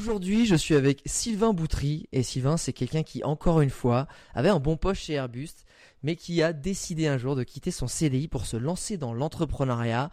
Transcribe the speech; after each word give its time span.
Aujourd'hui, 0.00 0.46
je 0.46 0.54
suis 0.54 0.76
avec 0.76 1.02
Sylvain 1.04 1.52
Boutry 1.52 2.08
et 2.12 2.22
Sylvain, 2.22 2.56
c'est 2.56 2.72
quelqu'un 2.72 3.02
qui, 3.02 3.22
encore 3.22 3.60
une 3.60 3.68
fois, 3.68 4.08
avait 4.32 4.48
un 4.48 4.58
bon 4.58 4.78
poste 4.78 5.02
chez 5.02 5.12
Airbus, 5.12 5.50
mais 6.02 6.16
qui 6.16 6.42
a 6.42 6.54
décidé 6.54 7.06
un 7.06 7.18
jour 7.18 7.36
de 7.36 7.42
quitter 7.42 7.70
son 7.70 7.86
CDI 7.86 8.26
pour 8.26 8.46
se 8.46 8.56
lancer 8.56 8.96
dans 8.96 9.12
l'entrepreneuriat 9.12 10.10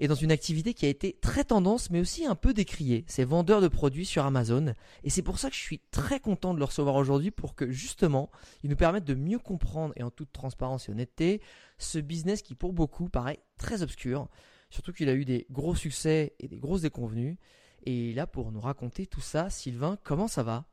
et 0.00 0.08
dans 0.08 0.16
une 0.16 0.32
activité 0.32 0.74
qui 0.74 0.86
a 0.86 0.88
été 0.88 1.16
très 1.20 1.44
tendance, 1.44 1.88
mais 1.90 2.00
aussi 2.00 2.26
un 2.26 2.34
peu 2.34 2.52
décriée. 2.52 3.04
C'est 3.06 3.22
vendeur 3.22 3.60
de 3.60 3.68
produits 3.68 4.06
sur 4.06 4.26
Amazon. 4.26 4.74
Et 5.04 5.08
c'est 5.08 5.22
pour 5.22 5.38
ça 5.38 5.50
que 5.50 5.54
je 5.54 5.60
suis 5.60 5.80
très 5.92 6.18
content 6.18 6.52
de 6.52 6.58
le 6.58 6.64
recevoir 6.64 6.96
aujourd'hui 6.96 7.30
pour 7.30 7.54
que 7.54 7.70
justement, 7.70 8.28
il 8.64 8.70
nous 8.70 8.76
permette 8.76 9.04
de 9.04 9.14
mieux 9.14 9.38
comprendre 9.38 9.94
et 9.94 10.02
en 10.02 10.10
toute 10.10 10.32
transparence 10.32 10.88
et 10.88 10.90
honnêteté 10.90 11.40
ce 11.78 12.00
business 12.00 12.42
qui 12.42 12.56
pour 12.56 12.72
beaucoup 12.72 13.08
paraît 13.08 13.38
très 13.56 13.82
obscur. 13.82 14.26
Surtout 14.68 14.92
qu'il 14.92 15.08
a 15.08 15.14
eu 15.14 15.24
des 15.24 15.46
gros 15.48 15.76
succès 15.76 16.34
et 16.40 16.48
des 16.48 16.58
grosses 16.58 16.82
déconvenues. 16.82 17.38
Et 17.84 18.12
là, 18.14 18.26
pour 18.26 18.52
nous 18.52 18.60
raconter 18.60 19.06
tout 19.06 19.20
ça, 19.20 19.50
Sylvain, 19.50 19.98
comment 20.04 20.28
ça 20.28 20.42
va? 20.42 20.64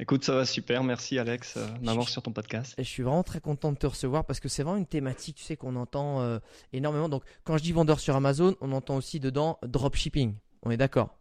Écoute, 0.00 0.24
ça 0.24 0.34
va 0.34 0.44
super. 0.44 0.84
Merci 0.84 1.18
Alex 1.18 1.56
euh, 1.56 1.66
d'avoir 1.82 2.08
sur 2.08 2.22
ton 2.22 2.32
podcast. 2.32 2.74
Je 2.78 2.84
suis 2.84 3.02
vraiment 3.02 3.24
très 3.24 3.40
content 3.40 3.72
de 3.72 3.78
te 3.78 3.86
recevoir 3.86 4.24
parce 4.24 4.38
que 4.38 4.48
c'est 4.48 4.62
vraiment 4.62 4.78
une 4.78 4.86
thématique, 4.86 5.36
tu 5.36 5.44
sais, 5.44 5.56
qu'on 5.56 5.74
entend 5.74 6.20
euh, 6.20 6.38
énormément. 6.72 7.08
Donc, 7.08 7.24
quand 7.42 7.56
je 7.56 7.64
dis 7.64 7.72
vendeur 7.72 7.98
sur 7.98 8.14
Amazon, 8.14 8.54
on 8.60 8.70
entend 8.70 8.96
aussi 8.96 9.18
dedans 9.18 9.58
dropshipping. 9.62 10.36
On 10.62 10.70
est 10.70 10.76
d'accord? 10.76 11.17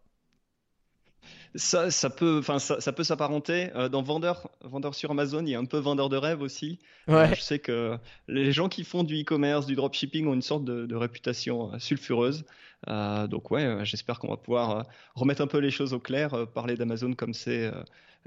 Ça, 1.55 1.91
ça, 1.91 2.09
peut, 2.09 2.37
enfin, 2.39 2.59
ça, 2.59 2.79
ça, 2.81 2.91
peut 2.91 3.03
s'apparenter. 3.03 3.69
Euh, 3.75 3.89
dans 3.89 4.01
vendeur, 4.01 4.49
vendeur 4.61 4.95
sur 4.95 5.11
Amazon, 5.11 5.41
il 5.41 5.49
y 5.49 5.55
a 5.55 5.59
un 5.59 5.65
peu 5.65 5.77
vendeur 5.77 6.09
de 6.09 6.17
rêve 6.17 6.41
aussi. 6.41 6.79
Ouais. 7.07 7.33
je 7.35 7.41
sais 7.41 7.59
que 7.59 7.97
les 8.27 8.51
gens 8.51 8.69
qui 8.69 8.83
font 8.83 9.03
du 9.03 9.21
e-commerce, 9.21 9.65
du 9.65 9.75
dropshipping 9.75 10.27
ont 10.27 10.33
une 10.33 10.41
sorte 10.41 10.65
de, 10.65 10.85
de 10.85 10.95
réputation 10.95 11.71
sulfureuse. 11.79 12.45
Euh, 12.89 13.27
donc 13.27 13.49
ouais, 13.51 13.79
j'espère 13.83 14.19
qu'on 14.19 14.29
va 14.29 14.37
pouvoir 14.37 14.85
remettre 15.15 15.41
un 15.41 15.47
peu 15.47 15.57
les 15.57 15.71
choses 15.71 15.93
au 15.93 15.99
clair, 15.99 16.47
parler 16.53 16.75
d'Amazon 16.75 17.13
comme 17.13 17.33
c'est 17.33 17.71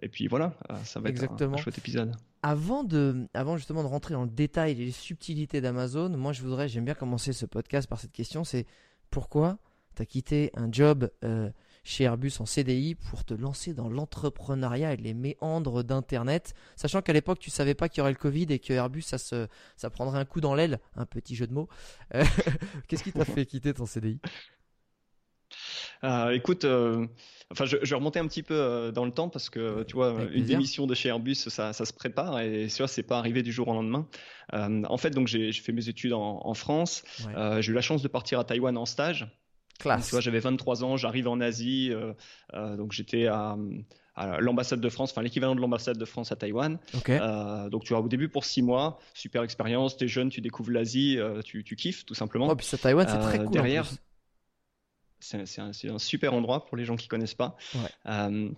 et 0.02 0.08
puis 0.08 0.26
voilà, 0.28 0.54
euh, 0.70 0.76
ça 0.84 1.00
va 1.00 1.10
être 1.10 1.42
un, 1.42 1.56
chouette 1.56 1.78
épisode. 1.78 2.14
Avant, 2.42 2.84
de, 2.84 3.28
avant 3.34 3.56
justement 3.56 3.82
de 3.82 3.88
rentrer 3.88 4.14
dans 4.14 4.24
le 4.24 4.30
détail 4.30 4.72
et 4.72 4.74
les 4.74 4.90
subtilités 4.90 5.60
d'Amazon, 5.60 6.08
moi 6.10 6.32
je 6.32 6.42
voudrais, 6.42 6.68
j'aime 6.68 6.84
bien 6.84 6.94
commencer 6.94 7.32
ce 7.32 7.44
podcast 7.46 7.88
par 7.88 8.00
cette 8.00 8.12
question, 8.12 8.44
c'est 8.44 8.66
pourquoi 9.10 9.58
tu 9.96 10.02
as 10.02 10.06
quitté 10.06 10.50
un 10.54 10.70
job 10.72 11.10
euh, 11.24 11.50
chez 11.90 12.04
Airbus 12.04 12.32
en 12.38 12.46
CDI 12.46 12.94
pour 12.94 13.24
te 13.24 13.34
lancer 13.34 13.74
dans 13.74 13.88
l'entrepreneuriat 13.88 14.94
et 14.94 14.96
les 14.96 15.14
méandres 15.14 15.82
d'Internet, 15.84 16.54
sachant 16.76 17.02
qu'à 17.02 17.12
l'époque 17.12 17.38
tu 17.38 17.50
savais 17.50 17.74
pas 17.74 17.88
qu'il 17.88 17.98
y 17.98 18.00
aurait 18.02 18.12
le 18.12 18.18
Covid 18.18 18.46
et 18.50 18.58
que 18.58 18.72
Airbus 18.72 19.02
ça, 19.02 19.18
se, 19.18 19.46
ça 19.76 19.90
prendrait 19.90 20.18
un 20.18 20.24
coup 20.24 20.40
dans 20.40 20.54
l'aile, 20.54 20.80
un 20.96 21.06
petit 21.06 21.34
jeu 21.34 21.46
de 21.46 21.52
mots. 21.52 21.68
Euh, 22.14 22.24
qu'est-ce 22.88 23.02
qui 23.02 23.12
t'a 23.12 23.24
fait 23.24 23.46
quitter 23.46 23.74
ton 23.74 23.86
CDI 23.86 24.18
Écoute, 26.32 26.64
Enfin, 27.52 27.64
je, 27.64 27.78
je, 27.82 27.90
vais 27.90 27.96
remonter 27.96 28.20
un 28.20 28.28
petit 28.28 28.44
peu 28.44 28.54
euh, 28.54 28.92
dans 28.92 29.04
le 29.04 29.10
temps 29.10 29.28
parce 29.28 29.50
que 29.50 29.82
tu 29.82 29.94
vois, 29.94 30.14
une 30.32 30.44
démission 30.44 30.86
de 30.86 30.94
chez 30.94 31.08
Airbus, 31.08 31.34
ça, 31.34 31.72
ça 31.72 31.84
se 31.84 31.92
prépare 31.92 32.38
et 32.40 32.68
ça, 32.68 32.86
c'est 32.86 33.02
pas 33.02 33.18
arrivé 33.18 33.42
du 33.42 33.50
jour 33.50 33.66
au 33.66 33.74
lendemain. 33.74 34.06
Euh, 34.54 34.82
en 34.88 34.96
fait, 34.96 35.10
donc 35.10 35.26
j'ai 35.26 35.52
fait 35.52 35.72
mes 35.72 35.88
études 35.88 36.12
en, 36.12 36.40
en 36.44 36.54
France. 36.54 37.02
Euh, 37.36 37.60
j'ai 37.60 37.72
eu 37.72 37.74
la 37.74 37.80
chance 37.80 38.02
de 38.02 38.08
partir 38.08 38.38
à 38.38 38.44
Taïwan 38.44 38.76
en 38.76 38.86
stage. 38.86 39.26
Classe. 39.80 40.06
Tu 40.06 40.10
vois, 40.12 40.20
j'avais 40.20 40.38
23 40.40 40.84
ans, 40.84 40.96
j'arrive 40.96 41.28
en 41.28 41.40
Asie, 41.40 41.90
euh, 41.92 42.12
euh, 42.54 42.76
donc 42.76 42.92
j'étais 42.92 43.26
à, 43.26 43.56
l'ambassade 44.38 44.80
de 44.80 44.88
France, 44.88 45.12
enfin 45.12 45.22
l'équivalent 45.22 45.54
de 45.54 45.60
l'ambassade 45.60 45.96
de 45.96 46.04
France 46.04 46.30
à 46.30 46.36
Taïwan. 46.36 46.78
Okay. 46.94 47.18
Euh, 47.20 47.68
donc 47.70 47.84
tu 47.84 47.92
vois, 47.94 48.02
au 48.02 48.08
début 48.08 48.28
pour 48.28 48.44
six 48.44 48.62
mois, 48.62 48.98
super 49.14 49.42
expérience, 49.42 49.96
t'es 49.96 50.08
jeune, 50.08 50.28
tu 50.28 50.40
découvres 50.40 50.70
l'Asie, 50.70 51.18
tu, 51.44 51.64
tu 51.64 51.76
kiffes 51.76 52.04
tout 52.04 52.14
simplement. 52.14 52.48
Oh, 52.48 52.54
puis 52.54 52.66
ça, 52.66 52.78
Taïwan, 52.78 53.06
c'est 53.08 53.18
très 53.18 53.38
cool. 53.38 53.50
Derrière, 53.50 53.86
c'est 55.20 55.58
un, 55.58 55.70
un, 55.70 55.98
super 55.98 56.34
endroit 56.34 56.66
pour 56.66 56.76
les 56.76 56.84
gens 56.84 56.96
qui 56.96 57.08
connaissent 57.08 57.34
pas. 57.34 57.56
Ouais. 57.74 58.50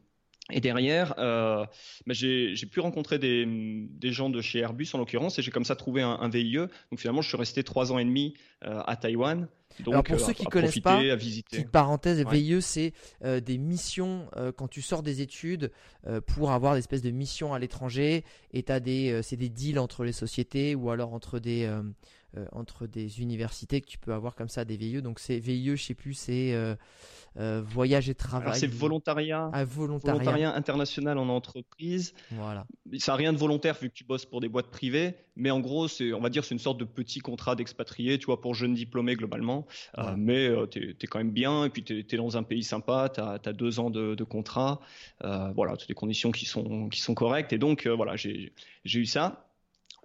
Euh, 0.52 0.56
et 0.56 0.60
derrière, 0.60 1.14
euh, 1.18 1.64
bah 2.06 2.14
j'ai 2.14 2.54
pu 2.70 2.80
rencontrer 2.80 3.18
des, 3.18 3.46
des, 3.46 4.12
gens 4.12 4.30
de 4.30 4.40
chez 4.40 4.60
Airbus 4.60 4.88
en 4.94 4.98
l'occurrence, 4.98 5.38
et 5.38 5.42
j'ai 5.42 5.50
comme 5.50 5.64
ça 5.64 5.76
trouvé 5.76 6.02
un, 6.02 6.18
un, 6.20 6.28
VIE. 6.28 6.56
Donc 6.56 6.98
finalement, 6.98 7.22
je 7.22 7.28
suis 7.28 7.38
resté 7.38 7.62
trois 7.64 7.92
ans 7.92 7.98
et 7.98 8.04
demi 8.04 8.34
euh, 8.64 8.80
à 8.86 8.96
Taïwan. 8.96 9.48
Donc, 9.80 9.94
Alors 9.94 10.04
pour 10.04 10.20
ceux 10.20 10.32
qui 10.32 10.44
ne 10.44 10.50
connaissent 10.50 10.80
pas, 10.80 10.98
à 10.98 11.16
visiter. 11.16 11.56
petite 11.56 11.70
parenthèse, 11.70 12.18
ouais. 12.24 12.30
VIE, 12.30 12.62
c'est 12.62 12.92
euh, 13.24 13.40
des 13.40 13.58
missions 13.58 14.28
euh, 14.36 14.52
quand 14.52 14.68
tu 14.68 14.82
sors 14.82 15.02
des 15.02 15.20
études 15.20 15.72
euh, 16.06 16.20
pour 16.20 16.52
avoir 16.52 16.74
des 16.74 16.80
espèces 16.80 17.02
de 17.02 17.10
missions 17.10 17.54
à 17.54 17.58
l'étranger. 17.58 18.24
Et 18.52 18.62
des, 18.62 19.20
c'est 19.22 19.36
des 19.36 19.48
deals 19.48 19.78
entre 19.78 20.04
les 20.04 20.12
sociétés 20.12 20.74
ou 20.74 20.90
alors 20.90 21.14
entre 21.14 21.38
des 21.38 21.70
euh, 22.38 22.46
entre 22.52 22.86
des 22.86 23.20
universités 23.20 23.82
que 23.82 23.86
tu 23.86 23.98
peux 23.98 24.14
avoir 24.14 24.34
comme 24.34 24.48
ça 24.48 24.64
des 24.64 24.78
VIE. 24.78 25.02
Donc 25.02 25.18
c'est 25.18 25.38
VIE, 25.38 25.76
je 25.76 25.82
sais 25.82 25.92
plus, 25.92 26.14
c'est 26.14 26.54
euh, 26.54 26.74
euh, 27.36 27.62
voyage 27.62 28.08
et 28.08 28.14
travail. 28.14 28.58
C'est 28.58 28.70
volontariat, 28.70 29.50
ah, 29.52 29.64
volontariat. 29.66 30.18
volontariat. 30.18 30.54
international 30.54 31.18
en 31.18 31.28
entreprise. 31.28 32.14
Voilà. 32.30 32.66
Ça 32.98 33.12
n'a 33.12 33.16
rien 33.16 33.34
de 33.34 33.38
volontaire 33.38 33.76
vu 33.78 33.90
que 33.90 33.94
tu 33.94 34.04
bosses 34.04 34.24
pour 34.24 34.40
des 34.40 34.48
boîtes 34.48 34.70
privées, 34.70 35.14
mais 35.36 35.50
en 35.50 35.60
gros, 35.60 35.88
c'est, 35.88 36.14
on 36.14 36.20
va 36.20 36.30
dire, 36.30 36.42
c'est 36.42 36.54
une 36.54 36.58
sorte 36.58 36.78
de 36.78 36.86
petit 36.86 37.20
contrat 37.20 37.54
d'expatrié, 37.54 38.18
tu 38.18 38.24
vois, 38.24 38.40
pour 38.40 38.54
jeunes 38.54 38.72
diplômés 38.72 39.14
globalement. 39.14 39.66
Ouais. 39.98 40.14
Mais 40.16 40.50
tu 40.70 40.96
es, 40.98 41.06
quand 41.06 41.18
même 41.18 41.32
bien, 41.32 41.66
et 41.66 41.68
puis 41.68 41.84
tu 41.84 42.06
es, 42.10 42.16
dans 42.16 42.38
un 42.38 42.44
pays 42.44 42.64
sympa, 42.64 43.10
tu 43.14 43.20
as, 43.20 43.52
deux 43.52 43.78
ans 43.78 43.90
de, 43.90 44.14
de 44.14 44.24
contrat. 44.24 44.80
Voilà, 45.20 45.76
tu 45.76 45.86
des 45.86 45.94
conditions 45.94 46.32
qui 46.32 46.46
sont, 46.46 46.88
qui 46.88 47.02
sont 47.02 47.14
correctes. 47.14 47.52
Et 47.52 47.58
donc, 47.58 47.86
voilà, 47.86 48.16
j'ai 48.16 48.52
eu 48.86 49.04
ça 49.04 49.51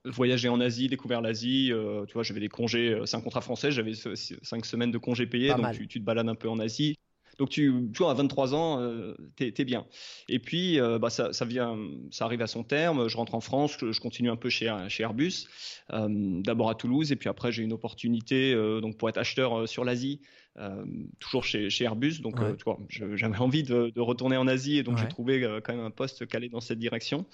voyager 0.10 0.50
en 0.50 0.60
Asie, 0.60 0.88
découvert 0.88 1.22
l'Asie. 1.22 1.72
Euh, 1.72 2.06
tu 2.06 2.14
vois, 2.14 2.24
j'avais 2.24 2.40
des 2.40 2.50
congés, 2.50 3.00
c'est 3.06 3.18
un 3.18 3.22
contrat 3.22 3.42
français, 3.42 3.72
j'avais 3.72 3.94
cinq 3.94 4.66
semaines 4.66 4.92
de 4.92 4.98
congés 4.98 5.28
payés, 5.28 5.50
Pas 5.50 5.58
donc 5.58 5.72
tu, 5.74 5.88
tu, 5.88 6.00
te 6.00 6.06
balades 6.06 6.30
un 6.30 6.36
peu 6.36 6.50
en 6.50 6.60
Asie. 6.60 6.98
Donc 7.38 7.50
tu, 7.50 7.90
tu 7.94 8.00
vois, 8.00 8.12
à 8.12 8.14
23 8.16 8.56
ans, 8.56 8.82
euh, 8.82 9.16
t'es 9.36 9.54
es 9.56 9.66
bien. 9.66 9.86
Et 10.28 10.40
puis, 10.40 10.80
euh, 10.80 10.98
bah, 10.98 11.10
ça, 11.10 11.34
ça, 11.34 11.46
vient, 11.46 11.78
ça 12.12 12.26
arrive 12.26 12.42
à 12.42 12.48
son 12.48 12.64
terme. 12.64 13.08
Je 13.08 13.18
rentre 13.18 13.36
en 13.36 13.42
France, 13.42 13.78
je, 13.80 14.00
continue 14.00 14.30
un 14.30 14.36
peu 14.36 14.50
chez, 14.50 14.76
chez 14.90 15.04
Airbus, 15.04 15.48
euh, 15.94 16.08
d'abord 16.10 16.70
à 16.70 16.76
Toulouse, 16.76 17.12
et 17.12 17.16
puis 17.16 17.30
après 17.30 17.52
j'ai 17.52 17.64
une 17.64 17.74
opportunité 17.74 18.54
donc 18.82 18.98
pour 18.98 19.10
être 19.10 19.18
acheteur 19.18 19.68
sur 19.68 19.84
l'Asie. 19.84 20.22
toujours 21.20 21.44
chez, 21.44 21.70
chez, 21.70 21.84
Airbus, 21.86 22.22
donc 22.22 22.36
tu 22.58 22.64
vois, 22.64 22.80
j'avais 22.90 23.38
envie 23.38 23.64
de, 23.64 23.92
de, 23.94 24.02
retourner 24.02 24.38
en 24.38 24.48
Asie 24.48 24.78
et 24.78 24.84
donc 24.84 24.98
j'ai 24.98 25.08
trouvé 25.08 25.42
quand 25.64 25.76
même 25.76 25.86
un 25.86 25.92
poste 25.92 26.28
calé 26.28 26.50
dans 26.50 26.62
cette 26.62 26.80
direction. 26.80 27.26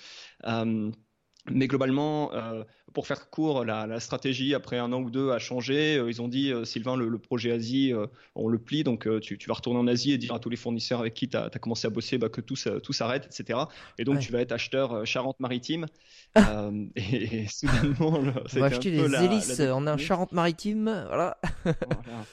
Mais 1.52 1.68
globalement, 1.68 2.34
euh, 2.34 2.64
pour 2.94 3.06
faire 3.06 3.30
court, 3.30 3.66
la, 3.66 3.86
la, 3.86 4.00
stratégie 4.00 4.54
après 4.56 4.78
un 4.78 4.94
an 4.94 5.02
ou 5.02 5.10
deux 5.10 5.32
a 5.32 5.40
changé. 5.40 5.98
Euh, 5.98 6.10
ils 6.10 6.22
ont 6.22 6.30
dit, 6.30 6.52
euh, 6.52 6.64
Sylvain, 6.64 6.96
le, 6.96 7.10
le, 7.10 7.18
projet 7.18 7.52
Asie, 7.52 7.92
euh, 7.94 8.08
on 8.36 8.48
le 8.48 8.58
plie, 8.58 8.84
donc 8.84 9.08
tu, 9.20 9.38
tu, 9.38 9.48
vas 9.50 9.56
retourner 9.56 9.80
en 9.80 9.88
Asie 9.88 10.14
et 10.14 10.18
dire 10.18 10.34
à 10.34 10.40
tous 10.40 10.50
les 10.50 10.56
fournisseurs 10.56 11.02
avec 11.02 11.14
qui 11.14 11.28
tu 11.28 11.36
as, 11.36 11.50
as, 11.54 11.60
commencé 11.60 11.86
à 11.86 11.90
bosser 11.90 12.18
bah, 12.18 12.30
que 12.30 12.40
tout, 12.40 12.56
tout 12.56 12.94
s'arrête, 12.94 13.26
etc. 13.26 13.60
Et 13.98 14.06
donc 14.06 14.20
tu 14.20 14.32
vas 14.32 14.40
être 14.40 14.52
acheteur 14.54 15.06
Charente-Maritime. 15.06 15.88
Et, 16.96 17.44
et, 17.44 17.48
soudainement, 17.52 18.18
on 18.18 18.60
va 18.60 18.66
acheter 18.66 18.90
les 18.90 19.24
hélices 19.24 19.60
en 19.60 19.86
un 19.86 19.98
Charente-Maritime, 19.98 21.06
voilà. 21.08 21.38
voilà. 21.64 22.26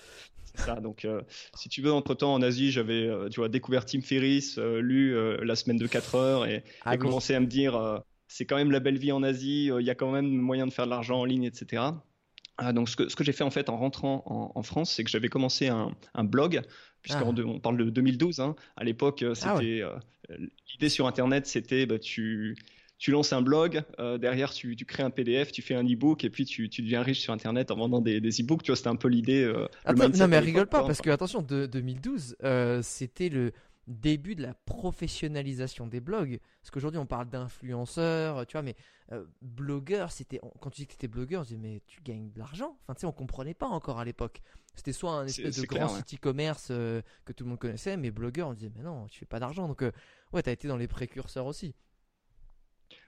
Ça, 0.55 0.77
donc, 0.77 1.05
euh, 1.05 1.23
si 1.55 1.69
tu 1.69 1.83
veux, 1.83 1.93
entre 1.93 2.15
temps 2.15 2.35
en 2.35 2.43
Asie, 2.43 2.71
j'avais, 2.71 3.07
euh, 3.07 3.29
tu 3.29 3.41
vois, 3.41 3.49
découvert 3.49 3.85
Tim 3.85 4.01
Ferriss, 4.01 4.59
euh, 4.59 4.81
lu 4.81 5.15
la 5.45 5.57
semaine 5.57 5.79
de 5.79 5.87
4 5.87 6.15
heures 6.15 6.47
et, 6.47 6.65
ah, 6.85 6.95
et 6.95 6.99
commencé 6.99 7.35
à 7.35 7.41
me 7.41 7.47
dire, 7.47 8.03
c'est 8.31 8.45
quand 8.45 8.57
même 8.57 8.71
la 8.71 8.79
belle 8.79 8.97
vie 8.97 9.11
en 9.11 9.25
Asie, 9.25 9.73
euh, 9.73 9.81
il 9.81 9.87
y 9.87 9.91
a 9.91 9.97
quand 9.97 10.13
même 10.13 10.29
moyen 10.29 10.67
de 10.67 10.73
faire 10.73 10.85
de 10.85 10.91
l'argent 10.91 11.19
en 11.19 11.25
ligne, 11.25 11.43
etc. 11.43 11.83
Ah, 12.59 12.73
donc 12.73 12.89
ce 12.89 12.95
que, 12.95 13.09
ce 13.09 13.17
que 13.17 13.25
j'ai 13.25 13.33
fait 13.33 13.43
en 13.43 13.51
fait 13.51 13.69
en 13.69 13.77
rentrant 13.77 14.23
en, 14.55 14.63
France, 14.63 14.93
c'est 14.93 15.03
que 15.03 15.11
j'avais 15.11 15.29
commencé 15.29 15.67
un, 15.67 15.93
blog, 16.23 16.63
puisqu'on 17.03 17.35
ah. 17.37 17.59
parle 17.61 17.79
de 17.79 17.91
2012. 17.91 18.39
Hein. 18.39 18.55
À 18.77 18.85
l'époque, 18.85 19.23
euh, 19.23 19.35
ah 19.43 19.57
c'était 19.57 19.83
euh, 19.83 19.97
l'idée 20.73 20.89
sur 20.89 21.09
Internet, 21.09 21.47
c'était 21.47 21.87
bah, 21.87 21.99
tu 21.99 22.57
tu 22.99 23.11
lances 23.13 23.33
un 23.33 23.41
blog, 23.41 23.83
derrière 24.19 24.53
tu, 24.53 24.77
tu, 24.77 24.85
crées 24.85 25.03
un 25.03 25.09
PDF, 25.09 25.53
tu 25.53 25.63
fais 25.63 25.75
un 25.75 25.85
e-book 25.85 26.23
et 26.23 26.29
puis 26.29 26.45
tu, 26.45 26.69
tu, 26.69 26.83
deviens 26.83 27.01
riche 27.01 27.21
sur 27.21 27.33
Internet 27.33 27.71
en 27.71 27.77
vendant 27.77 28.03
des, 28.03 28.21
des 28.21 28.43
e-books. 28.43 28.63
Tu 28.63 28.73
vois, 28.73 28.77
c'était 28.77 28.91
un 28.91 28.97
peu 28.97 29.09
l'idée. 29.09 29.51
non 29.97 30.29
mais 30.29 30.39
rigole 30.39 30.67
pas 30.67 30.85
parce 30.85 31.01
que 31.01 31.09
attention, 31.09 31.41
de, 31.41 31.65
2012, 31.65 32.37
c'était 32.83 33.31
le 33.31 33.53
début 33.87 34.35
de 34.35 34.43
la 34.43 34.55
professionnalisation 34.55 35.87
des 35.87 36.01
blogs. 36.01 36.41
Parce 36.61 36.71
qu'aujourd'hui, 36.71 36.99
on 36.99 37.07
parle 37.07 37.29
d'influenceurs, 37.29 38.47
tu 38.47 38.53
vois, 38.53 38.63
mais 38.63 38.77
euh, 39.13 39.27
blogueur, 39.43 40.13
c'était. 40.13 40.41
Quand 40.61 40.71
tu 40.71 40.83
dis 40.83 40.87
que 40.87 40.93
tu 40.93 40.97
étais 40.97 41.09
blogueur, 41.09 41.43
on 41.43 41.45
se 41.45 41.51
dit, 41.51 41.59
mais 41.59 41.83
tu 41.87 42.01
gagnes 42.03 42.31
de 42.31 42.39
l'argent. 42.39 42.79
Enfin, 42.83 42.95
tu 42.95 43.01
sais, 43.01 43.07
on 43.07 43.13
comprenait 43.13 43.55
pas 43.55 43.67
encore 43.67 43.99
à 43.99 44.05
l'époque. 44.05 44.41
C'était 44.77 44.93
soit 44.93 45.13
un 45.13 45.27
espèce 45.27 45.57
de 45.57 45.67
grand 45.67 45.89
site 45.89 46.15
e-commerce 46.15 46.69
euh, 46.71 47.03
que 47.25 47.33
tout 47.33 47.45
le 47.45 47.51
monde 47.51 47.59
connaissait, 47.59 47.97
mais 47.97 48.11
blogueur, 48.11 48.49
on 48.49 48.55
disait, 48.55 48.71
mais 48.75 48.83
non, 48.83 49.07
tu 49.09 49.19
fais 49.19 49.27
pas 49.27 49.41
d'argent. 49.41 49.67
Donc, 49.67 49.83
euh, 49.83 49.91
ouais, 50.33 50.43
tu 50.43 50.49
as 50.49 50.53
été 50.53 50.69
dans 50.69 50.77
les 50.77 50.89
précurseurs 50.89 51.47
aussi. 51.47 51.75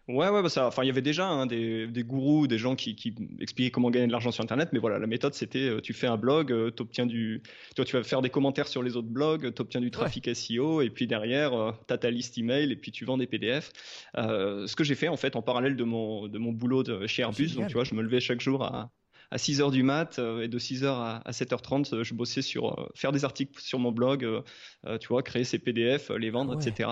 Ouais, 0.08 0.28
ouais, 0.28 0.42
bah 0.42 0.48
ça, 0.48 0.66
enfin, 0.66 0.82
il 0.82 0.88
y 0.88 0.90
avait 0.90 1.00
déjà 1.00 1.28
hein, 1.28 1.46
des, 1.46 1.86
des, 1.86 2.02
gourous, 2.02 2.48
des 2.48 2.58
gens 2.58 2.74
qui, 2.74 2.96
qui, 2.96 3.14
expliquaient 3.38 3.70
comment 3.70 3.88
gagner 3.88 4.08
de 4.08 4.12
l'argent 4.12 4.32
sur 4.32 4.42
Internet, 4.42 4.70
mais 4.72 4.80
voilà, 4.80 4.98
la 4.98 5.06
méthode 5.06 5.32
c'était, 5.32 5.68
euh, 5.68 5.80
tu 5.80 5.92
fais 5.92 6.08
un 6.08 6.16
blog, 6.16 6.50
euh, 6.50 6.72
obtiens 6.80 7.06
du, 7.06 7.40
toi, 7.76 7.84
tu 7.84 7.96
vas 7.96 8.02
faire 8.02 8.20
des 8.20 8.28
commentaires 8.28 8.66
sur 8.66 8.82
les 8.82 8.96
autres 8.96 9.08
blogs, 9.08 9.54
tu 9.54 9.62
obtiens 9.62 9.80
du 9.80 9.92
trafic 9.92 10.28
SEO, 10.34 10.82
et 10.82 10.90
puis 10.90 11.06
derrière, 11.06 11.54
euh, 11.54 11.70
tu 11.86 11.94
as 11.94 11.98
ta 11.98 12.10
liste 12.10 12.36
email, 12.36 12.72
et 12.72 12.76
puis 12.76 12.90
tu 12.90 13.04
vends 13.04 13.16
des 13.16 13.28
PDF. 13.28 13.72
Euh, 14.16 14.66
ce 14.66 14.74
que 14.74 14.82
j'ai 14.82 14.96
fait 14.96 15.06
en 15.06 15.16
fait 15.16 15.36
en 15.36 15.42
parallèle 15.42 15.76
de 15.76 15.84
mon, 15.84 16.26
de 16.26 16.38
mon 16.38 16.50
boulot 16.50 16.82
de, 16.82 17.06
chez 17.06 17.22
Airbus, 17.22 17.54
donc 17.54 17.68
tu 17.68 17.74
vois, 17.74 17.84
je 17.84 17.94
me 17.94 18.02
levais 18.02 18.18
chaque 18.18 18.40
jour 18.40 18.64
à, 18.64 18.90
à 19.32 19.36
6h 19.36 19.70
du 19.72 19.82
mat 19.82 20.18
euh, 20.18 20.42
et 20.42 20.48
de 20.48 20.58
6h 20.58 20.86
à, 20.86 21.30
7h30, 21.30 21.94
euh, 21.94 22.04
je 22.04 22.12
bossais 22.12 22.42
sur 22.42 22.78
euh, 22.78 22.86
faire 22.94 23.12
des 23.12 23.24
articles 23.24 23.58
sur 23.60 23.78
mon 23.78 23.90
blog, 23.90 24.42
tu 25.00 25.08
vois, 25.08 25.22
créer 25.22 25.44
ces 25.44 25.58
PDF, 25.58 26.10
les 26.10 26.30
vendre, 26.30 26.60
etc. 26.60 26.90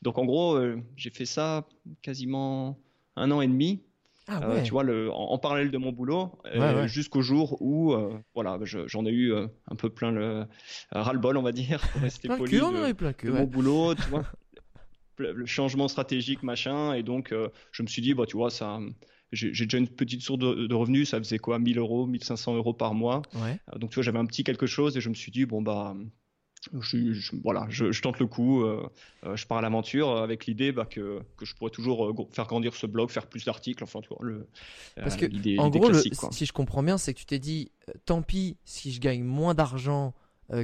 Donc 0.00 0.18
en 0.18 0.24
gros, 0.24 0.58
j'ai 0.96 1.10
fait 1.10 1.26
ça 1.26 1.66
quasiment 2.00 2.78
un 3.16 3.30
an 3.30 3.40
et 3.40 3.46
demi. 3.46 3.82
Ah 4.28 4.40
tu 4.62 4.70
vois, 4.70 4.84
le, 4.84 5.10
en, 5.12 5.36
parallèle 5.38 5.72
de 5.72 5.78
mon 5.78 5.92
boulot, 5.92 6.32
jusqu'au 6.86 7.20
jour 7.20 7.60
où, 7.60 7.94
voilà, 8.34 8.58
j'en 8.86 9.04
ai 9.04 9.10
eu 9.10 9.34
un 9.34 9.76
peu 9.76 9.90
plein 9.90 10.12
le 10.12 10.46
ras-le-bol, 10.92 11.36
on 11.36 11.42
va 11.42 11.52
dire, 11.52 11.80
rester 12.00 12.28
poli 12.28 12.52
de, 12.52 12.92
plein 12.92 13.12
de 13.12 13.30
mon 13.30 13.44
boulot, 13.44 13.94
tu 13.96 14.08
vois, 14.08 14.24
le 15.18 15.46
changement 15.46 15.88
stratégique, 15.88 16.42
machin, 16.42 16.94
et 16.94 17.02
donc 17.02 17.34
je 17.72 17.82
me 17.82 17.88
suis 17.88 18.02
dit, 18.02 18.14
bah, 18.14 18.24
tu 18.26 18.36
vois, 18.36 18.50
ça, 18.50 18.78
j'ai 19.32 19.64
déjà 19.64 19.78
une 19.78 19.88
petite 19.88 20.22
source 20.22 20.38
de, 20.38 20.74
revenus, 20.74 21.10
ça 21.10 21.18
faisait 21.18 21.38
quoi 21.38 21.58
1000 21.58 21.78
euros, 21.78 22.06
1500 22.06 22.54
euros 22.56 22.74
par 22.74 22.94
mois. 22.94 23.22
Euh, 23.36 23.78
donc 23.78 23.90
tu 23.90 23.94
vois, 23.94 24.02
j'avais 24.02 24.18
un 24.18 24.26
petit 24.26 24.44
quelque 24.44 24.66
chose 24.66 24.96
et 24.96 25.00
je 25.00 25.08
me 25.08 25.14
suis 25.14 25.32
dit, 25.32 25.46
bon 25.46 25.62
bah. 25.62 25.96
Je, 26.80 27.18
voilà, 27.42 27.66
je, 27.70 28.00
tente 28.00 28.20
le 28.20 28.28
coup, 28.28 28.62
euh, 28.62 28.88
euh, 29.26 29.34
je 29.34 29.48
pars 29.48 29.58
à 29.58 29.62
l'aventure 29.62 30.18
avec 30.18 30.46
l'idée 30.46 30.70
bah, 30.70 30.86
que, 30.86 31.20
que, 31.36 31.44
je 31.44 31.56
pourrais 31.56 31.72
toujours 31.72 32.16
faire 32.30 32.46
grandir 32.46 32.76
ce 32.76 32.86
blog, 32.86 33.10
faire 33.10 33.26
plus 33.26 33.44
d'articles, 33.44 33.82
enfin 33.82 34.00
tu 34.00 34.08
vois, 34.10 34.18
le, 34.20 34.46
Parce 34.94 35.16
que, 35.16 35.26
en 35.58 35.70
gros, 35.70 35.92
si 35.92 36.46
je 36.46 36.52
comprends 36.52 36.84
bien, 36.84 36.98
c'est 36.98 37.14
que 37.14 37.18
tu 37.18 37.26
t'es 37.26 37.40
dit, 37.40 37.72
tant 38.04 38.22
pis 38.22 38.58
si 38.64 38.92
je 38.92 39.00
gagne 39.00 39.24
moins 39.24 39.54
d'argent 39.54 40.14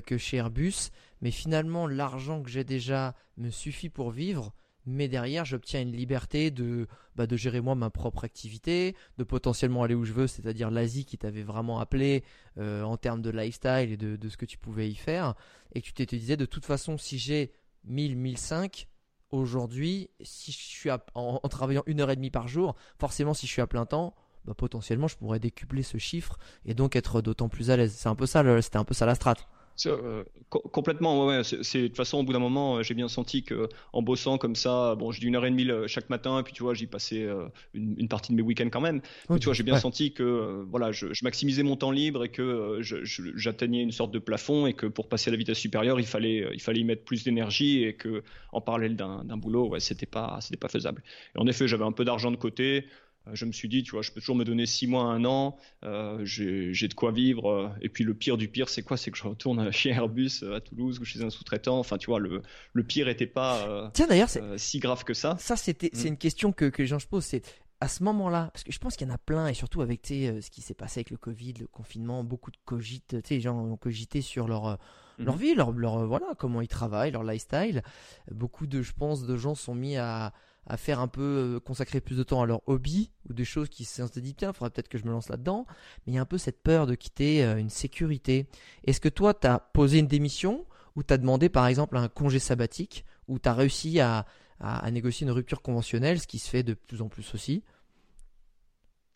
que 0.07 0.19
chez 0.19 0.37
Airbus, 0.37 0.91
mais 1.21 1.33
finalement 1.33 1.89
l'argent 1.89 2.45
que 2.45 2.51
j'ai 2.51 2.63
déjà 2.63 3.17
me 3.37 3.51
suffit 3.51 3.89
pour 3.89 4.13
vivre, 4.13 4.53
mais 4.89 5.09
derrière 5.09 5.45
j'obtiens 5.45 5.83
une 5.83 5.93
liberté 5.93 6.51
de, 6.51 6.89
bah, 7.15 7.27
de 7.27 7.37
gérer 7.37 7.61
moi 7.61 7.75
ma 7.75 7.91
propre 7.91 8.25
activité, 8.25 8.97
de 9.19 9.25
potentiellement 9.25 9.83
aller 9.83 9.95
où 9.95 10.05
je 10.05 10.13
veux, 10.13 10.27
c'est-à-dire 10.27 10.71
l'Asie 10.71 11.05
qui 11.05 11.19
t'avait 11.19 11.43
vraiment 11.43 11.79
appelé 11.79 12.25
euh, 12.57 12.83
en 12.83 12.97
termes 12.97 13.23
de 13.23 13.31
lifestyle 13.31 13.93
et 13.93 13.97
de, 13.97 14.17
de, 14.17 14.29
ce 14.29 14.37
que 14.37 14.47
tu 14.47 14.59
pouvais 14.59 14.89
y 14.89 14.95
faire, 14.95 15.35
et 15.75 15.83
que 15.83 15.87
tu 15.87 15.93
te 15.93 16.17
disais 16.17 16.37
de 16.37 16.47
toute 16.47 16.65
façon 16.65 16.97
si 16.97 17.19
j'ai 17.19 17.53
1000, 17.85 18.17
1005, 18.17 18.89
aujourd'hui, 19.31 20.11
si 20.23 20.53
je 20.53 20.59
suis 20.59 20.91
en, 21.15 21.39
travaillant 21.49 21.83
une 21.87 22.01
heure 22.01 22.11
et 22.11 22.17
demie 22.17 22.31
par 22.31 22.49
jour, 22.49 22.75
forcément 22.99 23.35
si 23.35 23.47
je 23.47 23.53
suis 23.53 23.63
à 23.63 23.67
plein 23.67 23.87
temps, 23.87 24.15
bah, 24.45 24.55
potentiellement 24.55 25.09
je 25.09 25.17
pourrais 25.17 25.39
décupler 25.41 25.83
ce 25.83 25.99
chiffre 25.99 26.39
et 26.65 26.75
donc 26.75 26.97
être 26.97 27.21
d'autant 27.21 27.49
plus 27.49 27.71
à 27.71 27.77
l'aise. 27.77 27.95
C'est 27.95 28.09
un 28.09 28.15
peu 28.15 28.27
ça, 28.27 28.43
c'était 28.63 28.79
un 28.79 28.85
peu 28.85 28.95
ça 28.95 29.07
la 29.07 29.15
strate. 29.15 29.47
Euh, 29.87 30.25
complètement, 30.51 31.27
ouais, 31.27 31.39
ouais. 31.39 31.45
C'est, 31.45 31.83
de 31.83 31.87
toute 31.87 31.97
façon, 31.97 32.19
au 32.19 32.23
bout 32.25 32.33
d'un 32.33 32.39
moment, 32.39 32.77
euh, 32.77 32.83
j'ai 32.83 32.95
bien 32.95 33.09
senti 33.09 33.43
que 33.43 33.69
en 33.93 34.03
bossant 34.03 34.39
comme 34.39 34.57
ça, 34.57 34.95
bon, 34.97 35.13
je 35.13 35.21
dis 35.21 35.27
une 35.27 35.37
heure 35.37 35.47
et 35.47 35.51
demie 35.51 35.69
chaque 35.87 36.11
matin, 36.11 36.41
et 36.41 36.43
puis 36.43 36.53
tu 36.53 36.63
vois, 36.63 36.75
j'y 36.75 36.87
passais 36.87 37.23
euh, 37.23 37.47
une, 37.75 38.09
partie 38.09 38.33
de 38.33 38.37
mes 38.37 38.43
week-ends 38.43 38.69
quand 38.71 38.81
même. 38.81 39.01
tu 39.39 39.45
vois, 39.45 39.55
j'ai 39.55 39.63
bien 39.63 39.79
senti 39.79 40.13
que 40.13 40.65
voilà, 40.69 40.93
je, 40.93 41.07
maximisais 41.23 41.63
mon 41.63 41.77
temps 41.77 41.91
libre 41.91 42.25
et 42.25 42.31
que 42.31 42.81
j'atteignais 42.81 43.83
une 43.83 43.93
sorte 43.93 44.11
de 44.11 44.19
plafond 44.19 44.67
et 44.67 44.73
que 44.73 44.87
pour 44.87 45.09
passer 45.09 45.31
à 45.31 45.33
la 45.33 45.37
vitesse 45.37 45.59
supérieure, 45.59 46.01
il 46.01 46.07
fallait, 46.07 46.49
il 46.53 46.61
fallait 46.61 46.81
y 46.81 46.85
mettre 46.85 47.05
plus 47.05 47.25
d'énergie 47.25 47.85
et 47.85 47.95
que 47.95 48.23
en 48.53 48.61
parallèle 48.61 48.97
d'un, 48.97 49.37
boulot, 49.37 49.69
ouais, 49.69 49.81
c'était 49.81 50.07
pas, 50.07 50.39
c'était 50.41 50.57
pas 50.57 50.69
faisable. 50.69 51.03
Et 51.37 51.39
en 51.39 51.47
effet, 51.47 51.69
j'avais 51.69 51.85
un 51.85 51.93
peu 51.93 52.05
d'argent 52.05 52.31
de 52.31 52.37
côté. 52.37 52.87
Euh, 53.29 53.35
je 53.35 53.45
me 53.45 53.53
suis 53.53 53.69
dit, 53.69 53.83
tu 53.83 53.93
vois, 53.93 54.03
je 54.03 54.11
peux 54.11 54.21
toujours 54.21 54.37
me 54.37 54.45
donner 54.45 54.67
six 54.67 54.87
mois, 54.87 55.05
un 55.05 55.25
an, 55.25 55.57
euh, 55.85 56.21
j'ai 56.25 56.89
de 56.89 56.95
quoi 56.95 57.13
vivre. 57.13 57.51
Euh, 57.51 57.69
et 57.81 57.89
puis 57.89 58.05
le 58.05 58.15
pire 58.15 58.37
du 58.37 58.49
pire, 58.49 58.69
c'est 58.69 58.83
quoi? 58.83 58.97
C'est 58.97 59.11
que 59.11 59.19
je 59.19 59.25
retourne 59.25 59.71
chez 59.73 59.91
Airbus 59.91 60.45
à 60.55 60.61
Toulouse 60.61 60.99
ou 61.01 61.05
chez 61.05 61.23
un 61.23 61.31
sous-traitant. 61.31 61.79
Enfin, 61.79 61.99
tu 61.99 62.07
vois, 62.07 62.21
le, 62.21 62.43
le 62.73 62.83
pire 62.83 63.07
n'était 63.07 63.27
pas 63.27 63.91
Tiens, 63.95 64.07
d'ailleurs, 64.07 64.31
si 64.57 64.79
grave 64.79 65.05
que 65.05 65.15
ça. 65.15 65.37
Ça, 65.39 65.57
c'était, 65.57 65.91
c'est 65.93 66.07
mm. 66.07 66.13
une 66.13 66.19
question 66.19 66.53
que, 66.53 66.67
que 66.67 66.83
les 66.83 66.89
gens 66.89 66.99
se 66.99 67.07
posent. 67.07 67.25
C'est 67.25 67.43
à 67.81 67.87
ce 67.87 68.03
moment-là, 68.03 68.51
parce 68.53 68.65
que 68.65 68.73
je 68.73 68.79
pense 68.79 68.97
qu'il 68.97 69.07
y 69.07 69.11
en 69.11 69.15
a 69.15 69.19
plein, 69.19 69.47
et 69.47 69.55
surtout 69.55 69.83
avec 69.83 70.05
ce 70.05 70.51
qui 70.51 70.63
s'est 70.63 70.75
passé 70.75 70.99
avec 70.99 71.11
le 71.11 71.17
Covid, 71.17 71.55
le 71.61 71.67
confinement, 71.69 72.25
beaucoup 72.25 72.51
de 72.51 72.57
cogites, 72.65 73.17
les 73.31 73.41
gens 73.41 73.57
ont 73.57 73.77
cogité 73.77 74.21
sur 74.21 74.49
leur 74.49 74.79
leur 75.19 75.35
mm-hmm. 75.35 75.39
vie, 75.41 75.55
leur, 75.55 75.73
leur 75.73 76.07
voilà 76.07 76.27
comment 76.39 76.61
ils 76.61 76.69
travaillent, 76.69 77.11
leur 77.11 77.25
lifestyle. 77.25 77.83
Beaucoup 78.31 78.69
de, 78.69 78.83
je 78.83 78.93
pense, 78.93 79.25
de 79.25 79.37
gens 79.37 79.57
sont 79.57 79.75
mis 79.75 79.97
à 79.97 80.33
à 80.69 80.77
faire 80.77 81.01
un 81.01 81.09
peu 81.09 81.23
euh, 81.57 81.61
consacrer 81.61 82.01
plus 82.01 82.17
de 82.17 82.23
temps 82.23 82.43
à 82.43 82.47
leur 82.47 82.61
hobby 82.69 83.11
ou 83.29 83.33
des 83.33 83.47
choses 83.47 83.69
qui 83.69 83.85
se 83.85 84.03
dit 84.21 84.35
tiens, 84.35 84.51
il 84.51 84.55
faudrait 84.55 84.71
peut-être 84.71 84.89
que 84.89 84.99
je 84.99 85.05
me 85.05 85.11
lance 85.11 85.31
là-dedans, 85.31 85.67
mais 86.07 86.13
il 86.13 86.15
y 86.17 86.19
a 86.19 86.21
un 86.21 86.27
peu 86.27 86.39
cette 86.39 86.63
peur 86.63 86.87
de 86.87 86.95
quitter 86.95 87.43
euh, 87.43 87.57
une 87.57 87.71
sécurité. 87.71 88.47
Est-ce 88.85 89.01
que 89.01 89.09
toi, 89.09 89.33
tu 89.33 89.47
as 89.47 89.59
posé 89.59 89.99
une 89.99 90.07
démission 90.07 90.67
ou 90.95 91.03
tu 91.03 91.13
as 91.13 91.19
demandé 91.19 91.49
par 91.49 91.67
exemple 91.67 91.97
un 91.97 92.09
congé 92.09 92.39
sabbatique 92.39 93.05
ou 93.29 93.39
tu 93.39 93.49
as 93.49 93.55
réussi 93.55 93.99
à, 94.01 94.27
à, 94.61 94.91
négocier 94.91 95.27
une 95.27 95.33
rupture 95.33 95.63
conventionnelle, 95.63 96.21
ce 96.21 96.27
qui 96.27 96.39
se 96.39 96.49
fait 96.49 96.63
de 96.63 96.75
plus 96.75 97.01
en 97.01 97.09
plus 97.09 97.35
aussi? 97.35 97.63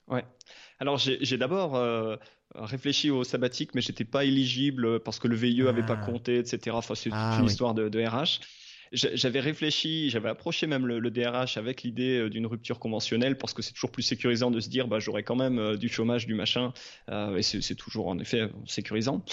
Ouais. 0.08 0.24
Alors 0.80 0.98
j'ai 0.98 1.36
d'abord 1.36 1.76
euh, 1.76 2.16
réfléchi 2.54 3.10
au 3.10 3.24
sabbatique, 3.24 3.74
mais 3.74 3.82
j'étais 3.82 4.04
pas 4.04 4.24
éligible 4.24 5.00
parce 5.00 5.18
que 5.18 5.28
le 5.28 5.36
VIE 5.36 5.62
n'avait 5.62 5.86
pas 5.86 5.98
ah. 6.00 6.06
compté, 6.06 6.38
etc. 6.38 6.76
Enfin, 6.76 6.94
c'est 6.94 7.10
ah 7.12 7.36
une 7.40 7.46
histoire 7.46 7.74
de, 7.74 7.88
de 7.88 8.04
RH 8.04 8.40
j'avais 8.92 9.40
réfléchi, 9.40 10.10
j'avais 10.10 10.28
approché 10.28 10.66
même 10.66 10.86
le, 10.86 11.10
DRH 11.10 11.56
avec 11.56 11.82
l'idée 11.82 12.18
euh, 12.18 12.30
d'une 12.30 12.46
rupture 12.46 12.78
conventionnelle 12.78 13.36
parce 13.36 13.54
que 13.54 13.62
c'est 13.62 13.72
toujours 13.72 13.90
plus 13.90 14.02
sécurisant 14.02 14.50
de 14.50 14.60
se 14.60 14.68
dire 14.68 14.88
bah 14.88 14.98
j'aurai 14.98 15.22
quand 15.22 15.36
même 15.36 15.58
euh, 15.58 15.76
du 15.76 15.88
chômage, 15.88 16.26
du 16.26 16.34
machin, 16.34 16.72
euh, 17.10 17.36
et 17.36 17.42
c'est 17.42 17.74
toujours 17.74 18.08
en 18.08 18.18
effet 18.18 18.48
sécurisant. 18.66 19.24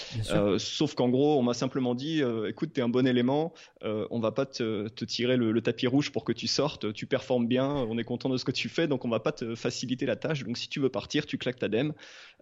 sauf 0.57 0.93
qu'en 0.95 1.09
gros, 1.09 1.37
on 1.37 1.43
m'a 1.43 1.53
simplement 1.53 1.95
dit 1.95 2.21
écoute, 2.47 2.73
t'es 2.73 2.81
un 2.81 2.89
bon 2.89 3.07
élément, 3.07 3.53
on 3.81 4.19
va 4.19 4.31
pas 4.31 4.45
te, 4.45 4.87
te 4.87 5.05
tirer 5.05 5.37
le, 5.37 5.59
tapis 5.61 5.87
rouge 5.87 6.11
pour 6.11 6.23
que 6.23 6.31
tu 6.31 6.47
sortes, 6.47 6.93
tu 6.93 7.05
performes 7.05 7.47
bien, 7.47 7.67
on 7.67 7.97
est 7.97 8.03
content 8.03 8.29
de 8.29 8.37
ce 8.37 8.45
que 8.45 8.51
tu 8.51 8.69
fais, 8.69 8.87
donc 8.87 9.03
on 9.03 9.09
va 9.09 9.19
pas 9.19 9.31
te 9.31 9.55
faciliter 9.55 10.05
la 10.05 10.15
tâche. 10.15 10.43
Donc 10.43 10.57
si 10.57 10.69
tu 10.69 10.79
veux 10.79 10.89
partir, 10.89 11.25
tu 11.25 11.37
claques 11.37 11.59
ta 11.59 11.67
dème. 11.67 11.93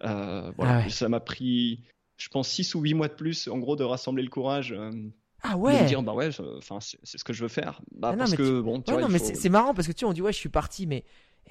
voilà, 0.01 0.83
ah 0.85 0.89
ça 0.89 1.09
m'a 1.09 1.19
pris, 1.19 1.81
je 2.17 2.29
pense, 2.29 2.49
6 2.49 2.75
ou 2.75 2.81
8 2.81 2.93
mois 2.93 3.07
de 3.07 3.13
plus, 3.13 3.47
en 3.47 3.57
gros, 3.57 3.75
de 3.75 3.83
rassembler 3.83 4.23
le 4.23 4.29
courage 4.29 4.75
Ah 5.49 5.57
ouais. 5.57 5.77
De 5.77 5.83
me 5.83 5.87
dire 5.87 6.03
bah 6.03 6.13
ouais, 6.13 6.29
enfin 6.57 6.79
c'est 6.81 6.97
ce 7.03 7.23
que 7.23 7.33
je 7.33 7.43
veux 7.43 7.49
faire. 7.49 7.81
Bah, 7.95 8.13
parce 8.17 8.35
que 8.35 8.61
bon, 8.61 8.81
tu 8.81 8.91
non, 8.91 9.07
mais 9.09 9.19
c'est 9.19 9.49
marrant 9.49 9.73
parce 9.73 9.87
que 9.87 9.93
tu 9.93 9.99
sais, 9.99 10.05
on 10.05 10.13
dit 10.13 10.21
ouais, 10.21 10.33
je 10.33 10.37
suis 10.37 10.49
parti, 10.49 10.87
mais 10.87 11.03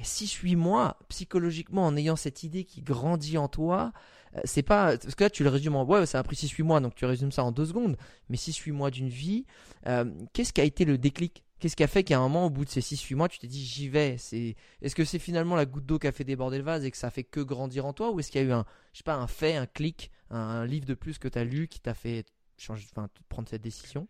si 0.03 0.26
je 0.26 0.31
suis 0.31 0.57
moi 0.57 0.99
psychologiquement 1.09 1.87
en 1.87 1.97
ayant 1.97 2.17
cette 2.17 2.43
idée 2.43 2.65
qui 2.65 2.83
grandit 2.83 3.38
en 3.38 3.49
toi, 3.49 3.93
euh, 4.37 4.41
c'est 4.45 4.62
pas 4.62 4.99
parce 4.99 5.15
que 5.15 5.25
là 5.25 5.31
tu 5.31 5.43
le 5.43 5.49
résumes 5.49 5.76
en 5.76 5.85
ouais, 5.85 6.07
ça 6.07 6.19
a 6.19 6.23
pris 6.23 6.37
6-8 6.37 6.62
mois, 6.62 6.81
donc 6.81 6.95
tu 6.95 7.05
résumes 7.05 7.33
ça 7.33 7.45
en 7.45 7.53
deux 7.53 7.67
secondes. 7.67 7.97
Mais 8.29 8.37
6-8 8.37 8.73
mois 8.73 8.91
d'une 8.91 9.09
vie, 9.09 9.47
euh, 9.87 10.05
qu'est-ce 10.33 10.53
qui 10.53 10.61
a 10.61 10.65
été 10.65 10.85
le 10.85 10.99
déclic? 10.99 11.45
Qu'est-ce 11.59 11.75
qui 11.75 11.85
a 11.85 11.87
fait 11.87 12.05
qu'à 12.05 12.19
un 12.19 12.21
moment, 12.21 12.47
au 12.47 12.50
bout 12.50 12.67
de 12.67 12.71
ces 12.71 12.83
6-8 12.83 13.15
mois, 13.15 13.29
tu 13.29 13.38
t'es 13.38 13.47
dit 13.47 13.65
j'y 13.65 13.88
vais 13.88 14.17
C'est 14.19 14.57
Est-ce 14.83 14.95
que 14.95 15.07
c'est 15.07 15.19
finalement 15.19 15.57
la 15.57 15.65
goutte 15.65 15.87
d'eau 15.87 15.99
qui 15.99 16.07
a 16.07 16.12
fait 16.12 16.25
déborder 16.25 16.59
le 16.59 16.65
vase 16.65 16.85
et 16.85 16.91
que 16.91 16.99
ça 16.99 17.07
a 17.07 17.11
fait 17.11 17.25
que 17.25 17.41
grandir 17.41 17.87
en 17.87 17.95
toi 17.95 18.11
Ou 18.11 18.21
est-ce 18.21 18.31
qu'il 18.31 18.43
y 18.43 18.45
a 18.45 18.47
eu 18.47 18.53
un, 18.53 18.67
je 18.93 18.99
sais 18.99 19.05
pas, 19.05 19.15
un 19.15 19.26
fait, 19.26 19.57
un 19.57 19.65
clic, 19.65 20.11
un, 20.31 20.67
livre 20.67 20.85
de 20.85 20.93
plus 20.93 21.19
que 21.19 21.29
tu 21.29 21.38
as 21.38 21.45
lu 21.45 21.67
qui 21.69 21.81
t'a 21.81 21.95
fait 21.95 22.26
changer, 22.59 22.87
enfin, 22.93 23.09
prendre 23.29 23.49
cette 23.49 23.63
décision? 23.63 24.09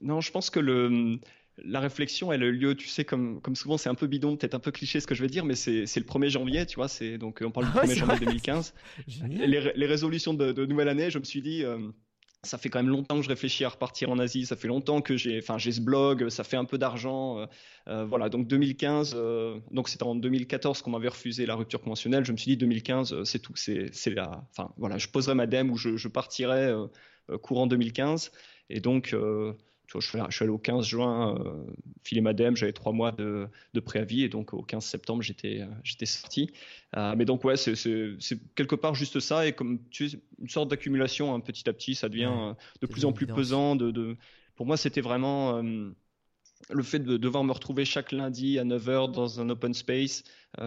Non, 0.00 0.20
je 0.20 0.30
pense 0.30 0.50
que 0.50 0.60
le, 0.60 1.18
la 1.62 1.80
réflexion 1.80 2.32
elle 2.32 2.42
a 2.42 2.50
lieu, 2.50 2.74
tu 2.74 2.88
sais, 2.88 3.04
comme, 3.04 3.40
comme 3.40 3.56
souvent, 3.56 3.78
c'est 3.78 3.88
un 3.88 3.94
peu 3.94 4.06
bidon, 4.06 4.36
peut-être 4.36 4.54
un 4.54 4.60
peu 4.60 4.70
cliché 4.70 5.00
ce 5.00 5.06
que 5.06 5.14
je 5.14 5.22
vais 5.22 5.28
dire, 5.28 5.44
mais 5.44 5.54
c'est 5.54 5.84
le 5.96 6.04
1er 6.04 6.28
janvier, 6.28 6.66
tu 6.66 6.76
vois, 6.76 6.88
c'est 6.88 7.18
donc 7.18 7.42
on 7.44 7.50
parle 7.50 7.66
du 7.66 7.72
1er 7.72 7.94
janvier 7.94 8.18
2015. 8.26 8.74
les, 9.28 9.72
les, 9.74 9.86
résolutions 9.86 10.34
de, 10.34 10.52
de, 10.52 10.66
nouvelle 10.66 10.88
année, 10.88 11.10
je 11.10 11.18
me 11.18 11.24
suis 11.24 11.42
dit, 11.42 11.64
euh, 11.64 11.78
ça 12.42 12.58
fait 12.58 12.68
quand 12.68 12.80
même 12.80 12.90
longtemps 12.90 13.16
que 13.16 13.22
je 13.22 13.28
réfléchis 13.28 13.64
à 13.64 13.68
repartir 13.68 14.10
en 14.10 14.18
Asie, 14.18 14.46
ça 14.46 14.56
fait 14.56 14.68
longtemps 14.68 15.00
que 15.00 15.16
j'ai, 15.16 15.38
enfin, 15.38 15.56
j'ai 15.58 15.72
ce 15.72 15.80
blog, 15.80 16.28
ça 16.28 16.44
fait 16.44 16.56
un 16.56 16.64
peu 16.64 16.76
d'argent, 16.76 17.38
euh, 17.38 17.46
euh, 17.88 18.04
voilà, 18.04 18.28
donc 18.28 18.48
2015, 18.48 19.16
donc 19.70 19.88
c'était 19.88 20.02
en 20.02 20.16
2014 20.16 20.82
qu'on 20.82 20.90
m'avait 20.90 21.08
refusé 21.08 21.46
la 21.46 21.54
rupture 21.54 21.80
conventionnelle, 21.80 22.24
je 22.24 22.32
me 22.32 22.36
suis 22.36 22.50
dit 22.50 22.56
2015, 22.56 23.22
c'est 23.22 23.38
tout, 23.38 23.54
c'est, 23.54 23.90
c'est 23.92 24.10
la, 24.10 24.44
enfin, 24.50 24.72
voilà, 24.76 24.98
je 24.98 25.08
poserai 25.08 25.34
ma 25.34 25.46
dème 25.46 25.70
ou 25.70 25.76
je, 25.76 25.96
je 25.96 26.08
partirai 26.08 26.72
courant 27.42 27.66
2015, 27.66 28.32
et 28.70 28.80
donc 28.80 29.14
je, 30.00 30.06
suis 30.06 30.18
allé 30.44 30.50
au 30.50 30.58
15 30.58 30.86
juin 30.86 31.36
euh, 31.38 31.64
filer 32.02 32.20
ma 32.20 32.34
j'avais 32.36 32.72
trois 32.72 32.92
mois 32.92 33.12
de, 33.12 33.48
préavis 33.84 34.24
et 34.24 34.28
donc 34.28 34.54
au 34.54 34.62
15 34.62 34.84
septembre 34.84 35.22
j'étais 35.22 35.60
euh, 35.60 36.06
sorti. 36.06 36.50
Euh, 36.96 37.14
mais 37.16 37.24
donc 37.24 37.44
ouais, 37.44 37.56
c'est 37.56 37.74
quelque 38.54 38.74
part 38.74 38.94
juste 38.94 39.20
ça 39.20 39.46
et 39.46 39.52
comme 39.52 39.80
tu 39.90 40.10
sais, 40.10 40.18
une 40.40 40.48
sorte 40.48 40.68
d'accumulation, 40.68 41.34
hein, 41.34 41.40
petit 41.40 41.68
à 41.68 41.72
petit, 41.72 41.94
ça 41.94 42.08
devient 42.08 42.32
euh, 42.34 42.54
de 42.80 42.86
plus 42.86 43.04
en 43.04 43.12
plus 43.12 43.26
pesant. 43.26 43.76
De, 43.76 43.90
de... 43.90 44.16
Pour 44.56 44.66
moi, 44.66 44.76
c'était 44.76 45.00
vraiment 45.00 45.62
le 46.70 46.82
fait 46.82 47.00
de 47.00 47.16
devoir 47.16 47.44
me 47.44 47.52
retrouver 47.52 47.84
chaque 47.84 48.12
lundi 48.12 48.58
à 48.58 48.64
9h 48.64 49.12
dans 49.12 49.40
un 49.40 49.50
open 49.50 49.74
space, 49.74 50.24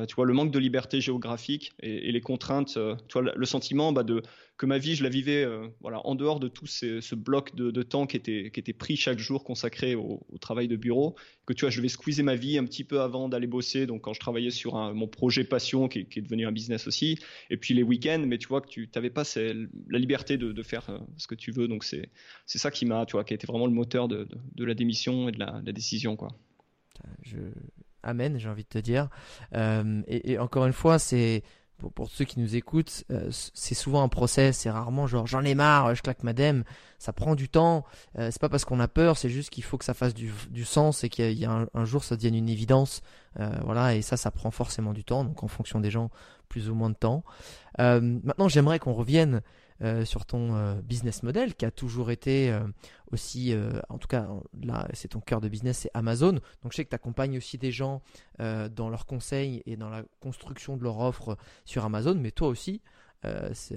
tu 0.08 0.16
vois, 0.16 0.26
le 0.26 0.34
manque 0.34 0.52
de 0.52 0.60
liberté 0.60 1.02
géographique 1.02 1.74
et, 1.82 2.12
les 2.12 2.22
contraintes, 2.22 2.78
tu 3.08 3.20
vois, 3.20 3.34
le 3.36 3.46
sentiment 3.46 3.92
bah, 3.92 4.04
de 4.04 4.22
que 4.58 4.66
ma 4.66 4.80
vie, 4.80 4.96
je 4.96 5.04
la 5.04 5.10
vivais 5.10 5.44
euh, 5.44 5.68
voilà, 5.82 6.06
en 6.06 6.16
dehors 6.16 6.40
de 6.40 6.48
tout 6.48 6.66
ce 6.66 7.16
bloc 7.16 7.56
de, 7.56 7.84
temps 7.84 8.08
qui 8.08 8.18
était, 8.18 8.50
qui 8.52 8.60
était 8.60 8.74
pris 8.74 8.96
chaque 8.96 9.20
jour 9.20 9.44
consacré 9.44 9.94
au, 9.96 10.26
travail 10.42 10.68
de 10.68 10.76
bureau. 10.76 11.16
Que 11.46 11.54
tu 11.54 11.62
vois, 11.62 11.70
je 11.70 11.80
vais 11.80 11.88
squeezer 11.88 12.24
ma 12.24 12.36
vie 12.36 12.58
un 12.58 12.66
petit 12.66 12.84
peu 12.84 13.02
avant 13.02 13.30
d'aller 13.30 13.48
bosser. 13.48 13.86
Donc, 13.86 14.02
quand 14.02 14.14
je 14.14 14.20
travaillais 14.20 14.50
sur 14.50 14.76
mon 14.94 15.08
projet 15.08 15.44
passion 15.44 15.88
qui 15.88 16.00
est, 16.00 16.22
devenu 16.22 16.48
un 16.48 16.52
business 16.52 16.88
aussi, 16.88 17.20
et 17.50 17.58
puis 17.58 17.74
les 17.74 17.84
week-ends, 17.84 18.24
mais 18.26 18.38
tu 18.38 18.48
vois 18.48 18.62
que 18.62 18.68
tu 18.68 18.90
n'avais 18.96 19.12
pas 19.12 19.24
la 19.36 20.00
liberté 20.00 20.38
de, 20.38 20.64
faire 20.64 20.90
euh, 20.90 20.98
ce 21.18 21.28
que 21.28 21.36
tu 21.36 21.52
veux. 21.52 21.68
Donc, 21.68 21.84
c'est 21.84 22.10
ça 22.48 22.72
qui 22.72 22.86
m'a, 22.86 23.06
tu 23.06 23.14
vois, 23.14 23.24
qui 23.24 23.34
a 23.34 23.36
été 23.36 23.46
vraiment 23.46 23.68
le 23.68 23.74
moteur 23.74 24.08
de, 24.08 24.28
la 24.58 24.74
démission 24.74 25.30
et 25.30 25.32
de 25.32 25.40
la, 25.40 25.62
décision, 25.62 26.16
quoi. 26.16 26.30
Je... 27.22 27.38
Amen, 28.04 28.38
j'ai 28.38 28.50
envie 28.50 28.64
de 28.64 28.70
te 28.70 28.78
dire. 28.78 29.10
Euh, 29.56 30.02
et, 30.08 30.38
encore 30.40 30.66
une 30.66 30.74
fois, 30.74 31.00
c'est 31.00 31.44
pour, 31.94 32.10
ceux 32.10 32.26
qui 32.26 32.40
nous 32.40 32.56
écoutent, 32.56 33.04
euh, 33.12 33.30
c'est 33.54 33.76
souvent 33.76 34.02
un 34.02 34.08
process, 34.08 34.58
c'est 34.58 34.70
rarement 34.72 35.06
genre 35.06 35.28
j'en 35.28 35.44
ai 35.44 35.54
marre, 35.54 35.94
je 35.94 36.02
claque 36.02 36.24
madame, 36.24 36.64
ça 36.98 37.14
prend 37.14 37.36
du 37.36 37.50
temps, 37.50 37.86
euh, 38.18 38.30
c'est 38.32 38.42
pas 38.42 38.50
parce 38.50 38.66
qu'on 38.66 38.80
a 38.80 38.88
peur, 38.88 39.16
c'est 39.16 39.30
juste 39.30 39.52
qu'il 39.52 39.64
faut 39.64 39.78
que 39.78 39.86
ça 39.86 39.94
fasse 39.94 40.16
du, 40.16 40.32
sens 40.66 41.04
et 41.04 41.10
qu'il 41.10 41.38
y 41.38 41.46
a 41.46 41.68
un, 41.72 41.86
jour 41.86 42.04
ça 42.04 42.16
devienne 42.16 42.34
une 42.34 42.50
évidence, 42.50 43.02
voilà, 43.64 43.94
et 43.94 44.02
ça, 44.02 44.18
ça 44.18 44.32
prend 44.32 44.50
forcément 44.50 44.92
du 44.92 45.04
temps, 45.04 45.24
donc 45.24 45.44
en 45.44 45.48
fonction 45.48 45.80
des 45.80 45.92
gens, 45.92 46.10
plus 46.50 46.68
ou 46.68 46.74
moins 46.74 46.90
de 46.90 46.96
temps. 46.96 47.24
maintenant, 47.78 48.48
j'aimerais 48.48 48.80
qu'on 48.80 48.94
revienne 48.94 49.42
euh, 49.84 50.06
sur 50.06 50.26
ton 50.26 50.56
euh, 50.56 50.82
business 50.82 51.22
model 51.22 51.54
qui 51.54 51.64
a 51.64 51.70
toujours 51.70 52.10
été 52.10 52.52
euh, 52.52 52.62
aussi, 53.12 53.56
en 53.88 53.98
tout 53.98 54.08
cas 54.08 54.28
là 54.62 54.88
c'est 54.94 55.10
ton 55.10 55.22
cœur 55.22 55.40
de 55.40 55.48
business, 55.48 55.78
c'est 55.80 55.92
Amazon. 55.94 56.34
Donc 56.34 56.72
je 56.72 56.76
sais 56.76 56.84
que 56.84 56.90
tu 56.90 56.96
accompagnes 56.96 57.38
aussi 57.38 57.58
des 57.58 57.72
gens 57.72 58.02
dans 58.38 58.90
leurs 58.90 59.06
conseils 59.06 59.64
et 59.66 59.78
dans 59.78 59.90
la 59.90 60.04
construction 60.20 60.76
de 60.76 60.84
leur 60.84 61.00
offre 61.00 61.38
sur 61.64 61.86
Amazon, 61.86 62.16
mais 62.16 62.32
toi 62.32 62.50
aussi, 62.50 62.82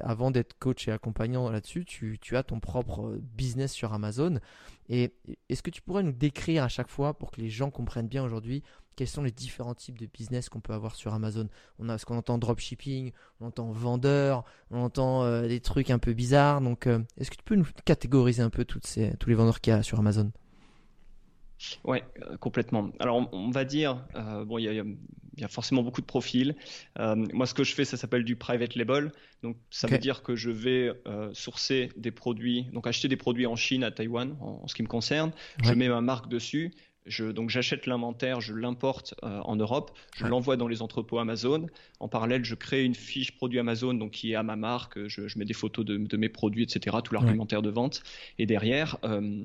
avant 0.00 0.33
d'être 0.33 0.59
coach 0.59 0.88
et 0.88 0.90
accompagnant 0.90 1.49
là-dessus, 1.49 1.85
tu, 1.85 2.19
tu, 2.21 2.37
as 2.37 2.42
ton 2.42 2.59
propre 2.59 3.21
business 3.21 3.73
sur 3.73 3.92
Amazon. 3.92 4.40
Et 4.88 5.14
est-ce 5.49 5.62
que 5.62 5.71
tu 5.71 5.80
pourrais 5.80 6.02
nous 6.02 6.11
décrire 6.11 6.64
à 6.64 6.69
chaque 6.69 6.88
fois 6.88 7.14
pour 7.16 7.30
que 7.30 7.40
les 7.40 7.50
gens 7.50 7.71
comprennent 7.71 8.09
bien 8.09 8.25
aujourd'hui 8.25 8.64
quels 8.97 9.09
sont 9.09 9.23
les 9.23 9.30
différents 9.30 9.75
types 9.75 9.99
de 9.99 10.06
business 10.06 10.49
qu'on 10.49 10.61
peut 10.61 10.73
avoir 10.73 10.94
sur 10.94 11.14
Amazon? 11.14 11.49
On 11.78 11.88
a 11.88 11.99
ce 11.99 12.04
qu'on 12.04 12.16
entend 12.16 12.38
dropshipping, 12.38 13.12
on 13.40 13.47
entend 13.47 13.70
vendeur, 13.70 14.44
on 14.70 14.82
entend 14.82 15.25
euh, 15.25 15.49
des 15.49 15.61
trucs 15.61 15.90
un 15.90 15.99
peu 15.99 16.12
bizarres. 16.12 16.61
Donc, 16.61 16.87
euh, 16.87 16.99
est-ce 17.16 17.30
que 17.30 17.37
tu 17.37 17.44
peux 17.44 17.54
nous 17.54 17.66
catégoriser 17.85 18.42
un 18.42 18.50
peu 18.50 18.64
toutes 18.64 18.87
ces, 18.87 19.16
tous 19.18 19.28
les 19.28 19.35
vendeurs 19.35 19.61
qu'il 19.61 19.73
y 19.73 19.76
a 19.76 19.82
sur 19.82 19.99
Amazon? 19.99 20.30
Ouais, 21.85 22.04
euh, 22.23 22.37
complètement. 22.37 22.90
Alors, 23.00 23.28
on, 23.32 23.50
va 23.50 23.64
dire, 23.64 24.04
bon, 24.47 24.59
il 24.59 24.64
y, 24.64 25.44
a, 25.44 25.49
forcément 25.49 25.82
beaucoup 25.82 26.00
de 26.00 26.06
profils. 26.06 26.54
moi, 26.99 27.47
ce 27.47 27.54
que 27.54 27.64
je 27.64 27.75
fais, 27.75 27.85
ça 27.85 27.97
s'appelle 27.97 28.25
du 28.25 28.37
private 28.37 28.75
label. 28.75 29.12
Donc, 29.42 29.56
ça 29.70 29.87
veut 29.87 29.99
dire 29.99 30.23
que 30.23 30.37
je 30.37 30.50
vais 30.50 30.90
sourcer 31.32 31.90
des 31.97 32.11
produits, 32.11 32.64
donc 32.73 32.87
acheter 32.87 33.09
des 33.09 33.16
produits 33.16 33.47
en 33.47 33.56
Chine, 33.56 33.85
à 33.85 33.90
Taïwan, 33.90 34.37
en, 34.40 34.66
ce 34.68 34.75
qui 34.75 34.82
me 34.82 34.88
concerne. 34.88 35.32
Je 35.62 35.73
mets 35.73 35.88
ma 35.88 36.00
marque 36.00 36.28
dessus 36.28 36.73
donc 37.07 37.50
j'achète 37.50 37.87
l'inventaire, 37.87 38.40
je 38.40 38.54
l'importe 38.54 39.14
euh, 39.23 39.40
en 39.40 39.57
Europe, 39.57 39.97
je 40.14 40.26
l'envoie 40.26 40.57
dans 40.57 40.69
les 40.69 40.83
entrepôts 40.83 41.19
Amazon. 41.19 41.66
En 41.99 42.09
parallèle, 42.09 42.45
je 42.45 42.54
crée 42.54 42.85
une 42.85 42.95
fiche 42.95 43.33
produit 43.37 43.59
Amazon, 43.59 43.95
donc 43.95 44.12
qui 44.12 44.33
est 44.33 44.35
à 44.35 44.42
ma 44.42 44.57
marque. 44.57 45.07
Je, 45.09 45.38
mets 45.38 45.45
des 45.45 45.54
photos 45.54 45.85
de, 45.85 46.16
mes 46.16 46.28
produits, 46.28 46.62
etc. 46.62 46.97
Tout 47.02 47.14
l'argumentaire 47.14 47.62
de 47.62 47.71
vente. 47.71 48.02
Et 48.38 48.47
derrière, 48.47 48.99
euh, 49.04 49.45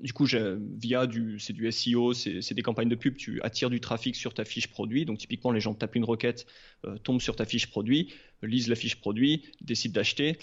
du 0.00 0.12
coup, 0.12 0.26
via 0.26 1.06
du, 1.06 1.38
c'est 1.38 1.52
du 1.52 1.70
SEO, 1.70 2.12
c'est 2.12 2.54
des 2.54 2.62
campagnes 2.62 2.88
de 2.88 2.94
pub, 2.94 3.16
tu 3.16 3.40
attires 3.42 3.70
du 3.70 3.80
trafic 3.80 4.14
sur 4.14 4.34
ta 4.34 4.44
fiche 4.44 4.68
produit. 4.68 5.04
Donc, 5.04 5.18
typiquement, 5.18 5.50
les 5.50 5.60
gens 5.60 5.74
tapent 5.74 5.96
une 5.96 6.04
requête, 6.04 6.46
euh, 6.84 6.98
tombent 6.98 7.20
sur 7.20 7.36
ta 7.36 7.46
fiche 7.46 7.68
produit, 7.68 8.12
lisent 8.42 8.68
la 8.68 8.76
fiche 8.76 8.96
produit, 8.96 9.44
décident 9.60 9.94
d'acheter. 9.94 10.38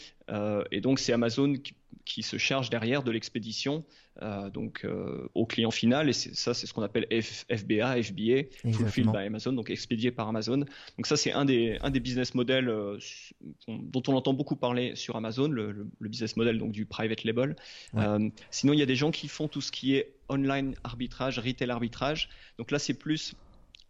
et 0.72 0.82
donc, 0.82 1.00
c'est 1.00 1.14
Amazon 1.14 1.54
qui, 1.54 1.74
qui 2.06 2.24
se 2.24 2.38
charge 2.38 2.70
derrière 2.70 3.04
de 3.04 3.12
l'expédition 3.12 3.84
euh, 4.22 4.50
donc 4.50 4.82
euh, 4.84 5.30
au 5.34 5.46
client 5.46 5.72
final 5.72 6.10
et 6.10 6.14
ça 6.14 6.54
c'est 6.54 6.68
ce 6.68 6.74
qu'on 6.74 6.82
appelle 6.82 7.08
FBA, 7.10 8.04
FBA, 8.04 8.50
Fulfilled 8.74 9.12
by 9.12 9.20
Amazon, 9.20 9.54
donc 9.54 9.70
expédié 9.70 10.12
par 10.12 10.28
Amazon. 10.28 10.58
Donc 10.58 11.06
ça 11.06 11.16
c'est 11.16 11.32
un 11.32 11.46
des 11.46 11.78
un 11.82 11.90
des 11.90 12.02
business 12.02 12.36
models 12.36 12.68
euh, 12.68 12.98
dont 13.68 14.04
on 14.08 14.14
entend 14.14 14.34
beaucoup 14.34 14.58
parler 14.58 14.96
sur 14.96 15.16
Amazon, 15.16 15.48
le, 15.48 15.88
business 16.02 16.36
model 16.36 16.58
donc 16.60 16.72
du 16.72 16.86
private 16.86 17.24
label. 17.24 17.56
sinon 18.52 18.74
il 18.74 18.80
y 18.80 18.84
a 18.84 18.86
des 18.86 18.96
gens 18.96 19.12
qui 19.12 19.30
font 19.30 19.48
tout 19.48 19.62
ce 19.62 19.72
qui 19.72 19.96
est 19.96 20.14
online 20.28 20.76
arbitrage, 20.84 21.40
retail 21.40 21.72
arbitrage. 21.72 22.30
Donc 22.58 22.72
là 22.72 22.80
c'est 22.80 22.96
plus 22.96 23.36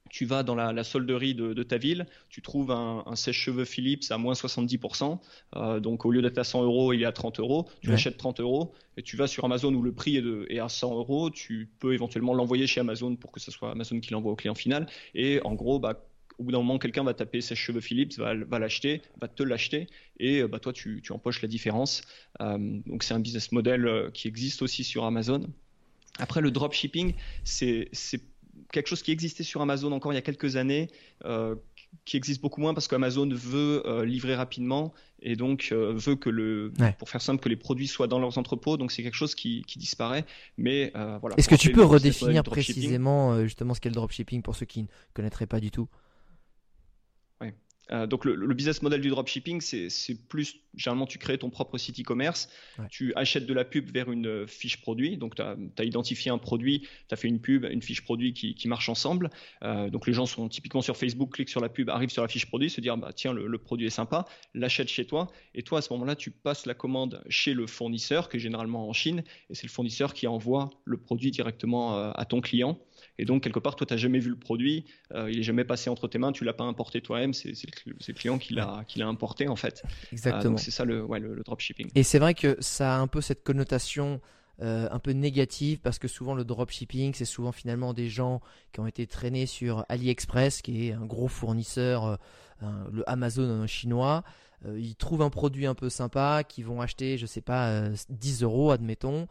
tu 0.10 0.26
vas 0.26 0.44
dans 0.44 0.56
la, 0.56 0.84
solderie 0.84 1.36
de, 1.36 1.64
ta 1.64 1.78
ville, 1.78 2.06
tu 2.30 2.42
trouves 2.42 2.72
un, 2.72 3.16
sèche-cheveux 3.16 3.66
Philips 3.66 4.04
à 4.10 4.18
moins 4.18 4.34
70%, 4.34 5.20
euh, 5.56 5.80
donc 5.80 6.06
au 6.06 6.12
lieu 6.12 6.22
d'être 6.22 6.38
à 6.38 6.44
100 6.44 6.64
euros, 6.64 6.94
il 6.94 7.02
est 7.02 7.06
à 7.06 7.12
30 7.12 7.40
euros, 7.40 7.68
tu 7.82 7.90
l'achètes 7.90 8.18
30 8.18 8.40
euros, 8.40 8.74
et 8.98 9.04
tu 9.04 9.18
vas 9.18 9.28
sur 9.28 9.46
Amazon 9.46 9.74
où 9.74 9.82
le 9.82 9.92
prix 9.92 10.18
est, 10.18 10.22
de, 10.22 10.46
est 10.50 10.60
à 10.60 10.70
100 10.70 10.96
euros, 10.96 11.30
tu 11.30 11.70
peux 11.80 11.94
éventuellement 11.94 12.34
l'envoyer 12.34 12.68
chez 12.68 12.80
Amazon 12.80 13.16
pour 13.16 13.32
que 13.32 13.40
ce 13.40 13.52
soit 13.52 13.72
Amazon 13.72 14.00
qui 14.00 14.12
l'envoie 14.12 14.32
au 14.32 14.36
client 14.36 14.56
final, 14.56 14.88
et 15.16 15.40
en 15.44 15.54
gros, 15.54 15.80
bah, 15.80 16.06
au 16.40 16.44
bout 16.44 16.52
d'un 16.52 16.60
moment, 16.60 16.80
quelqu'un 16.80 17.04
va 17.04 17.14
taper 17.14 17.42
sèche-cheveux 17.42 17.82
Philips, 17.82 18.18
va, 18.18 18.34
l'acheter, 18.34 19.02
va 19.20 19.28
te 19.28 19.44
l'acheter, 19.44 19.88
et 20.20 20.44
bah, 20.44 20.60
toi, 20.60 20.72
tu, 20.72 21.04
empoches 21.10 21.42
la 21.42 21.50
différence. 21.50 22.02
Euh, 22.42 22.58
donc 22.86 23.04
c'est 23.04 23.14
un 23.14 23.20
business 23.20 23.52
model 23.52 23.86
euh, 23.86 24.10
qui 24.10 24.30
existe 24.30 24.62
aussi 24.62 24.86
sur 24.86 25.04
Amazon. 25.04 25.42
Après, 26.18 26.42
le 26.42 26.52
dropshipping, 26.52 27.14
c'est 27.44 27.90
quelque 28.72 28.88
chose 28.88 29.02
qui 29.02 29.12
existait 29.12 29.44
sur 29.44 29.62
Amazon 29.62 29.92
encore 29.92 30.14
il 30.14 30.16
y 30.16 30.20
a 30.20 30.22
quelques 30.22 30.56
années, 30.56 30.90
euh, 31.26 31.56
qui 32.06 32.18
existe 32.18 32.42
beaucoup 32.42 32.62
moins 32.62 32.74
parce 32.74 32.88
qu'Amazon 32.88 33.30
veut 33.32 33.82
euh, 33.86 34.06
livrer 34.06 34.36
rapidement 34.36 34.94
et 35.22 35.36
donc 35.36 35.70
euh, 35.72 35.94
veut 35.96 36.16
que 36.16 36.30
le, 36.30 36.72
pour 37.00 37.10
faire 37.10 37.22
simple, 37.22 37.42
que 37.42 37.50
les 37.50 37.56
produits 37.56 37.88
soient 37.88 38.08
dans 38.08 38.20
leurs 38.20 38.38
entrepôts. 38.38 38.78
Donc 38.78 38.92
c'est 38.92 39.04
quelque 39.04 39.16
chose 39.16 39.36
qui, 39.36 39.64
disparaît. 39.76 40.26
Mais 40.58 40.92
voilà. 40.94 41.36
Est-ce 41.38 41.50
que 41.50 41.56
tu 41.56 41.72
peux 41.72 41.84
redéfinir 41.84 42.44
précisément 42.44 43.42
justement 43.44 43.74
ce 43.74 43.82
qu'est 43.82 43.90
le 43.90 43.96
dropshipping 43.96 44.42
pour 44.42 44.56
ceux 44.56 44.66
qui 44.66 44.84
ne 44.84 44.88
connaîtraient 45.14 45.48
pas 45.48 45.60
du 45.60 45.72
tout? 45.72 45.88
Euh, 47.92 48.08
donc 48.08 48.26
le, 48.26 48.54
business 48.54 48.82
model 48.82 49.02
du 49.02 49.10
dropshipping, 49.10 49.62
c'est 49.62 50.28
plus, 50.28 50.58
généralement 50.76 51.06
tu 51.06 51.18
crées 51.18 51.38
ton 51.38 51.50
propre 51.50 51.78
site 51.78 52.00
e-commerce, 52.00 52.50
tu 52.90 53.14
achètes 53.16 53.46
de 53.46 53.54
la 53.54 53.66
pub 53.66 53.92
vers 53.92 54.12
une 54.12 54.28
euh, 54.28 54.48
fiche 54.48 54.82
produit, 54.82 55.18
donc 55.18 55.36
tu 55.36 55.42
as, 55.42 55.84
identifié 55.84 56.32
un 56.32 56.38
produit, 56.38 56.82
tu 56.82 57.14
as 57.14 57.16
fait 57.16 57.28
une 57.28 57.40
pub, 57.40 57.66
une 57.66 57.82
fiche 57.82 58.04
produit 58.04 58.34
qui, 58.34 58.54
qui 58.56 58.68
marche 58.68 58.90
ensemble. 58.90 59.30
Euh, 59.64 59.90
donc 59.90 60.08
les 60.08 60.14
gens 60.14 60.26
sont 60.26 60.50
typiquement 60.50 60.82
sur 60.82 60.98
Facebook, 60.98 61.34
cliquent 61.34 61.50
sur 61.50 61.62
la 61.62 61.70
pub, 61.70 61.90
arrivent 61.90 62.10
sur 62.10 62.22
la 62.22 62.28
fiche 62.28 62.46
produit, 62.46 62.70
se 62.70 62.82
dire 62.82 62.98
bah, 62.98 63.12
tiens 63.16 63.34
le, 63.34 63.58
produit 63.58 63.88
est 63.88 63.92
sympa, 63.92 64.26
l'achète 64.54 64.88
chez 64.88 65.06
toi, 65.06 65.28
et 65.56 65.64
toi 65.64 65.80
à 65.80 65.82
ce 65.82 65.92
moment-là 65.94 66.16
tu 66.16 66.32
passes 66.32 66.66
la 66.66 66.74
commande 66.74 67.24
chez 67.30 67.54
le 67.54 67.68
fournisseur, 67.68 68.30
qui 68.30 68.38
est 68.38 68.40
généralement 68.40 68.88
en 68.88 68.94
Chine, 68.94 69.24
et 69.50 69.56
c'est 69.56 69.68
le 69.68 69.72
fournisseur 69.72 70.14
qui 70.14 70.28
envoie 70.28 70.70
le 70.86 70.98
produit 70.98 71.32
directement 71.32 72.12
à 72.12 72.26
ton 72.26 72.42
client. 72.42 72.80
Et 73.18 73.26
donc, 73.26 73.44
quelque 73.44 73.60
part, 73.60 73.76
toi, 73.76 73.88
tu 73.88 73.94
n'as 73.94 73.98
jamais 73.98 74.20
vu 74.20 74.30
le 74.30 74.36
produit, 74.38 74.86
il 75.14 75.38
n'est 75.38 75.44
jamais 75.44 75.66
passé 75.66 75.90
entre 75.90 76.08
tes 76.08 76.18
mains, 76.18 76.32
tu 76.32 76.44
l'as 76.44 76.54
pas 76.54 76.64
importé 76.64 77.02
toi-même, 77.02 77.34
c'est 77.34 77.54
le, 77.86 78.14
client 78.14 78.38
qui 78.38 78.54
l'a 78.54 79.08
importé 79.08 79.48
en 79.48 79.56
fait. 79.56 79.84
Exactement. 80.12 80.58
c'est 80.58 80.72
ça 80.72 80.86
le, 80.86 81.04
ouais, 81.04 81.20
le, 81.20 81.42
dropshipping. 81.44 81.90
Et 81.96 82.04
c'est 82.04 82.20
vrai 82.20 82.34
que 82.34 82.58
ça 82.60 82.96
a 82.96 83.00
un 83.00 83.08
peu 83.08 83.22
cette 83.22 83.44
connotation 83.44 84.22
euh, 84.62 84.90
un 84.92 85.00
peu 85.00 85.12
négative 85.12 85.80
parce 85.80 86.00
que 86.00 86.10
souvent 86.10 86.34
le 86.34 86.44
dropshipping, 86.44 87.14
c'est 87.14 87.26
souvent 87.26 87.54
finalement 87.54 87.94
des 87.94 88.10
gens 88.10 88.42
qui 88.74 88.82
ont 88.82 88.88
été 88.88 89.08
traînés 89.08 89.46
sur 89.46 89.86
AliExpress, 89.88 90.62
qui 90.62 90.88
est 90.88 90.92
un 90.92 91.06
gros 91.06 91.30
fournisseur, 91.30 92.20
euh, 92.64 92.68
le 92.92 93.10
Amazon 93.10 93.66
chinois. 93.68 94.24
Euh, 94.66 94.78
ils 94.78 94.98
trouvent 94.98 95.22
un 95.22 95.30
produit 95.30 95.66
un 95.66 95.76
peu 95.76 95.90
sympa, 95.90 96.44
qu'ils 96.44 96.66
vont 96.66 96.82
acheter, 96.82 97.18
je 97.18 97.26
sais 97.26 97.42
pas, 97.42 97.88
10 98.10 98.44
euros, 98.44 98.72
admettons. 98.72 99.28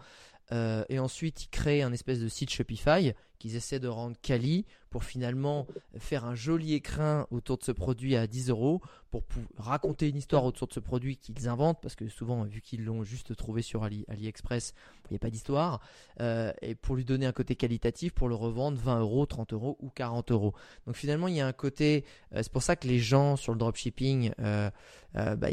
et 0.51 0.99
ensuite, 0.99 1.45
ils 1.45 1.49
créent 1.49 1.83
un 1.83 1.93
espèce 1.93 2.21
de 2.21 2.29
site 2.29 2.51
Shopify 2.51 3.13
qu'ils 3.39 3.57
essaient 3.57 3.81
de 3.81 3.89
rendre 3.89 4.17
quali 4.21 4.67
pour 4.91 5.05
finalement 5.05 5.67
faire 5.99 6.25
un 6.25 6.35
joli 6.35 6.75
écrin 6.75 7.27
autour 7.31 7.59
de 7.59 7.65
ce 7.65 7.73
produit 7.73 8.17
à 8.17 8.27
10 8.27 8.51
euros 8.51 8.81
pour 9.11 9.23
raconter 9.57 10.09
une 10.09 10.17
histoire 10.17 10.45
autour 10.45 10.69
de 10.69 10.73
ce 10.73 10.81
produit 10.81 11.17
qu'ils 11.17 11.49
inventent 11.49 11.81
parce 11.81 11.95
que 11.95 12.09
souvent 12.09 12.45
vu 12.45 12.61
qu'ils 12.61 12.85
l'ont 12.85 13.03
juste 13.03 13.35
trouvé 13.37 13.63
sur 13.63 13.83
Ali, 13.83 14.05
AliExpress 14.09 14.75
il 15.07 15.15
n'y 15.15 15.17
a 15.17 15.19
pas 15.19 15.31
d'histoire 15.31 15.81
euh, 16.21 16.53
et 16.61 16.75
pour 16.75 16.95
lui 16.95 17.05
donner 17.05 17.27
un 17.27 17.33
côté 17.33 17.57
qualitatif 17.57 18.13
pour 18.13 18.29
le 18.29 18.35
revendre 18.35 18.79
20 18.79 19.01
euros 19.01 19.27
30 19.27 19.53
euros 19.55 19.79
ou 19.81 19.89
40 19.91 20.31
euros. 20.33 20.55
Donc 20.87 20.97
finalement 20.97 21.29
il 21.29 21.35
y 21.37 21.41
a 21.41 21.47
un 21.47 21.53
côté 21.53 22.05
euh, 22.35 22.41
c'est 22.43 22.53
pour 22.53 22.63
ça 22.63 22.77
que 22.77 22.87
les 22.87 22.99
gens 22.99 23.37
sur 23.37 23.53
le 23.53 23.59
dropshipping 23.59 24.33
euh, 24.41 24.71
bah, 25.15 25.49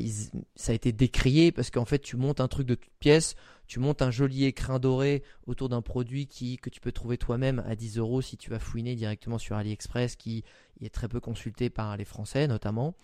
ça 0.56 0.74
a 0.74 0.75
été 0.75 0.92
décrié 0.92 1.51
parce 1.51 1.72
qu'en 1.72 1.86
fait 1.86 2.00
tu 2.00 2.18
montes 2.18 2.42
un 2.42 2.48
truc 2.48 2.68
de 2.68 2.75
toute 2.75 2.92
pièce 3.00 3.36
tu 3.67 3.79
montes 3.79 4.01
un 4.01 4.12
joli 4.12 4.45
écrin 4.45 4.79
doré 4.79 5.24
autour 5.48 5.69
d'un 5.69 5.81
produit 5.81 6.27
qui, 6.27 6.57
que 6.57 6.69
tu 6.69 6.79
peux 6.79 6.91
trouver 6.91 7.17
toi-même 7.17 7.63
à 7.65 7.75
10 7.75 7.98
euros 7.98 8.22
si 8.22 8.38
tu 8.38 8.50
vas 8.50 8.60
fouiner 8.60 8.95
directement 8.95 9.38
sur 9.38 9.55
AliExpress, 9.55 10.15
qui 10.15 10.43
est 10.81 10.93
très 10.93 11.07
peu 11.07 11.19
consulté 11.19 11.69
par 11.69 11.98
les 11.98 12.05
Français 12.05 12.48
notamment. 12.48 12.95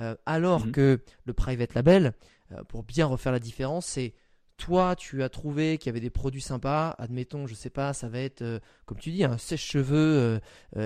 Euh, 0.00 0.16
alors 0.26 0.66
mhm. 0.66 0.72
que 0.72 1.00
le 1.24 1.32
private 1.32 1.74
label, 1.74 2.14
euh, 2.52 2.62
pour 2.64 2.82
bien 2.82 3.06
refaire 3.06 3.32
la 3.32 3.38
différence, 3.38 3.86
c'est 3.86 4.14
toi, 4.56 4.94
tu 4.94 5.22
as 5.22 5.28
trouvé 5.28 5.76
qu'il 5.76 5.86
y 5.86 5.90
avait 5.90 6.00
des 6.00 6.10
produits 6.10 6.40
sympas. 6.40 6.94
Admettons, 6.98 7.46
je 7.46 7.54
sais 7.54 7.70
pas, 7.70 7.92
ça 7.92 8.08
va 8.08 8.20
être, 8.20 8.42
euh, 8.42 8.60
comme 8.86 8.98
tu 8.98 9.10
dis, 9.10 9.24
un 9.24 9.38
sèche-cheveux 9.38 10.40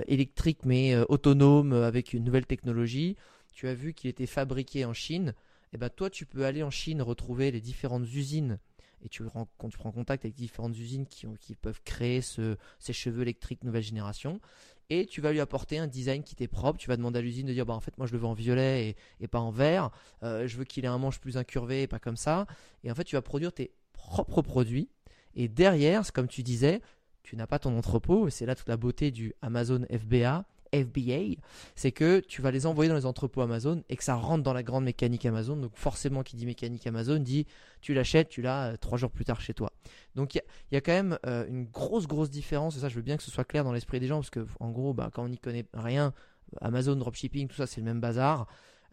électrique 0.07 0.65
mais 0.65 0.97
autonome 1.09 1.73
avec 1.73 2.15
une 2.15 2.25
nouvelle 2.25 2.47
technologie. 2.47 3.17
Tu 3.53 3.69
as 3.69 3.75
vu 3.75 3.93
qu'il 3.93 4.09
était 4.09 4.27
fabriqué 4.27 4.85
en 4.85 4.93
Chine. 4.93 5.35
Et 5.73 5.77
eh 5.77 5.79
ben 5.79 5.91
toi, 5.91 6.09
tu 6.09 6.27
peux 6.27 6.47
aller 6.47 6.63
en 6.63 6.71
Chine 6.71 7.03
retrouver 7.03 7.51
les 7.51 7.61
différentes 7.61 8.07
usines 8.15 8.59
et 9.03 9.09
tu, 9.09 9.23
tu 9.23 9.79
prends 9.79 9.93
contact 9.93 10.25
avec 10.25 10.35
différentes 10.35 10.77
usines 10.77 11.07
qui, 11.07 11.55
peuvent 11.55 11.81
créer 11.85 12.21
ce, 12.21 12.57
ces 12.79 12.93
cheveux 12.93 13.23
électriques 13.23 13.65
nouvelle 13.65 13.83
génération, 13.83 14.41
et 14.89 15.07
tu 15.07 15.21
vas 15.21 15.33
lui 15.33 15.41
apporter 15.41 15.79
un 15.79 15.87
design 15.87 16.23
qui 16.23 16.37
t'est 16.37 16.49
propre. 16.49 16.79
Tu 16.79 16.89
vas 16.89 16.97
demander 16.97 17.19
à 17.19 17.23
l'usine 17.23 17.47
de 17.47 17.53
dire 17.53 17.67
bah 17.67 17.75
en 17.75 17.81
fait 17.81 17.99
moi 17.99 18.07
je 18.07 18.13
le 18.13 18.19
veux 18.19 18.27
en 18.27 18.35
violet 18.35 18.91
et, 18.91 18.97
et 19.21 19.27
pas 19.27 19.41
en 19.41 19.51
vert. 19.51 19.91
Euh, 20.23 20.47
je 20.47 20.57
veux 20.57 20.65
qu'il 20.65 20.85
ait 20.85 20.89
un 20.89 20.99
manche 20.99 21.19
plus 21.19 21.37
incurvé 21.37 21.83
et 21.83 21.87
pas 21.89 21.99
comme 21.99 22.17
ça. 22.17 22.47
Et 22.85 22.91
en 22.91 22.95
fait 22.95 23.05
tu 23.05 23.17
vas 23.17 23.23
produire 23.23 23.53
tes 23.53 23.73
propres 23.93 24.43
produits. 24.43 24.89
Et 25.35 25.49
derrière, 25.49 26.11
comme 26.13 26.29
tu 26.29 26.43
disais, 26.43 26.81
tu 27.23 27.37
n'as 27.37 27.47
pas 27.47 27.59
ton 27.59 27.77
entrepôt. 27.77 28.29
Et 28.29 28.31
c'est 28.31 28.47
là 28.47 28.55
toute 28.55 28.69
la 28.69 28.77
beauté 28.77 29.11
du 29.11 29.35
Amazon 29.43 29.85
FBA 29.91 30.45
FBA, 30.85 31.41
c'est 31.75 31.93
que 31.93 32.21
tu 32.21 32.43
vas 32.43 32.51
les 32.51 32.67
envoyer 32.67 32.89
dans 32.89 32.97
les 32.97 33.07
entrepôts 33.07 33.41
Amazon 33.41 33.83
et 33.89 33.97
que 33.97 34.05
ça 34.05 34.15
rentre 34.15 34.43
dans 34.43 34.53
la 34.53 34.63
grande 34.63 34.85
mécanique 34.85 35.27
Amazon. 35.27 35.57
Donc 35.57 35.73
forcément, 35.75 36.23
qui 36.23 36.37
dit 36.37 36.47
mécanique 36.47 36.87
Amazon 36.87 37.19
dit 37.19 37.47
tu 37.81 37.95
l'achètes, 37.95 38.29
tu 38.29 38.43
l'as 38.43 38.73
euh, 38.73 38.77
trois 38.77 38.99
jours 38.99 39.11
plus 39.11 39.25
tard 39.25 39.41
chez 39.41 39.55
toi. 39.55 39.73
Donc 40.15 40.35
il 40.35 40.43
y, 40.73 40.77
a 40.77 40.81
quand 40.81 40.93
même 40.93 41.19
euh, 41.27 41.47
une 41.49 41.65
grosse 41.65 42.07
grosse 42.07 42.31
différence. 42.31 42.77
Et 42.77 42.81
ça, 42.81 42.89
je 42.89 42.97
veux 42.97 43.03
bien 43.03 43.17
que 43.17 43.23
ce 43.23 43.31
soit 43.31 43.45
clair 43.45 43.65
dans 43.65 43.73
l'esprit 43.73 44.01
des 44.01 44.07
gens 44.07 44.17
parce 44.17 44.31
que 44.31 44.47
en 44.61 44.71
gros, 44.71 44.95
bah, 44.95 45.11
quand 45.13 45.25
on 45.25 45.29
n'y 45.29 45.39
connaît 45.39 45.67
rien, 45.75 46.13
Amazon 46.61 46.97
dropshipping, 46.97 47.49
tout 47.49 47.57
ça, 47.57 47.67
c'est 47.67 47.81
le 47.81 47.87
même 47.87 48.01
bazar. 48.01 48.47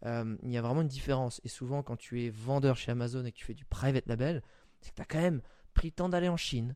Euh, 0.06 0.36
il 0.44 0.52
y 0.52 0.58
a 0.58 0.62
vraiment 0.62 0.82
une 0.82 0.88
différence. 0.88 1.40
Et 1.44 1.50
souvent, 1.50 1.84
quand 1.84 1.96
tu 1.96 2.24
es 2.24 2.30
vendeur 2.30 2.76
chez 2.76 2.92
Amazon 2.92 3.26
et 3.26 3.32
que 3.32 3.38
tu 3.38 3.46
fais 3.46 3.54
du 3.54 3.66
private 3.66 4.08
label, 4.08 4.42
c'est 4.82 4.92
que 4.92 4.96
tu 4.96 5.02
as 5.02 5.06
quand 5.06 5.22
même 5.22 5.42
pris 5.74 5.88
le 5.88 5.94
temps 5.94 6.10
d'aller 6.10 6.30
en 6.30 6.38
Chine, 6.38 6.76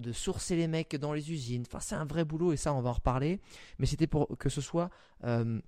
de 0.00 0.12
sourcer 0.12 0.56
les 0.56 0.66
mecs 0.66 0.96
dans 0.96 1.12
les 1.12 1.32
usines. 1.32 1.64
Enfin, 1.66 1.80
c'est 1.80 1.94
un 1.94 2.04
vrai 2.04 2.24
boulot 2.24 2.52
et 2.52 2.56
ça, 2.56 2.72
on 2.74 2.80
va 2.80 2.90
en 2.90 2.94
reparler. 2.94 3.40
Mais 3.78 3.86
c'était 3.86 4.06
pour 4.06 4.28
que 4.38 4.48
ce 4.48 4.60
soit 4.60 4.90
euh, 5.24 5.60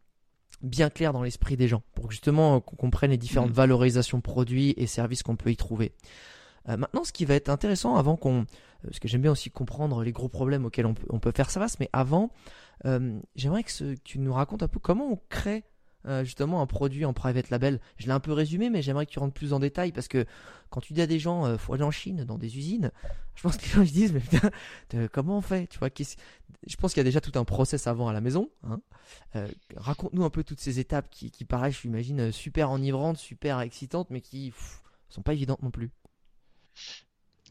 bien 0.63 0.91
clair 0.91 1.13
dans 1.13 1.23
l'esprit 1.23 1.57
des 1.57 1.69
gens, 1.69 1.83
pour 1.95 2.11
justement 2.11 2.61
qu'on 2.61 2.77
comprenne 2.77 3.11
les 3.11 3.19
différentes 3.19 3.51
mm. 3.51 3.55
valorisations 3.55 4.21
produits 4.21 4.75
et 4.77 4.87
services 4.87 5.23
qu'on 5.23 5.37
peut 5.37 5.51
y 5.51 5.57
trouver. 5.57 5.93
Euh, 6.69 6.77
maintenant, 6.77 7.05
ce 7.05 7.13
qui 7.13 7.25
va 7.25 7.35
être 7.35 7.49
intéressant 7.49 7.97
avant 7.97 8.17
qu'on, 8.17 8.43
euh, 8.43 8.45
parce 8.83 8.99
que 8.99 9.09
j'aime 9.09 9.23
bien 9.23 9.33
aussi 9.33 9.51
comprendre 9.51 10.03
les 10.03 10.13
gros 10.13 10.29
problèmes 10.29 10.65
auxquels 10.65 10.87
on 10.87 10.95
peut, 10.95 11.07
on 11.11 11.21
peut 11.21 11.33
faire 11.35 11.51
face, 11.51 11.79
mais 11.81 11.89
avant, 11.93 12.31
j'aimerais 13.35 13.65
que, 13.65 13.95
que, 13.95 14.01
tu 14.05 14.19
nous 14.19 14.33
racontes 14.33 14.63
un 14.63 14.69
peu 14.69 14.79
comment 14.79 15.11
on 15.11 15.21
crée 15.29 15.65
euh, 16.07 16.25
justement 16.25 16.63
un 16.63 16.67
produit 16.67 17.05
en 17.05 17.13
private 17.13 17.51
label. 17.51 17.81
Je 17.97 18.07
l'ai 18.07 18.13
un 18.13 18.21
peu 18.21 18.33
résumé, 18.33 18.71
mais 18.71 18.83
j'aimerais 18.83 19.07
que 19.07 19.11
tu 19.11 19.19
rentres 19.19 19.35
plus 19.35 19.53
en 19.53 19.59
détail 19.59 19.93
parce 19.93 20.09
que 20.09 20.25
quand 20.71 20.81
tu 20.81 20.93
dis 20.93 21.03
à 21.03 21.07
des 21.07 21.19
gens, 21.19 21.47
euh, 21.47 21.57
faut 21.57 21.73
aller 21.75 21.83
en 21.83 21.91
Chine 21.91 22.25
dans 22.25 22.39
des 22.39 22.59
usines, 22.59 22.93
je 23.35 23.43
pense 23.43 23.57
que 23.57 23.65
les 23.65 23.71
gens 23.71 23.83
ils 23.83 23.93
disent, 23.93 24.13
mais 24.13 24.21
putain, 24.21 24.51
comment 25.09 25.39
on 25.39 25.41
fait 25.41 25.67
Tu 25.67 25.79
vois, 25.79 25.89
je 25.97 26.77
pense 26.77 26.93
qu'il 26.93 27.01
y 27.01 27.03
a 27.03 27.05
déjà 27.05 27.21
tout 27.21 27.37
un 27.39 27.45
process 27.45 27.87
avant 27.87 28.09
à 28.09 28.13
la 28.13 28.21
maison. 28.21 28.51
Hein. 28.63 28.81
Euh, 29.35 29.49
raconte-nous 29.77 30.25
un 30.25 30.31
peu 30.31 30.45
toutes 30.45 30.61
ces 30.61 30.79
étapes 30.79 31.09
qui, 31.11 31.31
qui 31.31 31.45
paraissent, 31.45 31.81
j'imagine, 31.83 32.31
super 32.33 32.71
enivrantes, 32.71 33.19
super 33.19 33.61
excitantes, 33.61 34.11
mais 34.11 34.21
qui 34.21 34.49
ne 34.49 35.15
sont 35.15 35.23
pas 35.23 35.33
évidentes 35.33 35.63
non 35.63 35.71
plus. 35.71 35.91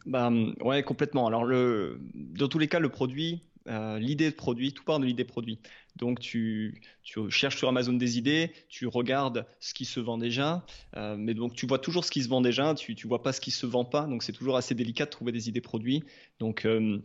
Bah 0.06 0.32
ouais, 0.62 0.84
complètement. 0.84 1.28
Alors 1.28 1.46
dans 1.46 2.48
tous 2.48 2.60
les 2.60 2.68
cas, 2.68 2.80
le 2.80 2.90
produit, 2.90 3.42
euh, 3.68 4.00
l'idée 4.00 4.30
de 4.30 4.36
produit, 4.36 4.74
tout 4.74 4.84
part 4.84 5.00
de 5.00 5.06
l'idée 5.06 5.24
produit. 5.24 5.60
Donc 5.96 6.20
tu, 6.20 6.82
cherches 7.30 7.58
sur 7.58 7.70
Amazon 7.70 7.94
des 7.94 8.18
idées, 8.18 8.52
tu 8.70 8.86
regardes 8.88 9.46
ce 9.60 9.74
qui 9.74 9.86
se 9.86 10.00
vend 10.00 10.18
déjà, 10.18 10.66
euh, 10.98 11.16
mais 11.18 11.34
donc 11.34 11.56
tu 11.56 11.66
vois 11.66 11.80
toujours 11.80 12.04
ce 12.04 12.12
qui 12.12 12.22
se 12.22 12.28
vend 12.28 12.42
déjà, 12.42 12.76
tu 12.76 12.94
ne 12.94 13.08
vois 13.08 13.24
pas 13.24 13.32
ce 13.32 13.40
qui 13.42 13.52
se 13.52 13.66
vend 13.66 13.86
pas, 13.86 14.04
donc 14.04 14.22
c'est 14.22 14.34
toujours 14.34 14.58
assez 14.58 14.76
délicat 14.76 15.06
de 15.06 15.10
trouver 15.10 15.32
des 15.32 15.48
idées 15.48 15.62
produits. 15.62 16.04
Donc 16.40 16.66
euh, 16.66 17.00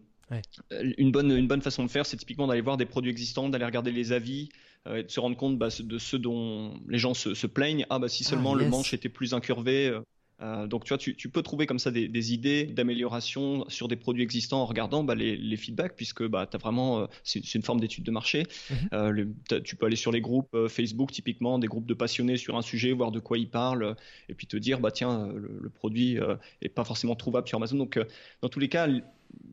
une, 0.99 1.13
bonne, 1.13 1.31
une 1.31 1.47
bonne 1.47 1.63
façon 1.63 1.85
de 1.85 1.91
faire, 1.91 2.05
c'est 2.05 2.17
typiquement 2.17 2.49
d'aller 2.49 2.61
voir 2.61 2.77
des 2.77 2.87
produits 2.87 3.11
existants, 3.11 3.49
d'aller 3.49 3.65
regarder 3.65 3.93
les 3.93 4.13
avis, 4.13 4.49
et 4.93 5.03
de 5.03 5.11
se 5.11 5.21
rendre 5.21 5.37
compte 5.37 5.59
bah, 5.59 5.69
de 5.79 5.99
ceux 5.99 6.19
dont 6.19 6.81
les 6.89 6.99
gens 6.99 7.15
se, 7.15 7.47
plaignent. 7.47 7.87
Ah 7.91 7.99
bah 7.99 8.09
si 8.09 8.25
ah, 8.27 8.31
seulement 8.31 8.55
le 8.55 8.67
manche 8.67 8.95
était 8.95 9.11
plus 9.11 9.35
incurvé, 9.35 9.95
euh, 10.43 10.67
donc 10.67 10.85
tu 10.85 10.89
vois, 10.91 10.99
tu, 10.99 11.29
peux 11.29 11.43
trouver 11.43 11.67
comme 11.67 11.79
ça 11.79 11.91
des, 11.91 12.33
idées 12.33 12.65
d'amélioration 12.65 13.65
sur 13.69 13.89
des 13.89 13.97
produits 13.97 14.23
existants 14.23 14.63
en 14.63 14.67
regardant 14.67 15.05
bah, 15.05 15.15
les, 15.15 15.57
feedbacks, 15.57 15.95
puisque 15.97 16.27
bah, 16.27 16.49
as 16.53 16.59
vraiment, 16.59 17.01
euh, 17.01 17.07
c'est 17.25 17.55
une 17.55 17.63
forme 17.63 17.81
d'étude 17.81 18.05
de 18.05 18.11
marché. 18.11 18.45
Mhm. 18.71 18.77
Euh, 18.93 19.61
tu 19.65 19.77
peux 19.77 19.87
aller 19.87 19.97
sur 19.97 20.13
les 20.13 20.21
groupes 20.21 20.57
Facebook, 20.69 21.13
typiquement, 21.13 21.59
des 21.59 21.67
groupes 21.67 21.87
de 21.87 21.95
passionnés 21.95 22.37
sur 22.37 22.57
un 22.57 22.63
sujet, 22.63 22.93
voir 22.93 23.11
de 23.11 23.21
quoi 23.21 23.39
ils 23.39 23.51
parlent, 23.51 23.97
et 24.29 24.35
puis 24.35 24.47
te 24.47 24.57
dire, 24.57 24.81
bah 24.81 24.91
tiens, 24.91 25.29
le, 25.35 25.71
produit 25.71 26.19
est 26.63 26.69
pas 26.69 26.85
forcément 26.85 27.15
trouvable 27.15 27.49
sur 27.49 27.57
Amazon. 27.57 27.77
Donc 27.77 27.99
dans 28.43 28.49
tous 28.49 28.61
les 28.61 28.69
cas, 28.69 28.89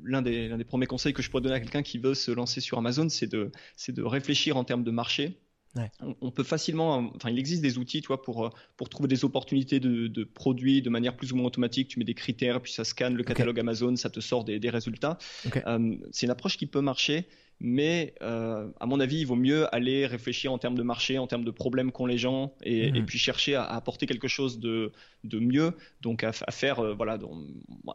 l'un 0.04 0.21
des, 0.21 0.50
des, 0.50 0.63
premiers 0.63 0.88
conseils 0.88 1.13
que 1.13 1.21
je 1.21 1.30
pourrais 1.30 1.41
donner 1.41 1.56
à 1.56 1.60
quelqu'un 1.60 1.84
qui 1.84 1.97
veut 1.97 2.15
se 2.15 2.32
lancer 2.32 2.62
sur 2.62 2.78
Amazon, 2.78 3.08
c'est 3.10 3.32
de, 3.32 3.52
de 3.89 4.04
réfléchir 4.04 4.58
en 4.58 4.63
termes 4.63 4.84
de 4.84 4.91
marché 4.91 5.38
on, 6.21 6.31
peut 6.31 6.43
facilement, 6.43 7.11
enfin, 7.15 7.29
il 7.29 7.39
existe 7.39 7.61
des 7.61 7.77
outils, 7.77 8.01
toi, 8.01 8.21
pour, 8.21 8.53
pour 8.75 8.89
trouver 8.89 9.07
des 9.07 9.25
opportunités 9.25 9.79
de, 9.79 10.23
produits 10.23 10.81
de 10.81 10.89
manière 10.89 11.15
plus 11.15 11.33
ou 11.33 11.35
moins 11.35 11.45
automatique. 11.45 11.87
Tu 11.87 11.99
mets 11.99 12.05
des 12.05 12.13
critères, 12.13 12.61
puis 12.61 12.71
ça 12.71 12.83
scanne 12.83 13.15
le 13.15 13.23
catalogue 13.23 13.59
Amazon, 13.59 13.95
ça 13.95 14.09
te 14.09 14.19
sort 14.19 14.43
des, 14.43 14.69
résultats. 14.69 15.17
Euh, 15.65 15.95
c'est 16.11 16.25
une 16.25 16.31
approche 16.31 16.57
qui 16.57 16.65
peut 16.65 16.81
marcher, 16.81 17.27
mais 17.59 18.13
euh, 18.21 18.67
à 18.79 18.85
mon 18.85 18.99
avis, 18.99 19.19
il 19.19 19.25
vaut 19.25 19.35
mieux 19.35 19.73
aller 19.73 20.05
réfléchir 20.05 20.53
en 20.53 20.57
termes 20.57 20.75
de 20.75 20.83
marché, 20.83 21.17
en 21.17 21.25
termes 21.25 21.45
de 21.45 21.51
problèmes 21.51 21.91
qu'ont 21.91 22.05
les 22.05 22.17
gens, 22.17 22.53
et, 22.61 22.91
mhm. 22.91 23.05
puis 23.05 23.17
chercher 23.17 23.55
à, 23.55 23.63
apporter 23.63 24.05
quelque 24.05 24.27
chose 24.27 24.59
de, 24.59 24.91
de 25.23 25.39
mieux, 25.39 25.73
donc 26.01 26.23
à, 26.23 26.31
faire, 26.31 26.79
euh, 26.79 26.93
voilà, 26.93 27.17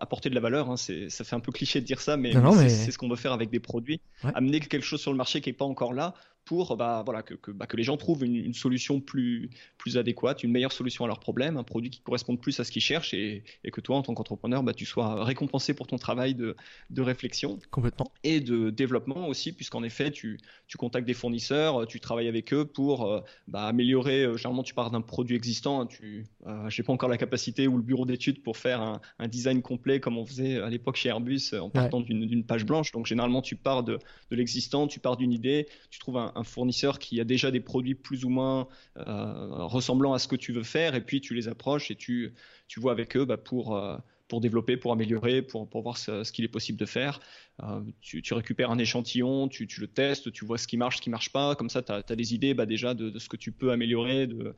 apporter 0.01 0.31
de 0.31 0.35
la 0.35 0.40
valeur. 0.40 0.71
Hein, 0.71 0.77
ça 0.77 1.25
fait 1.25 1.37
un 1.37 1.40
peu 1.40 1.53
cliché 1.53 1.81
de 1.81 1.87
dire 1.87 2.01
ça, 2.01 2.16
mais, 2.16 2.33
c'est 2.68 2.90
ce 2.90 2.99
qu'on 2.99 3.09
veut 3.09 3.16
faire 3.16 3.33
avec 3.33 3.51
des 3.51 3.61
produits. 3.61 4.01
Amener 4.35 4.61
quelque 4.61 4.85
chose 4.85 5.01
sur 5.01 5.12
le 5.12 5.16
marché 5.16 5.40
qui 5.40 5.49
n'est 5.49 5.57
pas 5.57 5.64
encore 5.64 5.92
là 5.92 6.14
pour 6.45 6.77
bah, 6.77 7.03
voilà, 7.05 7.23
que, 7.23 7.51
bah, 7.51 7.67
que, 7.67 7.77
les 7.77 7.83
gens 7.83 7.97
trouvent 7.97 8.25
une, 8.25 8.55
solution 8.55 9.01
plus, 9.01 9.51
plus 9.79 9.97
adéquate, 9.97 10.43
une 10.43 10.51
meilleure 10.51 10.73
solution 10.73 11.05
à 11.05 11.09
leurs 11.09 11.21
problèmes, 11.21 11.57
un 11.57 11.63
produit 11.63 11.91
qui 11.91 12.01
corresponde 12.01 12.41
plus 12.41 12.59
à 12.61 12.65
ce 12.65 12.73
qu'ils 12.73 12.83
cherchent 12.83 13.15
et, 13.15 13.45
et, 13.65 13.71
que 13.71 13.81
toi, 13.81 13.97
en 13.97 14.03
tant 14.03 14.15
qu'entrepreneur, 14.15 14.63
bah, 14.63 14.75
tu 14.75 14.85
sois 14.85 15.25
récompensé 15.25 15.75
pour 15.75 15.87
ton 15.87 15.99
travail 15.99 16.35
de, 16.35 16.57
de, 16.91 17.03
réflexion. 17.03 17.59
Complètement. 17.71 18.13
Et 18.25 18.41
de 18.41 18.71
développement 18.71 19.29
aussi, 19.29 19.53
puisqu'en 19.53 19.83
effet, 19.83 20.11
tu, 20.11 20.39
tu, 20.67 20.77
contactes 20.77 21.07
des 21.07 21.15
fournisseurs, 21.15 21.87
tu 21.87 22.01
travailles 22.01 22.29
avec 22.29 22.53
eux 22.53 22.65
pour 22.65 23.07
euh, 23.07 23.21
bah, 23.47 23.67
améliorer. 23.67 24.25
Euh, 24.25 24.37
généralement, 24.37 24.63
tu 24.63 24.75
pars 24.75 24.91
d'un 24.91 25.01
produit 25.01 25.37
existant. 25.37 25.81
Hein, 25.81 25.87
tu, 25.87 26.27
euh, 26.47 26.69
je 26.69 26.81
n'ai 26.81 26.87
pas 26.87 26.93
encore 26.93 27.09
la 27.09 27.19
capacité 27.19 27.69
ou 27.69 27.77
le 27.77 27.83
bureau 27.83 28.05
d'études 28.05 28.43
pour 28.43 28.57
faire 28.57 28.81
un, 28.81 29.01
un, 29.19 29.29
design 29.29 29.63
complet 29.63 30.01
comme 30.01 30.19
on 30.19 30.27
faisait 30.27 30.61
à 30.61 30.69
l'époque 30.69 30.97
chez 30.97 31.09
Airbus 31.09 31.55
en 31.55 31.71
partant 31.71 32.01
d'une 32.01 32.45
page 32.45 32.67
blanche. 32.67 32.93
Donc, 32.93 33.07
généralement, 33.07 33.43
tu 33.43 33.57
pars 33.57 33.85
de, 33.85 33.99
de 34.31 34.37
l'existant, 34.37 34.87
tu 34.87 35.01
pars 35.01 35.17
d'une 35.17 35.33
idée, 35.33 35.67
tu 35.91 35.99
trouves 35.99 36.17
un 36.17 36.32
un, 36.35 36.45
fournisseur 36.45 36.99
qui 36.99 37.21
a 37.21 37.25
déjà 37.25 37.51
des 37.51 37.61
produits 37.61 37.95
plus 37.95 38.25
ou 38.25 38.29
moins 38.29 38.68
euh, 38.97 39.64
ressemblant 39.66 40.12
à 40.12 40.18
ce 40.18 40.29
que 40.29 40.37
tu 40.37 40.53
veux 40.53 40.62
faire, 40.62 40.95
et 40.95 41.01
puis 41.01 41.21
tu 41.21 41.35
les 41.35 41.49
approches 41.49 41.90
et 41.90 41.97
tu, 41.97 42.33
tu 42.68 42.81
vois 42.81 42.92
avec 42.92 43.16
eux 43.16 43.25
bah, 43.25 43.37
pour, 43.37 43.77
euh, 43.77 43.97
pour 44.29 44.40
développer, 44.40 44.77
pour 44.77 44.92
améliorer, 44.92 45.42
pour, 45.42 45.68
pour 45.68 45.83
voir 45.83 45.97
ce, 45.97 46.31
qu'il 46.33 46.45
est 46.45 46.49
possible 46.49 46.79
de 46.79 46.87
faire. 46.87 47.21
Euh, 47.62 47.81
tu, 48.01 48.23
récupères 48.35 48.71
un 48.71 48.79
échantillon, 48.79 49.49
tu, 49.49 49.66
tu, 49.66 49.81
le 49.81 49.87
testes, 49.87 50.33
tu 50.33 50.45
vois 50.45 50.59
ce 50.59 50.66
qui 50.66 50.77
marche, 50.77 50.97
ce 50.97 51.03
qui 51.03 51.11
marche 51.11 51.31
pas. 51.31 51.55
Comme 51.55 51.71
ça, 51.71 51.83
tu 51.83 51.92
as, 51.92 52.16
des 52.16 52.35
idées 52.35 52.55
bah, 52.55 52.66
déjà 52.66 52.95
de, 52.95 53.18
ce 53.18 53.29
que 53.29 53.37
tu 53.37 53.53
peux 53.53 53.73
améliorer, 53.73 54.27
de, 54.27 54.55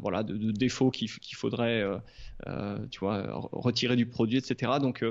voilà, 0.00 0.22
de, 0.22 0.50
défauts 0.50 0.90
qu'il 0.90 1.08
faudrait 1.08 1.84
tu 2.90 3.00
vois, 3.00 3.48
retirer 3.52 3.96
du 3.96 4.06
produit, 4.06 4.38
etc. 4.38 4.72
Donc, 4.80 5.04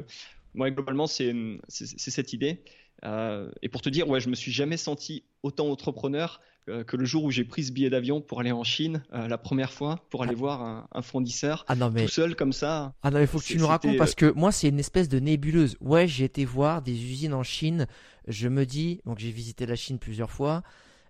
moi, 0.54 0.70
globalement, 0.70 1.08
c'est 1.08 1.34
cette 1.70 2.34
idée. 2.34 2.60
Euh, 3.06 3.50
et 3.62 3.70
pour 3.70 3.82
te 3.82 3.90
dire, 3.90 4.08
ouais, 4.08 4.20
je 4.20 4.30
me 4.30 4.36
suis 4.36 4.52
jamais 4.52 4.78
senti 4.78 5.24
autant 5.42 5.70
entrepreneur 5.70 6.40
euh, 6.70 6.84
que 6.84 6.96
le 6.96 7.04
jour 7.04 7.26
où 7.26 7.32
j'ai 7.32 7.44
pris 7.44 7.66
ce 7.66 7.72
billet 7.72 7.90
d'avion 7.90 8.22
pour 8.22 8.40
aller 8.40 8.54
en 8.54 8.64
Chine 8.64 9.04
euh, 9.14 9.28
la 9.28 9.38
première 9.38 9.74
fois 9.74 10.00
pour 10.10 10.24
aller 10.24 10.34
ah. 10.36 10.40
voir 10.40 10.88
un, 10.94 11.02
fournisseur 11.02 11.66
ah 11.68 11.76
non, 11.76 11.92
mais... 11.92 12.06
tout 12.06 12.12
seul 12.12 12.36
comme 12.36 12.54
ça. 12.54 12.94
Ah 13.04 13.12
non, 13.12 13.20
il 13.20 13.28
faut 13.28 13.40
que 13.40 13.44
tu 13.44 13.58
nous 13.58 13.68
racontes 13.68 13.98
parce 13.98 14.16
que 14.16 14.32
moi 14.32 14.52
c'est 14.54 14.70
une 14.70 14.80
espèce 14.80 15.10
de 15.10 15.20
nébuleuse. 15.20 15.76
Ouais, 15.82 16.08
j'ai 16.08 16.24
été 16.24 16.46
voir 16.46 16.82
des 16.82 16.94
usines 16.94 17.34
en 17.34 17.44
Chine. 17.44 17.88
Je 18.28 18.48
me 18.48 18.66
dis, 18.66 19.02
donc 19.06 19.20
j'ai 19.20 19.32
visité 19.32 19.66
la 19.66 19.76
Chine 19.76 20.00
plusieurs 20.00 20.32
fois. 20.32 20.64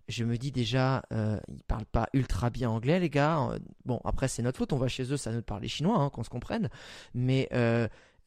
Je 0.08 0.26
me 0.26 0.38
dis 0.38 0.52
déjà, 0.52 1.04
ils 1.12 1.64
parlent 1.68 1.86
pas 1.86 2.08
ultra 2.14 2.50
bien 2.50 2.70
anglais 2.70 3.00
les 3.00 3.10
gars. 3.10 3.58
Bon 3.86 4.02
après 4.04 4.28
c'est 4.28 4.42
notre 4.42 4.58
faute, 4.58 4.74
on 4.74 4.78
va 4.78 4.88
chez 4.88 5.14
eux, 5.14 5.18
ça 5.18 5.32
nous 5.32 5.44
parle 5.44 5.66
chinois, 5.68 5.98
hein, 5.98 6.10
qu'on 6.10 6.24
se 6.24 6.30
comprenne. 6.30 6.70
Mais 7.14 7.48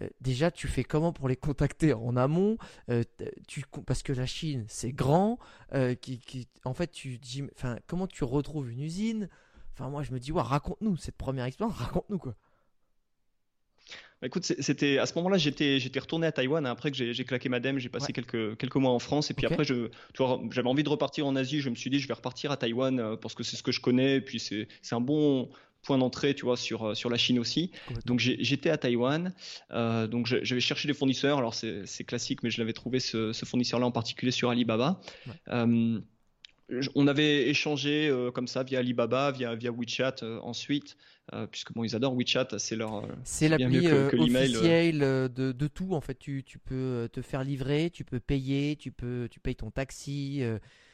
euh, 0.03 0.09
déjà 0.21 0.51
tu 0.51 0.69
fais 0.69 0.85
comment 0.85 1.13
pour 1.13 1.29
les 1.29 1.37
contacter 1.37 1.95
en 1.95 2.17
amont 2.17 2.59
euh, 2.91 3.03
tu, 3.49 3.65
parce 3.87 4.03
que 4.03 4.13
la 4.13 4.27
Chine 4.27 4.67
c'est 4.69 4.93
grand 4.93 5.39
euh, 5.73 5.95
qui, 5.95 6.21
en 6.65 6.75
fait 6.75 6.93
tu 6.93 7.19
dis 7.19 7.45
enfin 7.55 7.79
comment 7.87 8.07
tu 8.07 8.25
retrouves 8.25 8.71
une 8.71 8.83
usine? 8.83 9.29
Enfin 9.73 9.89
moi 9.89 10.03
je 10.03 10.13
me 10.13 10.19
dis 10.19 10.33
ouais, 10.33 10.43
raconte-nous 10.43 10.97
cette 10.97 11.17
première 11.17 11.47
expérience 11.47 11.77
raconte-nous 11.77 12.19
quoi. 12.19 12.35
Bah, 14.23 14.29
écoute, 14.29 14.45
c'était 14.45 14.97
à 14.97 15.05
ce 15.05 15.15
moment-là, 15.17 15.37
j'étais 15.37 15.79
j'étais 15.79 16.01
retourné 16.01 16.27
à 16.27 16.33
Taïwan 16.33 16.65
hein, 16.65 16.71
après 16.71 16.91
que 16.91 16.97
j'ai 16.97 17.25
claqué 17.25 17.51
ma 17.51 17.61
dème, 17.61 17.79
j'ai 17.79 17.91
passé 17.91 18.15
quelques 18.15 18.57
quelques 18.57 18.77
mois 18.77 18.93
en 18.93 18.99
France 18.99 19.31
et 19.31 19.35
puis 19.35 19.47
après 19.47 19.65
je 19.65 19.91
j'avais 20.51 20.69
envie 20.69 20.83
de 20.83 20.89
repartir 20.89 21.27
en 21.27 21.37
Asie, 21.37 21.61
je 21.61 21.69
me 21.71 21.75
suis 21.75 21.91
dit 21.91 22.01
je 22.01 22.09
vais 22.09 22.15
repartir 22.15 22.51
à 22.51 22.57
Taïwan 22.57 23.17
parce 23.19 23.35
que 23.35 23.43
c'est 23.43 23.57
ce 23.57 23.63
que 23.63 23.73
je 23.73 23.81
connais 23.81 24.17
et 24.17 24.21
puis 24.21 24.41
c'est 24.41 24.69
c'est 24.83 24.95
un 24.95 25.01
bon 25.01 25.51
point 25.87 25.99
d'entrée, 25.99 26.35
tu 26.35 26.45
vois, 26.45 26.57
sur, 26.57 26.89
euh, 26.89 26.95
sur 26.95 27.09
la 27.09 27.17
Chine 27.17 27.39
aussi. 27.39 27.71
Donc 28.05 28.19
j'étais 28.21 28.71
à 28.71 28.77
Taïwan, 28.77 29.33
euh, 29.71 30.07
donc 30.07 30.27
j'avais 30.27 30.61
cherché 30.61 30.89
des 30.89 30.95
fournisseurs. 30.95 31.39
Alors 31.39 31.55
c'est 31.55 32.05
classique, 32.05 32.43
mais 32.43 32.51
je 32.51 32.59
l'avais 32.59 32.75
trouvé 32.75 33.01
ce, 33.01 33.33
fournisseur-là 33.33 33.87
en 33.87 33.93
particulier 33.93 34.33
sur 34.33 34.51
Alibaba. 34.51 35.01
Euh, 35.49 36.01
on 36.97 37.07
avait 37.07 37.49
échangé 37.49 38.13
comme 38.35 38.49
ça 38.49 38.65
via 38.65 38.81
Alibaba, 38.81 39.31
via, 39.31 39.55
via 39.55 39.71
WeChat 39.71 40.17
ensuite, 40.43 40.97
puisque 41.53 41.73
bon, 41.73 41.85
ils 41.85 41.95
adorent 41.95 42.17
WeChat, 42.17 42.59
c'est 42.59 42.75
leur. 42.75 43.07
C'est 43.23 43.49
l'appli 43.49 43.87
officielle 43.87 44.99
de, 44.99 45.53
de, 45.53 45.67
tout 45.69 45.95
en 45.95 46.01
fait. 46.01 46.19
Tu, 46.19 46.43
tu, 46.43 46.59
peux 46.59 47.09
te 47.13 47.23
faire 47.23 47.45
livrer, 47.45 47.91
tu 47.91 48.05
peux 48.05 48.19
payer, 48.19 48.75
tu 48.75 48.91
peux 48.91 49.29
tu 49.31 49.39
payes 49.39 49.55
ton 49.55 49.71
taxi. 49.71 50.43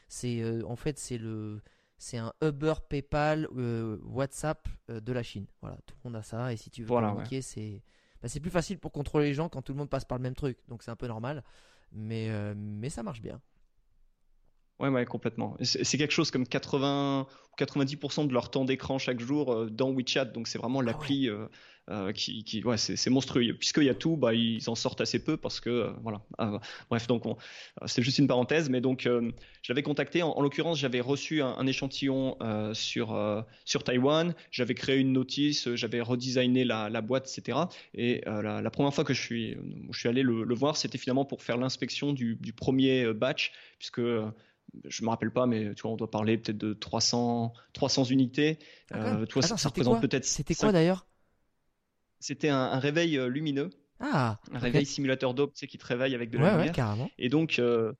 c'est 0.08 0.42
en 0.64 0.76
fait 0.76 0.98
c'est 0.98 1.18
le 1.18 1.62
c'est 2.02 2.18
un 2.18 2.32
Uber, 2.42 2.74
PayPal, 2.88 3.46
euh, 3.56 3.96
WhatsApp 4.02 4.66
euh, 4.90 4.98
de 4.98 5.12
la 5.12 5.22
Chine. 5.22 5.46
Voilà, 5.60 5.76
tout 5.86 5.94
le 6.02 6.10
monde 6.10 6.18
a 6.18 6.24
ça. 6.24 6.52
Et 6.52 6.56
si 6.56 6.68
tu 6.68 6.82
veux 6.82 6.88
communiquer, 6.88 7.42
c'est 7.42 7.80
bah, 8.20 8.28
c'est 8.28 8.40
plus 8.40 8.50
facile 8.50 8.80
pour 8.80 8.90
contrôler 8.90 9.26
les 9.26 9.34
gens 9.34 9.48
quand 9.48 9.62
tout 9.62 9.72
le 9.72 9.78
monde 9.78 9.88
passe 9.88 10.04
par 10.04 10.18
le 10.18 10.22
même 10.22 10.34
truc. 10.34 10.58
Donc 10.66 10.82
c'est 10.82 10.90
un 10.90 10.96
peu 10.96 11.06
normal, 11.06 11.44
mais 11.92 12.28
euh, 12.28 12.54
mais 12.56 12.90
ça 12.90 13.04
marche 13.04 13.22
bien. 13.22 13.40
Ouais, 14.82 14.88
ouais, 14.88 15.06
complètement. 15.06 15.56
C'est 15.62 15.96
quelque 15.96 16.12
chose 16.12 16.30
comme 16.30 16.46
80 16.46 17.26
ou 17.52 17.62
90% 17.62 18.26
de 18.26 18.32
leur 18.32 18.50
temps 18.50 18.64
d'écran 18.64 18.98
chaque 18.98 19.20
jour 19.20 19.66
dans 19.70 19.90
WeChat. 19.92 20.26
Donc 20.26 20.48
c'est 20.48 20.58
vraiment 20.58 20.80
ah 20.80 20.84
l'appli 20.84 21.30
euh, 21.90 22.12
qui, 22.12 22.44
qui 22.44 22.62
ouais, 22.62 22.76
c'est 22.76 23.10
monstrueux. 23.10 23.54
Puisqu'il 23.54 23.82
y 23.82 23.88
a 23.88 23.94
tout, 23.94 24.16
bah, 24.16 24.34
ils 24.34 24.70
en 24.70 24.76
sortent 24.76 25.00
assez 25.00 25.18
peu 25.18 25.36
parce 25.36 25.58
que, 25.58 25.68
euh, 25.68 25.90
voilà. 26.04 26.22
Ah, 26.38 26.60
bref, 26.88 27.08
donc 27.08 27.24
c'est 27.86 28.02
juste 28.02 28.20
une 28.20 28.28
parenthèse, 28.28 28.70
mais 28.70 28.80
donc 28.80 29.04
euh, 29.04 29.32
je 29.62 29.72
l'avais 29.72 29.82
contacté. 29.82 30.22
En, 30.22 30.40
l'occurrence, 30.40 30.78
j'avais 30.78 31.00
reçu 31.00 31.42
un, 31.42 31.66
échantillon 31.66 32.36
sur, 32.72 33.44
sur 33.64 33.82
Taïwan, 33.82 34.34
j'avais 34.52 34.74
créé 34.74 34.98
une 34.98 35.12
notice, 35.12 35.74
j'avais 35.74 36.00
redesigné 36.00 36.64
la, 36.64 36.88
la, 36.88 37.00
boîte, 37.00 37.28
etc. 37.36 37.58
Et 37.94 38.22
la, 38.26 38.62
la, 38.62 38.70
première 38.70 38.94
fois 38.94 39.04
que 39.04 39.14
je 39.14 39.20
suis, 39.20 39.56
je 39.90 39.98
suis 39.98 40.08
allé 40.08 40.22
le, 40.22 40.44
le 40.44 40.54
voir, 40.54 40.76
c'était 40.76 40.98
finalement 40.98 41.24
pour 41.24 41.42
faire 41.42 41.56
l'inspection 41.56 42.12
du, 42.12 42.36
du, 42.36 42.52
premier 42.52 43.12
batch, 43.12 43.52
puisque 43.78 44.00
je 44.84 45.04
me 45.04 45.10
rappelle 45.10 45.32
pas, 45.32 45.46
mais 45.46 45.74
tu 45.74 45.82
vois, 45.82 45.92
on 45.92 45.96
doit 45.96 46.10
parler 46.10 46.38
peut-être 46.38 46.58
de 46.58 46.72
300, 46.72 47.52
300 47.72 48.04
unités. 48.04 48.58
Ah, 48.92 49.18
ça, 49.40 49.68
représente 49.68 50.00
peut-être. 50.00 50.24
C'était 50.24 50.54
quoi 50.54 50.72
d'ailleurs 50.72 51.06
c'était 52.22 52.48
un, 52.48 52.78
réveil 52.78 53.18
euh, 53.18 53.26
lumineux. 53.26 53.70
Ah, 54.00 54.40
un 54.52 54.58
réveil 54.58 54.86
simulateur 54.86 55.34
d'eau, 55.34 55.46
tu 55.46 55.52
sais, 55.54 55.66
qui 55.66 55.78
te 55.78 55.84
réveille 55.84 56.14
avec 56.14 56.30
de 56.30 56.38
la 56.38 56.56
lumière. 56.56 56.72
carrément. 56.72 57.10
Et 57.18 57.28
donc, 57.28 57.58
euh, 57.58 57.92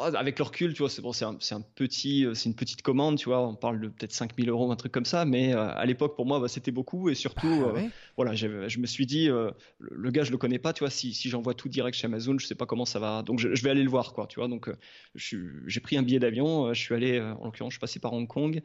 avec 0.00 0.38
le 0.38 0.44
recul, 0.44 0.72
tu 0.72 0.80
vois, 0.80 0.90
c'est 0.90 1.02
bon, 1.02 1.12
c'est 1.12 1.24
un, 1.24 1.36
un, 1.50 1.60
petit, 1.74 2.24
euh, 2.24 2.34
c'est 2.34 2.48
une 2.48 2.54
petite 2.54 2.82
commande, 2.82 3.18
tu 3.18 3.28
vois. 3.28 3.46
On 3.46 3.54
parle 3.54 3.80
de 3.80 3.88
peut-être 3.88 4.12
5000 4.12 4.48
euros, 4.48 4.70
un 4.70 4.76
truc 4.76 4.92
comme 4.92 5.04
ça, 5.04 5.24
mais 5.24 5.54
euh, 5.54 5.68
à 5.74 5.84
l'époque 5.86 6.16
pour 6.16 6.26
moi, 6.26 6.40
bah, 6.40 6.48
c'était 6.48 6.70
beaucoup 6.70 7.08
et 7.10 7.14
surtout, 7.14 7.60
bah, 7.60 7.72
euh, 7.76 7.88
voilà, 8.16 8.34
je 8.34 8.78
me 8.78 8.86
suis 8.86 9.06
dit, 9.06 9.28
le 9.28 10.10
gars, 10.10 10.24
je 10.24 10.30
le 10.30 10.38
connais 10.38 10.58
pas, 10.58 10.72
tu 10.72 10.80
vois. 10.80 10.90
Si, 10.90 11.12
si 11.14 11.28
j'envoie 11.28 11.54
tout 11.54 11.68
direct 11.68 11.96
chez 11.96 12.06
Amazon, 12.06 12.38
je 12.38 12.46
sais 12.46 12.54
pas 12.54 12.66
comment 12.66 12.84
ça 12.84 12.98
va, 12.98 13.22
donc 13.22 13.38
je, 13.38 13.62
vais 13.62 13.70
aller 13.70 13.82
le 13.82 13.90
voir, 13.90 14.12
quoi, 14.12 14.26
tu 14.26 14.40
vois. 14.40 14.48
Donc, 14.48 14.70
j'ai 15.14 15.80
pris 15.80 15.96
un 15.96 16.02
billet 16.02 16.18
d'avion, 16.18 16.72
je 16.72 16.80
suis 16.80 16.94
allé, 16.94 17.20
en 17.20 17.44
l'occurrence, 17.44 17.72
je 17.72 17.76
suis 17.76 17.80
passé 17.80 18.00
par 18.00 18.12
Hong 18.12 18.28
Kong, 18.28 18.62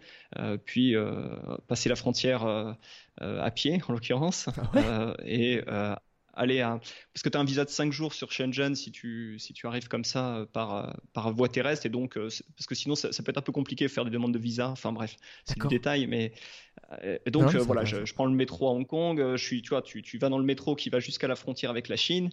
puis 0.65 0.95
passer 1.67 1.89
la 1.89 1.95
frontière 1.95 2.45
à 3.17 3.51
pied, 3.51 3.81
en 3.87 3.93
l'occurrence, 3.93 4.47
ah 4.73 5.15
et 5.25 5.61
aller 6.39 6.61
à 6.61 6.79
parce 7.13 7.23
que 7.23 7.29
tu 7.29 7.37
as 7.37 7.41
un 7.41 7.45
visa 7.45 7.65
de 7.65 7.69
5 7.69 7.91
jours 7.91 8.13
sur 8.13 8.31
Shenzhen 8.31 8.75
si 8.75 8.91
tu 8.91 9.37
si 9.39 9.53
tu 9.53 9.67
arrives 9.67 9.87
comme 9.87 10.05
ça 10.05 10.37
euh, 10.37 10.45
par 10.45 10.75
euh, 10.75 10.91
par 11.13 11.31
voie 11.33 11.49
terrestre 11.49 11.85
et 11.85 11.89
donc 11.89 12.17
euh, 12.17 12.29
parce 12.55 12.65
que 12.65 12.75
sinon 12.75 12.95
ça, 12.95 13.09
peut 13.09 13.31
être 13.31 13.37
un 13.37 13.41
peu 13.41 13.51
compliqué 13.51 13.85
de 13.85 13.89
faire 13.89 14.05
des 14.05 14.11
demandes 14.11 14.33
de 14.33 14.39
visa. 14.39 14.69
Enfin 14.69 14.93
bref 14.93 15.17
c'est 15.43 15.59
du 15.59 15.67
détail 15.67 16.07
mais 16.07 16.31
et 17.03 17.29
donc 17.29 17.53
voilà 17.55 17.83
je, 17.83 18.05
je, 18.05 18.13
prends 18.13 18.25
le 18.25 18.33
métro 18.33 18.67
à 18.69 18.71
Hong 18.71 18.87
Kong 18.87 19.35
je 19.35 19.43
suis 19.43 19.61
tu 19.61 19.69
vois 19.69 19.81
tu, 19.81 20.01
tu 20.01 20.17
vas 20.17 20.29
dans 20.29 20.37
le 20.37 20.45
métro 20.45 20.75
qui 20.75 20.89
va 20.89 20.99
jusqu'à 20.99 21.27
la 21.27 21.35
frontière 21.35 21.69
avec 21.69 21.89
la 21.89 21.97
Chine 21.97 22.29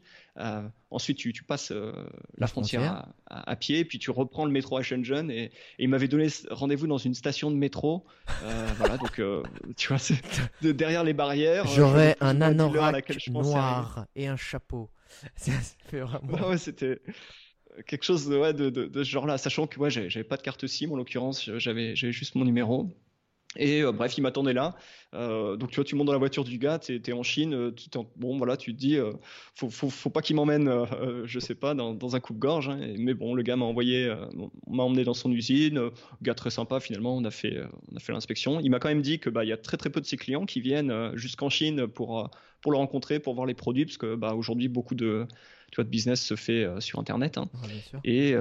ensuite 0.91 1.19
tu, 1.19 1.33
tu 1.33 1.43
passes 1.43 1.73
la, 2.39 2.47
frontière, 2.47 3.07
À, 3.27 3.57
pied 3.57 3.85
puis 3.85 3.99
tu 3.99 4.11
reprends 4.13 4.45
le 4.45 4.53
métro 4.53 4.79
à 4.79 4.83
Shenzhen 4.83 5.33
et, 5.33 5.51
il 5.81 5.89
m'avait 5.89 6.07
donné 6.07 6.29
rendez-vous 6.51 6.87
dans 6.87 6.97
une 6.97 7.15
station 7.15 7.51
de 7.51 7.57
métro 7.57 8.07
voilà 8.79 8.97
donc 8.99 9.21
tu 9.77 9.89
vois 9.89 9.99
de, 10.63 10.71
derrière 10.71 11.03
les 11.03 11.13
barrières 11.13 11.67
j'aurais 11.67 12.17
un 12.21 12.41
anorak 12.41 13.29
noir 13.29 13.96
et 14.15 14.27
un 14.27 14.37
chapeau. 14.37 14.91
vraiment... 15.93 16.49
ouais, 16.49 16.59
c'était 16.59 17.01
quelque 17.87 18.05
chose 18.05 18.29
de, 18.29 18.37
ouais, 18.37 18.55
de, 18.55 18.71
de, 18.71 19.05
ce 19.05 19.11
genre-là, 19.11 19.39
sachant 19.39 19.67
que 19.67 19.79
ouais, 19.79 19.91
j'avais 19.91 20.25
pas 20.25 20.37
de 20.37 20.43
carte 20.43 20.67
SIM 20.67 20.91
en 20.93 20.97
l'occurrence, 20.97 21.51
j'avais 21.59 21.95
juste 21.97 22.35
mon 22.35 22.45
numéro. 22.45 22.91
Et 23.59 23.83
euh, 23.83 23.93
bref, 23.93 24.17
il 24.19 24.23
m'attendait 24.23 24.53
là. 24.53 24.77
Euh, 25.15 25.57
donc 25.57 25.71
tu 25.71 25.77
vois, 25.77 25.85
tu 25.85 25.95
montes 25.95 26.07
dans 26.07 26.13
la 26.13 26.19
voiture 26.19 26.45
du 26.45 26.59
gars, 26.59 26.79
tu 26.79 26.95
es, 26.95 27.13
en 27.13 27.23
Chine, 27.23 27.55
euh, 27.55 27.71
tu 27.73 27.89
bon 28.17 28.37
voilà, 28.37 28.57
tu 28.57 28.75
te 28.75 28.79
dis, 28.79 28.99
faut, 29.55 29.71
faut, 29.71 29.89
faut, 29.89 30.11
pas 30.11 30.23
qu'il 30.23 30.37
m'emmène, 30.37 30.71
je 31.25 31.39
sais 31.39 31.55
pas, 31.55 31.75
dans, 31.75 31.95
dans 31.95 32.17
un 32.17 32.21
coupe-gorge. 32.21 32.69
Hein. 32.69 32.95
mais 32.99 33.15
bon, 33.15 33.35
le 33.35 33.43
gars 33.43 33.57
m'a 33.57 33.65
envoyé, 33.65 34.13
m'a 34.67 34.83
emmené 34.83 35.05
dans 35.05 35.15
son 35.15 35.33
usine, 35.33 35.91
gars 36.23 36.35
très 36.35 36.51
sympa 36.51 36.81
finalement. 36.81 37.17
On 37.17 37.25
a 37.25 37.31
fait, 37.31 37.59
on 37.95 37.99
fait 37.99 38.13
l'inspection. 38.13 38.61
Il 38.61 38.71
m'a 38.71 38.79
quand 38.79 38.89
même 38.89 39.03
dit 39.03 39.19
que 39.19 39.31
bah 39.31 39.45
y 39.45 39.53
a 39.53 39.57
très 39.57 39.77
très 39.77 39.91
peu 39.91 40.01
de 40.01 40.07
ses 40.07 40.17
clients 40.17 40.47
qui 40.47 40.61
viennent 40.61 41.13
jusqu'en 41.15 41.51
Chine 41.51 41.87
pour 41.87 42.31
pour 42.61 42.73
le 42.73 42.79
rencontrer, 42.79 43.21
pour 43.21 43.35
voir 43.35 43.47
les 43.47 43.55
produits, 43.55 43.85
parce 43.85 43.99
que 43.99 44.15
bah 44.17 44.35
aujourd'hui 44.35 44.69
beaucoup 44.69 44.95
de 44.95 45.27
tu 45.77 45.83
vois, 45.83 45.85
de 45.85 45.91
business 45.91 46.23
se 46.23 46.37
fait 46.37 46.67
sur 46.79 46.99
Internet. 46.99 47.37
Hein. 47.37 47.49
et 48.03 48.35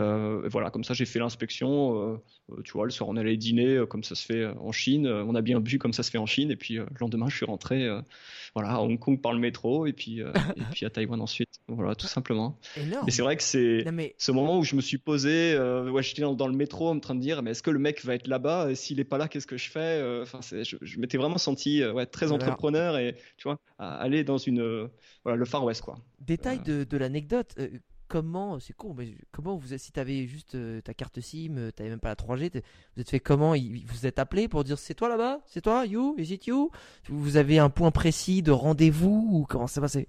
voilà, 0.50 0.70
comme 0.70 0.86
ça, 0.86 0.94
j'ai 0.94 1.04
fait 1.04 1.20
l'inspection. 1.20 2.22
tu 2.64 2.72
vois, 2.72 2.86
le 2.86 2.92
soir, 2.92 3.10
on 3.10 3.18
allait 3.18 3.36
dîner 3.36 3.84
comme 3.90 4.04
ça 4.04 4.16
se 4.16 4.26
fait 4.26 4.46
en 4.46 4.72
Chine. 4.72 5.06
on 5.08 5.36
a 5.36 5.42
bien 5.42 5.60
bu 5.60 5.78
comme 5.78 5.92
ça 5.92 6.02
se 6.02 6.12
fait 6.12 6.18
en 6.18 6.26
Chine. 6.26 6.50
Et 6.50 6.56
puis 6.56 6.76
le 6.76 6.86
lendemain, 7.02 7.28
je 7.28 7.36
suis 7.36 7.46
rentré 7.46 7.90
voilà, 8.54 8.76
à 8.76 8.80
Hong 8.80 8.98
Kong 8.98 9.20
par 9.20 9.34
le 9.34 9.40
métro 9.40 9.86
et 9.86 9.92
puis, 9.92 10.20
et 10.56 10.64
puis 10.72 10.86
à 10.86 10.90
Taïwan 10.90 11.20
ensuite. 11.20 11.50
Voilà, 11.68 11.94
tout 11.94 12.08
simplement. 12.08 12.58
Et 13.06 13.12
c'est 13.12 13.22
vrai 13.22 13.36
que 13.36 13.44
c'est 13.44 13.84
ce 14.18 14.32
moment 14.32 14.58
où 14.58 14.64
je 14.64 14.78
me 14.78 14.82
suis 14.82 14.98
posé, 14.98 15.60
ouais, 15.60 16.04
j'étais 16.04 16.22
dans, 16.22 16.34
dans, 16.34 16.48
le 16.48 16.56
métro 16.56 16.90
en 16.90 17.00
train 17.02 17.16
de 17.16 17.20
dire, 17.20 17.44
mais 17.44 17.52
est-ce 17.52 17.64
que 17.64 17.72
le 17.72 17.80
mec 17.80 18.06
va 18.06 18.16
être 18.16 18.28
là-bas? 18.28 18.74
S'il 18.76 18.98
n'est 18.98 19.04
pas 19.04 19.18
là, 19.18 19.28
qu'est-ce 19.28 19.48
que 19.48 19.58
je 19.58 19.70
fais? 19.70 20.22
Enfin, 20.22 20.40
je, 20.42 20.78
je 20.82 21.00
m'étais 21.00 21.18
vraiment 21.18 21.38
senti 21.38 21.86
ouais, 21.86 22.06
très 22.06 22.32
entrepreneur 22.32 22.98
et 22.98 23.16
tu 23.36 23.44
vois, 23.44 23.60
aller 23.78 24.24
dans 24.24 24.38
une, 24.38 24.90
voilà, 25.24 25.38
le 25.38 25.46
Far 25.46 25.64
West 25.64 25.82
quoi. 25.82 25.98
Détail 26.20 26.60
de, 26.60 26.84
de 26.84 26.98
l'anecdote. 26.98 27.25
Euh, 27.34 27.70
comment, 28.08 28.60
c'est 28.60 28.74
con, 28.74 28.94
mais 28.96 29.16
comment 29.32 29.56
vous, 29.56 29.78
si 29.78 29.92
t'avais 29.92 30.28
juste 30.28 30.56
euh, 30.56 30.82
ta 30.82 30.94
carte 30.94 31.20
SIM, 31.20 31.58
euh, 31.58 31.72
t'avais 31.72 31.90
même 31.90 32.00
pas 32.00 32.10
la 32.10 32.16
3G, 32.16 32.62
vous 32.96 33.02
êtes 33.02 33.10
fait 33.10 33.20
comment 33.20 33.56
Vous 33.88 34.06
êtes 34.06 34.20
appelé 34.20 34.48
pour 34.48 34.64
dire 34.64 34.78
c'est 34.78 34.94
toi 34.94 35.10
là-bas 35.10 35.40
C'est 35.48 35.62
toi 35.62 35.86
You 35.86 36.16
Is 36.18 36.34
it 36.34 36.46
you? 36.46 36.72
Vous 37.10 37.38
avez 37.38 37.58
un 37.60 37.70
point 37.70 37.92
précis 37.92 38.44
de 38.44 38.52
rendez-vous 38.52 39.28
ou 39.32 39.46
comment 39.50 39.68
ça 39.68 39.82
passé 39.82 40.08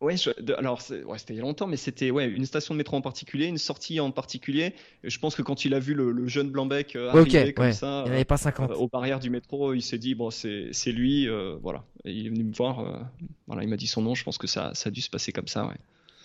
Ouais, 0.00 0.16
alors 0.58 0.82
ouais, 1.06 1.18
c'était 1.18 1.32
il 1.32 1.36
y 1.36 1.40
a 1.40 1.42
longtemps, 1.42 1.66
mais 1.66 1.78
c'était 1.78 2.10
ouais, 2.10 2.28
une 2.28 2.44
station 2.44 2.74
de 2.74 2.78
métro 2.78 2.94
en 2.94 3.00
particulier, 3.00 3.46
une 3.46 3.56
sortie 3.56 4.00
en 4.00 4.10
particulier. 4.10 4.74
je 5.02 5.18
pense 5.18 5.34
que 5.34 5.40
quand 5.40 5.64
il 5.64 5.72
a 5.72 5.78
vu 5.78 5.94
le, 5.94 6.26
jeune 6.26 6.50
Blanbec 6.50 6.94
arriver 6.96 7.54
comme 7.54 7.72
ça, 7.72 8.04
il 8.06 8.12
avait 8.12 8.24
pas 8.26 8.36
50. 8.36 8.72
aux 8.72 8.88
barrières 8.88 9.20
du 9.20 9.30
métro, 9.30 9.72
il 9.72 9.80
s'est 9.80 9.96
dit 9.96 10.14
bon 10.14 10.30
c'est 10.30 10.92
lui, 10.92 11.26
voilà. 11.62 11.84
Et 12.04 12.12
il 12.12 12.26
est 12.26 12.30
venu 12.30 12.44
me 12.44 12.52
voir, 12.52 13.08
voilà, 13.46 13.62
il 13.62 13.68
m'a 13.68 13.76
dit 13.76 13.86
son 13.86 14.02
nom. 14.02 14.14
Je 14.14 14.24
pense 14.24 14.36
que 14.36 14.46
ça, 14.46 14.72
ça 14.74 14.88
a 14.88 14.90
dû 14.90 15.00
se 15.00 15.08
passer 15.08 15.32
comme 15.32 15.48
ça, 15.48 15.66
ouais. 15.66 15.76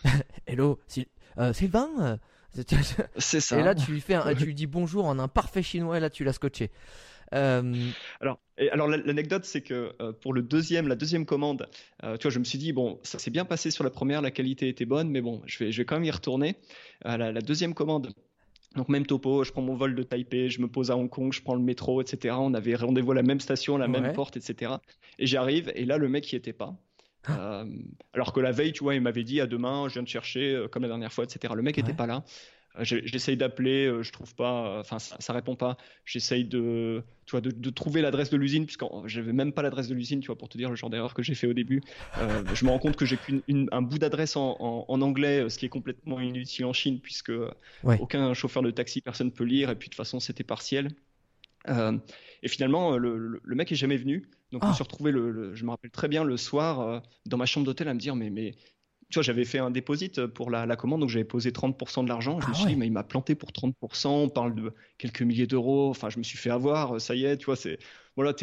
Hello, 0.47 0.79
euh, 1.37 1.53
Sylvain 1.53 1.89
euh, 1.99 2.63
C'est 3.17 3.39
ça. 3.39 3.59
Et 3.59 3.63
là, 3.63 3.75
tu 3.75 3.91
lui, 3.91 4.01
fais 4.01 4.17
tu 4.37 4.45
lui 4.45 4.55
dis 4.55 4.67
bonjour 4.67 5.05
en 5.05 5.19
un 5.19 5.27
parfait 5.27 5.63
chinois 5.63 5.97
et 5.97 5.99
là, 5.99 6.09
tu 6.09 6.23
l'as 6.23 6.33
scotché. 6.33 6.71
Euh, 7.35 7.75
alors, 8.21 8.39
et 8.57 8.71
alors 8.71 8.87
l'anecdote, 8.87 9.45
c'est 9.45 9.61
que 9.61 9.93
pour 10.21 10.33
le 10.33 10.41
deuxième, 10.41 10.87
la 10.87 10.95
deuxième 10.95 11.25
commande, 11.25 11.67
tu 12.01 12.23
vois, 12.23 12.31
je 12.31 12.39
me 12.39 12.43
suis 12.43 12.57
dit 12.57 12.73
bon, 12.73 12.99
ça 13.03 13.19
s'est 13.19 13.31
bien 13.31 13.45
passé 13.45 13.69
sur 13.69 13.83
la 13.83 13.91
première, 13.91 14.21
la 14.21 14.31
qualité 14.31 14.67
était 14.67 14.85
bonne, 14.85 15.09
mais 15.09 15.21
bon, 15.21 15.41
je 15.45 15.63
vais, 15.63 15.71
je 15.71 15.77
vais 15.81 15.85
quand 15.85 15.95
même 15.95 16.05
y 16.05 16.11
retourner. 16.11 16.55
La, 17.05 17.31
la, 17.31 17.41
deuxième 17.41 17.75
commande, 17.75 18.11
donc 18.75 18.89
même 18.89 19.05
topo, 19.05 19.43
je 19.43 19.51
prends 19.51 19.61
mon 19.61 19.75
vol 19.75 19.93
de 19.93 20.01
Taipei, 20.01 20.49
je 20.49 20.59
me 20.59 20.67
pose 20.67 20.89
à 20.89 20.97
Hong 20.97 21.09
Kong, 21.09 21.31
je 21.31 21.41
prends 21.43 21.55
le 21.55 21.61
métro, 21.61 22.01
etc. 22.01 22.35
On 22.39 22.55
avait 22.55 22.75
rendez-vous 22.75 23.11
à 23.11 23.15
la 23.15 23.23
même 23.23 23.39
station, 23.39 23.77
la 23.77 23.87
même 23.87 24.13
porte, 24.13 24.35
etc. 24.35 24.73
Et 25.19 25.27
j'arrive, 25.27 25.71
et 25.75 25.85
là 25.85 25.97
le 25.97 26.09
mec 26.09 26.31
n'y 26.31 26.37
était 26.37 26.53
pas. 26.53 26.75
Euh, 27.29 27.65
alors 28.13 28.33
que 28.33 28.39
la 28.39 28.51
veille, 28.51 28.73
tu 28.73 28.83
vois, 28.83 28.95
il 28.95 29.01
m'avait 29.01 29.23
dit 29.23 29.41
à 29.41 29.47
demain, 29.47 29.87
je 29.87 29.93
viens 29.93 30.03
de 30.03 30.07
chercher 30.07 30.53
euh, 30.53 30.67
comme 30.67 30.83
la 30.83 30.89
dernière 30.89 31.13
fois, 31.13 31.23
etc. 31.23 31.53
Le 31.55 31.61
mec 31.61 31.77
n'était 31.77 31.93
pas 31.93 32.07
là. 32.07 32.23
Euh, 32.77 32.83
j'essaye 32.83 33.35
d'appeler, 33.35 33.91
je 34.01 34.11
trouve 34.11 34.35
pas, 34.35 34.79
enfin 34.79 34.99
ça, 34.99 35.15
ça, 35.19 35.33
répond 35.33 35.55
pas. 35.55 35.77
J'essaye 36.05 36.45
de, 36.45 37.03
tu 37.25 37.31
vois, 37.31 37.41
de, 37.41 37.69
trouver 37.71 38.01
l'adresse 38.01 38.29
de 38.29 38.37
l'usine 38.37 38.65
puisque 38.65 38.85
j'avais 39.05 39.33
même 39.33 39.53
pas 39.53 39.63
l'adresse 39.63 39.87
de 39.87 39.95
l'usine, 39.95 40.19
tu 40.19 40.27
vois, 40.27 40.37
pour 40.37 40.49
te 40.49 40.57
dire 40.57 40.69
le 40.69 40.75
genre 40.75 40.89
d'erreur 40.89 41.13
que 41.13 41.23
j'ai 41.23 41.33
fait 41.35 41.47
au 41.47 41.53
début. 41.53 41.81
je 42.17 42.65
me 42.65 42.69
rends 42.69 42.79
compte 42.79 42.95
que 42.95 43.05
j'ai 43.05 43.17
qu'un 43.17 43.81
bout 43.81 43.97
d'adresse 43.97 44.35
en, 44.35 44.85
anglais, 44.87 45.49
ce 45.49 45.57
qui 45.57 45.65
est 45.65 45.69
complètement 45.69 46.19
inutile 46.19 46.65
en 46.65 46.73
Chine 46.73 46.99
puisque 46.99 47.33
aucun 47.83 48.33
chauffeur 48.33 48.63
de 48.63 48.71
taxi, 48.71 49.01
personne 49.01 49.27
ne 49.27 49.31
peut 49.31 49.45
lire 49.45 49.69
et 49.71 49.75
puis 49.75 49.89
de 49.89 49.93
toute 49.93 49.97
façon 49.97 50.19
c'était 50.19 50.43
partiel. 50.43 50.89
et 51.67 52.47
finalement, 52.47 52.97
le, 52.97 53.41
le, 53.43 53.55
mec 53.55 53.71
est 53.71 53.75
jamais 53.75 53.97
venu. 53.97 54.29
Donc, 54.51 54.63
je 54.63 54.67
me 54.67 54.71
ah. 54.71 54.75
suis 54.75 54.83
retrouvé, 54.83 55.11
le, 55.11 55.53
je 55.53 55.63
me 55.63 55.69
rappelle 55.69 55.91
très 55.91 56.07
bien, 56.07 56.23
le 56.23 56.37
soir, 56.37 56.79
euh, 56.79 56.99
dans 57.25 57.37
ma 57.37 57.45
chambre 57.45 57.65
d'hôtel, 57.65 57.87
à 57.87 57.93
me 57.93 57.99
dire 57.99 58.15
Mais, 58.15 58.29
mais 58.29 58.55
tu 59.09 59.15
vois, 59.15 59.23
j'avais 59.23 59.45
fait 59.45 59.57
un 59.57 59.71
dépôt 59.71 59.95
pour 60.35 60.51
la, 60.51 60.75
commande, 60.75 61.01
donc 61.01 61.09
j'avais 61.09 61.25
posé 61.25 61.51
30% 61.51 62.03
de 62.03 62.09
l'argent. 62.09 62.39
Je 62.41 62.47
me 62.47 62.51
ah 62.51 62.55
suis 62.55 62.67
dit, 62.67 62.75
mais 62.75 62.85
il 62.85 62.91
m'a 62.91 63.03
planté 63.03 63.33
pour 63.33 63.49
30%, 63.49 64.07
on 64.07 64.29
parle 64.29 64.53
de 64.53 64.73
quelques 64.97 65.23
milliers 65.23 65.47
d'euros. 65.47 65.89
Enfin, 65.89 66.09
je 66.09 66.19
me 66.19 66.23
suis 66.23 66.37
fait 66.37 66.51
avoir, 66.51 67.01
ça 67.01 67.15
y 67.15 67.25
est, 67.25 67.37
tu 67.37 67.45
vois, 67.45 67.55
c'est. 67.55 67.79
Voilà, 68.15 68.33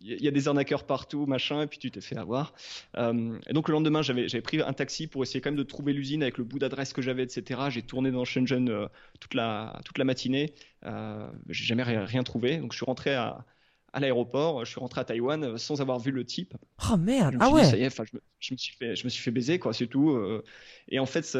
il 0.00 0.22
y 0.22 0.28
a 0.28 0.30
des 0.30 0.48
arnaqueurs 0.48 0.84
partout, 0.84 1.26
machin, 1.26 1.62
et 1.62 1.66
puis 1.66 1.78
tu 1.78 1.90
t'es 1.90 2.00
fait 2.00 2.16
avoir. 2.16 2.54
Euh, 2.96 3.38
et 3.48 3.52
donc 3.52 3.68
le 3.68 3.72
lendemain, 3.72 4.02
j'avais 4.02 4.40
pris 4.40 4.62
un 4.62 4.72
taxi 4.72 5.06
pour 5.06 5.22
essayer 5.22 5.40
quand 5.40 5.50
même 5.50 5.58
de 5.58 5.64
trouver 5.64 5.92
l'usine 5.92 6.22
avec 6.22 6.38
le 6.38 6.44
bout 6.44 6.58
d'adresse 6.58 6.92
que 6.92 7.02
j'avais, 7.02 7.24
etc. 7.24 7.62
J'ai 7.70 7.82
tourné 7.82 8.10
dans 8.10 8.24
Shenzhen 8.24 8.68
euh, 8.68 8.86
toute, 9.20 9.34
la, 9.34 9.80
toute 9.84 9.98
la 9.98 10.04
matinée. 10.04 10.54
Euh, 10.86 11.28
J'ai 11.48 11.64
jamais 11.64 11.82
rien 11.82 12.22
trouvé, 12.22 12.58
donc 12.58 12.72
je 12.72 12.76
suis 12.76 12.86
rentré 12.86 13.14
à 13.14 13.44
à 13.92 14.00
l'aéroport, 14.00 14.64
je 14.64 14.70
suis 14.70 14.80
rentré 14.80 15.00
à 15.00 15.04
Taïwan 15.04 15.42
euh, 15.44 15.56
sans 15.56 15.80
avoir 15.80 15.98
vu 15.98 16.10
le 16.10 16.24
type. 16.24 16.54
Oh 16.92 16.96
merde, 16.96 17.36
ah 17.40 17.50
ouais. 17.50 17.64
ça 17.64 17.76
y 17.76 17.82
est, 17.82 18.02
je, 18.40 18.52
me, 18.52 18.58
suis 18.58 18.74
fait, 18.76 18.96
je 18.96 19.04
me 19.04 19.08
suis 19.08 19.22
fait 19.22 19.30
baiser 19.30 19.58
quoi, 19.58 19.72
c'est 19.72 19.86
tout. 19.86 20.10
Euh. 20.10 20.44
et 20.88 20.98
en 20.98 21.06
fait, 21.06 21.36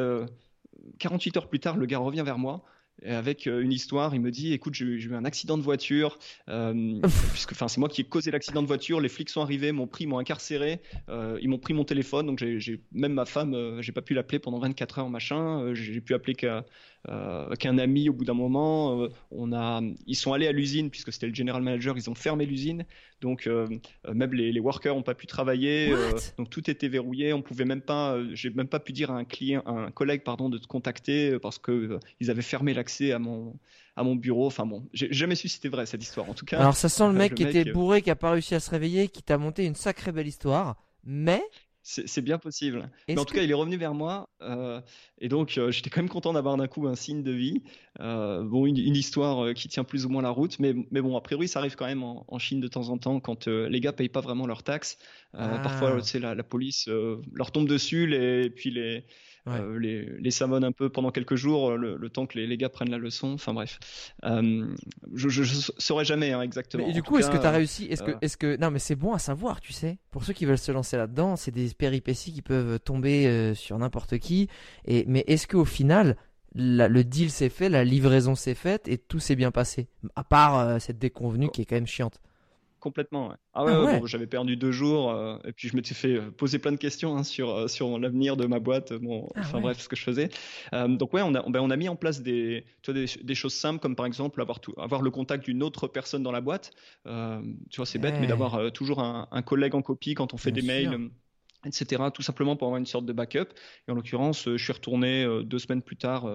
48 0.99 1.37
heures 1.37 1.49
plus 1.49 1.61
tard, 1.61 1.77
le 1.77 1.87
gars 1.87 1.99
revient 1.99 2.23
vers 2.25 2.39
moi 2.39 2.65
avec 3.05 3.47
euh, 3.47 3.61
une 3.61 3.73
histoire. 3.73 4.15
Il 4.15 4.21
me 4.21 4.31
dit 4.31 4.53
écoute, 4.53 4.75
j'ai 4.75 4.85
eu 4.85 5.15
un 5.15 5.25
accident 5.25 5.59
de 5.59 5.63
voiture, 5.63 6.19
puisque 7.33 7.53
enfin 7.53 7.69
c'est 7.69 7.79
moi 7.79 7.89
qui 7.89 8.03
ai 8.03 8.05
causé 8.05 8.31
l'accident 8.31 8.63
de 8.63 8.67
voiture. 8.67 9.01
Les 9.01 9.09
flics 9.09 9.31
sont 9.31 9.43
arrivés, 9.43 9.73
m'ont 9.73 9.87
pris, 9.87 10.07
m'ont 10.07 10.19
incarcéré, 10.19 10.81
ils 11.09 11.49
m'ont 11.49 11.59
pris 11.59 11.75
mon 11.75 11.85
téléphone, 11.85 12.27
donc 12.27 12.39
j'ai 12.39 12.81
même 12.93 13.13
ma 13.13 13.25
femme, 13.25 13.81
j'ai 13.81 13.93
pas 13.93 14.03
pu 14.03 14.15
l'appeler 14.15 14.39
pendant 14.39 14.59
24 14.59 14.99
heures 14.99 15.11
machin. 15.11 15.75
j'ai 15.75 16.01
pu 16.01 16.15
appeler 16.15 16.35
euh, 17.09 17.55
qu'un 17.55 17.79
ami 17.79 18.09
au 18.09 18.13
bout 18.13 18.25
d'un 18.25 18.35
moment. 18.35 19.01
Euh, 19.03 19.09
on 19.31 19.53
a, 19.53 19.81
ils 20.07 20.17
sont 20.17 20.33
allés 20.33 20.49
à 20.49 20.53
l'usine 20.53 20.91
puisque 20.91 21.13
c'était 21.13 21.29
le 21.29 21.35
general 21.35 21.63
manager, 21.63 21.97
ils 21.97 22.11
ont 22.11 22.15
fermé 22.15 22.45
l'usine. 22.45 22.85
Donc 23.21 23.47
euh, 23.47 23.67
même 24.13 24.33
les, 24.35 24.61
workers 24.61 24.95
n'ont 24.95 25.03
pas 25.03 25.15
pu 25.15 25.27
travailler. 25.27 25.95
donc 26.37 26.51
tout 26.51 26.69
était 26.69 26.89
verrouillé. 26.89 27.33
On 27.33 27.41
pouvait 27.41 27.65
même 27.65 27.81
pas, 27.81 28.19
j'ai 28.33 28.51
même 28.51 28.69
pas 28.69 28.81
pu 28.81 28.93
dire 28.93 29.11
à 29.11 29.15
un 29.15 29.25
client, 29.25 29.63
un 29.67 29.91
collègue 29.91 30.23
pardon, 30.23 30.49
de 30.49 30.59
te 30.59 30.67
contacter 30.67 31.39
parce 31.39 31.59
que 31.59 31.99
ils 32.21 32.31
avaient 32.31 32.43
fermé 32.43 32.75
à 33.13 33.19
mon 33.19 33.59
à 33.97 34.03
mon 34.03 34.15
bureau. 34.15 34.47
Enfin 34.47 34.67
bon, 34.67 34.89
j'ai 34.93 35.13
jamais 35.13 35.35
su 35.35 35.49
si 35.49 35.57
c'était 35.57 35.69
vrai 35.69 35.87
cette 35.87 36.03
histoire. 36.03 36.29
En 36.29 36.35
tout 36.35 36.47
cas. 36.47 36.59
Alors 36.59 36.77
ça 36.77 36.89
sent 36.89 37.07
le 37.07 37.13
mec 37.13 37.35
qui 37.35 37.43
était 37.43 37.65
bourré, 37.65 38.03
qui 38.03 38.11
a 38.11 38.17
pas 38.17 38.31
réussi 38.31 38.55
à 38.55 38.61
se 38.61 38.71
réveiller, 38.71 39.09
qui 39.09 39.23
t'a 39.23 39.39
monté 39.39 39.65
une 39.65 39.75
sacrée 39.75 40.13
belle 40.13 40.29
histoire. 40.29 40.77
Mais 41.05 41.43
c'est 41.83 42.21
bien 42.21 42.37
possible. 42.37 42.91
Mais 43.09 43.19
en 43.19 43.25
tout 43.25 43.35
cas, 43.35 43.43
il 43.43 43.51
est 43.51 43.55
revenu 43.55 43.79
vers 43.79 43.95
moi. 43.95 44.29
Euh, 44.43 44.79
et 45.21 45.31
donc, 45.31 45.57
euh, 45.57 45.71
j'étais 45.71 45.89
quand 45.89 46.03
même 46.03 46.11
content 46.11 46.35
d'avoir 46.35 46.59
d'un 46.59 46.67
coup 46.67 46.87
un 46.87 46.95
signe 46.95 47.23
de 47.23 47.33
vie. 47.33 47.63
Euh, 48.01 48.43
bon, 48.43 48.67
une, 48.67 48.77
histoire 48.77 49.55
qui 49.55 49.69
tient 49.69 49.85
plus 49.85 50.05
ou 50.05 50.11
moins 50.11 50.21
la 50.21 50.29
route. 50.29 50.59
Mais, 50.59 50.75
mais 50.91 51.01
bon, 51.01 51.17
a 51.17 51.23
priori, 51.23 51.49
ça 51.49 51.61
arrive 51.61 51.77
quand 51.77 51.87
même 51.87 52.03
en, 52.03 52.39
Chine 52.39 52.61
de 52.61 52.69
temps 52.69 52.91
en 52.91 52.99
temps 52.99 53.21
quand 53.21 53.49
les 53.49 53.81
gars 53.81 53.93
payent 53.93 54.11
pas 54.11 54.21
vraiment 54.21 54.47
leurs 54.47 54.63
taxes. 54.63 54.99
Parfois, 55.33 55.97
ah. 55.97 56.03
c'est 56.03 56.19
la, 56.19 56.35
la, 56.35 56.45
police 56.45 56.89
leur 57.33 57.53
tombe 57.53 57.67
dessus. 57.67 58.13
et 58.13 58.51
puis 58.51 58.71
les, 58.71 59.05
euh, 59.57 59.79
les, 59.79 60.05
les 60.19 60.31
savonne 60.31 60.65
un 60.65 60.73
peu 60.73 60.89
pendant 60.89 61.11
quelques 61.11 61.35
jours, 61.35 61.73
le, 61.77 62.09
temps 62.09 62.27
que 62.27 62.39
les, 62.39 62.47
les, 62.47 62.57
gars 62.57 62.69
prennent 62.69 62.91
la 62.91 62.99
leçon. 62.99 63.33
Enfin 63.33 63.55
bref, 63.55 63.79
euh, 64.25 64.67
je, 65.15 65.29
je, 65.29 65.71
saurais 65.79 66.05
jamais 66.05 66.33
hein, 66.33 66.43
exactement. 66.43 66.87
Mais 66.87 66.93
du 66.93 67.03
coup, 67.03 67.19
est-ce 67.19 67.31
que 67.31 67.37
tu 67.37 67.47
as 67.47 67.51
réussi 67.51 67.87
Est-ce 67.87 68.03
que, 68.03 68.13
euh, 68.13 68.19
est-ce 68.21 68.37
que 68.37 68.57
non, 68.57 68.71
mais 68.71 68.79
c'est 68.79 68.97
bon 68.97 69.13
à 69.13 69.19
savoir, 69.19 69.61
tu 69.61 69.73
sais. 69.73 69.99
Pour 70.11 70.25
ceux 70.25 70.33
qui 70.33 70.45
veulent 70.45 70.59
se 70.59 70.73
lancer 70.73 70.97
là-dedans, 70.97 71.37
c'est 71.37 71.51
des 71.51 71.69
péripéties 71.75 72.33
qui 72.33 72.43
peuvent 72.43 72.81
tomber 72.81 73.55
sur 73.55 73.79
n'importe 73.79 74.19
qui. 74.19 74.49
Et 74.85 75.05
mais 75.07 75.25
est-ce 75.27 75.47
qu'au 75.47 75.65
final, 75.65 76.17
le 76.55 77.03
deal 77.03 77.31
s'est 77.31 77.49
fait, 77.49 77.69
la 77.69 77.85
livraison 77.85 78.35
s'est 78.35 78.55
faite 78.55 78.89
et 78.89 78.99
tout 78.99 79.21
s'est 79.21 79.37
bien 79.37 79.51
passé, 79.51 79.89
à 80.17 80.25
part 80.25 80.81
cette 80.81 80.99
déconvenue 80.99 81.51
qui 81.51 81.63
est 81.63 81.65
quand 81.65 81.77
même 81.77 81.87
chiante. 81.87 82.21
Complètement. 82.81 83.31
Ouais. 83.31 83.35
Ah 83.55 83.65
ouais, 83.65 83.73
ah 83.73 84.01
j'avais 84.05 84.29
perdu 84.29 84.57
deux 84.57 84.71
jours 84.71 85.11
euh, 85.11 85.37
et 85.45 85.53
puis 85.53 85.69
je 85.69 85.75
m'étais 85.75 85.95
fait 85.95 86.15
euh, 86.15 86.31
poser 86.31 86.59
plein 86.61 86.71
de 86.71 86.77
questions 86.77 87.17
hein, 87.17 87.25
sur 87.25 87.51
euh, 87.51 87.69
sur 87.69 87.99
l'avenir 87.99 88.37
de 88.37 88.47
ma 88.47 88.61
boîte, 88.61 88.93
bon, 88.93 89.29
ah 89.35 89.41
enfin 89.41 89.61
bref, 89.61 89.81
ce 89.81 89.89
que 89.89 89.97
je 89.97 90.03
faisais. 90.03 90.29
donc 90.73 91.13
ouais, 91.13 91.23
on 91.23 91.35
a 91.35 91.43
ben, 91.43 91.61
on 91.61 91.71
a 91.71 91.77
mis 91.77 91.89
en 91.89 91.97
place 91.97 92.23
des 92.23 92.65
tu 92.83 92.93
vois, 92.93 93.05
des, 93.23 93.35
choses 93.35 93.55
simples 93.55 93.81
comme 93.81 93.97
par 93.97 94.07
exemple 94.07 94.41
avoir 94.41 94.61
tout, 94.61 94.75
avoir 94.79 95.03
le 95.03 95.11
contact 95.11 95.45
d'une 95.45 95.63
autre 95.63 95.89
personne 95.89 96.23
dans 96.23 96.33
la 96.33 96.41
boîte. 96.41 96.73
tu 97.05 97.77
vois, 97.77 97.87
c'est 97.87 97.99
bête, 97.99 98.15
mais 98.21 98.27
d'avoir 98.27 98.71
toujours 98.73 99.01
un, 99.01 99.27
un, 99.31 99.43
collègue 99.43 99.75
en 99.75 99.83
copie 99.83 100.15
quand 100.15 100.35
on 100.35 100.37
fait 100.37 100.53
des 100.53 100.63
mails 100.63 101.11
etc. 101.65 102.01
Tout 102.15 102.23
simplement 102.23 102.55
pour 102.55 102.69
avoir 102.69 102.79
une 102.79 102.87
sorte 102.87 103.05
de 103.05 103.13
backup. 103.13 103.49
Et 103.89 103.91
en 103.91 103.95
l'occurrence, 103.97 104.45
je 104.45 104.63
suis 104.63 104.73
retourné 104.73 105.27
deux 105.45 105.59
semaines 105.59 105.83
plus 105.83 105.97
tard 105.97 106.31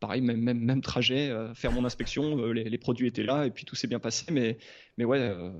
pareil, 0.00 0.20
même, 0.20 0.40
même, 0.40 0.58
même 0.58 0.80
trajet, 0.80 1.30
euh, 1.30 1.54
faire 1.54 1.72
mon 1.72 1.84
inspection, 1.84 2.38
euh, 2.38 2.52
les, 2.52 2.64
les, 2.64 2.78
produits 2.78 3.06
étaient 3.06 3.22
là 3.22 3.46
et 3.46 3.50
puis 3.50 3.64
tout 3.64 3.76
s'est 3.76 3.86
bien 3.86 3.98
passé. 3.98 4.26
Mais, 4.30 4.58
mais 4.98 5.04
ouais, 5.04 5.18
euh, 5.18 5.50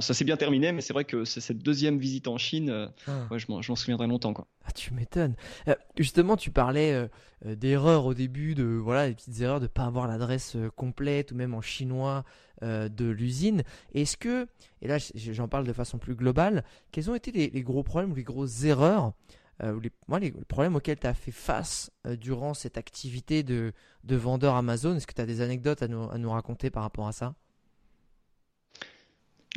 ça 0.00 0.14
s'est 0.14 0.24
bien 0.24 0.36
terminé, 0.36 0.72
mais 0.72 0.80
c'est 0.80 0.92
vrai 0.92 1.04
que 1.04 1.24
cette 1.24 1.58
deuxième 1.58 1.98
visite 1.98 2.28
en 2.28 2.38
Chine, 2.38 2.90
ah. 3.06 3.28
ouais, 3.30 3.38
je 3.38 3.46
m'en 3.48 3.62
souviendrai 3.62 4.06
longtemps. 4.06 4.32
Quoi. 4.32 4.46
Ah, 4.64 4.72
tu 4.72 4.92
m'étonnes. 4.94 5.36
justement, 5.96 6.36
tu 6.36 6.50
parlais 6.50 7.08
d'erreurs 7.44 8.06
au 8.06 8.14
début, 8.14 8.54
de 8.54 8.64
voilà, 8.64 9.08
des 9.08 9.14
petites 9.14 9.40
erreurs 9.40 9.60
de 9.60 9.64
ne 9.64 9.68
pas 9.68 9.84
avoir 9.84 10.06
l'adresse 10.06 10.56
complète 10.74 11.32
ou 11.32 11.34
même 11.34 11.54
en 11.54 11.60
chinois 11.60 12.24
de 12.62 13.06
l'usine. 13.06 13.62
Est-ce 13.94 14.16
que, 14.16 14.46
et 14.80 14.88
là 14.88 14.98
j'en 15.14 15.48
parle 15.48 15.66
de 15.66 15.72
façon 15.72 15.98
plus 15.98 16.14
globale, 16.14 16.64
quels 16.90 17.10
ont 17.10 17.14
été 17.14 17.30
les, 17.30 17.50
les 17.50 17.62
gros 17.62 17.82
problèmes 17.82 18.12
ou 18.12 18.16
les 18.16 18.24
grosses 18.24 18.64
erreurs 18.64 19.12
euh, 19.62 19.78
les, 19.82 19.90
moi, 20.08 20.18
les, 20.18 20.32
problèmes 20.32 20.76
auxquels 20.76 20.98
tu 20.98 21.06
as 21.06 21.14
fait 21.14 21.32
face 21.32 21.90
euh, 22.06 22.16
durant 22.16 22.54
cette 22.54 22.76
activité 22.76 23.42
de, 23.42 23.72
de 24.04 24.16
vendeur 24.16 24.54
Amazon, 24.54 24.94
est-ce 24.96 25.06
que 25.06 25.14
tu 25.14 25.20
as 25.20 25.26
des 25.26 25.40
anecdotes 25.40 25.82
à 25.82 25.88
nous, 25.88 26.30
raconter 26.30 26.70
par 26.70 26.82
rapport 26.82 27.08
à 27.08 27.12
ça? 27.12 27.34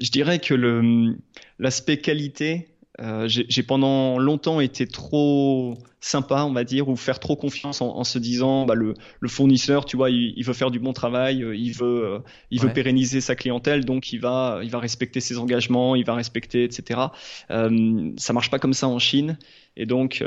Je 0.01 0.09
dirais 0.11 0.39
que 0.39 0.55
l'aspect 1.57 1.97
qualité 1.97 2.69
euh, 2.99 3.27
j'ai 3.27 3.63
pendant 3.63 4.17
longtemps 4.17 4.59
été 4.59 4.87
trop 4.87 5.77
sympa, 6.01 6.43
on 6.43 6.51
va 6.51 6.63
dire, 6.63 6.89
ou 6.89 6.95
faire 6.95 7.19
trop 7.19 7.35
confiance 7.35 7.81
en, 7.81 8.03
se 8.03 8.19
disant, 8.19 8.65
bah, 8.65 8.75
le, 8.75 8.93
fournisseur, 9.27 9.85
tu 9.85 9.95
vois, 9.95 10.09
il, 10.09 10.43
veut 10.43 10.53
faire 10.53 10.71
du 10.71 10.79
bon 10.79 10.93
travail, 10.93 11.43
euh, 11.43 11.55
il 11.55 11.73
veut, 11.73 12.05
euh, 12.05 12.19
il 12.51 12.61
veut 12.61 12.71
pérenniser 12.73 13.21
sa 13.21 13.35
clientèle, 13.35 13.85
donc 13.85 14.11
il 14.11 14.19
va, 14.19 14.59
il 14.63 14.69
va 14.69 14.79
respecter 14.79 15.19
ses 15.19 15.37
engagements, 15.37 15.95
il 15.95 16.05
va 16.05 16.15
respecter, 16.15 16.63
etc. 16.63 16.99
Euh, 17.51 18.11
ça 18.17 18.33
marche 18.33 18.49
pas 18.49 18.59
comme 18.59 18.73
ça 18.73 18.87
en 18.87 18.99
Chine, 18.99 19.37
et 19.77 19.85
donc 19.85 20.23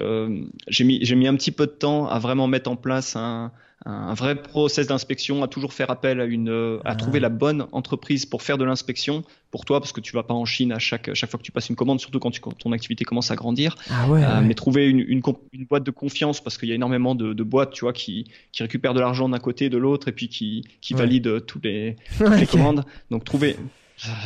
j'ai 0.68 0.84
mis, 0.84 1.04
j'ai 1.04 1.14
mis 1.14 1.26
un 1.26 1.34
petit 1.34 1.52
peu 1.52 1.66
de 1.66 1.72
temps 1.72 2.06
à 2.06 2.18
vraiment 2.18 2.46
mettre 2.46 2.70
en 2.70 2.76
place 2.76 3.16
un, 3.16 3.52
un 3.84 4.14
vrai 4.14 4.36
process 4.36 4.86
d'inspection, 4.86 5.42
à 5.42 5.48
toujours 5.48 5.72
faire 5.72 5.90
appel 5.90 6.20
à 6.20 6.24
une, 6.24 6.78
à 6.84 6.90
ah. 6.90 6.94
trouver 6.94 7.20
la 7.20 7.28
bonne 7.28 7.66
entreprise 7.72 8.26
pour 8.26 8.42
faire 8.42 8.58
de 8.58 8.64
l'inspection 8.64 9.24
pour 9.50 9.64
toi, 9.64 9.80
parce 9.80 9.92
que 9.92 10.00
tu 10.00 10.14
vas 10.14 10.22
pas 10.22 10.34
en 10.34 10.44
Chine 10.44 10.72
à 10.72 10.78
chaque, 10.78 11.12
chaque 11.14 11.30
fois 11.30 11.38
que 11.38 11.44
tu 11.44 11.52
passes 11.52 11.68
une 11.68 11.76
commande, 11.76 12.00
surtout 12.00 12.18
quand, 12.18 12.30
tu, 12.30 12.40
ton 12.40 12.72
activité 12.72 13.04
commence 13.04 13.30
à 13.30 13.36
grandir. 13.36 13.76
Ah 13.90 14.08
ouais, 14.08 14.24
euh, 14.24 14.40
Mais 14.40 14.54
trouver 14.54 14.88
une, 14.88 15.00
une, 15.00 15.22
une, 15.52 15.64
boîte 15.64 15.84
de 15.84 15.90
confiance, 15.90 16.40
parce 16.40 16.58
qu'il 16.58 16.68
y 16.68 16.72
a 16.72 16.74
énormément 16.74 17.14
de, 17.14 17.32
de, 17.32 17.42
boîtes, 17.42 17.72
tu 17.72 17.84
vois, 17.84 17.92
qui, 17.92 18.30
qui 18.52 18.62
récupèrent 18.62 18.94
de 18.94 19.00
l'argent 19.00 19.28
d'un 19.28 19.38
côté 19.38 19.66
et 19.66 19.70
de 19.70 19.78
l'autre, 19.78 20.08
et 20.08 20.12
puis 20.12 20.28
qui, 20.28 20.64
qui 20.80 20.94
valident 20.94 21.44
tous 21.46 21.60
les, 21.62 21.96
toutes 22.18 22.38
les 22.38 22.46
commandes. 22.46 22.84
Donc 23.10 23.24
trouver. 23.24 23.56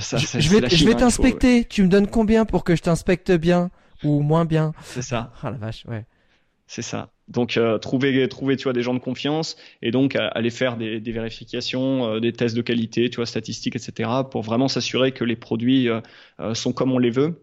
Ça, 0.01 0.17
je, 0.17 0.27
je, 0.39 0.49
vais, 0.49 0.69
je 0.69 0.85
vais 0.85 0.95
hein, 0.95 0.97
t'inspecter. 0.97 1.65
Tu 1.65 1.83
me 1.83 1.89
donnes 1.89 2.07
combien 2.07 2.45
pour 2.45 2.65
que 2.65 2.77
je 2.77 2.83
t'inspecte 2.83 3.33
bien 3.33 3.71
ou 4.05 4.23
moins 4.23 4.45
bien? 4.45 4.73
C'est 4.85 5.03
ça. 5.03 5.33
Ah 5.43 5.51
la 5.51 5.59
vache, 5.59 5.85
ouais. 5.87 6.07
C'est 6.67 6.83
ça. 6.83 7.11
Donc 7.29 7.57
euh, 7.57 7.79
trouver, 7.79 8.29
trouver, 8.29 8.57
tu 8.57 8.65
vois, 8.65 8.73
des 8.73 8.83
gens 8.83 8.95
de 8.95 9.01
confiance 9.01 9.57
et 9.83 9.91
donc 9.91 10.17
aller 10.17 10.51
faire 10.51 10.77
des, 10.77 11.01
des 11.01 11.13
vérifications, 11.13 12.15
euh, 12.15 12.21
des 12.21 12.33
tests 12.33 12.57
de 12.57 12.63
qualité, 12.63 13.11
tu 13.11 13.17
vois, 13.17 13.27
statistiques, 13.27 13.77
etc. 13.77 14.11
pour 14.31 14.43
vraiment 14.43 14.69
s'assurer 14.69 15.13
que 15.13 15.25
les 15.25 15.37
produits 15.37 15.89
euh, 15.89 16.01
sont 16.55 16.73
comme 16.73 16.93
on 16.93 16.99
les 16.99 17.11
veut 17.11 17.35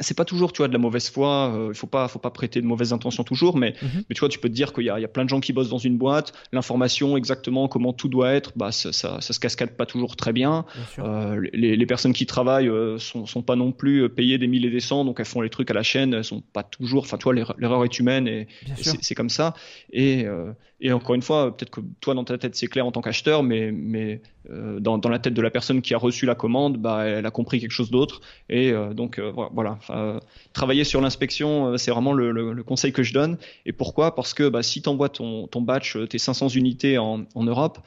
c'est 0.00 0.16
pas 0.16 0.24
toujours, 0.24 0.52
tu 0.52 0.58
vois, 0.58 0.68
de 0.68 0.72
la 0.72 0.78
mauvaise 0.78 1.10
foi. 1.10 1.52
Euh, 1.54 1.68
il 1.70 1.76
faut 1.76 1.86
pas, 1.86 2.08
faut 2.08 2.18
pas 2.18 2.30
prêter 2.30 2.60
de 2.60 2.66
mauvaises 2.66 2.92
intentions 2.92 3.24
toujours, 3.24 3.56
mais, 3.56 3.74
mhm. 3.82 4.04
mais 4.08 4.14
tu 4.14 4.20
vois, 4.20 4.28
tu 4.28 4.38
peux 4.38 4.48
te 4.48 4.54
dire 4.54 4.72
qu'il 4.72 4.84
y, 4.84 4.86
y 4.86 4.90
a, 4.90 5.08
plein 5.08 5.24
de 5.24 5.28
gens 5.28 5.40
qui 5.40 5.52
bossent 5.52 5.68
dans 5.68 5.78
une 5.78 5.98
boîte. 5.98 6.32
L'information 6.52 7.16
exactement 7.16 7.68
comment 7.68 7.92
tout 7.92 8.08
doit 8.08 8.32
être, 8.32 8.52
bah 8.56 8.72
ça, 8.72 8.92
ça, 8.92 9.20
ça 9.20 9.32
se 9.32 9.40
cascade 9.40 9.76
pas 9.76 9.86
toujours 9.86 10.16
très 10.16 10.32
bien. 10.32 10.64
euh, 10.98 11.40
les, 11.52 11.76
les, 11.76 11.86
personnes 11.86 12.12
qui 12.12 12.26
travaillent 12.26 12.68
euh, 12.68 12.98
sont, 12.98 13.26
sont 13.26 13.42
pas 13.42 13.56
non 13.56 13.72
plus 13.72 14.08
payées 14.08 14.38
des 14.38 14.46
milliers 14.46 14.68
et 14.68 14.72
des 14.72 14.80
cents, 14.80 15.04
donc 15.04 15.20
elles 15.20 15.26
font 15.26 15.40
les 15.40 15.50
trucs 15.50 15.70
à 15.70 15.74
la 15.74 15.82
chaîne. 15.82 16.14
Elles 16.14 16.24
sont 16.24 16.42
pas 16.52 16.62
toujours. 16.62 17.02
Enfin, 17.04 17.18
tu 17.18 17.24
vois, 17.24 17.34
l'erreur 17.34 17.84
est 17.84 17.98
humaine 17.98 18.26
et, 18.26 18.46
c'est 18.76 19.14
comme 19.14 19.30
ça. 19.30 19.54
Et, 19.92 20.24
euh, 20.24 20.52
et 20.80 20.92
encore 20.92 21.14
une 21.14 21.22
fois, 21.22 21.56
peut-être 21.56 21.70
que 21.70 21.80
toi 22.00 22.14
dans 22.14 22.24
ta 22.24 22.38
tête 22.38 22.54
c'est 22.56 22.66
clair 22.66 22.86
en 22.86 22.92
tant 22.92 23.02
qu'acheteur, 23.02 23.42
mais, 23.42 23.70
mais 23.72 24.22
euh, 24.48 24.80
dans, 24.80 24.96
dans, 24.96 25.10
la 25.10 25.18
tête 25.18 25.34
de 25.34 25.42
la 25.42 25.50
personne 25.50 25.82
qui 25.82 25.92
a 25.92 25.98
reçu 25.98 26.24
la 26.24 26.34
commande, 26.34 26.78
bah, 26.78 27.04
elle 27.04 27.26
a 27.26 27.30
compris 27.30 27.60
quelque 27.60 27.72
chose 27.72 27.90
d'autre. 27.90 28.22
Et 28.48 28.72
euh, 28.72 28.94
donc 28.94 29.18
euh, 29.18 29.32
voilà, 29.52 29.78
travailler 30.52 30.84
sur 30.84 31.00
l'inspection, 31.00 31.76
c'est 31.76 31.90
vraiment 31.90 32.12
le, 32.12 32.32
le, 32.32 32.52
le, 32.54 32.62
conseil 32.62 32.92
que 32.92 33.02
je 33.02 33.12
donne. 33.12 33.36
Et 33.66 33.72
pourquoi? 33.72 34.14
Parce 34.14 34.32
que 34.32 34.48
bah, 34.48 34.62
si 34.62 34.80
tu 34.80 34.88
envoies 34.88 35.10
ton, 35.10 35.46
ton 35.46 35.60
batch, 35.60 35.98
tes 36.08 36.18
500 36.18 36.48
unités 36.48 36.96
en, 36.96 37.24
en 37.34 37.44
Europe, 37.44 37.78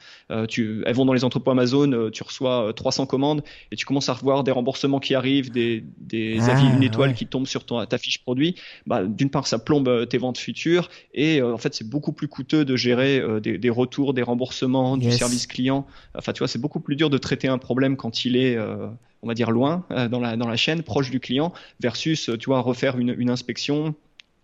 tu, 0.48 0.82
elles 0.86 0.94
vont 0.94 1.04
dans 1.04 1.12
les 1.12 1.24
entrepôts 1.24 1.50
Amazon, 1.50 2.10
tu 2.12 2.22
reçois 2.22 2.72
300 2.74 3.06
commandes 3.06 3.42
et 3.72 3.76
tu 3.76 3.84
commences 3.84 4.08
à 4.08 4.14
revoir 4.14 4.44
des 4.44 4.52
remboursements 4.52 5.00
qui 5.00 5.14
arrivent, 5.14 5.50
des, 5.50 5.84
des 5.98 6.38
ah, 6.40 6.52
avis 6.52 6.66
une 6.66 6.82
étoile 6.82 7.14
qui 7.14 7.26
tombent 7.26 7.46
sur 7.46 7.64
ton, 7.64 7.84
ta 7.84 7.98
fiche 7.98 8.22
produit. 8.22 8.54
Bah, 8.86 9.04
D'une 9.04 9.30
part, 9.30 9.46
ça 9.46 9.58
plombe 9.58 10.08
tes 10.08 10.18
ventes 10.18 10.38
futures 10.38 10.88
et 11.12 11.42
en 11.42 11.58
fait, 11.58 11.74
c'est 11.74 11.88
beaucoup 11.88 12.12
plus 12.12 12.28
coûteux 12.28 12.64
de 12.64 12.76
gérer 12.84 13.22
des, 13.40 13.58
des, 13.58 13.70
retours, 13.70 14.14
des 14.14 14.22
remboursements, 14.22 14.96
du 14.96 15.10
service 15.10 15.46
client. 15.46 15.86
Enfin, 16.14 16.32
tu 16.32 16.38
vois, 16.38 16.48
c'est 16.48 16.60
beaucoup 16.60 16.80
plus 16.80 16.96
dur 16.96 17.10
de 17.10 17.18
traiter 17.18 17.48
un 17.48 17.58
problème 17.58 17.96
quand 17.96 18.24
il 18.24 18.36
est, 18.36 18.56
euh, 18.56 18.86
on 19.22 19.28
va 19.28 19.34
dire, 19.34 19.50
loin 19.50 19.84
euh, 19.90 20.08
dans, 20.08 20.20
la, 20.20 20.36
dans 20.36 20.48
la 20.48 20.56
chaîne, 20.56 20.82
proche 20.82 21.10
du 21.10 21.20
client, 21.20 21.52
versus, 21.80 22.30
tu 22.38 22.46
vois, 22.46 22.60
refaire 22.60 22.98
une, 22.98 23.14
une 23.18 23.30
inspection, 23.30 23.94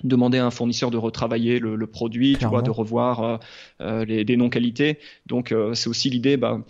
demander 0.04 0.38
à 0.38 0.46
un 0.46 0.50
fournisseur 0.50 0.90
de 0.90 0.96
retravailler 0.96 1.58
le, 1.58 1.86
produit, 1.86 2.36
tu 2.38 2.46
vois, 2.46 2.62
de 2.62 2.70
revoir 2.70 3.22
euh, 3.22 3.36
euh 3.80 4.04
les, 4.04 4.24
des 4.24 4.36
non-qualités. 4.36 4.98
Donc 5.26 5.54
c'est 5.74 5.88
aussi 5.88 6.10
l'idée, 6.10 6.36
bah, 6.36 6.60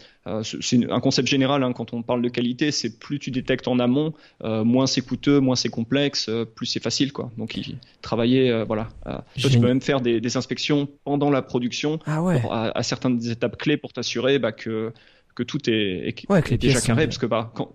c'est 0.42 0.90
un 0.90 1.00
concept 1.00 1.28
général 1.28 1.62
hein, 1.62 1.72
quand 1.72 1.92
on 1.92 2.02
parle 2.02 2.22
de 2.22 2.28
qualité, 2.28 2.70
c'est 2.70 2.98
plus 2.98 3.18
tu 3.18 3.30
détectes 3.30 3.68
en 3.68 3.78
amont, 3.78 4.14
moins 4.42 4.86
c'est 4.86 5.02
coûteux, 5.02 5.40
moins 5.40 5.56
c'est 5.56 5.68
complexe, 5.68 6.30
plus 6.54 6.66
c'est 6.66 6.82
facile, 6.82 7.12
quoi. 7.12 7.30
Donc 7.38 7.56
il, 7.56 7.78
travailler, 8.02 8.64
voilà. 8.64 8.88
tu 9.36 9.48
peux 9.48 9.66
même 9.66 9.80
faire 9.80 10.00
des, 10.00 10.20
des, 10.20 10.36
inspections 10.36 10.88
pendant 11.04 11.30
la 11.30 11.42
production 11.42 11.98
ah 12.06 12.22
ouais. 12.22 12.40
à, 12.50 12.82
certaines 12.82 13.24
étapes 13.28 13.56
clés 13.56 13.76
pour 13.76 13.92
t'assurer 13.92 14.38
bah, 14.38 14.52
que 14.52 14.92
que 15.34 15.42
tout 15.42 15.70
est, 15.70 16.08
est, 16.08 16.58
déjà 16.58 16.80
carré, 16.80 17.06
parce 17.06 17.18
que 17.18 17.26
bah, 17.26 17.52
quand, 17.54 17.72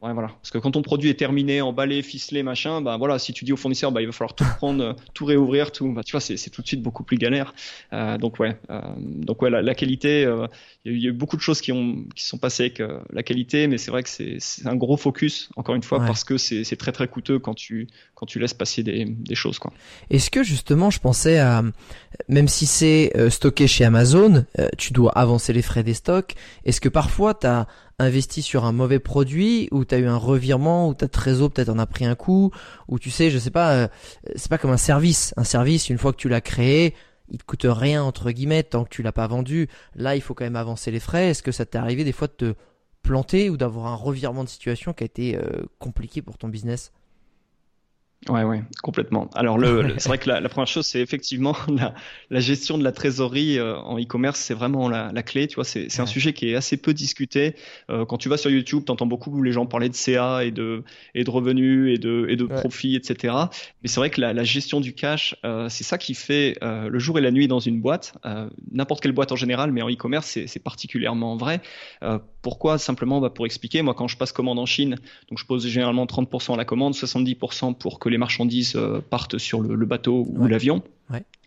Ouais, 0.00 0.12
voilà. 0.12 0.28
Parce 0.28 0.50
que 0.50 0.58
quand 0.58 0.70
ton 0.70 0.82
produit 0.82 1.10
est 1.10 1.18
terminé, 1.18 1.60
emballé, 1.60 2.02
ficelé, 2.02 2.44
machin, 2.44 2.80
bah 2.80 2.96
voilà, 2.96 3.18
si 3.18 3.32
tu 3.32 3.44
dis 3.44 3.52
au 3.52 3.56
fournisseur, 3.56 3.90
bah 3.90 4.00
il 4.00 4.06
va 4.06 4.12
falloir 4.12 4.34
tout 4.36 4.44
prendre, 4.56 4.94
tout 5.12 5.24
réouvrir, 5.24 5.72
tout, 5.72 5.92
bah 5.92 6.02
tu 6.04 6.12
vois, 6.12 6.20
c'est 6.20 6.50
tout 6.50 6.62
de 6.62 6.68
suite 6.68 6.82
beaucoup 6.82 7.02
plus 7.02 7.16
galère. 7.16 7.52
Euh, 7.92 8.16
donc 8.16 8.38
ouais, 8.38 8.56
euh, 8.70 8.80
donc 8.96 9.42
ouais, 9.42 9.50
la, 9.50 9.60
la 9.60 9.74
qualité, 9.74 10.24
euh, 10.24 10.46
il 10.84 11.02
y, 11.02 11.06
a 11.06 11.10
eu 11.10 11.12
beaucoup 11.12 11.36
de 11.36 11.42
choses 11.42 11.60
qui 11.60 11.72
ont, 11.72 12.04
qui 12.14 12.22
sont 12.22 12.38
passées 12.38 12.64
avec 12.64 12.78
euh, 12.78 13.00
la 13.12 13.24
qualité, 13.24 13.66
mais 13.66 13.76
c'est 13.76 13.90
vrai 13.90 14.04
que 14.04 14.08
c'est 14.08 14.38
un 14.66 14.76
gros 14.76 14.96
focus, 14.96 15.50
encore 15.56 15.74
une 15.74 15.82
fois, 15.82 15.98
parce 15.98 16.22
que 16.22 16.38
c'est 16.38 16.76
très 16.76 16.92
très 16.92 17.08
coûteux 17.08 17.40
quand 17.40 17.54
tu, 17.54 17.88
quand 18.14 18.26
tu 18.26 18.38
laisses 18.38 18.54
passer 18.54 18.84
des, 18.84 19.04
des 19.04 19.34
choses, 19.34 19.58
quoi. 19.58 19.72
Est-ce 20.10 20.30
que 20.30 20.44
justement, 20.44 20.90
je 20.90 21.00
pensais 21.00 21.40
à, 21.40 21.64
même 22.28 22.46
si 22.46 22.66
c'est 22.66 23.10
euh, 23.16 23.30
stocké 23.30 23.66
chez 23.66 23.84
Amazon, 23.84 24.44
tu 24.76 24.92
dois 24.92 25.10
avancer 25.12 25.52
les 25.52 25.62
frais 25.62 25.82
des 25.82 25.94
stocks. 25.94 26.34
Est-ce 26.64 26.80
que 26.80 26.88
parfois 26.88 27.34
tu 27.34 27.48
as 27.48 27.66
investi 27.98 28.42
sur 28.42 28.64
un 28.64 28.72
mauvais 28.72 28.98
produit 28.98 29.68
ou 29.72 29.84
tu 29.84 29.94
as 29.94 29.98
eu 29.98 30.06
un 30.06 30.16
revirement 30.16 30.88
ou 30.88 30.94
ta 30.94 31.08
trésor 31.08 31.50
peut-être 31.50 31.68
en 31.68 31.78
a 31.78 31.86
pris 31.86 32.04
un 32.04 32.14
coup 32.14 32.52
ou 32.86 32.98
tu 32.98 33.10
sais 33.10 33.30
je 33.30 33.38
sais 33.38 33.50
pas 33.50 33.72
euh, 33.72 33.88
c'est 34.36 34.48
pas 34.48 34.58
comme 34.58 34.70
un 34.70 34.76
service. 34.76 35.34
Un 35.36 35.44
service 35.44 35.90
une 35.90 35.98
fois 35.98 36.12
que 36.12 36.18
tu 36.18 36.28
l'as 36.28 36.40
créé 36.40 36.94
il 37.30 37.38
te 37.38 37.44
coûte 37.44 37.66
rien 37.68 38.02
entre 38.02 38.30
guillemets 38.30 38.62
tant 38.62 38.84
que 38.84 38.90
tu 38.90 39.02
l'as 39.02 39.12
pas 39.12 39.26
vendu. 39.26 39.68
Là 39.94 40.14
il 40.14 40.20
faut 40.20 40.34
quand 40.34 40.44
même 40.44 40.56
avancer 40.56 40.90
les 40.90 41.00
frais. 41.00 41.30
Est-ce 41.30 41.42
que 41.42 41.52
ça 41.52 41.66
t'est 41.66 41.78
arrivé 41.78 42.04
des 42.04 42.12
fois 42.12 42.28
de 42.28 42.32
te 42.32 42.54
planter 43.02 43.50
ou 43.50 43.56
d'avoir 43.56 43.86
un 43.86 43.96
revirement 43.96 44.44
de 44.44 44.48
situation 44.48 44.92
qui 44.92 45.04
a 45.04 45.06
été 45.06 45.36
euh, 45.36 45.64
compliqué 45.78 46.22
pour 46.22 46.38
ton 46.38 46.48
business? 46.48 46.92
Ouais, 48.28 48.42
ouais, 48.42 48.62
complètement. 48.82 49.30
Alors, 49.34 49.58
le, 49.58 49.94
c'est 49.98 50.08
vrai 50.08 50.18
que 50.18 50.28
la, 50.28 50.40
la 50.40 50.48
première 50.48 50.66
chose, 50.66 50.84
c'est 50.84 51.00
effectivement 51.00 51.54
la, 51.68 51.94
la, 52.30 52.40
gestion 52.40 52.76
de 52.76 52.82
la 52.82 52.90
trésorerie 52.90 53.58
euh, 53.58 53.78
en 53.78 53.98
e-commerce, 53.98 54.40
c'est 54.40 54.54
vraiment 54.54 54.88
la, 54.88 55.12
la, 55.14 55.22
clé. 55.22 55.46
Tu 55.46 55.54
vois, 55.54 55.64
c'est, 55.64 55.88
c'est 55.88 56.02
un 56.02 56.06
sujet 56.06 56.32
qui 56.32 56.50
est 56.50 56.56
assez 56.56 56.76
peu 56.76 56.92
discuté. 56.92 57.54
Euh, 57.90 58.04
quand 58.04 58.18
tu 58.18 58.28
vas 58.28 58.36
sur 58.36 58.50
YouTube, 58.50 58.82
tu 58.84 58.92
entends 58.92 59.06
beaucoup 59.06 59.42
les 59.42 59.52
gens 59.52 59.66
parler 59.66 59.88
de 59.88 59.94
CA 59.94 60.44
et 60.44 60.50
de 60.50 60.82
et 61.14 61.22
de 61.22 61.30
revenus 61.30 61.94
et 61.94 61.98
de 61.98 62.26
et 62.28 62.34
de 62.34 62.44
profits, 62.44 62.96
etc. 62.96 63.34
Mais 63.82 63.88
c'est 63.88 64.00
vrai 64.00 64.10
que 64.10 64.20
la, 64.20 64.44
gestion 64.44 64.80
du 64.80 64.94
cash, 64.94 65.36
euh, 65.44 65.68
c'est 65.68 65.84
ça 65.84 65.96
qui 65.96 66.14
fait 66.14 66.56
euh, 66.62 66.88
le 66.88 66.98
jour 66.98 67.18
et 67.18 67.22
la 67.22 67.30
nuit 67.30 67.46
dans 67.46 67.60
une 67.60 67.80
boîte. 67.80 68.14
n'importe 68.72 69.00
quelle 69.00 69.12
boîte 69.12 69.30
en 69.30 69.36
général, 69.36 69.70
mais 69.70 69.80
en 69.80 69.88
e-commerce, 69.88 70.26
c'est, 70.26 70.48
c'est 70.48 70.62
particulièrement 70.62 71.36
vrai. 71.36 71.60
pourquoi? 72.42 72.78
Simplement, 72.78 73.20
bah, 73.20 73.30
pour 73.30 73.46
expliquer. 73.46 73.82
Moi, 73.82 73.94
quand 73.94 74.08
je 74.08 74.16
passe 74.16 74.32
commande 74.32 74.58
en 74.58 74.66
Chine, 74.66 74.96
donc 75.28 75.38
je 75.38 75.46
pose 75.46 75.66
généralement 75.66 76.06
30% 76.06 76.54
à 76.54 76.56
la 76.56 76.64
commande, 76.64 76.94
70% 76.94 77.74
pour 77.74 77.98
que 77.98 78.07
les 78.08 78.18
marchandises 78.18 78.74
euh, 78.76 79.00
partent 79.00 79.38
sur 79.38 79.60
le, 79.60 79.86
bateau 79.86 80.26
ou 80.28 80.46
l'avion. 80.46 80.82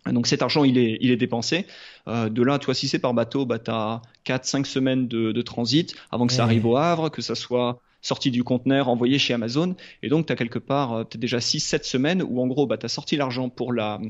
Donc 0.06 0.26
cet 0.26 0.42
argent, 0.42 0.64
il 0.64 0.78
est, 0.78 0.98
il 1.00 1.12
est 1.12 1.16
dépensé. 1.16 1.66
Euh, 2.08 2.28
de 2.28 2.42
là, 2.42 2.58
toi, 2.58 2.74
si 2.74 2.88
c'est 2.88 2.98
par 2.98 3.14
bateau, 3.14 3.46
bah, 3.46 3.60
tu 3.60 3.70
as 3.70 4.02
4-5 4.26 4.64
semaines 4.64 5.06
de, 5.06 5.42
transit 5.42 5.94
avant 6.10 6.26
que 6.26 6.32
ça 6.32 6.42
arrive 6.42 6.66
au 6.66 6.76
Havre, 6.76 7.08
que 7.08 7.22
ça 7.22 7.34
soit 7.34 7.80
sorti 8.00 8.32
du 8.32 8.42
conteneur, 8.42 8.88
envoyé 8.88 9.20
chez 9.20 9.32
Amazon. 9.32 9.76
Et 10.02 10.08
donc, 10.08 10.26
tu 10.26 10.32
as 10.32 10.36
quelque 10.36 10.58
part 10.58 10.92
euh, 10.92 11.04
déjà 11.14 11.38
6-7 11.38 11.84
semaines 11.84 12.22
où, 12.22 12.42
en 12.42 12.48
gros, 12.48 12.66
bah, 12.66 12.76
tu 12.76 12.86
as 12.86 12.88
sorti 12.88 13.16
l'argent 13.16 13.48
pour, 13.48 13.72
la, 13.72 14.00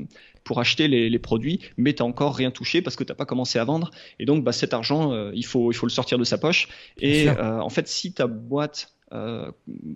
pour 0.43 0.59
acheter 0.59 0.87
les, 0.87 1.19
produits, 1.19 1.59
mais 1.77 1.93
tu 1.93 2.01
encore 2.01 2.35
rien 2.35 2.49
touché 2.49 2.81
parce 2.81 2.95
que 2.95 3.03
tu 3.03 3.13
pas 3.13 3.25
commencé 3.25 3.59
à 3.59 3.63
vendre. 3.63 3.91
Et 4.17 4.25
donc, 4.25 4.43
bah, 4.43 4.51
cet 4.51 4.73
argent, 4.73 5.31
il, 5.31 5.45
faut, 5.45 5.71
il 5.71 5.75
faut 5.75 5.85
le 5.85 5.91
sortir 5.91 6.17
de 6.17 6.23
sa 6.23 6.39
poche. 6.39 6.69
Et 6.99 7.29
en 7.29 7.69
fait, 7.69 7.87
si 7.87 8.13
ta 8.13 8.25
boîte 8.25 8.93
euh, 9.13 9.51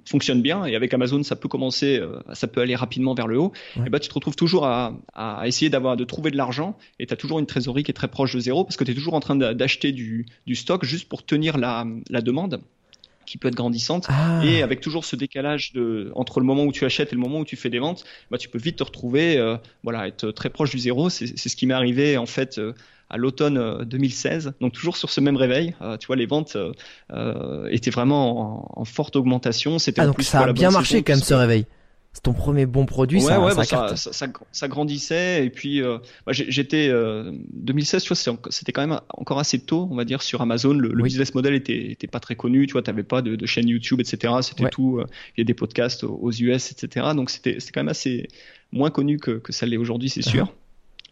fonctionne 0.06 0.42
bien. 0.42 0.66
Et 0.66 0.76
avec 0.76 0.94
Amazon 0.94 1.24
ça 1.24 1.36
peut 1.36 1.48
commencer 1.48 1.98
euh, 1.98 2.20
ça 2.34 2.48
peut 2.48 2.62
aller 2.62 2.76
rapidement 2.76 3.14
vers 3.14 3.28
le 3.28 3.40
haut. 3.40 3.52
Et 3.86 3.90
bah 3.90 4.00
tu 4.00 4.10
te 4.10 4.14
retrouves 4.14 4.36
toujours 4.36 4.66
à, 4.66 4.94
à 5.14 5.48
essayer 5.48 5.70
d'avoir 5.70 5.98
de 5.98 6.04
trouver 6.04 6.32
de 6.32 6.38
l'argent. 6.38 6.78
Et 7.00 7.08
tu 7.08 7.14
as 7.14 7.18
toujours 7.18 7.40
une 7.40 7.46
trésorerie 7.46 7.84
qui 7.84 7.92
est 7.92 7.94
très 7.94 8.08
proche 8.08 8.36
de 8.36 8.40
zéro 8.40 8.64
parce 8.64 8.78
que 8.78 8.84
tu 8.84 8.92
es 8.92 8.96
toujours 8.96 9.14
en 9.14 9.20
train 9.20 9.36
d'acheter 9.36 9.92
du, 9.92 10.26
du, 10.46 10.56
stock 10.56 10.84
juste 10.86 11.08
pour 11.08 11.26
tenir 11.26 11.58
la, 11.58 11.86
la 12.10 12.22
demande 12.22 12.62
qui 13.28 13.38
peut 13.38 13.50
être 13.50 13.56
grandissante 13.56 14.08
ah. 14.10 14.42
et 14.44 14.64
avec 14.64 14.82
toujours 14.82 15.06
ce 15.06 15.16
décalage 15.16 15.74
de 15.74 16.12
entre 16.16 16.40
le 16.40 16.46
moment 16.48 16.64
où 16.64 16.72
tu 16.72 16.86
achètes 16.86 17.14
et 17.14 17.16
le 17.16 17.22
moment 17.22 17.40
où 17.40 17.46
tu 17.46 17.56
fais 17.56 17.70
des 17.70 17.80
ventes 17.80 18.04
bah 18.32 18.40
tu 18.40 18.50
peux 18.50 18.58
vite 18.58 18.78
te 18.78 18.84
retrouver 18.84 19.38
euh, 19.38 19.58
voilà 19.84 20.08
être 20.08 20.32
très 20.32 20.50
proche 20.50 20.72
du 20.72 20.80
zéro 20.80 21.10
c'est 21.10 21.38
ce 21.38 21.56
qui 21.56 21.68
m'est 21.68 21.76
arrivé 21.76 22.18
en 22.18 22.26
fait 22.26 22.60
à 23.10 23.18
l'automne 23.18 23.84
2016. 23.86 24.48
Euh, 24.48 24.52
Donc 24.62 24.74
toujours 24.74 24.98
sur 24.98 25.10
ce 25.10 25.22
même 25.22 25.38
réveil, 25.38 25.76
euh, 25.82 25.98
tu 25.98 26.08
vois, 26.08 26.16
les 26.16 26.26
ventes 26.26 26.58
euh, 27.12 27.68
étaient 27.70 27.92
vraiment 27.92 28.80
en, 28.80 28.86
forte 28.86 29.16
augmentation. 29.16 29.80
C'était 29.80 30.02
ah, 30.02 30.08
donc 30.08 30.22
ça 30.22 30.42
a 30.42 30.54
bien 30.54 30.72
marché 30.72 31.04
quand 31.04 31.14
même 31.14 31.24
ce 31.24 31.34
réveil. 31.34 31.66
Ton 32.24 32.34
premier 32.34 32.66
bon 32.66 32.86
produit, 32.86 33.22
ça, 33.22 33.40
ouais, 33.40 33.54
ça, 33.66 33.96
ça, 33.96 34.28
ça, 34.52 34.68
grandissait. 34.68 35.46
Et 35.46 35.50
puis, 35.50 35.82
euh, 35.82 35.98
bah, 36.26 36.34
j'étais 36.34 36.92
2016, 37.54 38.04
tu 38.04 38.14
vois, 38.14 38.40
c'était 38.50 38.72
quand 38.72 38.86
même 38.86 39.00
encore 39.10 39.40
assez 39.40 39.60
tôt, 39.60 39.88
on 39.92 39.96
va 39.96 40.06
dire, 40.06 40.22
sur 40.22 40.42
Amazon. 40.42 40.74
Le, 40.74 41.04
business 41.04 41.34
model 41.36 41.54
était, 41.54 41.92
était 41.92 42.08
pas 42.08 42.20
très 42.20 42.36
connu. 42.36 42.68
Tu 42.68 42.74
vois, 42.74 42.82
t'avais 42.82 43.04
pas 43.04 43.22
de, 43.22 43.36
de, 43.36 43.46
chaîne 43.46 43.68
YouTube, 43.68 44.02
etc. 44.02 44.34
C'était 44.42 44.70
tout. 44.70 45.02
il 45.36 45.40
y 45.40 45.42
a 45.42 45.46
des 45.46 45.54
podcasts 45.54 46.04
aux 46.04 46.32
US, 46.32 46.72
etc. 46.72 47.08
Donc 47.16 47.30
c'était 47.30 47.58
quand 47.74 47.82
même 47.82 47.90
assez 47.90 48.28
moins 48.72 48.90
connu 48.90 49.18
que, 49.18 49.32
que 49.32 49.54
ça 49.54 49.66
l'est 49.66 49.78
aujourd'hui, 49.78 50.10
c'est 50.10 50.22
sûr. 50.22 50.54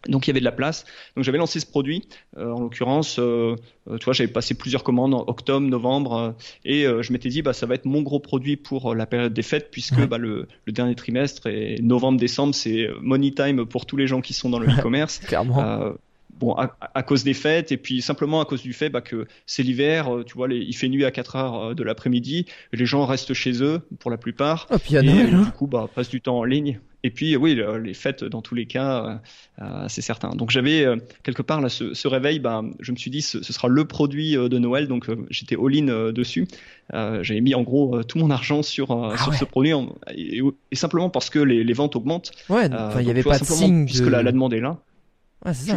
Donc 0.08 0.28
il 0.28 0.30
y 0.30 0.32
avait 0.32 0.40
de 0.40 0.46
la 0.46 0.52
place. 0.52 0.86
Donc 1.16 1.24
j'avais 1.24 1.38
lancé 1.38 1.60
ce 1.60 1.66
produit. 1.66 2.08
Euh, 2.38 2.52
en 2.52 2.62
l'occurrence, 2.62 3.18
euh, 3.20 3.56
euh, 3.90 3.98
tu 3.98 4.06
vois, 4.06 4.14
j'avais 4.14 4.32
passé 4.32 4.54
plusieurs 4.54 4.84
commandes 4.84 5.14
en 5.14 5.26
octobre, 5.28 5.66
novembre, 5.68 6.36
et 6.64 6.84
je 6.84 7.14
m'étais 7.14 7.30
dit, 7.30 7.42
bah 7.42 7.54
ça 7.54 7.66
va 7.66 7.76
être 7.76 7.86
mon 7.86 8.02
gros 8.02 8.20
produit 8.20 8.56
pour 8.56 8.96
la 8.96 9.06
période 9.06 9.34
des 9.34 9.44
fêtes, 9.44 9.70
puisque 9.72 10.06
bah, 10.08 10.18
le, 10.18 10.48
le, 10.66 10.74
dernier 10.74 10.96
trimestre 10.96 11.48
et 11.48 11.80
novembre-décembre, 11.82 12.54
c'est 12.54 12.90
money 13.02 13.32
time 13.32 13.66
pour 13.66 13.86
tous 13.86 13.98
les 13.98 14.08
gens 14.08 14.22
qui 14.22 14.34
sont 14.34 14.50
dans 14.50 14.60
le 14.60 14.68
e-commerce. 14.68 15.20
Clairement 15.20 15.94
bon, 16.38 16.54
à, 16.54 17.04
cause 17.04 17.24
des 17.24 17.34
fêtes 17.34 17.72
et 17.72 17.78
puis 17.78 18.02
simplement 18.02 18.42
à 18.42 18.46
cause 18.46 18.62
du 18.62 18.74
fait 18.74 18.90
bah, 18.90 19.00
que 19.00 19.26
c'est 19.46 19.64
l'hiver, 19.64 20.10
tu 20.26 20.34
vois, 20.34 20.50
les, 20.50 20.58
il 20.58 20.76
fait 20.76 20.90
nuit 20.90 21.06
à 21.06 21.12
4 21.12 21.36
heures 21.38 21.76
de 21.76 21.84
l'après-midi, 21.84 22.46
les 22.74 22.86
gens 22.86 23.06
restent 23.06 23.34
chez 23.34 23.64
eux 23.64 23.82
pour 24.00 24.12
la 24.12 24.18
plupart, 24.18 24.68
oh, 24.70 24.76
et 24.92 24.98
hein. 24.98 25.44
du 25.44 25.52
coup 25.52 25.68
bah, 25.68 25.90
passent 25.94 26.10
du 26.10 26.20
temps 26.20 26.40
en 26.40 26.44
ligne. 26.44 26.80
Et 27.06 27.12
puis 27.12 27.36
oui, 27.36 27.56
les 27.84 27.94
fêtes 27.94 28.24
dans 28.24 28.42
tous 28.42 28.56
les 28.56 28.66
cas, 28.66 29.06
euh, 29.06 29.16
euh, 29.62 29.86
c'est 29.88 30.02
certain. 30.02 30.30
Donc 30.30 30.50
j'avais 30.50 30.84
euh, 30.84 30.96
quelque 31.22 31.44
part 31.44 31.62
là 31.62 31.70
ce, 31.70 32.08
réveil, 32.08 32.40
bah, 32.40 32.64
je 32.80 32.92
me 32.92 32.98
suis 32.98 33.12
dit 33.12 33.22
ce, 33.22 33.44
sera 33.44 33.68
le 33.68 33.86
produit 33.86 34.34
de 34.34 34.58
Noël, 34.58 34.88
donc 34.88 35.06
j'étais 35.30 35.56
all-in 35.56 36.12
dessus. 36.12 36.48
j'avais 36.92 37.42
mis 37.42 37.54
en 37.54 37.62
gros 37.62 38.02
tout 38.02 38.18
mon 38.18 38.32
argent 38.32 38.64
sur, 38.64 38.92
ah 38.92 39.16
sur 39.24 39.36
ce 39.36 39.46
produit 39.46 39.72
et, 40.16 40.42
simplement 40.74 41.12
parce 41.12 41.30
que 41.30 41.38
les, 41.38 41.74
ventes 41.74 41.96
augmentent. 41.96 42.32
Ouais, 42.50 42.66
il 42.66 43.06
n'y 43.06 43.12
avait 43.12 43.22
pas 43.22 43.38
de 43.38 43.46
signe 43.46 43.86
puisque 43.86 44.08
la, 44.08 44.24
demande 44.24 44.56
est 44.56 44.60
là. 44.60 44.80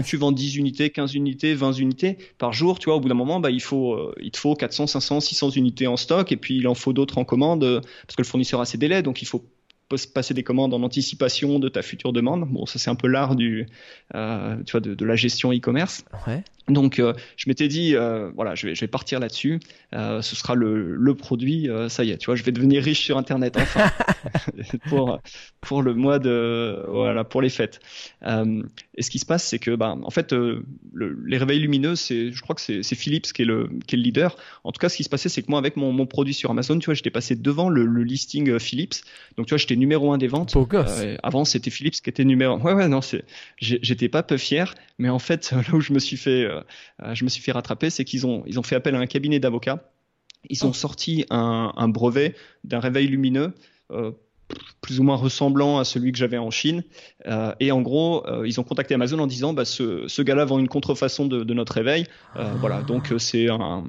Tu, 0.07 0.17
vends 0.17 0.33
10 0.33 0.57
unités, 0.57 0.89
15 0.89 1.15
unités, 1.15 1.53
20 1.53 1.73
unités 1.73 2.17
par 2.39 2.55
jour, 2.55 2.79
tu 2.79 2.87
vois, 2.87 2.97
au 2.97 3.01
bout 3.01 3.11
d'un 3.11 3.15
moment, 3.15 3.39
bah, 3.39 3.51
il, 3.51 3.61
faut, 3.61 4.15
il 4.19 4.31
te 4.31 4.39
faut 4.39 4.55
400, 4.55 4.87
500, 4.87 5.21
600 5.21 5.51
unités 5.51 5.87
en 5.87 5.99
stock, 5.99 6.33
et 6.33 6.39
puis 6.39 6.57
il 6.57 6.67
en 6.67 6.75
faut 6.75 6.95
d'autres 6.95 7.19
en 7.19 7.25
commande, 7.25 7.83
parce 8.07 8.17
que 8.17 8.23
le 8.23 8.27
fournisseur 8.27 8.63
a 8.63 8.65
ses 8.65 8.79
délais, 8.79 9.03
donc 9.03 9.21
il 9.21 9.27
faut 9.27 9.45
passer 10.15 10.35
des 10.35 10.43
commandes 10.43 10.75
en 10.75 10.83
anticipation 10.83 11.59
de 11.59 11.69
ta 11.69 11.83
future 11.83 12.13
demande. 12.13 12.49
Bon, 12.49 12.67
ça 12.67 12.79
c'est 12.79 12.91
un 12.91 12.95
peu 12.95 13.09
l'art 13.09 13.37
du, 13.37 13.67
euh, 14.15 14.57
de, 14.75 15.05
la 15.05 15.17
gestion 15.17 15.53
e-commerce. 15.53 16.05
Donc, 16.69 16.99
euh, 16.99 17.15
je 17.37 17.49
m'étais 17.49 17.69
dit, 17.69 17.95
euh, 17.95 18.31
voilà, 18.35 18.55
je 18.55 18.69
vais, 18.69 18.75
je 18.75 18.81
vais 18.81 18.89
partir 18.89 19.21
là-dessus. 19.21 19.61
Euh, 19.95 20.23
ce 20.23 20.37
sera 20.37 20.55
le, 20.55 20.95
le 20.95 21.15
produit. 21.15 21.69
Euh, 21.69 21.89
ça 21.89 22.05
y 22.05 22.11
est, 22.11 22.19
tu 22.19 22.27
vois, 22.27 22.37
je 22.37 22.43
vais 22.43 22.53
devenir 22.53 22.83
riche 22.83 23.05
sur 23.05 23.17
Internet 23.17 23.57
enfin 23.57 23.91
pour 24.89 25.19
pour 25.61 25.83
le 25.83 25.95
mois 25.95 26.19
de 26.19 26.85
voilà 26.89 27.25
pour 27.25 27.43
les 27.43 27.49
fêtes. 27.49 27.81
et 28.25 29.03
ce 29.03 29.11
qui 29.11 29.19
se 29.19 29.27
passe, 29.27 29.45
c'est 29.45 29.59
que, 29.59 29.75
bah, 29.75 29.97
en 30.03 30.11
fait, 30.11 30.33
le, 30.33 30.65
les 31.27 31.39
réveils 31.39 31.59
lumineux, 31.59 31.97
c'est, 31.97 32.33
je 32.33 32.43
crois 32.43 32.55
que 32.55 32.61
c'est, 32.61 32.83
c'est 32.83 32.95
Philips 32.95 33.33
qui 33.33 33.43
est 33.43 33.47
le 33.47 33.69
qui 33.87 33.95
est 33.95 33.99
le 33.99 34.05
leader. 34.05 34.37
En 34.65 34.73
tout 34.73 34.79
cas, 34.79 34.89
ce 34.89 34.97
qui 34.97 35.05
se 35.05 35.09
passait, 35.09 35.29
c'est 35.29 35.43
que 35.43 35.51
moi, 35.51 35.59
avec 35.59 35.77
mon, 35.77 35.93
mon 35.93 36.07
produit 36.07 36.35
sur 36.35 36.51
Amazon, 36.51 36.79
tu 36.79 36.87
vois, 36.87 36.95
j'étais 36.95 37.11
passé 37.11 37.35
devant 37.37 37.69
le, 37.69 37.87
le 37.87 38.03
listing 38.03 38.59
Philips. 38.59 38.95
Donc, 39.37 39.47
tu 39.47 39.51
vois, 39.51 39.59
j'étais 39.59 39.77
numéro 39.77 40.13
un 40.13 40.19
des 40.19 40.29
ventes. 40.29 40.55
avant, 41.23 41.45
c'était 41.45 41.71
Philips 41.71 42.01
qui 42.03 42.11
était 42.11 42.25
numéro. 42.25 42.59
Ouais, 42.59 42.73
ouais, 42.75 42.89
non, 42.89 43.01
c'est, 43.01 43.25
j'étais 43.61 44.09
pas 44.09 44.23
peu 44.23 44.37
fier, 44.37 44.75
mais 44.99 45.09
en 45.09 45.19
fait, 45.19 45.53
là 45.53 45.75
où 45.75 45.81
je 45.81 45.93
me 45.93 45.99
suis 45.99 46.17
fait 46.17 46.45
euh, 46.45 46.58
je 47.13 47.25
me 47.25 47.29
suis 47.29 47.43
fait 47.43 47.53
rattraper, 47.53 47.91
c'est 47.91 48.05
qu'ils 48.05 48.27
ont, 48.27 48.43
ils 48.47 48.59
ont 48.59 48.63
fait 48.63 48.77
appel 48.77 48.95
à 48.95 48.99
un 48.99 49.07
cabinet 49.07 49.41
d'avocats. 49.41 49.91
Ils 50.49 50.65
ont 50.65 50.71
oh. 50.71 50.75
sorti 50.75 51.25
un, 51.31 51.89
brevet 51.89 52.35
d'un 52.65 52.81
réveil 52.81 53.09
lumineux. 53.09 53.53
Euh, 53.91 54.13
plus 54.81 54.99
ou 54.99 55.03
moins 55.03 55.17
ressemblant 55.17 55.79
à 55.79 55.85
celui 55.85 56.11
que 56.11 56.17
j'avais 56.17 56.39
en 56.39 56.51
Chine. 56.51 56.83
Euh, 57.27 57.53
et 57.61 57.71
en 57.71 57.83
gros, 57.83 58.25
ils 58.47 58.59
ont 58.59 58.63
contacté 58.63 58.95
Amazon 58.95 59.19
en 59.19 59.27
disant 59.27 59.53
bah, 59.53 59.67
ce, 59.67 60.09
ce 60.09 60.23
gars-là 60.23 60.47
vend 60.47 60.59
une 60.59 60.69
contrefaçon 60.69 61.27
de, 61.27 61.45
de 61.45 61.55
notre 61.55 61.75
réveil. 61.75 62.07
Voilà, 62.35 62.81
donc 62.81 63.13
c'est 63.19 63.51
un, 63.51 63.85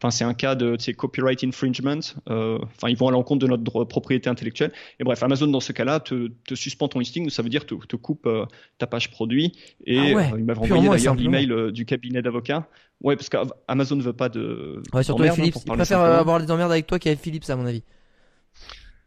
Enfin, 0.00 0.10
c'est 0.10 0.24
un 0.24 0.32
cas 0.32 0.54
de 0.54 0.78
copyright 0.92 1.44
infringement. 1.44 2.00
Euh, 2.30 2.58
enfin, 2.62 2.88
ils 2.88 2.96
vont 2.96 3.08
à 3.08 3.10
l'encontre 3.10 3.46
de 3.46 3.46
notre 3.46 3.84
propriété 3.84 4.30
intellectuelle. 4.30 4.72
Et 4.98 5.04
bref, 5.04 5.22
Amazon 5.22 5.48
dans 5.48 5.60
ce 5.60 5.72
cas-là 5.72 6.00
te, 6.00 6.28
te 6.46 6.54
suspend 6.54 6.88
ton 6.88 7.00
listing, 7.00 7.28
ça 7.28 7.42
veut 7.42 7.50
dire 7.50 7.66
te, 7.66 7.74
te 7.74 7.96
coupe 7.96 8.26
euh, 8.26 8.46
ta 8.78 8.86
page 8.86 9.10
produit. 9.10 9.52
Et 9.84 10.14
ah 10.14 10.32
euh, 10.32 10.38
il 10.38 10.44
m'avait 10.44 10.58
envoyé 10.58 10.88
d'ailleurs 10.88 11.16
l'email 11.16 11.72
du 11.72 11.84
cabinet 11.84 12.22
d'avocat. 12.22 12.66
Ouais, 13.02 13.14
parce 13.14 13.28
qu'Amazon 13.28 13.96
ne 13.96 14.02
veut 14.02 14.14
pas 14.14 14.30
de. 14.30 14.82
Ouais, 14.94 15.02
surtout 15.02 15.22
avec 15.22 15.32
hein, 15.32 15.36
Philips. 15.36 15.56
il 15.66 15.72
préfère 15.72 16.00
avoir 16.00 16.40
des 16.40 16.50
emmerdes 16.50 16.72
avec 16.72 16.86
toi 16.86 16.98
qu'avec 16.98 17.20
Philips, 17.20 17.48
à 17.50 17.56
mon 17.56 17.66
avis. 17.66 17.82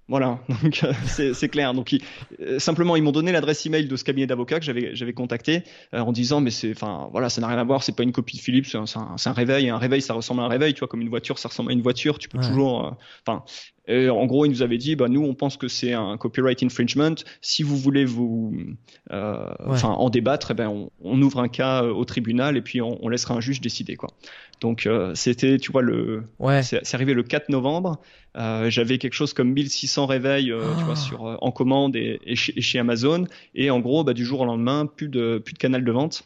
Voilà, 0.10 0.40
donc 0.64 0.84
euh, 0.84 0.94
c'est 1.34 1.50
clair. 1.50 1.74
Donc 1.74 1.96
euh, 2.42 2.60
simplement, 2.60 2.96
ils 2.96 3.04
m'ont 3.04 3.12
donné 3.14 3.32
l'adresse 3.32 3.66
email 3.66 3.88
de 3.88 3.96
ce 3.96 4.04
cabinet 4.04 4.28
d'avocat 4.28 4.60
que 4.60 4.66
j'avais 4.66 5.14
contacté 5.14 5.64
euh, 5.94 6.00
en 6.00 6.12
disant 6.12 6.42
mais 6.42 6.52
c'est 6.52 6.72
enfin 6.72 7.08
voilà, 7.12 7.30
ça 7.30 7.40
n'a 7.40 7.48
rien 7.48 7.58
à 7.58 7.64
voir, 7.64 7.84
c'est 7.84 7.96
pas 7.96 8.04
une 8.04 8.12
copie 8.12 8.36
de 8.36 8.42
Philips, 8.42 8.66
c'est 8.66 8.78
un, 8.78 8.86
un, 9.26 9.32
réveil, 9.32 9.70
un 9.70 9.78
réveil 9.78 10.02
ça 10.02 10.14
ressemble 10.14 10.42
à 10.42 10.44
un 10.44 10.50
réveil, 10.50 10.74
tu 10.74 10.80
vois 10.80 10.90
comme 10.90 11.02
une 11.02 11.10
voiture, 11.10 11.40
ça 11.40 11.48
ressemble 11.48 11.72
à 11.72 11.74
une 11.74 11.82
voiture, 11.82 12.20
tu 12.20 12.28
peux 12.28 12.40
toujours 12.40 12.98
enfin 13.26 13.44
et 13.88 14.10
en 14.10 14.26
gros, 14.26 14.46
ils 14.46 14.50
nous 14.50 14.62
avaient 14.62 14.78
dit, 14.78 14.96
bah, 14.96 15.10
nous, 15.10 15.22
on 15.24 15.34
pense 15.34 15.58
que 15.58 15.68
c'est 15.68 15.94
un 15.94 16.18
copyright 16.18 16.64
infringement. 16.64 17.16
Si 17.42 17.64
vous 17.64 17.78
voulez 17.78 18.06
vous, 18.06 18.56
euh, 19.12 19.50
enfin, 19.66 19.90
en 19.90 20.10
débattre, 20.10 20.52
eh 20.52 20.54
ben, 20.54 20.70
on, 20.70 20.90
on, 21.02 21.22
ouvre 21.22 21.40
un 21.40 21.50
cas 21.50 21.84
au 21.84 22.06
tribunal 22.06 22.56
et 22.56 22.62
puis 22.62 22.82
on, 22.82 23.04
on 23.04 23.10
laissera 23.10 23.36
un 23.36 23.42
juge 23.42 23.60
décider, 23.60 23.96
quoi. 23.96 24.10
Donc, 24.62 24.86
euh, 24.86 25.14
c'était, 25.16 25.58
tu 25.58 25.74
vois, 25.74 25.82
le, 25.82 26.24
ouais. 26.40 26.64
c'est 26.64 26.94
arrivé 26.94 27.14
le 27.14 27.24
4 27.24 27.50
novembre. 27.50 28.00
Euh, 28.38 28.70
J'avais 28.70 28.98
quelque 28.98 29.14
chose 29.14 29.34
comme 29.34 29.52
1600 29.52 30.06
réveils, 30.06 30.52
euh, 30.52 30.62
tu 30.78 30.84
vois, 30.86 30.94
ah. 30.94 30.96
sur 30.96 31.38
en 31.42 31.52
commande 31.52 31.98
et, 31.98 32.22
et, 32.26 32.38
chez, 32.38 32.58
et, 32.58 32.62
chez, 32.62 32.80
Amazon. 32.80 33.26
Et 33.54 33.70
en 33.70 33.82
gros, 33.82 34.06
bah, 34.06 34.14
du 34.14 34.24
jour 34.24 34.40
au 34.40 34.46
lendemain, 34.46 34.86
plus 34.86 35.10
de 35.10 35.42
plus 35.44 35.54
de 35.54 35.60
canal 35.60 35.84
de 35.84 35.92
vente. 35.92 36.24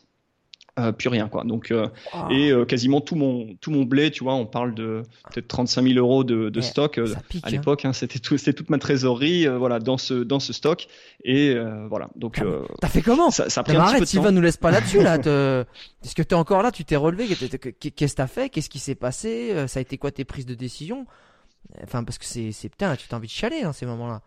Euh, 0.79 0.91
plus 0.91 1.09
rien 1.09 1.27
quoi. 1.27 1.43
Donc 1.43 1.71
euh, 1.71 1.87
ah. 2.13 2.27
et 2.29 2.51
euh, 2.51 2.63
quasiment 2.63 3.01
tout 3.01 3.15
mon 3.15 3.55
tout 3.61 3.71
mon 3.71 3.83
blé, 3.83 4.11
tu 4.11 4.23
vois, 4.23 4.35
on 4.35 4.45
parle 4.45 4.75
de 4.75 5.01
peut-être 5.31 5.47
35 5.47 5.81
000 5.81 5.95
euros 5.97 6.23
de, 6.23 6.49
de 6.49 6.61
stock 6.61 6.99
à 6.99 7.01
hein. 7.01 7.49
l'époque. 7.49 7.85
Hein, 7.85 7.93
c'était 7.93 8.19
tout, 8.19 8.37
c'était 8.37 8.53
toute 8.53 8.69
ma 8.69 8.77
trésorerie, 8.77 9.47
voilà, 9.47 9.79
dans 9.79 9.97
ce 9.97 10.13
dans 10.13 10.39
ce 10.39 10.53
stock 10.53 10.87
et 11.23 11.55
voilà. 11.89 12.09
Donc 12.15 12.43
t'as 12.79 12.89
fait 12.89 13.01
comment? 13.01 13.31
Ça, 13.31 13.49
ça 13.49 13.61
a 13.61 13.63
pris 13.63 13.75
un 13.75 13.85
petit 13.85 13.93
peu 13.93 13.99
de 14.01 14.05
Sylvain, 14.05 14.31
nous 14.31 14.41
laisse 14.41 14.57
pas 14.57 14.69
là-dessus 14.69 15.01
là. 15.01 15.15
Est-ce 16.03 16.13
que 16.13 16.21
t'es 16.21 16.35
encore 16.35 16.61
là? 16.61 16.71
Tu 16.71 16.85
t'es 16.85 16.95
relevé 16.95 17.27
Qu'est-ce 17.27 18.13
que 18.13 18.15
t'as 18.15 18.27
fait? 18.27 18.49
Qu'est-ce 18.49 18.69
qui 18.69 18.79
s'est 18.79 18.95
passé? 18.95 19.53
Ça 19.67 19.79
a 19.79 19.81
été 19.81 19.97
quoi 19.97 20.11
tes 20.11 20.25
prises 20.25 20.45
de 20.45 20.53
décision? 20.53 21.07
Enfin 21.83 22.03
parce 22.03 22.19
que 22.19 22.25
c'est 22.25 22.51
c'est 22.51 22.69
putain, 22.69 22.95
tu 22.95 23.07
t'as 23.07 23.17
envie 23.17 23.27
de 23.27 23.31
chialer 23.31 23.63
dans 23.63 23.73
ces 23.73 23.87
moments-là. 23.87 24.21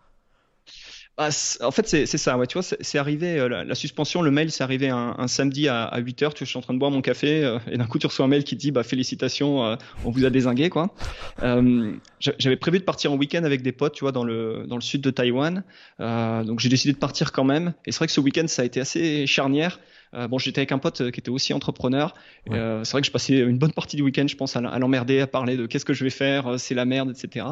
Ah, 1.17 1.29
en 1.61 1.71
fait, 1.71 1.87
c'est 1.87 2.05
ça. 2.05 2.37
Ouais, 2.37 2.47
tu 2.47 2.57
vois, 2.57 2.63
c'est 2.63 2.97
arrivé, 2.97 3.37
euh, 3.37 3.63
la, 3.65 3.75
suspension, 3.75 4.21
le 4.21 4.31
mail, 4.31 4.49
c'est 4.49 4.63
arrivé 4.63 4.89
un, 4.89 5.27
samedi 5.27 5.67
à, 5.67 5.83
à 5.83 5.99
8 5.99 6.23
heures. 6.23 6.33
Tu 6.33 6.39
vois, 6.39 6.45
je 6.45 6.49
suis 6.49 6.57
en 6.57 6.61
train 6.61 6.73
de 6.73 6.79
boire 6.79 6.89
mon 6.89 7.01
café 7.01 7.43
euh, 7.43 7.59
et 7.69 7.77
d'un 7.77 7.85
coup, 7.85 7.99
tu 7.99 8.07
reçois 8.07 8.25
un 8.25 8.29
mail 8.29 8.45
qui 8.45 8.55
dit 8.55 8.71
bah, 8.71 8.83
Félicitations, 8.83 9.65
euh, 9.65 9.75
on 10.05 10.09
vous 10.09 10.25
a 10.25 10.29
désingué. 10.29 10.69
quoi. 10.69 10.95
J'avais 11.39 12.55
prévu 12.55 12.79
de 12.79 12.83
partir 12.83 13.11
en 13.11 13.17
week-end 13.17 13.43
avec 13.43 13.61
des 13.61 13.73
potes, 13.73 13.93
tu 13.93 14.05
vois, 14.05 14.13
dans 14.13 14.23
le, 14.23 14.65
dans 14.67 14.75
le 14.75 14.81
sud 14.81 15.01
de 15.01 15.11
Taïwan. 15.11 15.63
donc, 15.99 16.59
j'ai 16.59 16.69
décidé 16.69 16.93
de 16.93 16.97
partir 16.97 17.33
quand 17.33 17.43
même. 17.43 17.73
Et 17.85 17.91
c'est 17.91 17.97
vrai 17.97 18.07
que 18.07 18.13
ce 18.13 18.21
week-end, 18.21 18.47
ça 18.47 18.61
a 18.61 18.65
été 18.65 18.79
assez 18.79 19.27
charnière. 19.27 19.79
bon, 20.13 20.37
j'étais 20.37 20.59
avec 20.59 20.71
un 20.71 20.79
pote 20.79 21.11
qui 21.11 21.19
était 21.19 21.29
aussi 21.29 21.53
entrepreneur. 21.53 22.13
c'est 22.47 22.91
vrai 22.91 23.01
que 23.01 23.07
je 23.07 23.11
passais 23.11 23.37
une 23.37 23.57
bonne 23.57 23.73
partie 23.73 23.97
du 23.97 24.01
week-end, 24.01 24.27
je 24.27 24.37
pense, 24.37 24.55
à, 24.55 24.61
l'emmerder, 24.79 25.19
à 25.19 25.27
parler 25.27 25.57
de 25.57 25.65
qu'est-ce 25.65 25.85
que 25.85 25.93
je 25.93 26.05
vais 26.05 26.09
faire, 26.09 26.57
c'est 26.57 26.75
la 26.75 26.85
merde, 26.85 27.11
etc. 27.11 27.45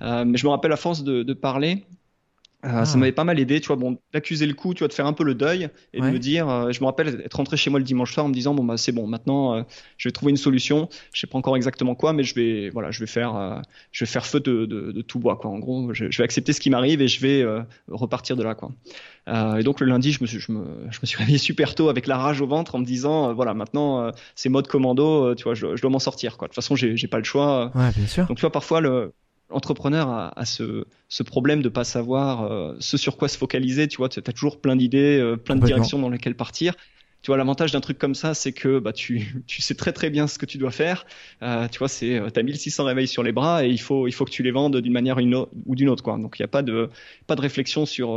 mais 0.00 0.36
je 0.36 0.44
me 0.44 0.50
rappelle 0.50 0.72
à 0.72 0.76
force 0.76 1.02
de, 1.02 1.22
de 1.22 1.32
parler, 1.32 1.86
euh, 2.64 2.84
ça 2.84 2.94
ah. 2.94 2.96
m'avait 2.96 3.12
pas 3.12 3.22
mal 3.22 3.38
aidé, 3.38 3.60
tu 3.60 3.68
vois, 3.68 3.76
bon, 3.76 3.98
d'accuser 4.12 4.44
le 4.44 4.54
coup, 4.54 4.74
tu 4.74 4.80
vois, 4.80 4.88
de 4.88 4.92
faire 4.92 5.06
un 5.06 5.12
peu 5.12 5.22
le 5.22 5.36
deuil 5.36 5.68
et 5.92 6.00
de 6.00 6.06
me 6.06 6.18
dire, 6.18 6.48
euh, 6.48 6.72
je 6.72 6.80
me 6.80 6.86
rappelle 6.86 7.22
être 7.24 7.34
rentré 7.34 7.56
chez 7.56 7.70
moi 7.70 7.78
le 7.78 7.84
dimanche 7.84 8.12
soir 8.12 8.26
en 8.26 8.28
me 8.28 8.34
disant, 8.34 8.52
bon 8.52 8.64
bah 8.64 8.76
c'est 8.76 8.90
bon, 8.90 9.06
maintenant 9.06 9.54
euh, 9.54 9.62
je 9.96 10.08
vais 10.08 10.12
trouver 10.12 10.30
une 10.30 10.36
solution. 10.36 10.88
Je 11.12 11.20
sais 11.20 11.28
pas 11.28 11.38
encore 11.38 11.56
exactement 11.56 11.94
quoi, 11.94 12.12
mais 12.12 12.24
je 12.24 12.34
vais, 12.34 12.68
voilà, 12.70 12.90
je 12.90 12.98
vais 12.98 13.06
faire, 13.06 13.62
je 13.92 14.04
vais 14.04 14.10
faire 14.10 14.26
feu 14.26 14.40
de, 14.40 14.66
de, 14.66 14.90
de, 14.90 15.02
tout 15.02 15.20
bois, 15.20 15.36
quoi. 15.36 15.52
En 15.52 15.60
gros, 15.60 15.94
je, 15.94 16.10
je 16.10 16.18
vais 16.18 16.24
accepter 16.24 16.52
ce 16.52 16.58
qui 16.58 16.68
m'arrive 16.68 17.00
et 17.00 17.06
je 17.06 17.20
vais 17.20 17.46
repartir 17.86 18.34
de 18.34 18.42
là, 18.42 18.56
quoi. 18.56 18.72
et 19.56 19.62
donc 19.62 19.78
le 19.78 19.86
lundi, 19.86 20.10
je 20.10 20.20
me 20.20 20.26
suis, 20.26 20.40
je 20.40 20.50
me, 20.50 20.64
je 20.90 20.98
me 21.00 21.06
suis 21.06 21.16
réveillé 21.18 21.38
super 21.38 21.76
tôt 21.76 21.88
avec 21.88 22.08
la 22.08 22.18
rage 22.18 22.40
au 22.40 22.48
ventre 22.48 22.74
en 22.74 22.80
me 22.80 22.84
disant, 22.84 23.34
voilà, 23.34 23.54
maintenant 23.54 24.10
c'est 24.34 24.48
mode 24.48 24.66
commando, 24.66 25.32
tu 25.36 25.44
vois, 25.44 25.54
je, 25.54 25.76
je 25.76 25.80
dois 25.80 25.92
m'en 25.92 26.00
sortir, 26.00 26.36
quoi. 26.36 26.48
De 26.48 26.50
toute 26.50 26.56
façon, 26.56 26.74
j'ai 26.74 27.08
pas 27.08 27.18
le 27.18 27.24
choix. 27.24 27.70
Ouais, 27.76 27.92
bien 27.96 28.06
sûr. 28.08 28.26
Donc 28.26 28.36
tu 28.36 28.40
vois, 28.40 28.52
parfois 28.52 28.80
le 28.80 29.12
L'entrepreneur 29.50 30.08
a, 30.08 30.38
a 30.38 30.44
ce, 30.44 30.84
ce, 31.08 31.22
problème 31.22 31.62
de 31.62 31.70
pas 31.70 31.84
savoir 31.84 32.44
euh, 32.44 32.76
ce 32.80 32.98
sur 32.98 33.16
quoi 33.16 33.28
se 33.28 33.38
focaliser. 33.38 33.88
Tu 33.88 33.96
vois, 33.96 34.10
tu 34.10 34.18
as 34.18 34.32
toujours 34.32 34.60
plein 34.60 34.76
d'idées, 34.76 35.18
euh, 35.18 35.36
plein 35.36 35.56
de 35.56 35.64
directions 35.64 35.98
dans 35.98 36.10
lesquelles 36.10 36.34
partir. 36.34 36.74
Tu 37.22 37.28
vois, 37.28 37.38
l'avantage 37.38 37.72
d'un 37.72 37.80
truc 37.80 37.98
comme 37.98 38.14
ça, 38.14 38.34
c'est 38.34 38.52
que 38.52 38.78
bah, 38.78 38.92
tu, 38.92 39.42
tu 39.46 39.62
sais 39.62 39.74
très 39.74 39.92
très 39.92 40.10
bien 40.10 40.26
ce 40.26 40.38
que 40.38 40.44
tu 40.44 40.58
dois 40.58 40.70
faire. 40.70 41.06
Euh, 41.42 41.66
tu 41.68 41.78
vois, 41.78 41.88
c'est 41.88 42.20
t'as 42.32 42.42
1600 42.42 42.84
réveils 42.84 43.08
sur 43.08 43.22
les 43.22 43.32
bras 43.32 43.64
et 43.64 43.70
il 43.70 43.80
faut 43.80 44.06
il 44.06 44.12
faut 44.12 44.26
que 44.26 44.30
tu 44.30 44.42
les 44.42 44.50
vendes 44.50 44.76
d'une 44.76 44.92
manière 44.92 45.18
une 45.18 45.34
ou 45.34 45.74
d'une 45.74 45.88
autre 45.88 46.02
quoi. 46.02 46.18
Donc 46.18 46.38
il 46.38 46.42
n'y 46.42 46.44
a 46.44 46.48
pas 46.48 46.62
de 46.62 46.90
pas 47.26 47.34
de 47.34 47.40
réflexion 47.40 47.86
sur 47.86 48.10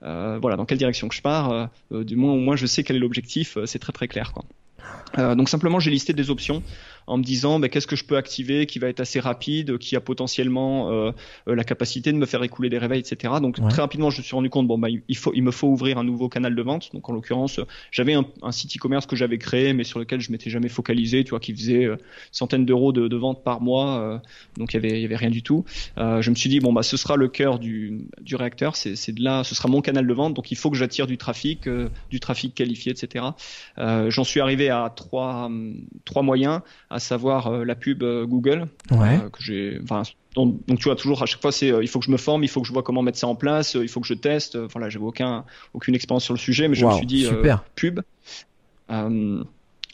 voilà 0.00 0.56
dans 0.56 0.64
quelle 0.64 0.78
direction 0.78 1.08
que 1.08 1.14
je 1.14 1.22
pars. 1.22 1.70
du 1.90 2.14
moins 2.14 2.32
au 2.32 2.38
moins 2.38 2.54
je 2.54 2.66
sais 2.66 2.84
quel 2.84 2.96
est 2.96 3.00
l'objectif. 3.00 3.58
c'est 3.66 3.80
très 3.80 3.92
très 3.92 4.06
clair 4.06 4.32
quoi. 4.32 5.34
donc 5.34 5.48
simplement 5.48 5.80
j'ai 5.80 5.90
listé 5.90 6.12
des 6.12 6.30
options 6.30 6.62
en 7.08 7.16
me 7.16 7.22
disant 7.22 7.58
bah, 7.58 7.68
qu'est-ce 7.68 7.86
que 7.86 7.96
je 7.96 8.04
peux 8.04 8.16
activer 8.16 8.66
qui 8.66 8.78
va 8.78 8.88
être 8.88 9.00
assez 9.00 9.18
rapide, 9.18 9.78
qui 9.78 9.96
a 9.96 10.00
potentiellement 10.00 10.92
euh, 10.92 11.12
la 11.46 11.64
capacité 11.64 12.12
de 12.12 12.18
me 12.18 12.26
faire 12.26 12.42
écouler 12.42 12.68
des 12.68 12.78
réveils, 12.78 13.00
etc. 13.00 13.34
Donc 13.40 13.56
très 13.68 13.82
rapidement, 13.82 14.10
je 14.10 14.18
me 14.18 14.22
suis 14.22 14.34
rendu 14.34 14.50
compte 14.50 14.68
bon 14.68 14.78
bah 14.78 14.88
il 14.90 15.16
faut 15.16 15.32
il 15.34 15.42
me 15.42 15.50
faut 15.50 15.68
ouvrir 15.68 15.98
un 15.98 16.04
nouveau 16.04 16.28
canal 16.28 16.54
de 16.54 16.62
vente. 16.62 16.90
Donc 16.92 17.08
en 17.08 17.12
l'occurrence, 17.12 17.60
j'avais 17.90 18.14
un, 18.14 18.52
site 18.52 18.76
e-commerce 18.76 19.06
que 19.06 19.16
j'avais 19.16 19.38
créé, 19.38 19.72
mais 19.72 19.84
sur 19.84 19.98
lequel 19.98 20.20
je 20.20 20.30
m'étais 20.30 20.50
jamais 20.50 20.68
focalisé, 20.68 21.24
tu 21.24 21.30
vois, 21.30 21.40
qui 21.40 21.54
faisait 21.54 21.88
centaines 22.30 22.66
d'euros 22.66 22.92
de, 22.92 23.08
de 23.08 23.16
vente 23.16 23.42
par 23.42 23.60
mois, 23.60 24.20
donc 24.56 24.74
il 24.74 24.76
y 24.76 24.78
avait 24.78 24.98
il 24.98 25.02
y 25.02 25.04
avait 25.04 25.16
rien 25.16 25.30
du 25.30 25.42
tout. 25.42 25.64
je 25.96 26.30
me 26.30 26.34
suis 26.34 26.50
dit 26.50 26.60
bon 26.60 26.72
bah 26.72 26.82
ce 26.82 26.96
sera 26.96 27.16
le 27.16 27.28
cœur 27.28 27.58
du 27.58 28.06
du 28.20 28.36
réacteur, 28.36 28.76
c'est 28.76 29.12
de 29.12 29.22
là, 29.22 29.44
ce 29.44 29.54
sera 29.54 29.68
mon 29.68 29.80
canal 29.80 30.06
de 30.06 30.14
vente, 30.14 30.34
donc 30.34 30.50
il 30.50 30.56
faut 30.56 30.70
que 30.70 30.76
j'attire 30.76 31.06
du 31.06 31.16
trafic, 31.16 31.68
du 32.10 32.20
trafic 32.20 32.54
qualifié, 32.54 32.92
etc. 32.92 33.24
J'en 33.78 34.24
suis 34.24 34.40
arrivé 34.40 34.68
à 34.68 34.92
trois 34.94 35.50
trois 36.04 36.22
moyens, 36.22 36.60
à 36.90 36.97
savoir 37.00 37.46
euh, 37.48 37.64
la 37.64 37.74
pub 37.74 38.02
euh, 38.02 38.26
Google 38.26 38.66
euh, 38.92 39.28
que 39.30 39.42
j'ai. 39.42 39.78
donc, 40.34 40.60
tu 40.66 40.84
vois 40.84 40.96
toujours 40.96 41.22
à 41.22 41.26
chaque 41.26 41.40
fois 41.40 41.52
c'est 41.52 41.68
il 41.68 41.88
faut 41.88 41.98
que 41.98 42.04
je 42.04 42.10
me 42.10 42.16
forme, 42.16 42.44
il 42.44 42.48
faut 42.48 42.60
que 42.60 42.66
je 42.66 42.72
vois 42.72 42.82
comment 42.82 43.02
mettre 43.02 43.18
ça 43.18 43.26
en 43.26 43.34
place, 43.34 43.74
il 43.74 43.88
faut 43.88 44.00
que 44.00 44.06
je 44.06 44.14
teste. 44.14 44.56
Enfin 44.56 44.80
là 44.80 44.88
j'avais 44.88 45.04
aucun 45.04 45.44
aucune 45.74 45.94
expérience 45.94 46.24
sur 46.24 46.34
le 46.34 46.38
sujet, 46.38 46.68
mais 46.68 46.74
je 46.74 46.86
me 46.86 46.92
suis 46.92 47.06
dit 47.06 47.24
super. 47.24 47.64
pub. 47.74 48.00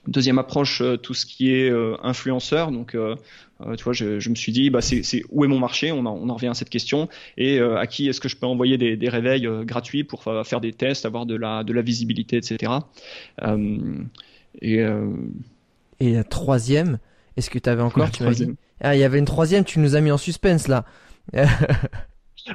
Deuxième 0.07 0.39
approche, 0.39 0.83
tout 1.03 1.15
ce 1.15 1.25
qui 1.25 1.51
est 1.51 1.73
influenceur. 2.03 2.71
Donc, 2.73 2.91
tu 2.91 3.85
vois, 3.85 3.95
je, 3.95 4.29
me 4.29 4.35
suis 4.35 4.53
dit, 4.53 4.69
bah, 4.69 4.83
c'est 4.83 5.23
où 5.31 5.47
est 5.47 5.49
mon 5.49 5.59
marché? 5.59 5.93
On 5.93 6.05
en, 6.05 6.29
on 6.29 6.35
revient 6.35 6.49
à 6.49 6.55
cette 6.55 6.69
question. 6.69 7.09
Et 7.39 7.59
à 7.59 7.87
qui 7.87 8.07
est-ce 8.09 8.21
que 8.21 8.29
je 8.29 8.37
peux 8.37 8.45
envoyer 8.47 8.77
des, 8.77 8.99
des 8.99 9.09
réveils 9.09 9.49
gratuits 9.63 10.05
pour 10.05 10.25
faire 10.45 10.61
des 10.61 10.75
tests, 10.75 11.07
avoir 11.07 11.25
de 11.25 11.37
la, 11.37 11.65
de 11.65 11.73
la 11.73 11.81
visibilité, 11.81 12.37
etc. 12.37 12.71
et 14.61 14.85
et 16.01 16.13
la 16.13 16.25
troisième, 16.25 16.99
est-ce 17.37 17.51
que 17.51 17.59
tu 17.59 17.69
avais 17.69 17.83
encore 17.83 18.11
tu 18.11 18.25
Ah, 18.81 18.95
il 18.97 19.01
y 19.01 19.05
avait 19.05 19.19
une 19.19 19.25
troisième, 19.25 19.65
tu 19.65 19.79
nous 19.79 19.97
as 19.97 20.01
mis 20.01 20.11
en 20.11 20.19
suspense 20.19 20.69
là. 20.69 20.85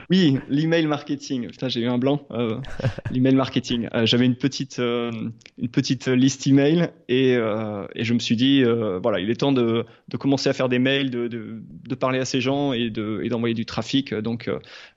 oui, 0.10 0.38
l'email 0.50 0.86
marketing. 0.86 1.48
Putain, 1.50 1.70
j'ai 1.70 1.82
eu 1.82 1.88
un 1.88 1.98
blanc. 1.98 2.26
Euh, 2.32 2.60
l'email 3.12 3.36
marketing. 3.36 3.88
Euh, 3.94 4.06
j'avais 4.06 4.26
une 4.26 4.36
petite, 4.36 4.80
euh, 4.80 5.12
une 5.58 5.70
petite 5.70 6.08
liste 6.08 6.46
email 6.48 6.90
et, 7.08 7.34
et 7.34 8.04
je 8.04 8.14
me 8.14 8.20
suis 8.20 8.36
dit, 8.36 8.64
voilà, 9.02 9.20
il 9.20 9.30
est 9.30 9.36
temps 9.36 9.52
de, 9.52 9.86
de, 10.08 10.18
commencer 10.18 10.50
à 10.50 10.54
faire 10.54 10.70
des 10.70 10.80
mails, 10.80 11.10
de, 11.10 11.28
de, 11.28 11.62
de 11.88 11.96
parler 11.96 12.20
à 12.20 12.26
ces 12.26 12.42
gens 12.42 12.74
et 12.74 12.90
d'envoyer 12.90 13.56
du 13.56 13.66
trafic. 13.66 14.14
Donc, 14.14 14.50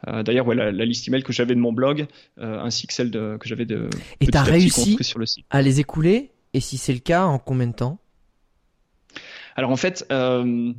d'ailleurs, 0.07 0.47
ouais, 0.47 0.55
la, 0.55 0.85
liste 0.85 1.09
email 1.09 1.23
que 1.23 1.33
j'avais 1.33 1.55
de 1.55 1.61
mon 1.61 1.73
blog 1.73 2.07
ainsi 2.39 2.87
que 2.87 2.93
celle 2.93 3.11
que 3.11 3.49
j'avais 3.49 3.67
de. 3.67 3.89
Et 4.21 4.27
tu 4.27 4.37
as 4.37 4.43
réussi 4.43 4.97
sur 5.01 5.19
le 5.19 5.27
site. 5.27 5.47
à 5.51 5.63
les 5.63 5.81
écouler? 5.81 6.31
Et 6.55 6.61
si 6.61 6.77
c'est 6.77 6.93
le 6.93 6.99
cas, 6.99 7.25
en 7.25 7.39
combien 7.39 7.67
de 7.67 7.73
temps? 7.73 7.99
Alors 9.57 9.71
en 9.71 9.77
fait, 9.77 10.07
euh, 10.11 10.73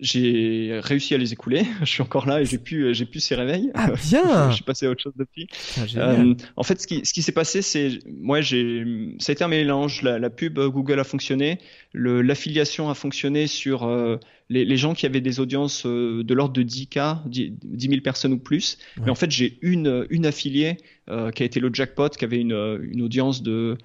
j'ai 0.00 0.80
réussi 0.82 1.14
à 1.14 1.18
les 1.18 1.32
écouler. 1.32 1.66
Je 1.80 1.86
suis 1.86 2.02
encore 2.02 2.26
là 2.26 2.40
et 2.40 2.44
j'ai 2.44 2.58
pu, 2.58 2.94
j'ai 2.94 3.04
pu 3.04 3.20
ces 3.20 3.34
réveils. 3.34 3.70
Ah 3.74 3.90
bien. 4.08 4.50
je 4.50 4.54
suis 4.56 4.64
passé 4.64 4.86
à 4.86 4.90
autre 4.90 5.02
chose 5.02 5.12
depuis. 5.16 5.48
Ah, 5.76 5.82
euh, 5.96 6.34
en 6.56 6.62
fait, 6.62 6.80
ce 6.80 6.86
qui, 6.86 7.04
ce 7.04 7.12
qui 7.12 7.22
s'est 7.22 7.32
passé, 7.32 7.62
c'est, 7.62 7.98
moi, 8.06 8.40
j'ai, 8.40 8.84
ça 9.18 9.30
a 9.30 9.32
été 9.34 9.44
un 9.44 9.48
mélange. 9.48 10.02
La, 10.02 10.18
la 10.18 10.30
pub 10.30 10.58
Google 10.58 10.98
a 10.98 11.04
fonctionné, 11.04 11.58
le, 11.92 12.22
l'affiliation 12.22 12.90
a 12.90 12.94
fonctionné 12.94 13.46
sur 13.46 13.84
euh, 13.84 14.16
les, 14.48 14.64
les, 14.64 14.76
gens 14.76 14.94
qui 14.94 15.06
avaient 15.06 15.20
des 15.20 15.40
audiences 15.40 15.84
euh, 15.86 16.24
de 16.24 16.34
l'ordre 16.34 16.54
de 16.54 16.62
10K, 16.62 17.26
10, 17.26 17.88
000 17.88 18.00
personnes 18.00 18.32
ou 18.32 18.38
plus. 18.38 18.78
Et 19.06 19.10
en 19.10 19.14
fait, 19.14 19.30
j'ai 19.30 19.58
une, 19.60 20.06
une 20.10 20.26
affiliée 20.26 20.78
qui 21.34 21.42
a 21.42 21.46
été 21.46 21.58
le 21.58 21.70
jackpot, 21.72 22.10
qui 22.10 22.24
avait 22.24 22.38
une, 22.38 22.78
une 22.82 23.02
audience 23.02 23.42
de 23.42 23.76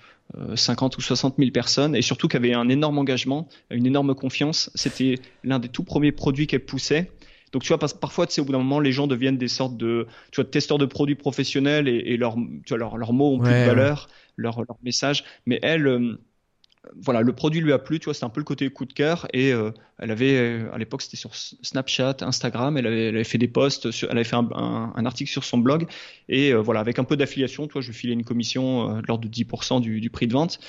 50 0.55 0.97
ou 0.97 1.01
60 1.01 1.36
000 1.38 1.51
personnes 1.51 1.95
et 1.95 2.01
surtout 2.01 2.28
qui 2.28 2.38
avait 2.38 2.53
un 2.53 2.67
énorme 2.67 2.97
engagement, 2.97 3.47
une 3.69 3.86
énorme 3.86 4.15
confiance. 4.15 4.69
C'était 4.76 5.19
l'un 5.43 5.59
des 5.59 5.69
tout 5.69 5.84
premiers 5.84 6.11
produits 6.11 6.47
qu'elle 6.47 6.65
poussait. 6.65 7.11
Donc 7.51 7.63
tu 7.63 7.69
vois, 7.69 7.78
parfois, 7.78 8.28
tu 8.28 8.34
sais, 8.34 8.41
au 8.41 8.45
bout 8.45 8.51
d'un 8.51 8.57
moment, 8.57 8.80
les 8.82 8.91
gens 8.91 9.07
deviennent 9.07 9.38
des 9.38 9.47
sortes 9.47 9.78
de, 9.78 10.07
tu 10.32 10.41
vois, 10.41 10.49
testeurs 10.49 10.78
de 10.78 10.86
produits 10.86 11.15
professionnels 11.15 11.88
et, 11.88 11.97
et 11.97 12.17
leurs, 12.17 12.36
tu 12.65 12.76
vois, 12.76 12.78
leurs, 12.78 13.13
mots 13.13 13.36
ont 13.36 13.39
plus 13.39 13.53
de 13.53 13.65
valeur, 13.65 14.09
leurs 14.36 14.61
leur 14.63 14.78
messages. 14.84 15.23
Mais 15.45 15.59
elle, 15.61 15.88
euh, 15.88 16.19
voilà, 17.01 17.21
le 17.21 17.33
produit 17.33 17.61
lui 17.61 17.73
a 17.73 17.79
plu, 17.79 17.99
tu 17.99 18.05
vois, 18.05 18.13
c'était 18.13 18.25
un 18.25 18.29
peu 18.29 18.39
le 18.39 18.45
côté 18.45 18.69
coup 18.69 18.86
de 18.86 18.93
cœur. 18.93 19.27
Et 19.33 19.51
euh, 19.51 19.71
elle 19.99 20.11
avait, 20.11 20.38
euh, 20.38 20.73
à 20.73 20.77
l'époque, 20.77 21.01
c'était 21.01 21.17
sur 21.17 21.36
Snapchat, 21.36 22.17
Instagram, 22.21 22.77
elle 22.77 22.88
avait, 22.88 23.07
elle 23.07 23.15
avait 23.15 23.23
fait 23.23 23.38
des 23.38 23.47
posts, 23.47 23.88
elle 24.03 24.11
avait 24.11 24.23
fait 24.23 24.36
un, 24.36 24.49
un, 24.95 25.05
article 25.05 25.29
sur 25.29 25.43
son 25.43 25.57
blog. 25.57 25.88
Et 26.29 26.51
euh, 26.51 26.61
voilà, 26.61 26.79
avec 26.79 26.99
un 26.99 27.03
peu 27.03 27.17
d'affiliation, 27.17 27.67
tu 27.67 27.73
vois, 27.73 27.81
je 27.81 27.91
filais 27.91 28.13
une 28.13 28.23
commission 28.23 28.99
de 29.01 29.07
l'ordre 29.07 29.27
de 29.27 29.33
10% 29.33 29.81
du, 29.81 30.01
du, 30.01 30.09
prix 30.09 30.27
de 30.27 30.33
vente. 30.33 30.59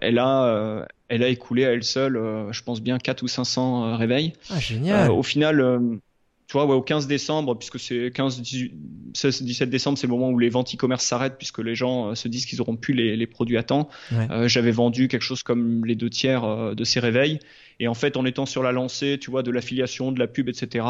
elle 0.00 0.18
a, 0.18 0.86
elle 1.08 1.22
a 1.22 1.28
écoulé 1.28 1.64
à 1.64 1.72
elle 1.72 1.84
seule, 1.84 2.14
je 2.50 2.62
pense 2.62 2.80
bien 2.80 2.98
4 2.98 3.22
ou 3.22 3.28
500 3.28 3.96
réveils. 3.96 4.32
Ah, 4.50 4.58
génial. 4.58 5.10
au 5.10 5.22
final, 5.22 6.00
tu 6.48 6.54
vois, 6.54 6.64
ouais, 6.64 6.74
au 6.74 6.80
15 6.80 7.06
décembre, 7.06 7.54
puisque 7.58 7.78
c'est 7.78 8.10
15, 8.10 8.40
18, 8.40 8.72
16, 9.12 9.42
17 9.42 9.68
décembre, 9.68 9.98
c'est 9.98 10.06
le 10.06 10.14
moment 10.14 10.30
où 10.30 10.38
les 10.38 10.48
ventes 10.48 10.74
e-commerce 10.74 11.04
s'arrêtent, 11.04 11.36
puisque 11.36 11.58
les 11.58 11.74
gens 11.74 12.08
euh, 12.08 12.14
se 12.14 12.26
disent 12.26 12.46
qu'ils 12.46 12.62
auront 12.62 12.76
plus 12.76 12.94
les, 12.94 13.16
les 13.18 13.26
produits 13.26 13.58
à 13.58 13.62
temps. 13.62 13.90
Euh, 14.12 14.48
J'avais 14.48 14.70
vendu 14.70 15.08
quelque 15.08 15.22
chose 15.22 15.42
comme 15.42 15.84
les 15.84 15.94
deux 15.94 16.08
tiers 16.08 16.44
euh, 16.44 16.74
de 16.74 16.84
ces 16.84 17.00
réveils. 17.00 17.38
Et 17.80 17.86
en 17.86 17.92
fait, 17.92 18.16
en 18.16 18.24
étant 18.24 18.46
sur 18.46 18.62
la 18.62 18.72
lancée, 18.72 19.18
tu 19.20 19.30
vois, 19.30 19.42
de 19.42 19.50
l'affiliation, 19.50 20.10
de 20.10 20.18
la 20.18 20.26
pub, 20.26 20.48
etc., 20.48 20.86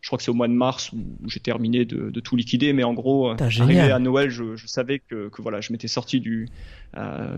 je 0.00 0.08
crois 0.08 0.16
que 0.16 0.22
c'est 0.22 0.30
au 0.30 0.34
mois 0.34 0.48
de 0.48 0.54
mars 0.54 0.90
où, 0.92 1.04
j'ai 1.28 1.38
terminé 1.38 1.84
de, 1.84 2.08
de, 2.08 2.20
tout 2.20 2.34
liquider. 2.34 2.72
Mais 2.72 2.82
en 2.82 2.94
gros, 2.94 3.28
arrivé 3.38 3.80
à 3.80 3.98
Noël, 3.98 4.30
je, 4.30 4.56
je 4.56 4.66
savais 4.66 5.00
que, 5.00 5.28
que, 5.28 5.42
voilà, 5.42 5.60
je 5.60 5.70
m'étais 5.70 5.86
sorti 5.86 6.18
du, 6.18 6.48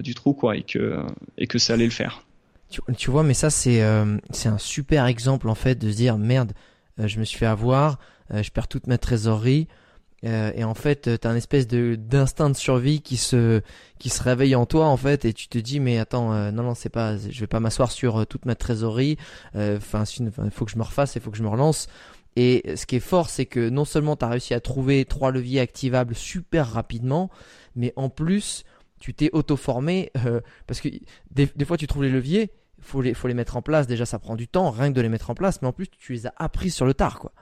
du 0.05 0.15
trou, 0.15 0.35
quoi, 0.35 0.57
et 0.57 0.63
que, 0.63 1.03
et 1.37 1.49
que 1.49 1.59
ça 1.59 1.75
allait 1.75 1.85
le 1.85 1.91
faire. 1.91 2.23
Tu, 2.71 2.81
tu 2.97 3.11
vois, 3.11 3.25
mais 3.25 3.35
ça, 3.35 3.51
c'est 3.51 3.83
c'est 4.31 4.49
un 4.49 4.59
super 4.59 5.07
exemple, 5.07 5.49
en 5.49 5.57
fait, 5.57 5.75
de 5.75 5.91
se 5.91 5.97
dire, 5.97 6.17
merde, 6.17 6.53
je 6.99 7.19
me 7.19 7.25
suis 7.25 7.39
fait 7.39 7.47
avoir, 7.47 7.99
euh, 8.33 8.43
je 8.43 8.51
perds 8.51 8.69
toute 8.69 8.87
ma 8.87 8.99
trésorerie. 8.99 9.69
Euh, 10.25 10.51
et 10.55 10.65
en 10.65 10.75
fait, 10.75 11.21
tu 11.21 11.29
as 11.29 11.31
un 11.31 11.37
espèce 11.37 11.67
de 11.67 11.95
d'instinct 11.95 12.49
de 12.49 12.57
survie 12.57 13.03
qui 13.03 13.19
se 13.19 13.61
qui 13.99 14.09
se 14.09 14.23
réveille 14.23 14.55
en 14.57 14.65
toi 14.65 14.87
en 14.87 14.97
fait, 14.97 15.27
et 15.27 15.35
tu 15.35 15.47
te 15.49 15.59
dis 15.59 15.79
mais 15.79 15.99
attends 15.99 16.51
non 16.53 16.63
non 16.63 16.75
c'est 16.75 16.89
pas, 16.89 17.19
je 17.19 17.39
vais 17.39 17.47
pas 17.47 17.61
m'asseoir 17.61 17.93
sur 17.93 18.27
toute 18.27 18.47
ma 18.47 18.55
trésorerie. 18.55 19.19
Enfin, 19.55 20.05
il 20.21 20.51
faut 20.51 20.65
que 20.65 20.71
je 20.71 20.79
me 20.79 20.83
refasse, 20.83 21.17
il 21.17 21.21
faut 21.21 21.31
que 21.31 21.37
je 21.37 21.43
me 21.43 21.49
relance. 21.49 21.87
Et 22.35 22.77
ce 22.77 22.87
qui 22.87 22.97
est 22.97 23.01
fort, 23.01 23.29
c'est 23.29 23.47
que 23.47 23.69
non 23.69 23.85
seulement 23.85 24.17
tu 24.17 24.25
as 24.25 24.29
réussi 24.29 24.55
à 24.55 24.61
trouver 24.61 25.05
trois 25.05 25.31
leviers 25.31 25.61
activables 25.61 26.15
super 26.15 26.67
rapidement, 26.67 27.31
mais 27.77 27.93
en 27.97 28.09
plus 28.09 28.65
tu 28.99 29.13
t'es 29.13 29.29
auto-formé 29.33 30.11
parce 30.67 30.81
que 30.81 30.89
des, 31.31 31.47
des, 31.55 31.65
fois 31.67 31.77
tu 31.77 31.87
trouves 31.87 32.05
les 32.05 32.11
leviers 32.11 32.51
faut 32.81 33.03
les, 33.03 33.15
faut 33.15 33.29
les 33.29 33.35
mettre 33.35 33.57
en 33.57 33.63
place. 33.63 33.87
Déjà, 33.87 34.07
ça 34.07 34.19
prend 34.19 34.37
du 34.37 34.49
temps, 34.49 34.71
rien 34.71 34.91
que 34.91 34.97
de 34.97 35.01
les 35.01 35.09
mettre 35.09 35.31
en 35.31 35.35
place, 35.35 35.63
mais 35.63 35.69
en 35.69 35.73
plus, 35.73 35.89
tu 35.89 36.13
les 36.13 36.27
as 36.27 36.35
appris 36.37 36.71
sur 36.71 36.87
le 36.87 36.95
tard, 36.95 37.19
quoi. 37.19 37.33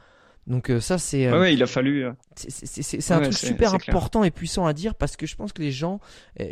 Donc 0.46 0.70
euh, 0.70 0.80
ça, 0.80 0.98
c'est. 0.98 1.26
Euh, 1.26 1.40
ouais, 1.40 1.54
il 1.54 1.62
a 1.62 1.66
fallu. 1.66 2.04
Euh, 2.04 2.12
c'est 2.36 3.12
un 3.12 3.20
truc 3.20 3.34
super 3.34 3.74
important 3.74 4.24
et 4.24 4.30
puissant 4.30 4.66
à 4.66 4.72
dire 4.72 4.94
parce 4.94 5.16
que 5.16 5.26
je 5.26 5.36
pense 5.36 5.52
que 5.52 5.62
les 5.62 5.72
gens 5.72 6.00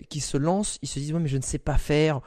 qui 0.09 0.21
se 0.21 0.37
lancent, 0.37 0.79
ils 0.83 0.89
se 0.89 0.99
disent 0.99 1.13
ouais 1.13 1.21
mais 1.21 1.29
je 1.29 1.37
ne 1.37 1.43
sais 1.43 1.59
pas 1.59 1.77
faire. 1.77 2.21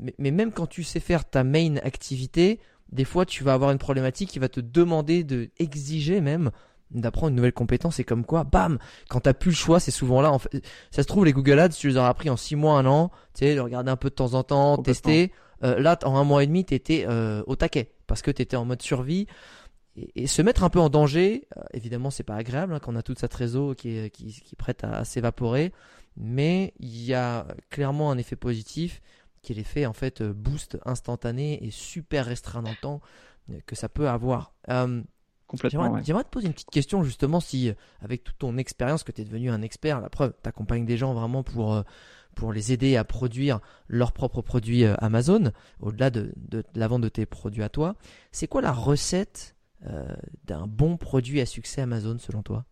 Mais, 0.00 0.14
mais, 0.18 0.30
même 0.30 0.52
quand 0.52 0.66
tu 0.66 0.82
sais 0.82 1.00
faire 1.00 1.28
ta 1.28 1.44
main 1.44 1.76
activité, 1.76 2.60
des 2.90 3.04
fois 3.04 3.24
tu 3.24 3.44
vas 3.44 3.52
avoir 3.52 3.70
une 3.70 3.78
problématique 3.78 4.30
qui 4.30 4.38
va 4.38 4.48
te 4.48 4.60
demander 4.60 5.24
de 5.24 5.50
exiger 5.58 6.20
même 6.20 6.50
d'apprendre 6.92 7.28
une 7.30 7.36
nouvelle 7.36 7.52
compétence 7.52 7.98
et 8.00 8.04
comme 8.04 8.24
quoi, 8.24 8.44
bam, 8.44 8.78
quand 9.08 9.20
t'as 9.20 9.32
plus 9.32 9.50
le 9.50 9.56
choix, 9.56 9.80
c'est 9.80 9.90
souvent 9.90 10.20
là. 10.20 10.30
En 10.30 10.38
fait, 10.38 10.62
ça 10.90 11.02
se 11.02 11.08
trouve 11.08 11.24
les 11.24 11.32
Google 11.32 11.58
Ads, 11.58 11.70
tu 11.70 11.88
les 11.88 11.96
auras 11.96 12.08
appris 12.08 12.28
en 12.28 12.36
6 12.36 12.56
mois, 12.56 12.78
un 12.78 12.86
an, 12.86 13.10
tu 13.34 13.46
sais, 13.46 13.54
de 13.54 13.60
regarder 13.60 13.90
un 13.90 13.96
peu 13.96 14.10
de 14.10 14.14
temps 14.14 14.34
en 14.34 14.42
temps, 14.42 14.76
tester. 14.76 15.32
Euh, 15.64 15.78
là, 15.78 15.98
en 16.04 16.16
un 16.16 16.24
mois 16.24 16.42
et 16.42 16.46
demi, 16.46 16.64
tu 16.64 16.74
étais 16.74 17.04
euh, 17.08 17.42
au 17.46 17.56
taquet 17.56 17.92
parce 18.06 18.22
que 18.22 18.30
tu 18.30 18.42
étais 18.42 18.56
en 18.56 18.64
mode 18.64 18.82
survie. 18.82 19.26
Et, 19.96 20.26
se 20.26 20.40
mettre 20.40 20.64
un 20.64 20.70
peu 20.70 20.80
en 20.80 20.88
danger, 20.88 21.46
euh, 21.56 21.62
évidemment, 21.74 22.10
c'est 22.10 22.22
pas 22.22 22.36
agréable 22.36 22.74
hein, 22.74 22.80
quand 22.80 22.92
on 22.92 22.96
a 22.96 23.02
toute 23.02 23.18
sa 23.18 23.28
trésor 23.28 23.76
qui 23.76 23.96
est, 23.96 24.10
qui, 24.10 24.26
qui 24.32 24.54
est 24.54 24.56
prête 24.56 24.84
à, 24.84 25.04
s'évaporer. 25.04 25.72
Mais 26.16 26.74
il 26.78 27.02
y 27.04 27.14
a 27.14 27.46
clairement 27.70 28.10
un 28.10 28.18
effet 28.18 28.36
positif 28.36 29.00
qui 29.40 29.52
est 29.52 29.56
l'effet 29.56 29.86
en 29.86 29.92
fait 29.92 30.22
boost 30.22 30.78
instantané 30.84 31.64
et 31.64 31.70
super 31.70 32.26
restreint 32.26 32.62
dans 32.62 32.70
le 32.70 32.76
temps 32.76 33.00
que 33.66 33.74
ça 33.74 33.88
peut 33.88 34.08
avoir. 34.08 34.54
Complètement. 35.46 36.02
J'aimerais 36.02 36.24
te 36.24 36.28
poser 36.28 36.46
une 36.46 36.52
petite 36.52 36.70
question 36.70 37.02
justement 37.02 37.40
si, 37.40 37.72
avec 38.00 38.24
toute 38.24 38.38
ton 38.38 38.56
expérience, 38.56 39.04
que 39.04 39.12
tu 39.12 39.22
es 39.22 39.24
devenu 39.24 39.50
un 39.50 39.62
expert, 39.62 40.00
la 40.00 40.10
preuve, 40.10 40.34
tu 40.42 40.48
accompagnes 40.48 40.86
des 40.86 40.96
gens 40.96 41.12
vraiment 41.12 41.42
pour 41.42 41.82
pour 42.34 42.52
les 42.52 42.72
aider 42.72 42.96
à 42.96 43.04
produire 43.04 43.60
leurs 43.88 44.12
propres 44.12 44.42
produits 44.42 44.84
euh, 44.84 44.94
Amazon, 44.98 45.52
au-delà 45.80 46.10
de, 46.10 46.32
la 46.74 46.88
vente 46.88 47.02
de 47.02 47.08
tes 47.08 47.26
produits 47.26 47.62
à 47.62 47.68
toi. 47.68 47.96
C'est 48.30 48.46
quoi 48.46 48.62
la 48.62 48.72
recette 48.72 49.56
euh, 49.86 50.14
d'un 50.44 50.66
bon 50.66 50.96
produit 50.96 51.40
à 51.40 51.46
succès 51.46 51.82
Amazon 51.82 52.16
selon 52.18 52.42
toi? 52.42 52.64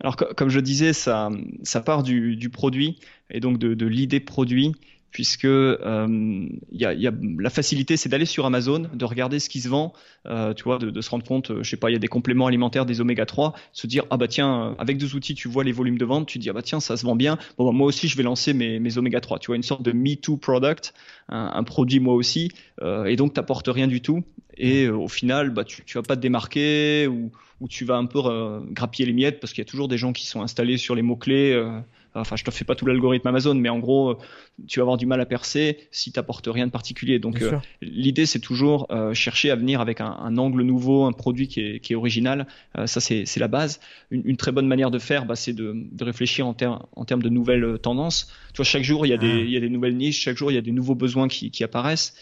Alors, 0.00 0.16
comme 0.16 0.48
je 0.48 0.60
disais, 0.60 0.92
ça, 0.92 1.30
ça 1.62 1.80
part 1.80 2.02
du, 2.02 2.50
produit 2.50 2.98
et 3.30 3.40
donc 3.40 3.58
de, 3.58 3.86
l'idée 3.86 4.20
produit. 4.20 4.74
Puisque 5.14 5.46
a, 5.46 6.06
la 6.08 7.50
facilité, 7.50 7.96
c'est 7.96 8.08
d'aller 8.10 8.26
sur 8.26 8.44
Amazon, 8.44 8.90
de 8.92 9.04
regarder 9.04 9.38
ce 9.38 9.48
qui 9.48 9.60
se 9.60 9.68
vend, 9.68 9.94
tu 10.26 10.64
vois, 10.64 10.78
de, 10.78 11.00
se 11.00 11.08
rendre 11.08 11.24
compte, 11.24 11.62
je 11.62 11.70
sais 11.70 11.76
pas, 11.76 11.88
il 11.88 11.92
y 11.92 11.96
a 11.96 12.00
des 12.00 12.08
compléments 12.08 12.48
alimentaires, 12.48 12.84
des 12.84 13.00
oméga 13.00 13.24
3, 13.24 13.54
se 13.72 13.86
dire 13.86 14.04
ah 14.10 14.16
bah 14.16 14.28
tiens, 14.28 14.74
avec 14.78 14.98
deux 14.98 15.14
outils, 15.14 15.34
tu 15.34 15.48
vois 15.48 15.64
les 15.64 15.72
volumes 15.72 15.98
de 15.98 16.04
vente, 16.04 16.26
tu 16.26 16.38
dis 16.38 16.50
ah 16.50 16.52
bah 16.52 16.62
tiens, 16.62 16.80
ça 16.80 16.96
se 16.96 17.06
vend 17.06 17.14
bien. 17.14 17.38
Bon, 17.56 17.64
bah, 17.64 17.72
moi 17.72 17.86
aussi, 17.86 18.08
je 18.08 18.16
vais 18.16 18.24
lancer 18.24 18.52
mes, 18.52 18.80
mes 18.80 18.98
oméga 18.98 19.20
3. 19.20 19.38
Tu 19.38 19.46
vois, 19.46 19.56
une 19.56 19.62
sorte 19.62 19.82
de 19.82 19.92
me 19.92 20.16
too 20.16 20.36
product, 20.36 20.92
un, 21.28 21.62
produit 21.62 22.00
moi 22.00 22.14
aussi, 22.14 22.50
et 23.06 23.14
donc 23.14 23.34
t'apportes 23.34 23.68
rien 23.68 23.86
du 23.86 24.02
tout. 24.02 24.24
Et 24.56 24.88
au 24.88 25.08
final, 25.08 25.50
bah 25.50 25.64
tu, 25.64 25.84
tu 25.84 25.96
vas 25.96 26.02
pas 26.02 26.16
te 26.16 26.20
démarquer 26.20 27.06
ou 27.06 27.30
où 27.60 27.68
tu 27.68 27.84
vas 27.84 27.96
un 27.96 28.06
peu 28.06 28.20
euh, 28.24 28.60
grappiller 28.70 29.06
les 29.06 29.12
miettes 29.12 29.40
parce 29.40 29.52
qu'il 29.52 29.62
y 29.62 29.66
a 29.66 29.70
toujours 29.70 29.88
des 29.88 29.98
gens 29.98 30.12
qui 30.12 30.26
sont 30.26 30.42
installés 30.42 30.76
sur 30.76 30.94
les 30.94 31.02
mots-clés. 31.02 31.52
Euh, 31.52 31.80
enfin, 32.14 32.36
je 32.36 32.44
te 32.44 32.50
fais 32.50 32.64
pas 32.64 32.74
tout 32.74 32.86
l'algorithme 32.86 33.26
Amazon, 33.26 33.54
mais 33.54 33.68
en 33.68 33.78
gros, 33.78 34.10
euh, 34.10 34.18
tu 34.66 34.78
vas 34.78 34.82
avoir 34.82 34.96
du 34.96 35.06
mal 35.06 35.20
à 35.20 35.26
percer 35.26 35.78
si 35.90 36.12
tu 36.12 36.18
n'apportes 36.18 36.48
rien 36.50 36.66
de 36.66 36.72
particulier. 36.72 37.18
Donc, 37.18 37.42
l'idée, 37.80 38.26
c'est 38.26 38.40
toujours 38.40 38.88
chercher 39.12 39.50
à 39.50 39.56
venir 39.56 39.80
avec 39.80 40.00
un, 40.00 40.36
angle 40.36 40.62
nouveau, 40.62 41.04
un 41.04 41.12
produit 41.12 41.48
qui 41.48 41.60
est, 41.60 41.80
qui 41.80 41.92
est 41.92 41.96
original. 41.96 42.46
ça, 42.86 43.00
c'est 43.00 43.38
la 43.38 43.48
base. 43.48 43.80
Une, 44.10 44.36
très 44.36 44.52
bonne 44.52 44.66
manière 44.66 44.90
de 44.90 44.98
faire, 44.98 45.26
bah, 45.26 45.36
c'est 45.36 45.52
de, 45.52 45.72
de, 45.74 46.04
réfléchir 46.04 46.46
en, 46.46 46.54
en, 46.96 47.04
termes 47.04 47.22
de 47.22 47.28
nouvelles 47.28 47.78
tendances. 47.80 48.32
Tu 48.52 48.58
vois, 48.58 48.64
chaque 48.64 48.84
jour, 48.84 49.06
il 49.06 49.10
y, 49.10 49.12
a 49.12 49.16
des, 49.16 49.30
ah. 49.30 49.40
il 49.44 49.50
y 49.50 49.56
a 49.56 49.60
des 49.60 49.70
nouvelles 49.70 49.96
niches, 49.96 50.20
chaque 50.20 50.36
jour, 50.36 50.50
il 50.50 50.54
y 50.54 50.58
a 50.58 50.62
des 50.62 50.72
nouveaux 50.72 50.94
besoins 50.94 51.28
qui, 51.28 51.50
qui 51.50 51.64
apparaissent 51.64 52.14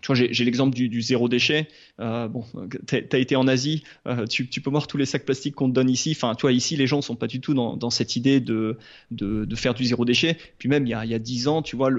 tu 0.00 0.06
vois, 0.06 0.16
j'ai 0.16 0.44
l'exemple 0.44 0.74
du, 0.74 1.02
zéro 1.02 1.28
déchet. 1.28 1.68
Euh, 2.00 2.28
bon, 2.28 2.44
tu 2.86 2.96
as 2.96 3.18
été 3.18 3.36
en 3.36 3.46
Asie, 3.48 3.82
euh, 4.06 4.26
tu, 4.26 4.46
peux 4.46 4.70
voir 4.70 4.86
tous 4.86 4.96
les 4.96 5.06
sacs 5.06 5.24
plastiques 5.24 5.54
qu'on 5.54 5.68
te 5.68 5.74
donne 5.74 5.90
ici. 5.90 6.12
Enfin, 6.16 6.34
tu 6.34 6.42
vois, 6.42 6.52
ici, 6.52 6.76
les 6.76 6.86
gens 6.86 7.02
sont 7.02 7.16
pas 7.16 7.26
du 7.26 7.40
tout 7.40 7.54
dans, 7.54 7.90
cette 7.90 8.16
idée 8.16 8.40
de, 8.40 8.76
faire 9.54 9.74
du 9.74 9.84
zéro 9.84 10.04
déchet. 10.04 10.36
Puis 10.58 10.68
même, 10.68 10.86
il 10.86 10.90
y 10.90 10.94
a, 10.94 11.04
il 11.04 11.10
y 11.10 11.14
a 11.14 11.18
10 11.18 11.48
ans, 11.48 11.62
tu 11.62 11.76
vois, 11.76 11.90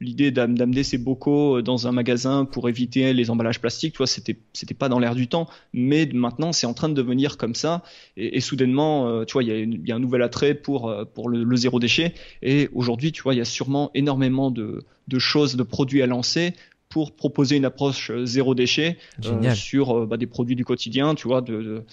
l'idée 0.00 0.30
d'amener 0.30 0.82
ses 0.82 0.98
bocaux 0.98 1.62
dans 1.62 1.86
un 1.86 1.92
magasin 1.92 2.44
pour 2.44 2.68
éviter 2.68 3.12
les 3.12 3.30
emballages 3.30 3.60
plastiques, 3.60 3.92
tu 3.94 3.98
vois, 3.98 4.06
c'était 4.06 4.34
pas 4.78 4.88
dans 4.88 4.98
l'air 4.98 5.14
du 5.14 5.28
temps. 5.28 5.48
Mais 5.72 6.08
maintenant, 6.12 6.52
c'est 6.52 6.66
en 6.66 6.74
train 6.74 6.88
de 6.88 6.94
devenir 6.94 7.36
comme 7.36 7.54
ça. 7.54 7.82
Et, 8.16 8.40
soudainement, 8.40 9.08
euh, 9.08 9.24
tu 9.24 9.34
vois, 9.34 9.42
il 9.42 9.86
y, 9.86 9.92
a 9.92 9.94
un 9.94 9.98
nouvel 9.98 10.22
attrait 10.22 10.54
pour, 10.54 10.88
euh, 10.88 11.04
le, 11.26 11.56
zéro 11.56 11.80
déchet. 11.80 12.14
Et 12.42 12.68
aujourd'hui, 12.72 13.12
tu 13.12 13.22
vois, 13.22 13.34
il 13.34 13.38
y 13.38 13.42
a 13.42 13.46
sûrement 13.46 13.90
énormément 13.94 14.50
de 14.50 14.84
choses, 15.18 15.56
de 15.56 15.62
produits 15.62 16.02
à 16.02 16.06
lancer 16.06 16.54
pour 16.88 17.12
proposer 17.12 17.56
une 17.56 17.64
approche 17.64 18.10
euh, 18.10 18.24
zéro 18.24 18.54
déchet 18.54 18.96
euh, 19.24 19.54
sur 19.54 19.96
euh, 19.96 20.06
bah, 20.06 20.16
des 20.16 20.26
produits 20.26 20.56
du 20.56 20.64
quotidien, 20.64 21.14
tu 21.14 21.28
vois. 21.28 21.42
De, 21.42 21.84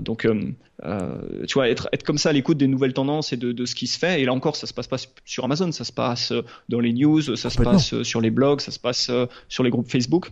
donc, 0.00 0.26
tu 0.26 1.54
vois, 1.54 1.68
être, 1.68 1.88
être 1.92 2.02
comme 2.02 2.18
ça 2.18 2.30
à 2.30 2.32
l'écoute 2.32 2.58
des 2.58 2.66
nouvelles 2.66 2.94
tendances 2.94 3.32
et 3.32 3.36
de, 3.36 3.52
de, 3.52 3.66
ce 3.66 3.74
qui 3.74 3.86
se 3.86 3.98
fait. 3.98 4.22
Et 4.22 4.24
là 4.24 4.32
encore, 4.32 4.56
ça 4.56 4.66
se 4.66 4.74
passe 4.74 4.86
pas 4.86 4.96
sur 5.24 5.44
Amazon, 5.44 5.70
ça 5.72 5.84
se 5.84 5.92
passe 5.92 6.32
dans 6.68 6.80
les 6.80 6.92
news, 6.92 7.20
ça 7.36 7.50
se 7.50 7.62
passe 7.62 8.02
sur 8.02 8.20
les 8.20 8.30
blogs, 8.30 8.60
ça 8.60 8.70
se 8.70 8.78
passe 8.78 9.10
sur 9.48 9.62
les 9.62 9.70
groupes 9.70 9.90
Facebook 9.90 10.30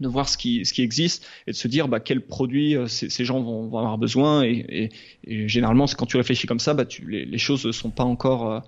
de 0.00 0.06
voir 0.06 0.28
ce 0.28 0.38
qui, 0.38 0.64
ce 0.64 0.72
qui 0.72 0.82
existe 0.82 1.26
et 1.48 1.50
de 1.50 1.56
se 1.56 1.66
dire 1.66 1.88
bah, 1.88 1.98
quels 1.98 2.20
produits 2.20 2.76
ces, 2.86 3.10
ces, 3.10 3.24
gens 3.24 3.40
vont, 3.40 3.66
vont, 3.66 3.78
avoir 3.78 3.98
besoin 3.98 4.44
et, 4.44 4.64
et, 4.68 4.90
et 5.24 5.48
généralement 5.48 5.86
quand 5.86 6.06
tu 6.06 6.16
réfléchis 6.16 6.46
comme 6.46 6.60
ça 6.60 6.72
bah, 6.72 6.84
tu, 6.84 7.04
les, 7.10 7.24
les 7.24 7.38
choses 7.38 7.66
ne 7.66 7.72
sont 7.72 7.90
pas 7.90 8.04
encore 8.04 8.62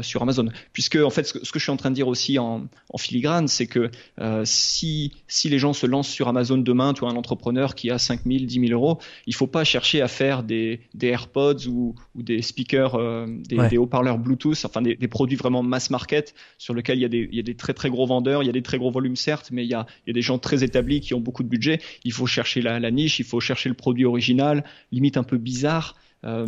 sur 0.00 0.22
Amazon. 0.22 0.48
Puisque 0.72 0.96
en 0.96 1.10
fait, 1.10 1.24
ce 1.24 1.32
que, 1.32 1.58
je 1.58 1.62
suis 1.62 1.70
en 1.70 1.76
train 1.76 1.90
de 1.90 1.94
dire 1.94 2.08
aussi 2.08 2.38
en, 2.38 2.68
filigrane, 2.96 3.48
c'est 3.48 3.66
que 3.66 3.90
euh, 4.20 4.42
si, 4.44 5.12
si 5.26 5.48
les 5.48 5.58
gens 5.58 5.72
se 5.72 5.86
lancent 5.86 6.08
sur 6.08 6.28
Amazon 6.28 6.58
demain, 6.58 6.94
tu 6.94 7.00
vois, 7.00 7.10
un 7.10 7.16
entrepreneur 7.16 7.74
qui 7.74 7.90
a 7.90 7.98
5 7.98 8.20
000, 8.24 8.44
10 8.44 8.68
000 8.68 8.72
euros, 8.72 8.98
il 9.26 9.34
faut 9.34 9.46
pas 9.46 9.64
chercher 9.64 10.00
à 10.00 10.08
faire 10.08 10.42
des, 10.42 10.80
des 10.94 11.08
AirPods 11.08 11.66
ou, 11.68 11.94
ou 12.14 12.22
des 12.22 12.42
speakers, 12.42 12.94
euh, 12.94 13.26
des, 13.48 13.76
haut-parleurs 13.76 14.18
Bluetooth, 14.18 14.64
enfin 14.64 14.82
des, 14.82 14.96
produits 15.08 15.36
vraiment 15.36 15.62
mass 15.62 15.90
market 15.90 16.34
sur 16.58 16.74
lesquels 16.74 16.98
il 16.98 17.02
y, 17.02 17.04
a 17.04 17.08
des, 17.08 17.28
il 17.30 17.36
y 17.36 17.40
a 17.40 17.42
des 17.42 17.54
très 17.54 17.74
très 17.74 17.90
gros 17.90 18.06
vendeurs, 18.06 18.42
il 18.42 18.46
y 18.46 18.50
a 18.50 18.52
des 18.52 18.62
très 18.62 18.78
gros 18.78 18.90
volumes 18.90 19.16
certes, 19.16 19.50
mais 19.52 19.64
il 19.64 19.70
y 19.70 19.74
a, 19.74 19.86
il 20.06 20.10
y 20.10 20.12
a 20.12 20.14
des 20.14 20.22
gens 20.22 20.38
très 20.38 20.64
établis 20.64 21.00
qui 21.00 21.14
ont 21.14 21.20
beaucoup 21.20 21.42
de 21.42 21.48
budget. 21.48 21.80
Il 22.04 22.12
faut 22.12 22.26
chercher 22.26 22.62
la, 22.62 22.80
la 22.80 22.90
niche, 22.90 23.18
il 23.18 23.24
faut 23.24 23.40
chercher 23.40 23.68
le 23.68 23.74
produit 23.74 24.04
original, 24.04 24.64
limite 24.90 25.16
un 25.16 25.24
peu 25.24 25.38
bizarre. 25.38 25.96
Euh, 26.24 26.46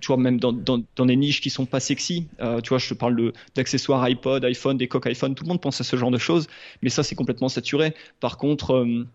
Tu 0.00 0.06
vois, 0.08 0.16
même 0.16 0.38
dans, 0.38 0.52
dans, 0.52 0.80
dans, 0.94 1.06
des 1.06 1.16
niches 1.16 1.40
qui 1.40 1.50
sont 1.50 1.66
pas 1.66 1.80
sexy. 1.80 2.28
Euh, 2.40 2.60
tu 2.60 2.68
vois, 2.68 2.78
je 2.78 2.88
te 2.88 2.94
parle 2.94 3.32
d'accessoires 3.56 4.02
iPod, 4.02 4.44
iPhone, 4.44 4.76
des 4.76 4.86
coques 4.86 5.06
iPhone. 5.06 5.34
Tout 5.34 5.44
le 5.44 5.48
monde 5.48 5.60
pense 5.60 5.80
à 5.80 5.84
ce 5.84 5.96
genre 5.96 6.10
de 6.10 6.18
choses, 6.18 6.46
mais 6.82 6.88
ça, 6.88 7.02
c'est 7.02 7.16
complètement 7.16 7.48
saturé. 7.48 7.94
Par 8.20 8.38
contre, 8.38 8.74
euh, 8.74 9.06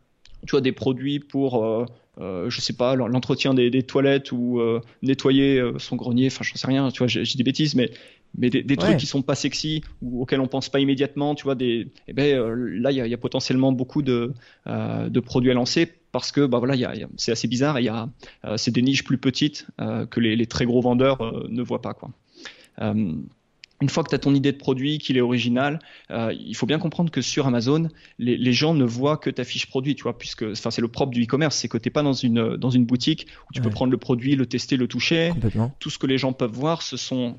tu 0.45 0.51
vois, 0.51 0.61
des 0.61 0.73
produits 0.73 1.19
pour, 1.19 1.87
je 2.19 2.59
sais 2.59 2.73
pas, 2.73 2.95
l'entretien 2.95 3.53
des, 3.53 3.69
des, 3.69 3.83
toilettes 3.83 4.33
ou 4.33 4.61
nettoyer 5.01 5.63
son 5.77 5.95
grenier. 5.95 6.27
Enfin, 6.27 6.43
j'en 6.43 6.55
sais 6.55 6.67
rien. 6.67 6.91
Tu 6.91 6.97
vois, 6.97 7.07
j'ai 7.07 7.37
des 7.37 7.43
bêtises, 7.43 7.75
mais 7.75 7.89
mais 8.35 8.49
des, 8.49 8.63
des 8.63 8.75
trucs 8.75 8.97
qui 8.97 9.05
sont 9.05 9.21
pas 9.21 9.35
sexy 9.35 9.83
ou 10.01 10.23
auxquels 10.23 10.41
on 10.41 10.47
pense 10.47 10.67
pas 10.67 10.81
immédiatement. 10.81 11.33
Tu 11.33 11.45
vois, 11.45 11.55
des, 11.55 11.87
eh 12.09 12.13
ben 12.13 12.37
là, 12.45 12.91
il 12.91 12.97
y 12.97 12.99
a, 12.99 13.07
y 13.07 13.13
a, 13.13 13.17
potentiellement 13.17 13.71
beaucoup 13.71 14.01
de, 14.01 14.33
de 14.65 15.19
produits 15.21 15.51
à 15.51 15.53
lancer 15.53 15.93
parce 16.13 16.31
que 16.31 16.45
bah 16.45 16.59
voilà, 16.59 16.75
c'est 17.17 17.33
assez 17.33 17.49
bizarre. 17.49 17.79
Il 17.79 17.83
y 17.83 17.89
a, 17.89 18.07
euh, 18.45 18.55
c'est 18.55 18.71
des 18.71 18.83
niches 18.83 19.03
plus 19.03 19.17
petites 19.17 19.67
euh, 19.81 20.05
que 20.05 20.21
les, 20.21 20.37
les, 20.37 20.45
très 20.45 20.65
gros 20.65 20.79
vendeurs 20.79 21.21
euh, 21.21 21.47
ne 21.49 21.61
voient 21.61 21.81
pas 21.81 21.93
quoi. 21.93 22.11
une 22.79 23.89
fois 23.89 24.03
que 24.03 24.09
tu 24.09 24.15
as 24.15 24.19
ton 24.19 24.33
idée 24.33 24.51
de 24.51 24.57
produit, 24.57 24.99
qu'il 24.99 25.17
est 25.17 25.21
original, 25.21 25.79
il 26.09 26.55
faut 26.55 26.67
bien 26.67 26.79
comprendre 26.79 27.11
que 27.11 27.21
sur 27.21 27.47
Amazon, 27.47 27.89
les, 28.19 28.37
les, 28.37 28.53
gens 28.53 28.75
ne 28.75 28.85
voient 28.85 29.17
que 29.17 29.29
ta 29.29 29.43
fiche 29.43 29.65
produit, 29.65 29.95
tu 29.95 30.03
vois, 30.03 30.17
puisque 30.17 30.43
enfin 30.43 30.69
c'est 30.71 30.81
le 30.81 30.87
propre 30.87 31.11
du 31.11 31.23
e-commerce, 31.23 31.57
c'est 31.57 31.67
que 31.67 31.77
t'es 31.79 31.89
pas 31.89 32.03
dans 32.03 32.13
une 32.13 32.55
dans 32.55 32.69
une 32.69 32.85
boutique 32.85 33.27
où 33.49 33.53
tu 33.53 33.61
peux 33.61 33.71
prendre 33.71 33.91
le 33.91 33.97
produit, 33.97 34.35
le 34.35 34.45
tester, 34.45 34.77
le 34.77 34.87
toucher. 34.87 35.33
Tout 35.79 35.89
ce 35.89 35.97
que 35.97 36.07
les 36.07 36.19
gens 36.19 36.31
peuvent 36.31 36.53
voir, 36.53 36.83
ce 36.83 36.95
sont 36.95 37.37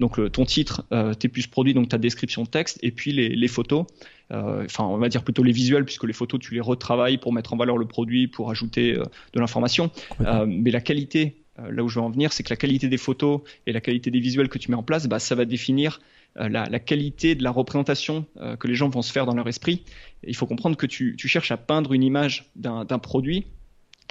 donc 0.00 0.32
ton 0.32 0.44
titre, 0.44 0.84
tes 1.18 1.28
puces 1.28 1.46
produits, 1.46 1.74
donc 1.74 1.88
ta 1.88 1.98
description 1.98 2.42
de 2.42 2.48
texte, 2.48 2.78
et 2.82 2.90
puis 2.90 3.12
les, 3.12 3.28
les 3.28 3.48
photos. 3.48 3.86
Euh, 4.32 4.64
enfin 4.64 4.84
on 4.84 4.96
va 4.96 5.08
dire 5.08 5.24
plutôt 5.24 5.42
les 5.42 5.52
visuels 5.52 5.84
puisque 5.84 6.04
les 6.04 6.14
photos 6.14 6.40
tu 6.40 6.54
les 6.54 6.60
retravailles 6.60 7.18
pour 7.18 7.32
mettre 7.32 7.52
en 7.52 7.56
valeur 7.56 7.76
le 7.76 7.86
produit, 7.86 8.28
pour 8.28 8.50
ajouter 8.50 8.94
euh, 8.94 9.04
de 9.34 9.40
l'information. 9.40 9.90
Euh, 10.20 10.46
mais 10.48 10.70
la 10.70 10.80
qualité, 10.80 11.36
là 11.58 11.84
où 11.84 11.88
je 11.88 11.98
veux 11.98 12.04
en 12.04 12.10
venir, 12.10 12.32
c'est 12.32 12.42
que 12.42 12.50
la 12.50 12.56
qualité 12.56 12.88
des 12.88 12.96
photos 12.96 13.42
et 13.66 13.72
la 13.72 13.80
qualité 13.80 14.10
des 14.10 14.20
visuels 14.20 14.48
que 14.48 14.58
tu 14.58 14.70
mets 14.70 14.76
en 14.76 14.82
place, 14.82 15.06
bah, 15.06 15.18
ça 15.18 15.34
va 15.34 15.44
définir 15.44 16.00
la, 16.34 16.64
la, 16.64 16.78
qualité 16.78 17.34
de 17.34 17.42
la 17.42 17.50
représentation 17.50 18.24
que 18.58 18.66
les 18.66 18.74
gens 18.74 18.88
vont 18.88 19.02
se 19.02 19.12
faire 19.12 19.26
dans 19.26 19.34
leur 19.34 19.46
esprit. 19.48 19.84
il 20.26 20.34
faut 20.34 20.46
comprendre 20.46 20.78
que 20.78 20.86
tu, 20.86 21.14
tu 21.18 21.28
cherches 21.28 21.50
à 21.50 21.58
peindre 21.58 21.92
une 21.92 22.02
image 22.02 22.50
d'un 22.56 22.86
produit 22.98 23.44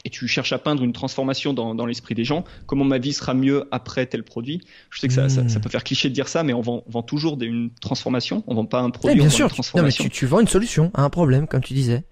et 0.04 0.10
tu 0.10 0.28
cherches 0.28 0.54
à 0.54 0.58
peindre 0.58 0.84
une 0.84 0.94
transformation 0.94 1.54
dans, 1.54 1.76
dans 1.76 1.86
l'esprit 1.86 2.16
des 2.16 2.24
gens, 2.24 2.44
comment 2.66 2.86
ma 2.86 2.98
vie 2.98 3.14
sera 3.14 3.34
mieux 3.34 3.68
après 3.72 4.06
tel 4.06 4.24
produit. 4.24 4.62
Je 4.90 5.00
sais 5.00 5.08
que 5.08 5.14
ça, 5.14 5.30
ça, 5.30 5.48
ça, 5.48 5.60
hmm. 5.60 5.62
peut 5.62 5.70
faire 5.70 5.84
cliché 5.84 6.10
de 6.10 6.14
dire 6.14 6.28
ça, 6.28 6.44
mais 6.44 6.54
on 6.54 6.62
vend, 6.62 6.84
on 6.88 6.92
vend 6.92 7.04
toujours 7.04 7.38
des, 7.38 7.46
une 7.46 7.70
transformation, 7.82 8.44
on 8.48 8.56
vend 8.56 8.66
pas 8.66 8.82
un 8.82 8.90
produit, 8.90 9.16
bien 9.16 9.28
on 9.28 9.30
sûr, 9.30 9.46
une 9.46 9.52
transformation. 9.52 10.04
Non, 10.04 10.08
mais 10.08 10.10
tu, 10.10 10.18
tu 10.18 10.26
vends 10.26 10.40
une 10.40 10.48
solution 10.48 10.92
à 10.94 11.04
un 11.04 11.10
problème, 11.10 11.48
comme 11.48 11.62
tu 11.62 11.74
disais. 11.74 12.04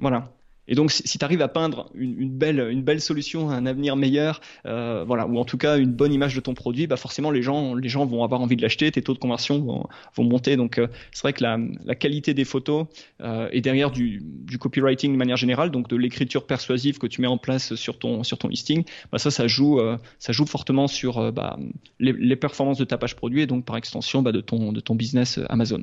Voilà. 0.00 0.32
Et 0.70 0.76
donc, 0.76 0.92
si, 0.92 1.18
tu 1.18 1.24
arrives 1.24 1.42
à 1.42 1.48
peindre 1.48 1.90
une, 1.94 2.30
belle, 2.30 3.00
solution, 3.00 3.50
un 3.50 3.66
avenir 3.66 3.96
meilleur, 3.96 4.40
euh, 4.66 5.04
voilà, 5.04 5.26
ou 5.26 5.36
en 5.38 5.44
tout 5.44 5.58
cas 5.58 5.76
une 5.78 5.92
bonne 5.92 6.12
image 6.12 6.34
de 6.34 6.40
ton 6.40 6.54
produit, 6.54 6.86
bah 6.86 6.96
forcément 6.96 7.32
les 7.32 7.42
gens, 7.42 7.74
les 7.74 7.88
gens 7.88 8.06
vont 8.06 8.22
avoir 8.22 8.40
envie 8.40 8.56
de 8.56 8.62
l'acheter, 8.62 8.90
tes 8.92 9.02
taux 9.02 9.14
de 9.14 9.18
conversion 9.18 9.58
vont, 9.58 9.86
vont 10.14 10.24
monter. 10.24 10.56
Donc, 10.56 10.78
euh, 10.78 10.86
c'est 11.10 11.22
vrai 11.22 11.32
que 11.32 11.42
la, 11.42 11.58
la, 11.84 11.94
qualité 11.96 12.34
des 12.34 12.44
photos 12.44 12.86
euh, 13.20 13.48
et 13.50 13.60
derrière 13.60 13.90
du, 13.90 14.22
du, 14.22 14.58
copywriting 14.58 15.12
de 15.12 15.18
manière 15.18 15.36
générale, 15.36 15.72
donc 15.72 15.88
de 15.88 15.96
l'écriture 15.96 16.46
persuasive 16.46 16.98
que 16.98 17.08
tu 17.08 17.20
mets 17.20 17.26
en 17.26 17.38
place 17.38 17.74
sur 17.74 17.98
ton, 17.98 18.22
sur 18.22 18.38
ton 18.38 18.48
listing, 18.48 18.84
bah 19.10 19.18
ça, 19.18 19.32
ça 19.32 19.48
joue, 19.48 19.80
euh, 19.80 19.98
ça 20.20 20.32
joue 20.32 20.46
fortement 20.46 20.86
sur 20.86 21.18
euh, 21.18 21.30
bah, 21.32 21.58
les, 21.98 22.12
les, 22.12 22.36
performances 22.36 22.78
de 22.78 22.84
ta 22.84 22.96
page 22.96 23.16
produit 23.16 23.42
et 23.42 23.46
donc 23.46 23.64
par 23.64 23.76
extension 23.76 24.22
bah, 24.22 24.30
de 24.30 24.40
ton, 24.40 24.72
de 24.72 24.80
ton 24.80 24.94
business 24.94 25.40
Amazon. 25.48 25.80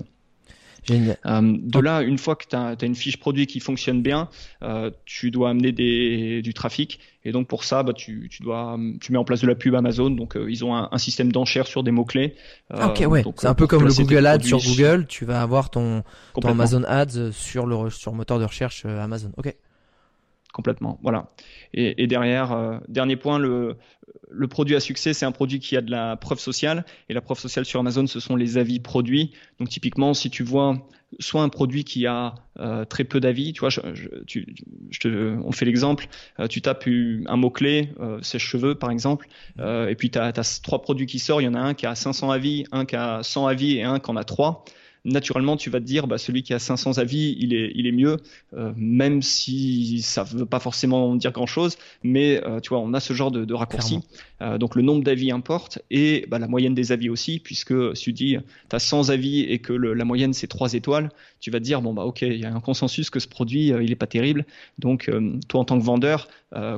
Euh, 0.90 1.58
de 1.60 1.80
là, 1.80 2.02
une 2.02 2.18
fois 2.18 2.36
que 2.36 2.46
tu 2.48 2.56
as, 2.56 2.76
une 2.82 2.96
fiche 2.96 3.18
produit 3.18 3.48
qui 3.48 3.60
fonctionne 3.60 4.02
bien, 4.02 4.30
euh, 4.64 4.92
tu 5.06 5.32
dois 5.32 5.50
amener 5.50 5.72
des, 5.72 6.42
du 6.42 6.54
trafic. 6.54 7.00
Et 7.26 7.32
donc 7.32 7.48
pour 7.48 7.64
ça, 7.64 7.84
bah, 7.84 7.94
tu, 7.94 8.30
tu, 8.32 8.44
dois, 8.44 8.78
tu 9.02 9.12
mets 9.12 9.18
en 9.18 9.26
place 9.26 9.42
de 9.42 9.48
la 9.48 9.56
pub 9.56 9.76
Amazon. 9.76 10.10
Donc 10.10 10.36
euh, 10.36 10.50
ils 10.50 10.64
ont 10.64 10.76
un, 10.76 10.88
un, 10.92 10.98
système 10.98 11.32
d'enchères 11.32 11.68
sur 11.68 11.84
des 11.84 11.92
mots-clés. 11.92 12.36
Ah, 12.70 12.90
ok, 12.90 13.04
ouais. 13.08 13.24
C'est 13.36 13.48
un 13.48 13.54
peu 13.54 13.68
comme 13.68 13.84
le 13.84 13.94
Google 13.94 14.26
Ads 14.26 14.44
sur 14.44 14.60
Google. 14.60 15.06
Tu 15.08 15.26
vas 15.26 15.42
avoir 15.42 15.70
ton, 15.70 16.04
ton 16.40 16.50
Amazon 16.50 16.84
Ads 16.88 17.32
sur 17.32 17.66
le 17.66 17.90
sur 17.90 18.14
moteur 18.14 18.40
de 18.40 18.46
recherche 18.46 18.86
Amazon. 18.86 19.32
Ok 19.38 19.54
complètement. 20.54 21.00
Voilà. 21.04 21.30
Et, 21.74 22.08
derrière, 22.08 22.52
euh, 22.52 22.78
dernier 22.88 23.16
point, 23.16 23.38
le, 23.40 23.78
produit 24.50 24.76
à 24.76 24.80
succès, 24.80 25.14
c'est 25.14 25.26
un 25.26 25.32
produit 25.32 25.60
qui 25.60 25.78
a 25.78 25.82
de 25.82 25.92
la 25.92 26.16
preuve 26.16 26.40
sociale. 26.40 26.86
Et 27.10 27.14
la 27.14 27.22
preuve 27.22 27.40
sociale 27.40 27.66
sur 27.66 27.80
Amazon, 27.80 28.08
ce 28.08 28.20
sont 28.20 28.36
les 28.36 28.58
avis 28.58 28.80
produits. 28.80 29.34
Donc 29.60 29.70
typiquement, 29.70 30.14
si 30.14 30.30
tu 30.30 30.44
vois 30.44 30.76
soit 31.20 31.42
un 31.42 31.48
produit 31.48 31.86
qui 31.86 32.06
a 32.06 32.36
euh, 32.60 32.84
très 32.84 33.06
peu 33.06 33.22
d'avis, 33.22 33.54
tu 33.54 33.62
vois, 33.62 33.70
tu, 34.26 34.46
on 35.06 35.52
fait 35.54 35.64
l'exemple, 35.66 36.08
euh, 36.40 36.48
tu 36.48 36.62
tapes 36.62 36.88
un 36.88 37.38
mot-clé, 37.38 37.94
sèche-cheveux 38.22 38.76
par 38.76 38.92
exemple, 38.92 39.28
et 39.58 39.96
puis 39.98 40.10
tu 40.10 40.20
as, 40.20 40.62
trois 40.64 40.82
produits 40.82 41.06
qui 41.06 41.20
sortent, 41.20 41.44
il 41.44 41.46
y 41.46 41.48
en 41.48 41.54
a 41.54 41.60
un 41.60 41.74
qui 41.74 41.86
a 41.86 41.96
500 41.96 42.32
avis, 42.32 42.66
un 42.72 42.86
qui 42.86 42.96
a 42.98 43.24
100 43.24 43.48
avis 43.48 43.78
et 43.78 43.84
un 43.84 44.00
qui 44.00 44.12
en 44.12 44.18
a 44.18 44.24
trois 44.26 44.66
naturellement, 45.08 45.58
tu 45.58 45.70
vas 45.70 45.80
te 45.80 45.86
dire, 45.86 46.08
bah, 46.08 46.18
celui 46.18 46.44
qui 46.44 46.54
a 46.54 46.60
500 46.60 46.98
avis, 46.98 47.36
il 47.40 47.54
est, 47.54 47.72
il 47.76 47.88
est 47.88 47.92
mieux, 47.92 48.18
même 48.76 49.22
si 49.22 50.02
ça 50.02 50.24
veut 50.24 50.46
pas 50.46 50.60
forcément 50.60 51.16
dire 51.16 51.32
grand-chose. 51.32 51.78
Mais 52.04 52.42
tu 52.62 52.70
vois, 52.70 52.80
on 52.80 52.94
a 52.94 53.00
ce 53.00 53.14
genre 53.14 53.32
de, 53.32 53.46
de 53.46 53.54
raccourci. 53.54 54.00
donc 54.60 54.76
le 54.76 54.82
nombre 54.82 55.04
d'avis 55.04 55.32
importe 55.32 55.80
et 55.90 56.26
bah, 56.30 56.40
la 56.40 56.48
moyenne 56.48 56.76
des 56.76 56.92
avis 56.92 57.10
aussi, 57.10 57.40
puisque 57.40 57.96
si 57.96 58.04
tu 58.04 58.14
dis, 58.14 58.38
tu 58.70 58.76
as 58.76 58.80
100 58.80 59.10
avis 59.10 59.42
et 59.42 59.60
que 59.60 59.74
la 59.74 60.06
moyenne 60.06 60.34
c'est 60.34 60.48
3 60.48 60.74
étoiles, 60.74 61.10
tu 61.40 61.52
vas 61.52 61.60
te 61.60 61.64
dire, 61.64 61.82
bon, 61.82 61.94
bah 61.94 62.04
ok, 62.04 62.22
il 62.22 62.40
y 62.40 62.46
a 62.46 62.54
un 62.54 62.60
consensus 62.60 63.10
que 63.10 63.20
ce 63.20 63.28
produit, 63.28 63.68
il 63.68 63.92
est 63.92 63.96
pas 63.96 64.08
terrible. 64.08 64.46
Donc, 64.80 65.10
toi, 65.48 65.62
en 65.62 65.66
tant 65.66 65.80
que 65.80 65.84
vendeur, 65.84 66.28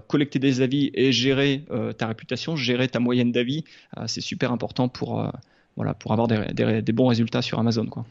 collecter 0.08 0.40
des 0.40 0.62
avis 0.62 0.92
et 0.94 1.12
gérer 1.12 1.64
ta 1.98 2.08
réputation, 2.08 2.56
gérer 2.56 2.88
ta 2.88 3.00
moyenne 3.00 3.32
d'avis, 3.32 3.64
c'est 4.08 4.22
super 4.22 4.52
important 4.52 4.88
pour, 4.88 5.32
voilà, 5.76 5.94
pour 5.94 6.12
avoir 6.12 6.28
des, 6.28 6.82
des, 6.82 6.92
bons 6.92 7.08
résultats 7.08 7.42
sur 7.42 7.60
Amazon. 7.60 7.86
Quoi. 7.86 8.06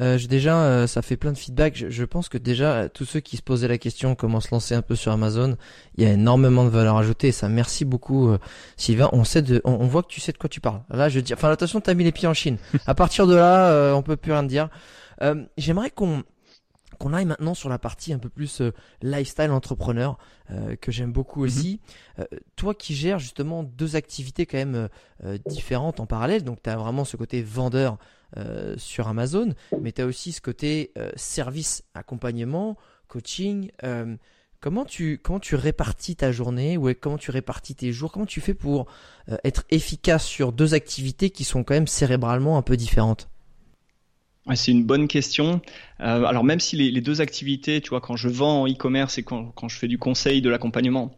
Euh, 0.00 0.18
déjà, 0.18 0.64
euh, 0.64 0.86
ça 0.86 1.02
fait 1.02 1.16
plein 1.16 1.32
de 1.32 1.38
feedback. 1.38 1.76
Je, 1.76 1.88
je, 1.88 2.04
pense 2.04 2.28
que 2.28 2.38
déjà, 2.38 2.88
tous 2.88 3.04
ceux 3.04 3.20
qui 3.20 3.36
se 3.36 3.42
posaient 3.42 3.68
la 3.68 3.78
question 3.78 4.14
comment 4.14 4.40
se 4.40 4.48
lancer 4.50 4.74
un 4.74 4.82
peu 4.82 4.96
sur 4.96 5.12
Amazon, 5.12 5.56
il 5.96 6.04
y 6.04 6.06
a 6.06 6.12
énormément 6.12 6.64
de 6.64 6.70
valeur 6.70 6.96
ajoutée. 6.96 7.28
Et 7.28 7.32
ça, 7.32 7.48
merci 7.48 7.84
beaucoup, 7.84 8.28
euh, 8.28 8.38
Sylvain. 8.76 9.08
On 9.12 9.24
sait 9.24 9.42
de, 9.42 9.60
on, 9.64 9.86
voit 9.86 10.02
que 10.02 10.08
tu 10.08 10.20
sais 10.20 10.32
de 10.32 10.38
quoi 10.38 10.48
tu 10.48 10.60
parles. 10.60 10.82
Là, 10.90 11.08
je 11.08 11.20
dis, 11.20 11.34
enfin, 11.34 11.50
attention, 11.50 11.80
t'as 11.80 11.94
mis 11.94 12.04
les 12.04 12.12
pieds 12.12 12.28
en 12.28 12.34
Chine. 12.34 12.58
À 12.86 12.94
partir 12.94 13.26
de 13.26 13.34
là, 13.34 13.70
euh, 13.70 13.92
on 13.92 14.02
peut 14.02 14.16
plus 14.16 14.32
rien 14.32 14.42
dire. 14.42 14.68
J'aimerais 15.56 15.90
qu'on 15.90 16.22
qu'on 16.98 17.12
aille 17.12 17.24
maintenant 17.24 17.54
sur 17.54 17.68
la 17.68 17.78
partie 17.78 18.12
un 18.12 18.18
peu 18.18 18.28
plus 18.28 18.62
lifestyle 19.02 19.50
entrepreneur 19.50 20.16
que 20.80 20.92
j'aime 20.92 21.12
beaucoup 21.12 21.40
mhm. 21.40 21.46
aussi. 21.46 21.80
toi 22.56 22.72
qui 22.74 22.94
gères 22.94 23.18
justement 23.18 23.64
deux 23.64 23.96
activités 23.96 24.46
quand 24.46 24.58
même 24.58 24.88
différentes 25.46 25.98
en 25.98 26.06
parallèle, 26.06 26.44
donc 26.44 26.62
tu 26.62 26.70
as 26.70 26.76
vraiment 26.76 27.04
ce 27.04 27.16
côté 27.16 27.42
vendeur 27.42 27.98
euh, 28.36 28.74
sur 28.78 29.06
Amazon, 29.06 29.54
mais 29.80 29.92
tu 29.92 30.02
as 30.02 30.06
aussi 30.06 30.32
ce 30.32 30.40
côté 30.40 30.90
euh, 30.98 31.10
service, 31.14 31.84
accompagnement, 31.94 32.76
coaching. 33.06 33.70
Euh, 33.84 34.16
comment, 34.60 34.84
tu, 34.84 35.18
comment 35.22 35.38
tu 35.38 35.54
répartis 35.54 36.16
ta 36.16 36.32
journée 36.32 36.76
ou 36.76 36.92
comment 37.00 37.18
tu 37.18 37.30
répartis 37.30 37.76
tes 37.76 37.92
jours 37.92 38.10
Comment 38.10 38.26
tu 38.26 38.40
fais 38.40 38.54
pour 38.54 38.86
être 39.44 39.64
efficace 39.70 40.24
sur 40.24 40.52
deux 40.52 40.74
activités 40.74 41.30
qui 41.30 41.44
sont 41.44 41.62
quand 41.62 41.74
même 41.74 41.86
cérébralement 41.86 42.58
un 42.58 42.62
peu 42.62 42.76
différentes? 42.76 43.28
C'est 44.54 44.72
une 44.72 44.84
bonne 44.84 45.08
question. 45.08 45.62
alors 45.98 46.44
même 46.44 46.60
si 46.60 46.76
les, 46.76 46.90
les, 46.90 47.00
deux 47.00 47.20
activités, 47.20 47.80
tu 47.80 47.90
vois, 47.90 48.00
quand 48.00 48.16
je 48.16 48.28
vends 48.28 48.62
en 48.62 48.68
e-commerce 48.68 49.16
et 49.16 49.22
quand, 49.22 49.68
je 49.68 49.76
fais 49.76 49.88
du 49.88 49.96
conseil, 49.96 50.42
de 50.42 50.50
l'accompagnement, 50.50 51.14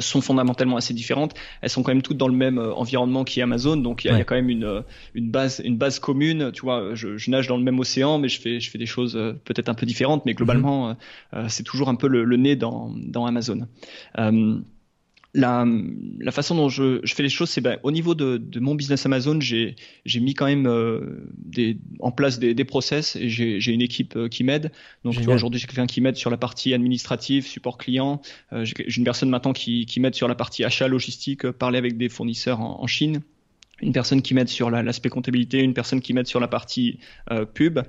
sont 0.00 0.20
fondamentalement 0.20 0.76
assez 0.76 0.94
différentes. 0.94 1.34
Elles 1.60 1.70
sont 1.70 1.82
quand 1.82 1.92
même 1.92 2.02
toutes 2.02 2.16
dans 2.16 2.28
le 2.28 2.34
même 2.34 2.58
euh, 2.58 2.74
environnement 2.74 3.24
qui 3.24 3.40
est 3.40 3.42
Amazon, 3.42 3.76
donc 3.76 4.04
il 4.04 4.10
y, 4.10 4.14
a 4.14 4.24
quand 4.24 4.34
même 4.34 4.48
une, 4.48 4.64
euh, 4.64 4.80
une 5.14 5.30
base 5.30 5.60
une 5.64 5.76
base 5.76 5.98
commune. 5.98 6.50
Tu 6.52 6.62
vois, 6.62 6.94
je, 6.94 7.16
je, 7.16 7.30
nage 7.30 7.46
dans 7.46 7.56
le 7.56 7.62
même 7.62 7.78
océan, 7.78 8.18
mais 8.18 8.28
je 8.28 8.40
fais 8.40 8.60
je 8.60 8.70
fais 8.70 8.78
des 8.78 8.86
choses 8.86 9.12
peut-être 9.44 9.68
un 9.68 9.74
peu 9.74 9.86
différentes, 9.86 10.24
mais 10.26 10.34
globalement 10.34 10.96
mhm. 11.32 11.48
c'est 11.48 11.62
toujours 11.62 11.88
un 11.88 11.94
peu 11.94 12.08
le, 12.08 12.24
le 12.24 12.36
nez 12.36 12.56
dans 12.56 12.94
dans 12.96 13.26
Amazon 13.26 13.66
la, 15.36 15.66
la, 16.18 16.32
façon 16.32 16.54
dont 16.54 16.70
je, 16.70 17.00
je 17.04 17.14
fais 17.14 17.22
les 17.22 17.28
choses, 17.28 17.50
c'est 17.50 17.60
ben, 17.60 17.78
au 17.82 17.90
niveau 17.90 18.14
de, 18.14 18.38
de, 18.38 18.58
mon 18.58 18.74
business 18.74 19.04
Amazon, 19.04 19.38
j'ai 19.40 19.76
mis 20.16 20.32
quand 20.32 20.46
même 20.46 20.66
euh, 20.66 21.28
des, 21.36 21.76
en 22.00 22.10
place 22.10 22.38
des, 22.38 22.54
des 22.54 22.64
process 22.64 23.16
et 23.16 23.28
j'ai 23.28 23.72
une 23.72 23.82
équipe 23.82 24.16
euh, 24.16 24.28
qui 24.28 24.44
m'aide. 24.44 24.72
Donc 25.04 25.14
aujourd'hui, 25.28 25.60
j'ai 25.60 25.66
quelqu'un 25.66 25.86
qui 25.86 26.00
m'aide 26.00 26.16
sur 26.16 26.30
la 26.30 26.38
partie 26.38 26.72
administrative, 26.72 27.46
support 27.46 27.76
client. 27.76 28.22
Euh, 28.54 28.64
j'ai 28.64 28.96
une 28.96 29.04
personne 29.04 29.28
maintenant 29.28 29.52
qui, 29.52 29.84
qui 29.84 30.00
m'aide 30.00 30.14
sur 30.14 30.26
la 30.26 30.34
partie 30.34 30.64
achat 30.64 30.88
logistique, 30.88 31.50
parler 31.50 31.76
avec 31.76 31.98
des 31.98 32.08
fournisseurs 32.08 32.60
en, 32.60 32.82
en 32.82 32.86
Chine 32.86 33.20
une 33.82 33.92
personne 33.92 34.22
qui 34.22 34.32
m'aide 34.32 34.48
sur 34.48 34.70
l'aspect 34.70 35.10
comptabilité, 35.10 35.58
une 35.58 35.74
personne 35.74 36.00
qui 36.00 36.14
m'aide 36.14 36.26
sur 36.26 36.40
la 36.40 36.48
partie 36.48 36.98
pub. 37.52 37.80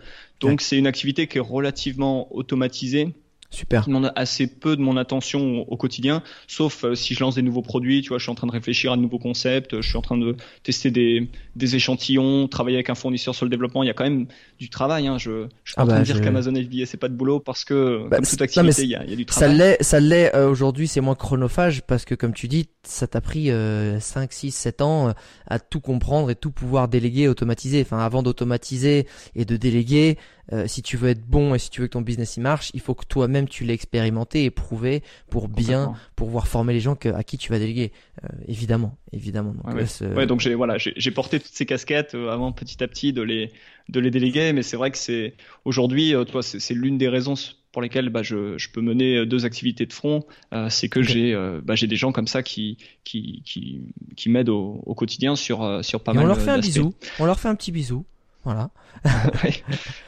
Donc 0.41 0.59
c'est 0.59 0.77
une 0.77 0.85
activité 0.85 1.27
qui 1.27 1.37
est 1.37 1.41
relativement 1.41 2.27
automatisée 2.35 3.13
Super. 3.49 3.83
Qui 3.83 3.89
demande 3.89 4.11
assez 4.15 4.47
peu 4.47 4.75
de 4.75 4.81
mon 4.81 4.97
attention 4.97 5.65
au, 5.69 5.77
quotidien, 5.77 6.21
sauf 6.47 6.83
euh, 6.83 6.95
si 6.95 7.13
je 7.13 7.21
lance 7.21 7.35
des 7.35 7.41
nouveaux 7.41 7.61
produits. 7.61 8.01
Tu 8.01 8.09
vois, 8.09 8.17
je 8.17 8.23
suis 8.23 8.31
en 8.31 8.35
train 8.35 8.47
de 8.47 8.51
réfléchir 8.51 8.91
à 8.91 8.97
de 8.97 9.01
nouveaux 9.01 9.19
concepts, 9.19 9.79
je 9.79 9.87
suis 9.87 9.97
en 9.97 10.01
train 10.01 10.17
de 10.17 10.35
tester 10.63 10.91
des, 10.91 11.29
des 11.55 11.75
échantillons, 11.75 12.47
travailler 12.47 12.75
avec 12.75 12.89
un 12.89 12.95
fournisseur 12.95 13.35
sur 13.35 13.45
le 13.45 13.49
développement. 13.49 13.83
Il 13.83 13.87
y 13.87 13.89
a 13.89 13.93
quand 13.93 14.03
même 14.03 14.27
du 14.59 14.69
travail. 14.69 15.07
Hein. 15.07 15.17
Je, 15.17 15.47
je 15.63 15.71
suis 15.71 15.75
pas 15.75 15.81
ah 15.81 15.83
en 15.83 15.87
train 15.87 15.95
bah, 15.95 16.01
de 16.01 16.05
dire 16.05 16.21
qu'Amazon 16.21 16.53
FBA 16.55 16.85
c'est 16.85 16.97
pas 16.97 17.07
de 17.07 17.15
boulot 17.15 17.39
parce 17.39 17.63
que 17.63 18.07
bah, 18.09 18.17
comme 18.17 18.25
toute 18.25 18.41
activité, 18.41 18.83
il 18.83 18.89
y, 18.89 18.95
a, 18.95 19.05
y, 19.05 19.13
a, 19.13 19.15
du 19.15 19.25
travail. 19.25 19.49
Ça 19.49 19.55
l'est, 19.55 19.83
ça 19.83 19.99
l'est 19.99 20.35
euh, 20.35 20.49
aujourd'hui. 20.49 20.87
C'est 20.87 21.01
moins 21.01 21.15
chronophage 21.15 21.83
parce 21.83 22.05
que 22.05 22.15
comme 22.15 22.33
tu 22.33 22.47
dis, 22.47 22.67
ça 22.83 23.07
t'a 23.07 23.21
pris 23.21 23.51
euh, 23.51 23.99
5, 23.99 24.31
6, 24.31 24.51
7 24.51 24.81
ans 24.81 25.09
euh, 25.09 25.11
à 25.47 25.59
tout 25.59 25.79
comprendre 25.79 26.29
et 26.29 26.35
tout 26.35 26.51
pouvoir 26.51 26.87
déléguer, 26.87 27.27
automatiser. 27.27 27.81
Enfin, 27.81 27.99
avant 27.99 28.23
d'automatiser 28.23 29.07
et 29.35 29.45
de 29.45 29.57
déléguer, 29.57 30.17
euh, 30.53 30.65
si 30.67 30.81
tu 30.81 30.95
veux 30.95 31.09
être 31.09 31.25
bon 31.25 31.55
et 31.55 31.59
si 31.59 31.69
tu 31.69 31.81
veux 31.81 31.87
que 31.87 31.93
ton 31.93 32.01
business 32.01 32.37
y 32.37 32.39
marche, 32.39 32.71
il 32.73 32.79
faut 32.79 32.93
que 32.93 33.05
toi-même 33.05 33.49
tu 33.49 33.65
l'aies 33.65 33.73
expérimenté 33.73 34.45
et 34.45 34.49
prouvé 34.49 35.03
pour 35.29 35.49
bien 35.49 35.93
pouvoir 36.15 36.47
former 36.47 36.73
les 36.73 36.79
gens 36.79 36.95
que, 36.95 37.09
à 37.09 37.23
qui 37.23 37.37
tu 37.37 37.51
vas 37.51 37.59
déléguer. 37.59 37.91
Euh, 38.23 38.27
évidemment, 38.47 38.97
évidemment. 39.11 39.53
Donc, 39.53 40.15
ouais, 40.15 40.25
donc 40.25 40.39
j'ai 40.39 40.55
voilà, 40.55 40.77
j'ai 40.77 41.11
porté 41.11 41.39
toutes 41.39 41.53
ces 41.53 41.65
casquettes 41.65 42.15
euh, 42.15 42.29
avant 42.29 42.51
petit 42.51 42.81
à 42.83 42.87
petit 42.87 43.11
de 43.11 43.21
les 43.21 43.51
de 43.89 43.99
les 43.99 44.11
déléguer, 44.11 44.53
mais 44.53 44.63
c'est 44.63 44.77
vrai 44.77 44.91
que 44.91 44.97
c'est 44.97 45.33
aujourd'hui, 45.63 46.13
toi, 46.29 46.43
c'est 46.43 46.73
l'une 46.73 46.97
des 46.97 47.07
raisons 47.07 47.35
pour 47.71 47.81
lesquelles 47.81 48.09
bah, 48.09 48.21
je, 48.21 48.57
je, 48.57 48.69
peux 48.69 48.81
mener 48.81 49.25
deux 49.25 49.45
activités 49.45 49.85
de 49.85 49.93
front, 49.93 50.25
c'est 50.67 50.89
que 50.89 51.01
j'ai 51.01 51.33
bah, 51.63 51.75
j'ai 51.75 51.87
des 51.87 51.95
gens 51.95 52.11
comme 52.11 52.27
ça 52.27 52.43
qui 52.43 52.77
qui 53.05 53.41
qui, 53.45 53.93
qui 54.17 54.29
m'aident 54.29 54.49
au, 54.49 54.81
au, 54.85 54.93
quotidien 54.93 55.37
sur 55.37 55.85
sur 55.85 56.01
pas 56.01 56.11
et 56.11 56.15
mal. 56.15 56.25
On 56.25 56.27
leur 56.27 56.41
fait 56.41 56.51
un 56.51 56.59
bisou. 56.59 56.93
On 57.19 57.25
leur 57.25 57.39
fait 57.39 57.47
un 57.47 57.55
petit 57.55 57.71
bisou. 57.71 58.05
Voilà. 58.47 58.69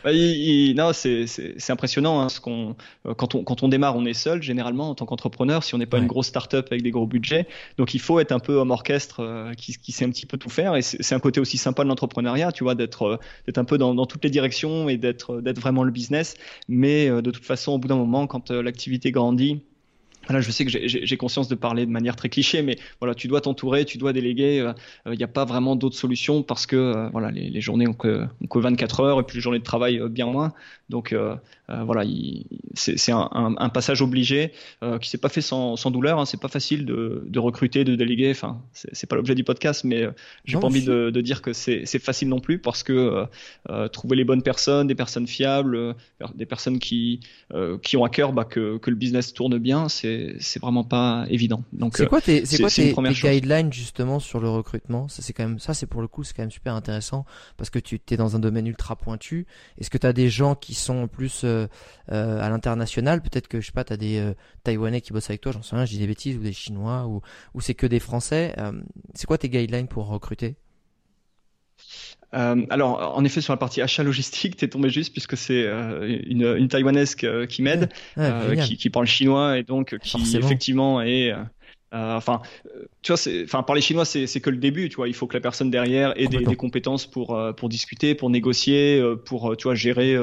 Bah, 0.05 0.11
non, 0.13 0.93
c'est 0.93 1.69
impressionnant. 1.69 2.21
Hein, 2.21 2.29
ce 2.29 2.39
qu'on 2.39 2.77
euh, 3.05 3.13
quand 3.13 3.35
on 3.35 3.43
quand 3.43 3.63
on 3.63 3.67
démarre, 3.67 3.97
on 3.97 4.05
est 4.05 4.13
seul 4.13 4.41
généralement 4.41 4.89
en 4.89 4.95
tant 4.95 5.05
qu'entrepreneur. 5.05 5.61
Si 5.61 5.75
on 5.75 5.77
n'est 5.77 5.85
pas 5.85 5.97
une 5.97 6.07
grosse 6.07 6.27
start-up 6.27 6.67
avec 6.71 6.81
des 6.81 6.91
gros 6.91 7.05
budgets, 7.05 7.47
donc 7.77 7.93
il 7.93 7.99
faut 7.99 8.17
être 8.19 8.31
un 8.31 8.39
peu 8.39 8.53
homme 8.53 8.71
orchestre 8.71 9.19
euh, 9.19 9.53
qui, 9.55 9.73
qui 9.77 9.91
sait 9.91 10.05
un 10.05 10.09
petit 10.09 10.25
peu 10.25 10.37
tout 10.37 10.49
faire. 10.49 10.77
Et 10.77 10.81
c'est 10.81 11.13
un 11.13 11.19
côté 11.19 11.41
aussi 11.41 11.57
sympa 11.57 11.83
de 11.83 11.89
l'entrepreneuriat, 11.89 12.53
tu 12.53 12.63
vois, 12.63 12.75
d'être 12.75 13.03
euh, 13.03 13.17
d'être 13.45 13.57
un 13.57 13.65
peu 13.65 13.77
dans, 13.77 13.93
dans 13.93 14.05
toutes 14.05 14.23
les 14.23 14.29
directions 14.29 14.87
et 14.87 14.95
d'être 14.95 15.41
d'être 15.41 15.59
vraiment 15.59 15.83
le 15.83 15.91
business. 15.91 16.35
Mais 16.69 17.09
de 17.09 17.31
toute 17.31 17.45
façon, 17.45 17.73
au 17.73 17.77
bout 17.77 17.89
d'un 17.89 17.97
moment, 17.97 18.25
quand 18.25 18.51
l'activité 18.51 19.11
grandit 19.11 19.61
Là, 20.29 20.41
je 20.41 20.51
sais 20.51 20.63
que 20.63 20.71
j'ai 20.71 21.17
conscience 21.17 21.47
de 21.47 21.55
parler 21.55 21.87
de 21.87 21.91
manière 21.91 22.15
très 22.15 22.29
cliché, 22.29 22.61
mais 22.61 22.77
voilà, 22.99 23.15
tu 23.15 23.27
dois 23.27 23.41
t'entourer, 23.41 23.85
tu 23.85 23.97
dois 23.97 24.13
déléguer. 24.13 24.57
Il 25.05 25.11
euh, 25.11 25.15
n'y 25.15 25.23
a 25.23 25.27
pas 25.27 25.43
vraiment 25.43 25.75
d'autre 25.75 25.95
solution 25.95 26.43
parce 26.43 26.67
que 26.67 26.75
euh, 26.75 27.09
voilà, 27.09 27.31
les, 27.31 27.49
les, 27.49 27.61
journées 27.61 27.87
ont 27.87 27.93
que, 27.93 28.27
ont 28.41 28.47
que, 28.47 28.59
24 28.59 28.99
heures 28.99 29.19
et 29.19 29.23
puis 29.23 29.37
les 29.37 29.41
journées 29.41 29.59
de 29.59 29.63
travail 29.63 29.99
euh, 29.99 30.07
bien 30.07 30.27
moins. 30.27 30.53
Donc 30.89 31.15
voilà, 31.67 32.03
c'est 32.73 33.11
un, 33.11 33.29
un, 33.31 33.55
un, 33.55 33.69
passage 33.69 34.01
obligé 34.01 34.53
qui 35.01 35.07
s'est 35.07 35.19
pas 35.19 35.29
fait 35.29 35.41
sans, 35.41 35.75
sans 35.75 35.91
douleur. 35.91 36.17
Hein. 36.17 36.25
C'est 36.25 36.41
pas 36.41 36.47
facile 36.47 36.83
de, 36.83 37.23
de, 37.27 37.39
recruter, 37.39 37.83
de 37.83 37.95
déléguer. 37.95 38.31
Enfin, 38.31 38.59
c'est 38.73 39.07
pas 39.07 39.15
l'objet 39.15 39.35
du 39.35 39.43
podcast, 39.43 39.83
mais 39.83 40.07
j'ai 40.45 40.57
pas 40.57 40.65
envie 40.65 40.83
de, 40.83 41.11
de, 41.11 41.21
dire 41.21 41.43
que 41.43 41.53
c'est 41.53 41.85
facile 41.99 42.29
non 42.29 42.39
plus 42.39 42.57
parce 42.57 42.81
que 42.81 43.25
trouver 43.91 44.15
les 44.15 44.23
bonnes 44.23 44.41
personnes, 44.41 44.87
des 44.87 44.95
personnes 44.95 45.27
fiables, 45.27 45.95
des 46.33 46.47
personnes 46.47 46.79
qui 46.79 47.19
qui 47.83 47.97
ont 47.97 48.03
à 48.03 48.09
cœur 48.09 48.33
bah, 48.33 48.45
que, 48.45 48.79
que 48.79 48.89
le 48.89 48.95
business 48.95 49.35
tourne 49.35 49.59
bien, 49.59 49.89
c'est 49.89 50.18
c'est 50.39 50.61
vraiment 50.61 50.83
pas 50.83 51.25
évident. 51.29 51.63
Donc 51.73 51.97
c'est 51.97 52.07
quoi 52.07 52.21
tes, 52.21 52.45
c'est 52.45 52.59
quoi 52.59 52.69
tes, 52.69 52.93
guidelines 52.93 53.71
justement 53.71 54.19
sur 54.19 54.39
le 54.39 54.49
recrutement? 54.49 55.07
Ça 55.07 55.21
c'est 55.21 55.33
quand 55.33 55.43
même 55.43 55.59
ça 55.59 55.73
c'est 55.73 55.85
pour 55.85 56.01
le 56.01 56.07
coup 56.07 56.23
c'est 56.23 56.33
quand 56.35 56.43
même 56.43 56.51
super 56.51 56.73
intéressant 56.75 57.25
parce 57.57 57.69
que 57.69 57.79
tu 57.79 57.99
es 58.09 58.17
dans 58.17 58.35
un 58.35 58.39
domaine 58.39 58.67
ultra 58.67 58.95
pointu. 58.95 59.45
Est-ce 59.77 59.89
que 59.89 59.97
tu 59.97 60.07
as 60.07 60.13
des 60.13 60.29
gens 60.29 60.55
qui 60.55 60.73
sont 60.73 61.07
plus 61.07 61.43
euh, 61.43 61.67
euh, 62.11 62.41
à 62.41 62.49
l'international? 62.49 63.21
Peut-être 63.21 63.47
que 63.47 63.61
je 63.61 63.67
sais 63.67 63.71
pas, 63.71 63.83
tu 63.83 63.93
as 63.93 63.97
des 63.97 64.17
euh, 64.17 64.33
Taïwanais 64.63 65.01
qui 65.01 65.13
bossent 65.13 65.29
avec 65.29 65.41
toi, 65.41 65.51
j'en 65.51 65.61
sais 65.61 65.75
rien, 65.75 65.85
je 65.85 65.91
dis 65.91 65.99
des 65.99 66.07
bêtises 66.07 66.37
ou 66.37 66.41
des 66.41 66.53
Chinois 66.53 67.07
ou 67.07 67.21
ou 67.53 67.61
c'est 67.61 67.75
que 67.75 67.87
des 67.87 67.99
Français. 67.99 68.55
c'est 69.13 69.25
quoi 69.25 69.37
tes 69.37 69.49
guidelines 69.49 69.87
pour 69.87 70.07
recruter? 70.07 70.55
Euh, 72.35 72.63
alors, 72.69 73.17
en 73.17 73.23
effet, 73.25 73.41
sur 73.41 73.53
la 73.53 73.57
partie 73.57 73.81
achat 73.81 74.03
logistique, 74.03 74.55
t'es 74.55 74.67
tombé 74.67 74.89
juste 74.89 75.11
puisque 75.11 75.35
c'est 75.35 75.63
euh, 75.65 76.19
une, 76.27 76.55
une 76.57 76.67
taïwanaise 76.67 77.15
qui 77.15 77.61
m'aide, 77.61 77.89
qui, 78.63 78.77
qui, 78.77 78.89
parle 78.89 79.07
chinois 79.07 79.57
et 79.57 79.63
donc 79.63 79.97
qui 79.99 80.37
effectivement 80.37 81.01
est 81.01 81.31
euh, 81.31 81.37
enfin, 81.91 82.41
euh, 82.67 82.85
tu 83.01 83.11
vois, 83.11 83.17
c'est, 83.17 83.43
enfin, 83.43 83.63
parler 83.63 83.81
chinois, 83.81 84.05
c'est, 84.05 84.27
c'est 84.27 84.41
que 84.41 84.49
le 84.49 84.57
début, 84.57 84.89
tu 84.89 84.97
vois. 84.97 85.07
Il 85.07 85.13
faut 85.13 85.27
que 85.27 85.33
la 85.33 85.41
personne 85.41 85.71
derrière 85.71 86.13
ait 86.19 86.27
des, 86.27 86.43
des, 86.43 86.55
compétences 86.55 87.07
pour 87.07 87.35
euh, 87.35 87.51
pour 87.51 87.69
discuter, 87.69 88.13
pour 88.13 88.29
négocier, 88.29 89.01
pour 89.25 89.55
tu 89.57 89.63
vois 89.63 89.75
gérer 89.75 90.15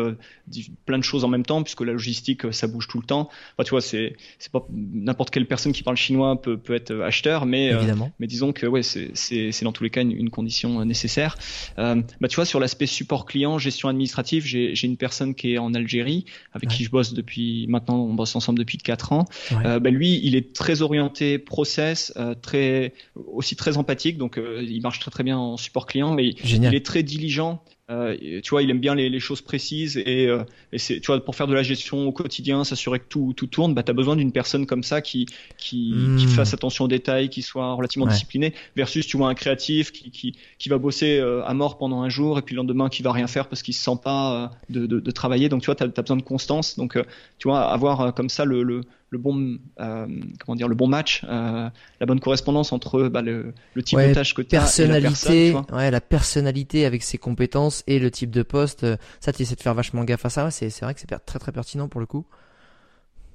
plein 0.84 0.98
de 0.98 1.04
choses 1.04 1.24
en 1.24 1.28
même 1.28 1.44
temps, 1.44 1.62
puisque 1.62 1.80
la 1.80 1.92
logistique, 1.92 2.52
ça 2.52 2.66
bouge 2.66 2.86
tout 2.88 3.00
le 3.00 3.06
temps. 3.06 3.28
Enfin, 3.56 3.64
tu 3.64 3.70
vois, 3.70 3.80
c'est 3.80 4.16
c'est 4.38 4.52
pas 4.52 4.66
n'importe 4.70 5.30
quelle 5.30 5.46
personne 5.46 5.72
qui 5.72 5.82
parle 5.82 5.96
chinois 5.96 6.40
peut 6.40 6.56
peut 6.56 6.74
être 6.74 6.94
acheteur, 7.00 7.46
mais 7.46 7.72
mais 8.20 8.26
disons 8.26 8.52
que 8.52 8.66
ouais, 8.66 8.82
c'est 8.82 9.10
c'est 9.14 9.50
c'est 9.52 9.64
dans 9.64 9.72
tous 9.72 9.82
les 9.82 9.90
cas 9.90 10.02
une, 10.02 10.12
une 10.12 10.30
condition 10.30 10.84
nécessaire. 10.84 11.36
bah, 11.76 12.28
tu 12.28 12.36
vois, 12.36 12.44
sur 12.44 12.60
l'aspect 12.60 12.86
support 12.86 13.26
client, 13.26 13.58
gestion 13.58 13.88
administrative, 13.88 14.44
j'ai 14.44 14.74
j'ai 14.74 14.86
une 14.86 14.96
personne 14.96 15.34
qui 15.34 15.54
est 15.54 15.58
en 15.58 15.74
Algérie 15.74 16.26
avec 16.52 16.70
qui 16.70 16.84
je 16.84 16.90
bosse 16.90 17.12
depuis 17.12 17.66
maintenant, 17.68 17.96
on 17.96 18.14
bosse 18.14 18.36
ensemble 18.36 18.58
depuis 18.58 18.78
quatre 18.78 19.12
ans. 19.12 19.24
bah, 19.50 19.90
lui, 19.90 20.20
il 20.22 20.36
est 20.36 20.52
très 20.52 20.82
orienté 20.82 21.38
process 21.56 22.12
euh, 22.16 22.34
très 22.34 22.92
aussi 23.14 23.56
très 23.56 23.78
empathique, 23.78 24.18
donc 24.18 24.36
euh, 24.36 24.62
il 24.62 24.82
marche 24.82 25.00
très 25.00 25.10
très 25.10 25.24
bien 25.24 25.38
en 25.38 25.56
support 25.56 25.86
client, 25.86 26.12
mais 26.12 26.34
il 26.44 26.74
est 26.74 26.84
très 26.84 27.02
diligent 27.02 27.62
Euh, 27.88 28.40
tu 28.42 28.50
vois, 28.50 28.64
il 28.64 28.70
aime 28.70 28.80
bien 28.80 28.96
les, 28.96 29.08
les 29.08 29.20
choses 29.20 29.42
précises 29.42 29.96
et, 29.96 30.26
euh, 30.26 30.42
et 30.72 30.78
c'est, 30.78 30.98
tu 30.98 31.06
vois, 31.06 31.24
pour 31.24 31.36
faire 31.36 31.46
de 31.46 31.54
la 31.54 31.62
gestion 31.62 32.08
au 32.08 32.10
quotidien, 32.10 32.64
s'assurer 32.64 32.98
que 32.98 33.04
tout, 33.08 33.32
tout 33.36 33.46
tourne, 33.46 33.74
bah, 33.74 33.84
tu 33.84 33.92
as 33.92 33.94
besoin 33.94 34.16
d'une 34.16 34.32
personne 34.32 34.66
comme 34.66 34.82
ça 34.82 35.00
qui, 35.00 35.26
qui, 35.56 35.94
qui, 36.18 36.26
hmm. 36.26 36.30
fasse 36.30 36.52
attention 36.52 36.86
aux 36.86 36.88
détails, 36.88 37.28
qui 37.28 37.42
soit 37.42 37.74
relativement 37.74 38.08
discipliné, 38.08 38.54
versus 38.74 39.06
tu 39.06 39.16
vois 39.16 39.28
un 39.28 39.34
créatif 39.34 39.92
qui, 39.92 40.10
qui, 40.10 40.36
qui 40.58 40.68
va 40.68 40.78
bosser 40.78 41.18
euh, 41.20 41.44
à 41.44 41.54
mort 41.54 41.78
pendant 41.78 42.02
un 42.02 42.08
jour 42.08 42.40
et 42.40 42.42
puis 42.42 42.56
le 42.56 42.62
lendemain 42.62 42.88
qui 42.88 43.04
va 43.04 43.12
rien 43.12 43.28
faire 43.28 43.48
parce 43.48 43.62
qu'il 43.62 43.74
se 43.74 43.84
sent 43.84 43.98
pas 44.02 44.50
de, 44.68 44.86
de, 44.86 44.98
de 44.98 45.10
travailler. 45.12 45.48
Donc 45.48 45.62
tu 45.62 45.66
vois, 45.66 45.76
tu 45.76 45.84
as, 45.84 45.86
besoin 45.86 46.16
de 46.16 46.22
constance. 46.22 46.76
Donc 46.76 46.98
tu 47.38 47.46
vois, 47.46 47.70
avoir 47.70 48.12
comme 48.14 48.28
ça 48.28 48.44
le, 48.44 48.64
le, 48.64 48.80
le 49.10 49.18
bon 49.18 49.58
euh, 49.80 50.06
comment 50.44 50.56
dire 50.56 50.68
le 50.68 50.74
bon 50.74 50.88
match 50.88 51.22
euh, 51.28 51.68
la 52.00 52.06
bonne 52.06 52.18
correspondance 52.18 52.72
entre 52.72 53.08
bah, 53.08 53.22
le, 53.22 53.52
le, 53.74 53.82
type 53.82 53.98
de 53.98 54.12
tâche 54.12 54.34
que 54.34 54.42
tu 54.42 54.56
as 54.56 54.80
et 54.80 54.86
la 54.86 55.00
personne, 55.00 55.64
ouais 55.72 55.90
la 55.90 56.00
personnalité 56.00 56.86
avec 56.86 57.02
ses 57.02 57.18
compétences 57.18 57.75
et 57.86 57.98
le 57.98 58.10
type 58.10 58.30
de 58.30 58.42
poste 58.42 58.84
euh, 58.84 58.96
ça 59.20 59.32
tu 59.32 59.42
essaies 59.42 59.56
de 59.56 59.62
faire 59.62 59.74
vachement 59.74 60.04
gaffe 60.04 60.24
à 60.24 60.30
ça. 60.30 60.50
C'est 60.50 60.80
vrai 60.80 60.94
que 60.94 61.00
c'est 61.00 61.18
très 61.24 61.38
très 61.38 61.52
pertinent 61.52 61.88
pour 61.88 62.00
le 62.00 62.06
coup 62.06 62.26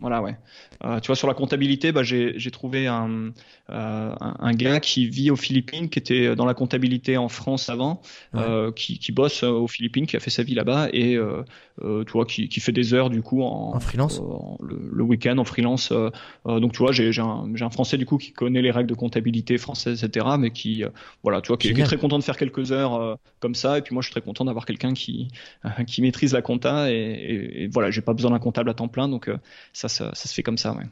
voilà, 0.01 0.23
ouais. 0.23 0.35
Euh, 0.83 0.99
tu 0.99 1.07
vois, 1.07 1.15
sur 1.15 1.27
la 1.27 1.35
comptabilité, 1.35 1.91
bah, 1.91 2.01
j'ai 2.01 2.51
trouvé 2.51 2.87
un, 2.87 3.31
euh, 3.69 4.15
un, 4.19 4.53
gars 4.53 4.79
qui 4.79 5.07
vit 5.07 5.29
aux 5.29 5.35
Philippines, 5.35 5.89
qui 5.89 5.99
était 5.99 6.35
dans 6.35 6.45
la 6.45 6.55
comptabilité 6.55 7.17
en 7.17 7.29
France 7.29 7.69
avant, 7.69 8.01
euh, 8.35 8.71
qui, 8.71 8.97
qui, 8.97 9.11
bosse 9.11 9.43
aux 9.43 9.67
Philippines, 9.67 10.07
qui 10.07 10.17
a 10.17 10.19
fait 10.19 10.31
sa 10.31 10.41
vie 10.41 10.55
là-bas 10.55 10.89
et 10.91 11.19
tu 11.79 12.11
vois, 12.11 12.25
qui, 12.25 12.49
qui, 12.49 12.59
fait 12.59 12.71
des 12.71 12.95
heures 12.95 13.11
du 13.11 13.21
coup 13.21 13.43
en, 13.43 13.75
en 13.75 13.79
freelance, 13.79 14.21
le, 14.61 15.03
week-end 15.03 15.37
en 15.37 15.45
freelance. 15.45 15.93
donc 16.45 16.71
tu 16.73 16.79
vois, 16.79 16.91
j'ai 16.91 17.11
un, 17.19 17.53
un, 17.59 17.69
Français 17.69 17.97
du 17.97 18.07
coup 18.07 18.17
qui 18.17 18.33
connaît 18.33 18.61
les 18.61 18.71
règles 18.71 18.89
de 18.89 18.95
comptabilité 18.95 19.59
française, 19.59 20.03
etc., 20.03 20.25
mais 20.39 20.49
qui, 20.49 20.83
voilà, 21.21 21.41
tu 21.41 21.49
vois, 21.49 21.57
qui, 21.57 21.69
est 21.69 21.83
très 21.83 21.97
content 21.97 22.17
de 22.17 22.23
faire 22.23 22.37
quelques 22.37 22.71
heures 22.71 23.19
comme 23.39 23.53
ça. 23.53 23.77
Et 23.77 23.81
puis 23.83 23.93
moi, 23.93 24.01
je 24.01 24.07
suis 24.07 24.13
très 24.13 24.21
content 24.21 24.45
d'avoir 24.45 24.65
quelqu'un 24.65 24.93
qui 24.93 25.27
qui 25.85 26.01
maîtrise 26.01 26.33
la 26.33 26.41
compta 26.41 26.91
et, 26.91 26.95
et, 26.95 27.63
et 27.63 27.67
voilà, 27.67 27.91
j'ai 27.91 28.01
pas 28.01 28.13
besoin 28.13 28.31
d'un 28.31 28.39
comptable 28.39 28.71
à 28.71 28.73
temps 28.73 28.87
plein, 28.87 29.07
donc 29.07 29.29
ça 29.73 29.89
ça, 29.91 30.13
se 30.15 30.33
fait 30.33 30.43
comme 30.43 30.57
ça, 30.57 30.73
ouais. 30.73 30.85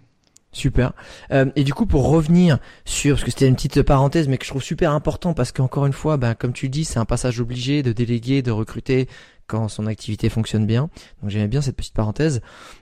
Super. 0.52 0.94
Euh, 1.32 1.46
et 1.56 1.64
du 1.64 1.74
coup, 1.74 1.86
pour 1.86 2.10
revenir 2.10 2.58
sur, 2.84 3.16
parce 3.16 3.24
que 3.24 3.32
c'était 3.32 3.48
une 3.48 3.56
petite 3.56 3.84
parenthèse, 3.84 4.28
mais 4.28 4.38
que 4.38 4.46
je 4.46 4.50
trouve 4.50 4.64
super 4.64 4.92
important, 4.94 5.34
parce 5.34 5.52
qu'encore 5.52 5.86
une 5.86 5.94
fois, 5.94 6.18
ben, 6.18 6.34
comme 6.34 6.54
tu 6.54 6.70
dis, 6.70 6.86
c'est 6.86 6.98
un 6.98 7.06
passage 7.06 7.40
obligé 7.40 7.84
de 7.84 7.92
déléguer, 7.92 8.42
de 8.42 8.52
recruter 8.52 9.08
quand 9.46 9.68
son 9.68 9.86
activité 9.86 10.30
fonctionne 10.30 10.66
bien. 10.66 10.90
Donc 11.22 11.30
j'aimais 11.30 11.48
bien 11.48 11.62
cette 11.62 11.76
petite 11.76 11.94
parenthèse. 11.94 12.42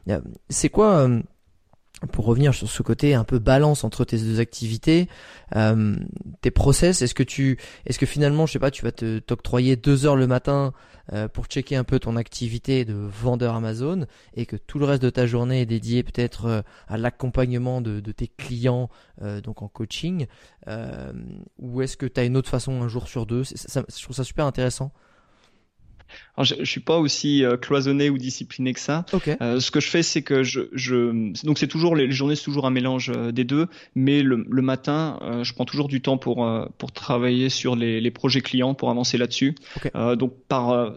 Euh, 0.09 0.21
c'est 0.49 0.69
quoi 0.69 0.99
euh, 0.99 1.21
pour 2.11 2.25
revenir 2.25 2.53
sur 2.53 2.69
ce 2.69 2.83
côté 2.83 3.15
un 3.15 3.23
peu 3.23 3.39
balance 3.39 3.83
entre 3.83 4.05
tes 4.05 4.17
deux 4.17 4.39
activités, 4.39 5.07
tes 6.41 6.51
process, 6.51 7.01
est-ce 7.01 7.15
que 7.15 7.23
tu, 7.23 7.57
est-ce 7.87 7.97
que 7.97 8.05
finalement, 8.05 8.45
je 8.45 8.53
sais 8.53 8.59
pas, 8.59 8.69
tu 8.69 8.83
vas 8.83 8.91
te 8.91 9.17
t'octroyer 9.17 9.75
deux 9.77 10.05
heures 10.05 10.15
le 10.15 10.27
matin 10.27 10.73
euh, 11.13 11.27
pour 11.27 11.45
checker 11.45 11.75
un 11.75 11.83
peu 11.83 11.99
ton 11.99 12.15
activité 12.15 12.83
de 12.83 12.93
vendeur 12.93 13.55
Amazon 13.55 14.05
et 14.35 14.45
que 14.45 14.55
tout 14.55 14.77
le 14.79 14.85
reste 14.85 15.01
de 15.01 15.09
ta 15.09 15.25
journée 15.25 15.61
est 15.61 15.65
dédié 15.65 16.03
peut-être 16.03 16.45
euh, 16.45 16.61
à 16.87 16.97
l'accompagnement 16.97 17.81
de, 17.81 17.99
tes 18.11 18.27
clients, 18.27 18.89
euh, 19.21 19.41
donc 19.41 19.61
en 19.61 19.67
coaching, 19.67 20.27
ou 21.59 21.81
est-ce 21.81 21.97
que 21.97 22.05
tu 22.05 22.19
as 22.19 22.25
une 22.25 22.35
autre 22.35 22.49
façon 22.49 22.81
un 22.81 22.87
jour 22.87 23.07
sur 23.07 23.25
deux? 23.25 23.43
Je 23.43 24.03
trouve 24.03 24.15
ça 24.15 24.23
super 24.23 24.45
intéressant. 24.45 24.91
Alors, 26.35 26.45
je, 26.45 26.55
je 26.59 26.65
suis 26.65 26.79
pas 26.81 26.97
aussi 26.97 27.43
euh, 27.43 27.57
cloisonné 27.57 28.09
ou 28.09 28.17
discipliné 28.17 28.73
que 28.73 28.79
ça. 28.79 29.05
Euh, 29.41 29.59
ce 29.59 29.71
que 29.71 29.79
je 29.79 29.89
fais, 29.89 30.03
c'est 30.03 30.21
que 30.21 30.43
je, 30.43 30.61
je 30.73 31.43
donc 31.45 31.57
c'est 31.57 31.67
toujours 31.67 31.95
les, 31.95 32.11
journées, 32.11 32.35
c'est 32.35 32.43
toujours 32.43 32.65
un 32.65 32.71
mélange 32.71 33.11
euh, 33.15 33.31
des 33.31 33.43
deux, 33.43 33.67
mais 33.95 34.21
le, 34.21 34.45
le 34.49 34.61
matin, 34.61 35.19
je 35.43 35.53
prends 35.53 35.65
toujours 35.65 35.87
du 35.87 36.01
temps 36.01 36.17
pour 36.17 36.47
pour 36.77 36.91
travailler 36.91 37.49
sur 37.49 37.75
les, 37.75 38.01
les 38.01 38.11
projets 38.11 38.41
clients, 38.41 38.73
pour 38.73 38.89
avancer 38.89 39.17
là-dessus. 39.17 39.55
donc 40.17 40.33
par 40.47 40.93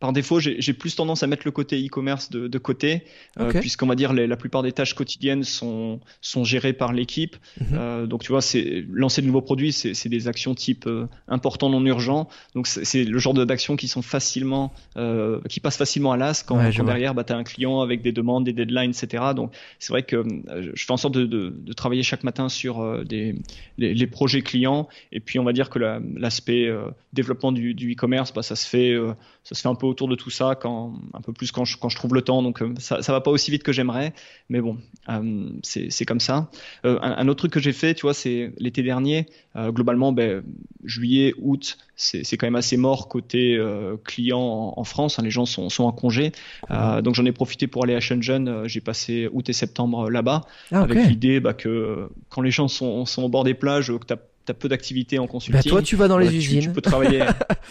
par 0.00 0.14
défaut, 0.14 0.40
j'ai 0.40 0.72
plus 0.72 0.96
tendance 0.96 1.22
à 1.22 1.26
mettre 1.26 1.42
le 1.44 1.50
côté 1.50 1.76
e-commerce 1.84 2.30
de, 2.30 2.48
de, 2.48 2.58
côté, 2.58 3.04
euh, 3.38 3.52
puisqu'on 3.52 3.86
va 3.86 3.94
dire 3.94 4.14
la 4.14 4.36
plupart 4.36 4.62
des 4.62 4.72
tâches 4.72 4.94
quotidiennes 4.94 5.44
sont 5.44 6.00
sont 6.22 6.42
gérées 6.42 6.72
par 6.72 6.94
l'équipe. 6.94 7.36
Mhm. 7.60 7.66
euh, 7.74 8.06
donc 8.06 8.22
tu 8.22 8.32
vois, 8.32 8.40
c'est 8.40 8.86
lancer 8.90 9.20
de 9.20 9.26
nouveaux 9.26 9.42
produits, 9.42 9.72
c'est 9.72 10.08
des 10.08 10.26
actions 10.26 10.54
type 10.54 10.86
euh, 10.86 11.06
important 11.28 11.68
non 11.68 11.84
urgent. 11.84 12.28
Donc 12.54 12.66
c'est 12.66 13.04
le 13.04 13.18
genre 13.18 13.34
d'actions 13.34 13.76
qui 13.76 13.88
sont 13.88 14.00
facilement, 14.00 14.72
euh, 14.96 15.38
qui 15.50 15.60
passent 15.60 15.76
facilement 15.76 16.12
à 16.12 16.16
l'as 16.16 16.42
quand, 16.42 16.58
quand 16.74 16.84
derrière, 16.84 17.14
bah, 17.14 17.24
tu 17.24 17.34
as 17.34 17.36
un 17.36 17.44
client 17.44 17.82
avec 17.82 18.00
des 18.00 18.12
demandes, 18.12 18.44
des 18.44 18.54
deadlines, 18.54 18.92
etc. 18.92 19.22
Donc 19.36 19.52
c'est 19.78 19.92
vrai 19.92 20.02
que 20.02 20.24
je 20.56 20.82
fais 20.82 20.92
en 20.92 20.96
sorte 20.96 21.14
de, 21.14 21.26
de, 21.26 21.54
de 21.54 21.72
travailler 21.74 22.02
chaque 22.02 22.24
matin 22.24 22.48
sur 22.48 23.04
des 23.04 23.34
les, 23.76 23.92
les, 23.92 24.06
projets 24.06 24.40
clients. 24.40 24.88
Et 25.12 25.20
puis 25.20 25.38
on 25.38 25.44
va 25.44 25.52
dire 25.52 25.68
que 25.68 25.78
l'aspect 25.78 26.70
développement 27.12 27.52
du 27.52 27.92
e-commerce, 27.92 28.32
bah, 28.32 28.42
ça 28.42 28.56
se 28.56 28.66
fait 28.66 28.96
ça 29.44 29.54
se 29.54 29.60
fait 29.62 29.68
un 29.68 29.74
peu 29.74 29.89
autour 29.90 30.08
de 30.08 30.14
tout 30.14 30.30
ça, 30.30 30.54
quand, 30.60 30.94
un 31.12 31.20
peu 31.20 31.32
plus 31.32 31.52
quand 31.52 31.64
je, 31.64 31.76
quand 31.76 31.88
je 31.88 31.96
trouve 31.96 32.14
le 32.14 32.22
temps. 32.22 32.42
Donc 32.42 32.62
euh, 32.62 32.72
ça, 32.78 33.02
ça 33.02 33.12
va 33.12 33.20
pas 33.20 33.30
aussi 33.30 33.50
vite 33.50 33.62
que 33.62 33.72
j'aimerais, 33.72 34.14
mais 34.48 34.60
bon, 34.60 34.78
euh, 35.08 35.50
c'est 35.62 36.04
comme 36.06 36.20
ça. 36.20 36.50
Euh, 36.84 36.98
un, 37.02 37.28
autre 37.28 37.40
truc 37.40 37.52
que 37.52 37.60
j'ai 37.60 37.72
fait, 37.72 37.94
tu 37.94 38.02
vois, 38.02 38.14
c'est 38.14 38.52
l'été 38.58 38.82
dernier. 38.82 39.26
globalement, 39.56 40.12
ben, 40.12 40.42
juillet, 40.84 41.34
août, 41.38 41.78
c'est 41.96 42.36
quand 42.36 42.46
même 42.46 42.56
assez 42.56 42.76
mort 42.76 43.08
côté 43.08 43.58
client 44.04 44.72
en, 44.76 44.84
France. 44.84 45.18
Hein, 45.18 45.22
les 45.22 45.30
gens 45.30 45.44
sont, 45.44 45.68
sont 45.68 45.84
en 45.84 45.92
congé, 45.92 46.32
donc 46.70 47.14
j'en 47.14 47.24
ai 47.24 47.32
profité 47.32 47.66
pour 47.66 47.84
aller 47.84 47.94
à 47.94 48.00
Shenzhen. 48.00 48.66
j'ai 48.66 48.80
passé 48.80 49.28
août 49.32 49.48
et 49.48 49.52
septembre 49.52 50.08
là-bas, 50.10 50.42
ah, 50.72 50.80
avec 50.80 51.06
l'idée 51.06 51.40
bah, 51.40 51.54
que 51.54 52.08
quand 52.28 52.42
les 52.42 52.50
gens 52.50 52.68
sont, 52.68 53.04
sont 53.04 53.22
au 53.22 53.28
bord 53.28 53.44
des 53.44 53.54
plages, 53.54 53.88
que 53.88 54.06
tu 54.06 54.14
tu 54.50 54.56
as 54.56 54.58
peu 54.58 54.68
d'activités 54.68 55.18
en 55.18 55.26
consulting. 55.26 55.62
Bah 55.62 55.68
toi, 55.68 55.82
tu 55.82 55.96
vas 55.96 56.08
dans 56.08 56.18
les 56.18 56.34
usines. 56.34 56.60
Tu, 56.60 56.70
peux 56.70 56.80
travailler. 56.80 57.24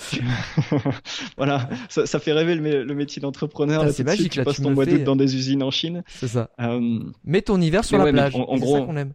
voilà, 1.38 1.70
ça, 1.90 2.06
ça, 2.06 2.20
fait 2.20 2.32
rêver 2.32 2.56
le, 2.56 2.84
le 2.84 2.96
métier 2.96 3.22
d'entrepreneur. 3.22 3.84
Ah, 3.84 3.92
c'est 3.92 4.04
magique. 4.04 4.32
Tu 4.32 4.44
passes 4.44 4.62
ton 4.62 4.72
mois 4.72 4.86
d'août 4.86 5.04
dans 5.04 5.16
des 5.16 5.36
usines 5.36 5.64
en 5.64 5.72
Chine. 5.72 6.04
C'est 6.08 6.28
ça. 6.28 6.50
Euh... 6.60 7.00
Mets 7.24 7.42
ton 7.42 7.60
hiver 7.60 7.84
sur 7.84 7.98
la 7.98 8.12
plage. 8.12 8.36
En, 8.36 8.58
gros, 8.58 8.78
ça 8.78 8.86
qu'on 8.86 8.98
aime. 8.98 9.14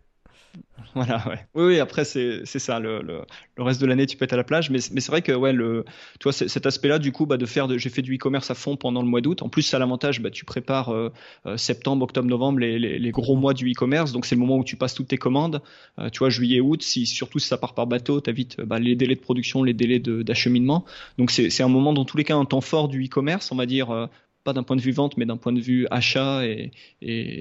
Voilà, 0.95 1.23
ouais. 1.29 1.39
Oui, 1.55 1.65
oui, 1.65 1.79
après, 1.81 2.05
c'est 2.05 2.45
ça. 2.45 2.79
Le, 2.79 3.01
le, 3.03 3.23
le, 3.57 3.63
reste 3.63 3.81
de 3.81 3.87
l'année, 3.87 4.07
tu 4.07 4.17
peux 4.17 4.25
être 4.25 4.33
à 4.33 4.37
la 4.37 4.45
plage. 4.45 4.71
Mais, 4.71 4.79
mais 4.93 5.01
c'est 5.01 5.11
vrai 5.11 5.23
que, 5.23 5.33
ouais, 5.33 5.53
le, 5.53 5.85
tu 6.21 6.25
vois, 6.25 6.33
cet 6.33 6.67
aspect-là, 6.67 6.99
du 6.99 7.13
coup, 7.13 7.27
bah, 7.27 7.37
de 7.37 7.47
faire, 7.47 7.69
j'ai 7.79 7.91
fait 7.91 8.03
du 8.03 8.15
e-commerce 8.15 8.51
à 8.51 8.55
fond 8.55 8.77
pendant 8.77 9.03
le 9.03 9.09
mois 9.09 9.21
d'août. 9.21 9.43
En 9.43 9.49
plus, 9.49 9.63
ça 9.63 9.79
l'avantage, 9.79 10.21
bah, 10.21 10.31
tu 10.31 10.45
prépares 10.45 10.91
euh, 10.91 11.11
euh, 11.47 11.57
septembre, 11.57 12.05
octobre, 12.05 12.29
novembre, 12.29 12.61
les, 12.61 12.79
les, 12.79 12.99
les, 12.99 13.11
gros 13.11 13.37
mois 13.37 13.55
du 13.55 13.71
e-commerce. 13.71 14.13
Donc, 14.13 14.27
c'est 14.27 14.35
le 14.35 14.41
moment 14.41 14.57
où 14.57 14.65
tu 14.65 14.77
passes 14.77 14.95
toutes 14.95 15.09
tes 15.09 15.17
commandes. 15.17 15.63
Euh, 15.99 16.11
tu 16.11 16.21
vois, 16.21 16.31
juillet, 16.31 16.61
août, 16.61 16.83
si, 16.83 17.07
surtout 17.07 17.39
si 17.39 17.49
ça 17.49 17.59
part 17.59 17.75
par 17.75 17.87
bateau, 17.87 18.21
tu 18.21 18.33
vite 18.33 18.61
bah, 18.61 18.79
les 18.79 18.97
délais 18.97 19.15
de 19.15 19.21
production, 19.21 19.63
les 19.63 19.75
délais 19.75 20.01
d'acheminement. 20.01 20.85
Donc, 21.19 21.31
c'est 21.31 21.63
un 21.63 21.69
moment, 21.69 21.93
dans 21.93 22.05
tous 22.05 22.17
les 22.17 22.25
cas, 22.25 22.37
un 22.37 22.45
temps 22.45 22.61
fort 22.61 22.89
du 22.89 23.05
e-commerce, 23.05 23.53
on 23.53 23.57
va 23.57 23.67
dire, 23.67 24.09
pas 24.45 24.53
d'un 24.53 24.63
point 24.63 24.77
de 24.77 24.83
vue 24.83 24.93
vente, 24.93 25.17
mais 25.17 25.25
d'un 25.25 25.39
point 25.39 25.53
de 25.53 25.61
vue 25.61 25.87
achat 25.91 26.43
et, 26.45 26.71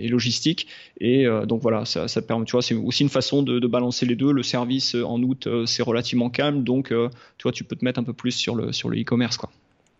logistique. 0.07 0.67
Et 0.99 1.27
euh, 1.27 1.45
donc 1.45 1.61
voilà, 1.61 1.85
ça, 1.85 2.07
ça 2.07 2.21
permet, 2.21 2.45
tu 2.45 2.53
vois, 2.53 2.61
c'est 2.61 2.73
aussi 2.73 3.03
une 3.03 3.09
façon 3.09 3.43
de, 3.43 3.67
balancer 3.67 4.05
les 4.05 4.15
deux. 4.15 4.31
Le 4.31 4.43
service 4.43 4.95
euh, 4.95 5.05
en 5.05 5.21
août, 5.21 5.47
euh, 5.47 5.65
c'est 5.65 5.83
relativement 5.83 6.29
calme, 6.29 6.63
donc 6.63 6.89
tu 6.89 7.43
vois, 7.43 7.51
tu 7.51 7.63
peux 7.63 7.75
te 7.75 7.83
mettre 7.83 7.99
un 7.99 8.03
peu 8.03 8.13
plus 8.13 8.31
sur 8.31 8.55
le 8.55 8.71
sur 8.71 8.89
le 8.89 8.99
e-commerce, 8.99 9.37
quoi. 9.37 9.51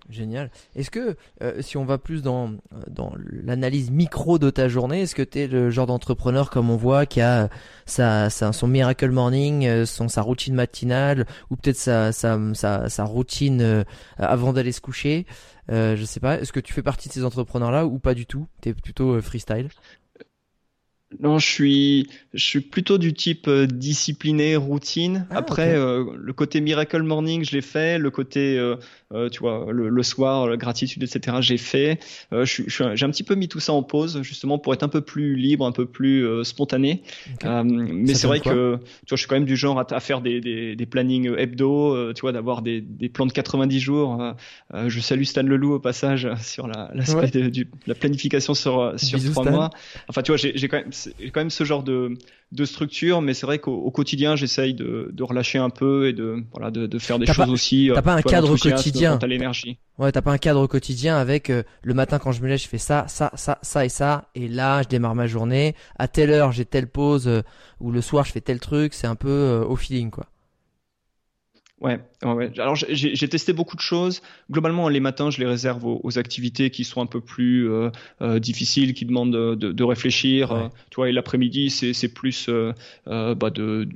Génial. 0.09 0.51
Est-ce 0.75 0.91
que 0.91 1.15
si 1.61 1.77
on 1.77 1.85
va 1.85 1.97
plus 1.97 2.21
dans, 2.21 2.51
dans 2.89 3.13
l'analyse 3.25 3.89
micro 3.89 4.37
de 4.37 4.49
ta 4.49 4.67
journée, 4.67 5.03
est-ce 5.03 5.15
que 5.15 5.21
tu 5.21 5.39
es 5.39 5.47
le 5.47 5.69
genre 5.69 5.87
d'entrepreneur 5.87 6.49
comme 6.49 6.69
on 6.69 6.75
voit 6.75 7.05
qui 7.05 7.21
a 7.21 7.47
sa, 7.85 8.29
son 8.29 8.67
miracle 8.67 9.11
morning, 9.11 9.85
son, 9.85 10.09
sa 10.09 10.21
routine 10.21 10.55
matinale 10.55 11.25
ou 11.49 11.55
peut-être 11.55 11.77
sa, 11.77 12.11
sa, 12.11 12.37
sa, 12.53 13.03
routine 13.05 13.85
avant 14.17 14.51
d'aller 14.51 14.73
se 14.73 14.81
coucher? 14.81 15.25
Je 15.69 16.03
sais 16.05 16.19
pas. 16.19 16.39
Est-ce 16.39 16.51
que 16.53 16.59
tu 16.59 16.73
fais 16.73 16.83
partie 16.83 17.09
de 17.09 17.13
ces 17.13 17.23
entrepreneurs-là 17.23 17.85
ou 17.85 17.99
pas 17.99 18.13
du 18.13 18.25
tout? 18.25 18.47
Tu 18.61 18.69
es 18.69 18.73
plutôt 18.73 19.21
freestyle? 19.21 19.69
Non, 21.19 21.39
je 21.39 21.45
suis, 21.45 22.09
je 22.33 22.43
suis 22.43 22.61
plutôt 22.61 22.97
du 22.97 23.13
type 23.13 23.47
euh, 23.47 23.65
discipliné, 23.65 24.55
routine. 24.55 25.27
Ah, 25.29 25.37
Après, 25.37 25.75
euh, 25.75 26.05
le 26.17 26.33
côté 26.33 26.61
miracle 26.61 27.01
morning, 27.03 27.43
je 27.45 27.51
l'ai 27.51 27.61
fait. 27.61 27.97
Le 27.97 28.09
côté, 28.11 28.57
euh, 28.57 29.29
tu 29.29 29.39
vois, 29.39 29.67
le, 29.71 29.89
le, 29.89 30.03
soir, 30.03 30.47
la 30.47 30.57
gratitude, 30.57 31.03
etc., 31.03 31.37
j'ai 31.41 31.57
fait. 31.57 31.99
je, 32.31 32.63
j'ai 32.67 33.05
un 33.05 33.09
petit 33.09 33.23
peu 33.23 33.35
mis 33.35 33.47
tout 33.47 33.59
ça 33.59 33.73
en 33.73 33.83
pause, 33.83 34.21
justement, 34.21 34.57
pour 34.57 34.73
être 34.73 34.83
un 34.83 34.89
peu 34.89 35.01
plus 35.01 35.35
libre, 35.35 35.65
un 35.65 35.71
peu 35.71 35.85
plus 35.85 36.43
spontané. 36.43 37.03
mais 37.43 38.13
c'est 38.15 38.27
vrai 38.27 38.39
que, 38.39 38.77
tu 39.05 39.09
vois, 39.09 39.15
je 39.15 39.15
suis 39.17 39.27
quand 39.27 39.35
même 39.35 39.45
du 39.45 39.55
genre 39.55 39.79
à, 39.79 39.85
à 39.91 39.99
faire 39.99 40.21
des, 40.21 40.41
des, 40.41 40.75
des 40.75 40.85
plannings 40.85 41.33
hebdo, 41.37 42.13
tu 42.13 42.21
vois, 42.21 42.31
d'avoir 42.31 42.61
des, 42.61 42.81
des 42.81 43.09
plans 43.09 43.25
de 43.25 43.31
90 43.31 43.79
jours. 43.79 44.35
je 44.87 44.99
salue 44.99 45.23
Stan 45.23 45.43
Leloup 45.43 45.73
au 45.73 45.79
passage 45.79 46.27
sur 46.41 46.67
la, 46.67 46.89
l'aspect 46.93 47.27
de, 47.27 47.67
la 47.85 47.95
planification 47.95 48.53
sur, 48.53 48.93
sur 48.97 49.23
trois 49.31 49.49
mois. 49.49 49.69
Enfin, 50.07 50.21
tu 50.21 50.31
vois, 50.31 50.37
j'ai, 50.37 50.67
quand 50.67 50.77
même 50.77 50.91
quand 51.33 51.41
même 51.41 51.49
ce 51.49 51.63
genre 51.63 51.83
de, 51.83 52.17
de 52.51 52.65
structure, 52.65 53.21
mais 53.21 53.33
c'est 53.33 53.45
vrai 53.45 53.59
qu'au 53.59 53.89
quotidien, 53.91 54.35
j'essaye 54.35 54.73
de, 54.73 55.09
de, 55.11 55.23
relâcher 55.23 55.57
un 55.57 55.69
peu 55.69 56.07
et 56.07 56.13
de, 56.13 56.43
voilà, 56.51 56.71
de, 56.71 56.85
de 56.87 56.99
faire 56.99 57.19
des 57.19 57.25
choses 57.25 57.49
aussi. 57.49 57.89
T'as 57.93 58.01
pas 58.01 58.13
un 58.13 58.21
cadre 58.21 58.57
quotidien. 58.57 59.17
T'as 59.17 59.27
l'énergie. 59.27 59.77
Ouais, 59.99 60.11
t'as 60.11 60.21
pas 60.21 60.31
un 60.31 60.37
cadre 60.37 60.65
quotidien 60.65 61.17
avec 61.17 61.49
euh, 61.49 61.63
le 61.83 61.93
matin 61.93 62.17
quand 62.17 62.31
je 62.31 62.41
me 62.41 62.47
lève, 62.47 62.57
je 62.57 62.67
fais 62.67 62.79
ça, 62.79 63.05
ça, 63.07 63.31
ça, 63.35 63.59
ça 63.61 63.85
et 63.85 63.89
ça, 63.89 64.29
et 64.33 64.47
là, 64.47 64.81
je 64.81 64.87
démarre 64.87 65.13
ma 65.13 65.27
journée. 65.27 65.75
À 65.99 66.07
telle 66.07 66.31
heure, 66.31 66.51
j'ai 66.51 66.65
telle 66.65 66.87
pause, 66.87 67.27
euh, 67.27 67.41
ou 67.79 67.91
le 67.91 68.01
soir, 68.01 68.25
je 68.25 68.31
fais 68.31 68.41
tel 68.41 68.59
truc. 68.59 68.93
C'est 68.93 69.07
un 69.07 69.15
peu 69.15 69.29
euh, 69.29 69.63
au 69.63 69.75
feeling, 69.75 70.09
quoi. 70.09 70.25
Ouais, 71.79 71.99
Alors 72.23 72.75
j'ai 72.75 73.27
testé 73.27 73.53
beaucoup 73.53 73.75
de 73.75 73.81
choses. 73.81 74.21
Globalement, 74.51 74.89
les 74.89 74.99
matins, 74.99 75.29
je 75.29 75.39
les 75.39 75.45
réserve 75.45 75.85
aux, 75.85 76.17
activités 76.17 76.69
qui 76.69 76.83
sont 76.83 77.01
un 77.01 77.05
peu 77.05 77.21
plus 77.21 77.69
euh, 77.69 77.89
euh, 78.21 78.39
difficiles, 78.39 78.93
qui 78.93 79.05
demandent 79.05 79.31
de, 79.31 79.83
réfléchir. 79.83 80.51
Euh, 80.51 80.67
tu 80.89 80.97
vois, 80.97 81.09
et 81.09 81.11
l'après-midi, 81.11 81.69
c'est 81.69 82.13
plus 82.13 82.49
bah, 83.05 83.49
de, 83.49 83.87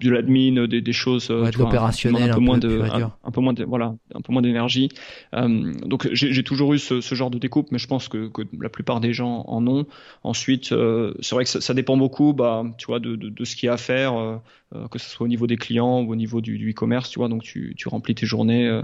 de 0.00 0.10
l'admin, 0.10 0.66
des, 0.66 0.80
des, 0.80 0.92
choses 0.92 1.30
ouais, 1.30 1.56
opérationnelles, 1.60 2.30
un, 2.30 2.34
peu 2.34 2.40
moins 2.40 2.58
de, 2.58 2.80
un, 3.24 3.30
peu 3.30 3.40
moins 3.40 3.52
de, 3.52 3.64
voilà, 3.64 3.94
un 4.14 4.20
peu 4.20 4.32
moins 4.32 4.42
d'énergie. 4.42 4.88
donc 5.32 6.08
j'ai 6.12 6.44
toujours 6.44 6.74
eu 6.74 6.78
ce, 6.78 7.00
ce, 7.00 7.14
genre 7.14 7.30
de 7.30 7.38
découpe, 7.38 7.68
mais 7.72 7.78
je 7.78 7.86
pense 7.86 8.08
que, 8.08 8.28
que, 8.28 8.42
la 8.60 8.68
plupart 8.68 9.00
des 9.00 9.12
gens 9.12 9.44
en 9.48 9.66
ont. 9.66 9.86
Ensuite, 10.22 10.74
c'est 11.20 11.34
vrai 11.34 11.44
que 11.44 11.50
ça, 11.50 11.60
ça, 11.60 11.74
dépend 11.74 11.96
beaucoup, 11.96 12.32
bah, 12.32 12.64
tu 12.78 12.86
vois, 12.86 13.00
de, 13.00 13.16
de, 13.16 13.28
de 13.28 13.44
ce 13.44 13.56
qu'il 13.56 13.66
y 13.66 13.70
a 13.70 13.74
à 13.74 13.78
faire. 13.78 14.40
Euh, 14.74 14.88
que 14.88 14.98
ce 14.98 15.08
soit 15.08 15.24
au 15.24 15.28
niveau 15.28 15.46
des 15.46 15.56
clients 15.56 16.00
ou 16.00 16.12
au 16.12 16.16
niveau 16.16 16.40
du, 16.40 16.70
e-commerce, 16.70 17.10
tu 17.10 17.18
vois. 17.18 17.28
Donc 17.28 17.42
tu, 17.42 17.71
tu 17.74 17.88
remplis 17.88 18.14
tes 18.14 18.26
journées. 18.26 18.68
Euh, 18.68 18.82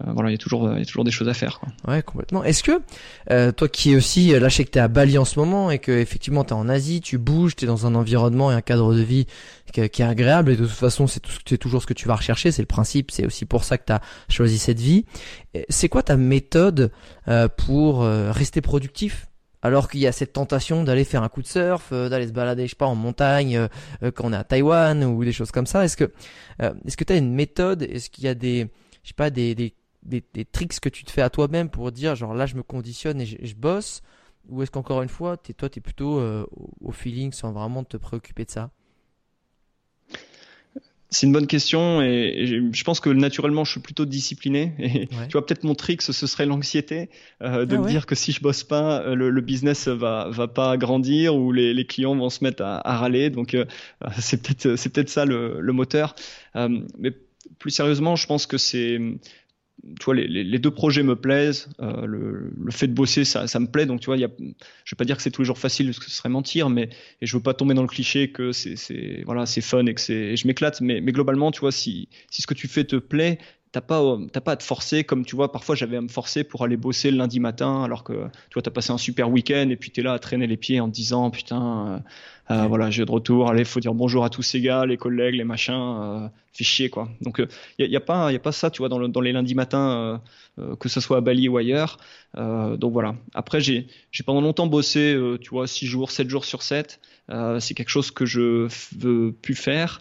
euh, 0.00 0.12
voilà, 0.12 0.30
il 0.30 0.32
y 0.32 0.34
a 0.34 0.38
toujours, 0.38 0.70
il 0.72 0.78
y 0.78 0.82
a 0.82 0.84
toujours 0.84 1.04
des 1.04 1.10
choses 1.10 1.28
à 1.28 1.34
faire. 1.34 1.58
Quoi. 1.58 1.68
Ouais, 1.92 2.02
complètement. 2.02 2.44
Est-ce 2.44 2.62
que 2.62 2.80
toi 3.50 3.68
qui 3.68 3.92
es 3.92 3.96
aussi, 3.96 4.30
là, 4.38 4.48
je 4.48 4.56
sais 4.56 4.64
que 4.64 4.70
t'es 4.70 4.80
à 4.80 4.88
Bali 4.88 5.18
en 5.18 5.24
ce 5.24 5.38
moment 5.38 5.70
et 5.70 5.78
que 5.78 5.92
effectivement 5.92 6.44
t'es 6.44 6.52
en 6.52 6.68
Asie, 6.68 7.00
tu 7.00 7.18
bouges, 7.18 7.56
t'es 7.56 7.66
dans 7.66 7.86
un 7.86 7.94
environnement 7.94 8.52
et 8.52 8.54
un 8.54 8.60
cadre 8.60 8.94
de 8.94 9.02
vie 9.02 9.26
qui, 9.72 9.80
est 9.80 10.02
agréable 10.02 10.52
et 10.52 10.56
de 10.56 10.64
toute 10.64 10.74
façon 10.74 11.06
c'est 11.06 11.58
toujours 11.58 11.82
ce 11.82 11.86
que 11.86 11.94
tu 11.94 12.08
vas 12.08 12.16
rechercher, 12.16 12.50
c'est 12.52 12.62
le 12.62 12.66
principe, 12.66 13.10
c'est 13.10 13.26
aussi 13.26 13.44
pour 13.44 13.64
ça 13.64 13.78
que 13.78 13.84
tu 13.86 13.92
as 13.92 14.00
choisi 14.28 14.58
cette 14.58 14.80
vie. 14.80 15.04
C'est 15.68 15.88
quoi 15.88 16.02
ta 16.02 16.16
méthode 16.16 16.92
pour 17.56 18.02
rester 18.02 18.60
productif? 18.60 19.29
Alors 19.62 19.88
qu'il 19.88 20.00
y 20.00 20.06
a 20.06 20.12
cette 20.12 20.32
tentation 20.32 20.84
d'aller 20.84 21.04
faire 21.04 21.22
un 21.22 21.28
coup 21.28 21.42
de 21.42 21.46
surf, 21.46 21.90
euh, 21.92 22.08
d'aller 22.08 22.28
se 22.28 22.32
balader, 22.32 22.64
je 22.64 22.70
sais 22.70 22.76
pas, 22.76 22.86
en 22.86 22.94
montagne 22.94 23.56
euh, 23.56 23.68
euh, 24.02 24.10
quand 24.10 24.24
on 24.24 24.32
est 24.32 24.36
à 24.36 24.44
Taïwan 24.44 25.04
ou 25.04 25.24
des 25.24 25.32
choses 25.32 25.50
comme 25.50 25.66
ça. 25.66 25.84
Est-ce 25.84 25.96
que 25.96 26.10
est-ce 26.58 26.96
que 26.96 27.12
une 27.12 27.34
méthode 27.34 27.82
Est-ce 27.82 28.10
qu'il 28.10 28.24
y 28.24 28.28
a 28.28 28.34
des 28.34 28.68
je 29.02 29.08
sais 29.08 29.14
pas 29.14 29.30
des, 29.30 29.54
des 29.54 29.74
des, 30.02 30.44
tricks 30.44 30.80
que 30.80 30.88
tu 30.88 31.04
te 31.04 31.10
fais 31.10 31.22
à 31.22 31.30
toi-même 31.30 31.68
pour 31.68 31.92
dire 31.92 32.14
genre 32.14 32.34
là 32.34 32.46
je 32.46 32.54
me 32.54 32.62
conditionne 32.62 33.20
et 33.20 33.26
je, 33.26 33.54
bosse 33.54 34.02
ou 34.48 34.62
est-ce 34.62 34.70
qu'encore 34.70 35.02
une 35.02 35.10
fois 35.10 35.36
es, 35.48 35.52
toi 35.52 35.68
tu 35.68 35.80
plutôt 35.82 36.22
au 36.80 36.92
feeling 36.92 37.32
sans 37.32 37.52
vraiment 37.52 37.84
te 37.84 37.96
préoccuper 37.96 38.44
de 38.44 38.50
ça? 38.50 38.70
C'est 41.10 41.26
une 41.26 41.32
bonne 41.32 41.46
question 41.46 42.00
et, 42.00 42.62
je 42.72 42.84
pense 42.84 43.00
que 43.00 43.10
naturellement 43.10 43.64
je 43.64 43.72
suis 43.72 43.80
plutôt 43.80 44.04
discipliné. 44.04 44.72
Et 44.78 45.06
tu 45.28 45.32
vois 45.32 45.44
peut-être 45.44 45.64
mon 45.64 45.74
trick 45.74 46.02
ce 46.02 46.12
serait 46.12 46.46
l'anxiété 46.46 47.10
euh, 47.42 47.66
de 47.66 47.76
ah 47.76 47.80
me 47.80 47.88
dire 47.88 48.06
que 48.06 48.14
si 48.14 48.32
je 48.32 48.40
bosse 48.40 48.62
pas 48.64 49.02
euh, 49.02 49.14
le, 49.14 49.40
business 49.40 49.88
va 49.88 50.28
va 50.30 50.46
pas 50.48 50.76
grandir 50.76 51.34
ou 51.34 51.50
les, 51.52 51.74
les 51.74 51.84
clients 51.84 52.14
vont 52.14 52.30
se 52.30 52.44
mettre 52.44 52.62
à, 52.62 52.86
à 52.88 52.96
râler. 52.96 53.30
Donc 53.30 53.54
euh, 53.54 53.64
c'est 54.18 54.42
peut-être 54.42 54.76
c'est 54.76 54.90
peut-être 54.90 55.10
ça 55.10 55.24
le, 55.24 55.60
le 55.60 55.72
moteur. 55.72 56.14
Mais 56.54 57.12
plus 57.58 57.70
sérieusement 57.70 58.16
je 58.16 58.26
pense 58.26 58.46
que 58.46 58.58
c'est 58.58 59.00
tu 59.98 60.04
vois, 60.04 60.14
les, 60.14 60.58
deux 60.58 60.70
projets 60.70 61.02
me 61.02 61.16
plaisent. 61.16 61.68
Euh, 61.80 62.06
le, 62.06 62.70
fait 62.70 62.86
de 62.86 62.92
bosser, 62.92 63.24
ça, 63.24 63.46
me 63.60 63.66
plaît. 63.66 63.86
Donc, 63.86 64.00
tu 64.00 64.06
vois, 64.06 64.16
y 64.16 64.24
a, 64.24 64.30
je 64.38 64.94
vais 64.94 64.96
pas 64.96 65.04
dire 65.04 65.16
que 65.16 65.22
c'est 65.22 65.30
tous 65.30 65.42
les 65.42 65.46
jours 65.46 65.58
facile, 65.58 65.86
parce 65.86 65.98
que 65.98 66.06
ce 66.06 66.10
serait 66.10 66.28
mentir, 66.28 66.70
mais 66.70 66.90
et 67.20 67.26
je 67.26 67.36
veux 67.36 67.42
pas 67.42 67.54
tomber 67.54 67.74
dans 67.74 67.82
le 67.82 67.88
cliché 67.88 68.30
que 68.30 68.52
c'est, 68.52 69.22
voilà, 69.24 69.46
c'est 69.46 69.60
fun 69.60 69.86
et 69.86 69.94
que 69.94 70.00
c'est, 70.00 70.36
je 70.36 70.46
m'éclate. 70.46 70.80
Mais, 70.80 71.00
globalement, 71.00 71.50
tu 71.50 71.60
vois, 71.60 71.72
si, 71.72 72.08
si 72.30 72.42
ce 72.42 72.46
que 72.46 72.54
tu 72.54 72.68
fais 72.68 72.84
te 72.84 72.96
plaît, 72.96 73.38
t'as 73.72 73.80
pas 73.80 74.02
t'as 74.32 74.40
pas 74.40 74.52
à 74.52 74.56
te 74.56 74.64
forcer 74.64 75.04
comme 75.04 75.24
tu 75.24 75.36
vois 75.36 75.52
parfois 75.52 75.76
j'avais 75.76 75.96
à 75.96 76.00
me 76.00 76.08
forcer 76.08 76.42
pour 76.42 76.64
aller 76.64 76.76
bosser 76.76 77.12
le 77.12 77.18
lundi 77.18 77.38
matin 77.38 77.84
alors 77.84 78.02
que 78.02 78.12
tu 78.14 78.54
vois 78.54 78.62
t'as 78.62 78.72
passé 78.72 78.90
un 78.90 78.98
super 78.98 79.30
week-end 79.30 79.68
et 79.70 79.76
puis 79.76 79.92
t'es 79.92 80.02
là 80.02 80.12
à 80.12 80.18
traîner 80.18 80.48
les 80.48 80.56
pieds 80.56 80.80
en 80.80 80.88
te 80.88 80.94
disant 80.94 81.30
putain 81.30 82.02
euh, 82.50 82.54
euh 82.54 82.66
voilà 82.66 82.90
j'ai 82.90 83.04
de 83.04 83.10
retour. 83.10 83.50
Allez 83.50 83.64
faut 83.64 83.80
dire 83.80 83.94
bonjour 83.94 84.24
à 84.24 84.30
tous 84.30 84.42
ces 84.42 84.60
gars 84.60 84.86
les 84.86 84.96
collègues 84.96 85.34
les 85.34 85.44
machins 85.44 85.74
euh, 85.74 86.28
fait 86.52 86.64
chier 86.64 86.90
quoi. 86.90 87.08
Donc 87.20 87.38
il 87.38 87.84
euh, 87.84 87.88
y, 87.88 87.96
a, 87.96 88.00
pas 88.00 88.32
y 88.32 88.36
a 88.36 88.40
pas 88.40 88.52
ça 88.52 88.70
tu 88.70 88.78
vois 88.78 88.88
dans, 88.88 88.98
le, 88.98 89.08
dans 89.08 89.20
les 89.20 89.32
lundis 89.32 89.54
matins 89.54 90.20
euh, 90.58 90.76
que 90.76 90.88
ce 90.88 91.00
soit 91.00 91.18
à 91.18 91.20
Bali 91.20 91.48
ou 91.48 91.56
ailleurs. 91.56 91.98
Donc 92.36 92.92
voilà. 92.92 93.14
Après 93.34 93.60
j'ai 93.60 93.86
j'ai 94.10 94.24
pendant 94.24 94.40
longtemps 94.40 94.66
bossé 94.66 95.18
tu 95.40 95.50
vois 95.50 95.66
6 95.66 95.86
jours 95.86 96.10
7 96.10 96.28
jours 96.28 96.44
sur 96.44 96.62
7 96.62 97.00
c'est 97.60 97.74
quelque 97.74 97.90
chose 97.90 98.10
que 98.10 98.26
je 98.26 98.68
veux 98.98 99.32
plus 99.32 99.54
faire. 99.54 100.00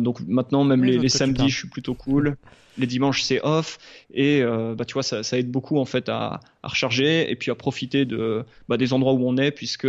Donc 0.00 0.20
maintenant 0.26 0.64
même 0.64 0.84
les, 0.84 0.98
les 0.98 1.08
samedis 1.08 1.48
je 1.48 1.58
suis 1.58 1.68
plutôt 1.68 1.94
cool. 1.94 2.36
Les 2.78 2.86
dimanches 2.86 3.22
c'est 3.22 3.40
off. 3.42 3.78
Et 4.14 4.42
euh, 4.42 4.74
bah 4.74 4.84
tu 4.84 4.94
vois 4.94 5.02
ça, 5.02 5.22
ça, 5.22 5.38
aide 5.38 5.50
beaucoup 5.50 5.78
en 5.78 5.84
fait 5.84 6.08
à, 6.08 6.40
à, 6.62 6.68
recharger 6.68 7.30
et 7.30 7.36
puis 7.36 7.50
à 7.50 7.54
profiter 7.54 8.04
de 8.04 8.44
bah, 8.68 8.76
des 8.76 8.92
endroits 8.92 9.12
où 9.12 9.28
on 9.28 9.36
est 9.36 9.50
puisque 9.50 9.86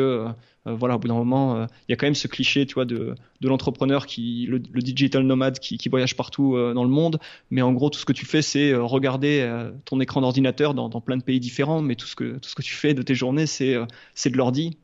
euh, 0.67 0.73
voilà 0.73 0.95
au 0.95 0.99
bout 0.99 1.07
d'un 1.07 1.15
moment 1.15 1.55
euh, 1.55 1.65
il 1.87 1.91
y 1.91 1.93
a 1.93 1.95
quand 1.95 2.05
même 2.05 2.15
ce 2.15 2.27
cliché 2.27 2.65
tu 2.65 2.75
vois 2.75 2.85
de, 2.85 3.15
de 3.41 3.47
l'entrepreneur 3.47 4.05
qui 4.05 4.45
le, 4.49 4.59
digital 4.59 5.23
nomade 5.23 5.59
qui, 5.59 5.77
voyage 5.89 6.15
partout 6.15 6.55
dans 6.73 6.83
le 6.83 6.89
monde. 6.89 7.19
Mais 7.51 7.61
en 7.61 7.73
gros 7.73 7.89
tout 7.89 7.99
ce 7.99 8.05
que 8.05 8.13
tu 8.13 8.25
fais 8.25 8.41
c'est 8.41 8.73
regarder 8.75 9.47
ton 9.85 9.99
écran 9.99 10.21
d'ordinateur 10.21 10.73
dans, 10.73 10.89
dans, 10.89 11.01
plein 11.01 11.17
de 11.17 11.23
pays 11.23 11.39
différents. 11.39 11.81
Mais 11.81 11.95
tout 11.95 12.05
ce 12.07 12.15
que 12.15 12.37
tout 12.37 12.49
ce 12.49 12.55
que 12.55 12.61
tu 12.61 12.73
fais 12.73 12.93
de 12.93 13.01
tes 13.01 13.15
journées 13.15 13.45
c'est 13.45 13.75
c'est 14.13 14.29
de 14.29 14.37
l'ordi 14.37 14.77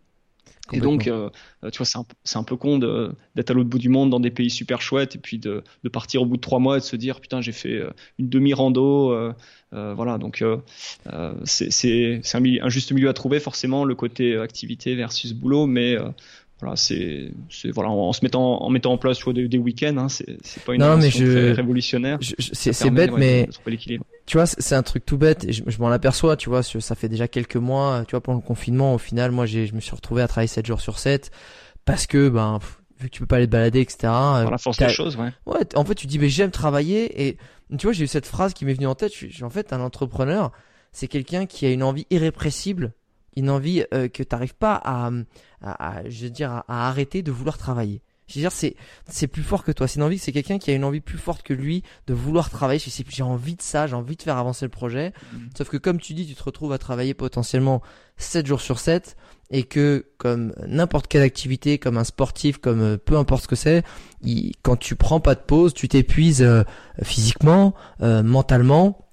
et 0.71 0.79
donc, 0.79 1.07
euh, 1.07 1.29
tu 1.71 1.77
vois, 1.77 1.85
c'est 1.85 1.97
un, 1.97 2.39
un, 2.39 2.43
peu 2.43 2.55
con 2.55 2.79
d'être 3.35 3.51
à 3.51 3.53
l'autre 3.53 3.69
bout 3.69 3.77
du 3.77 3.89
monde 3.89 4.09
dans 4.09 4.19
des 4.19 4.31
pays 4.31 4.49
super 4.49 4.81
chouettes 4.81 5.15
et 5.15 5.19
puis 5.19 5.37
de, 5.37 5.63
de, 5.83 5.89
partir 5.89 6.23
au 6.23 6.25
bout 6.25 6.37
de 6.37 6.41
trois 6.41 6.59
mois 6.59 6.77
et 6.77 6.79
de 6.79 6.85
se 6.85 6.95
dire 6.95 7.21
putain 7.21 7.41
j'ai 7.41 7.51
fait 7.51 7.73
euh, 7.73 7.91
une 8.17 8.29
demi-rando. 8.29 9.11
Euh, 9.11 9.33
euh, 9.73 9.93
voilà, 9.93 10.17
donc 10.17 10.41
euh, 10.41 10.57
c'est 11.43 12.21
un, 12.33 12.43
un, 12.61 12.69
juste 12.69 12.91
milieu 12.91 13.09
à 13.09 13.13
trouver 13.13 13.39
forcément 13.39 13.83
le 13.83 13.93
côté 13.93 14.37
activité 14.37 14.95
versus 14.95 15.33
boulot, 15.33 15.65
mais 15.65 15.97
voilà, 16.61 16.77
c'est, 16.77 17.31
voilà, 17.73 17.89
en, 17.89 18.13
se 18.13 18.23
mettant, 18.23 18.61
en 18.61 18.69
mettant 18.69 18.93
en 18.93 18.97
place 18.97 19.17
tu 19.17 19.25
vois, 19.25 19.33
des, 19.33 19.47
des 19.47 19.57
week-ends, 19.57 19.97
hein, 19.97 20.07
c'est, 20.07 20.37
pas 20.65 20.73
une 20.73 20.79
non, 20.79 20.95
mais 20.95 21.09
je, 21.09 21.53
révolutionnaire. 21.53 22.17
c'est, 22.21 22.89
bête, 22.91 23.11
mais 23.11 23.49
tu 24.25 24.37
vois, 24.37 24.45
c'est 24.45 24.75
un 24.75 24.83
truc 24.83 25.05
tout 25.05 25.17
bête. 25.17 25.43
Et 25.43 25.51
je, 25.51 25.63
je 25.67 25.77
m'en 25.79 25.89
aperçois, 25.89 26.37
tu 26.37 26.49
vois, 26.49 26.63
ça 26.63 26.95
fait 26.95 27.09
déjà 27.09 27.27
quelques 27.27 27.57
mois, 27.57 28.03
tu 28.07 28.11
vois, 28.11 28.21
pendant 28.21 28.39
le 28.39 28.45
confinement, 28.45 28.93
au 28.95 28.97
final, 28.97 29.31
moi, 29.31 29.45
je 29.45 29.73
me 29.73 29.81
suis 29.81 29.95
retrouvé 29.95 30.21
à 30.21 30.27
travailler 30.27 30.47
7 30.47 30.65
jours 30.65 30.79
sur 30.79 30.97
7 30.97 31.29
parce 31.83 32.07
que, 32.07 32.29
ben, 32.29 32.59
vu 32.99 33.09
que 33.09 33.13
tu 33.13 33.19
peux 33.19 33.27
pas 33.27 33.35
aller 33.35 33.47
te 33.47 33.51
balader, 33.51 33.81
etc. 33.81 33.97
Dans 34.03 34.49
la 34.49 34.57
force 34.57 34.77
des 34.77 34.89
choses, 34.89 35.17
ouais. 35.17 35.31
Ouais, 35.45 35.59
en 35.75 35.83
fait, 35.83 35.95
tu 35.95 36.07
dis, 36.07 36.19
mais 36.19 36.29
j'aime 36.29 36.51
travailler 36.51 37.27
et 37.27 37.37
tu 37.77 37.85
vois, 37.87 37.91
j'ai 37.93 38.05
eu 38.05 38.07
cette 38.07 38.27
phrase 38.27 38.53
qui 38.53 38.63
m'est 38.65 38.73
venue 38.73 38.87
en 38.87 38.95
tête. 38.95 39.11
Je 39.13 39.27
suis, 39.27 39.43
en 39.43 39.49
fait, 39.49 39.73
un 39.73 39.81
entrepreneur, 39.81 40.51
c'est 40.93 41.07
quelqu'un 41.07 41.45
qui 41.45 41.65
a 41.65 41.71
une 41.71 41.83
envie 41.83 42.07
irrépressible 42.09 42.93
une 43.35 43.49
envie 43.49 43.83
euh, 43.93 44.07
que 44.07 44.23
tu 44.23 44.29
n'arrives 44.31 44.55
pas 44.55 44.81
à, 44.83 45.11
à, 45.61 46.09
je 46.09 46.23
veux 46.23 46.29
dire, 46.29 46.63
à, 46.67 46.87
arrêter 46.87 47.21
de 47.21 47.31
vouloir 47.31 47.57
travailler. 47.57 48.01
Je 48.27 48.35
veux 48.35 48.41
dire, 48.41 48.51
c'est, 48.51 48.75
c'est 49.07 49.27
plus 49.27 49.43
fort 49.43 49.63
que 49.63 49.71
toi. 49.71 49.87
C'est 49.87 49.97
une 49.97 50.03
envie, 50.03 50.17
c'est 50.17 50.31
quelqu'un 50.31 50.57
qui 50.57 50.71
a 50.71 50.73
une 50.73 50.83
envie 50.83 50.99
plus 50.99 51.19
forte 51.19 51.43
que 51.43 51.53
lui 51.53 51.83
de 52.07 52.13
vouloir 52.15 52.49
travailler. 52.49 52.81
J'ai 53.09 53.23
envie 53.23 53.55
de 53.55 53.61
ça, 53.61 53.85
j'ai 53.85 53.93
envie 53.93 54.15
de 54.15 54.23
faire 54.23 54.37
avancer 54.37 54.65
le 54.65 54.71
projet. 54.71 55.13
Mm. 55.31 55.37
Sauf 55.55 55.69
que 55.69 55.77
comme 55.77 55.99
tu 55.99 56.13
dis, 56.13 56.25
tu 56.25 56.33
te 56.33 56.43
retrouves 56.43 56.73
à 56.73 56.79
travailler 56.79 57.13
potentiellement 57.13 57.83
7 58.17 58.47
jours 58.47 58.61
sur 58.61 58.79
7 58.79 59.15
et 59.51 59.61
que 59.61 60.07
comme 60.17 60.55
n'importe 60.65 61.05
quelle 61.07 61.21
activité, 61.21 61.77
comme 61.77 61.97
un 61.97 62.03
sportif, 62.03 62.57
comme 62.57 62.81
euh, 62.81 62.97
peu 62.97 63.15
importe 63.15 63.43
ce 63.43 63.47
que 63.47 63.55
c'est, 63.55 63.83
quand 64.63 64.75
tu 64.75 64.95
prends 64.95 65.19
pas 65.19 65.35
de 65.35 65.41
pause, 65.41 65.75
tu 65.75 65.87
t'épuises 65.87 66.41
euh, 66.41 66.63
physiquement, 67.03 67.75
mentalement. 67.99 69.05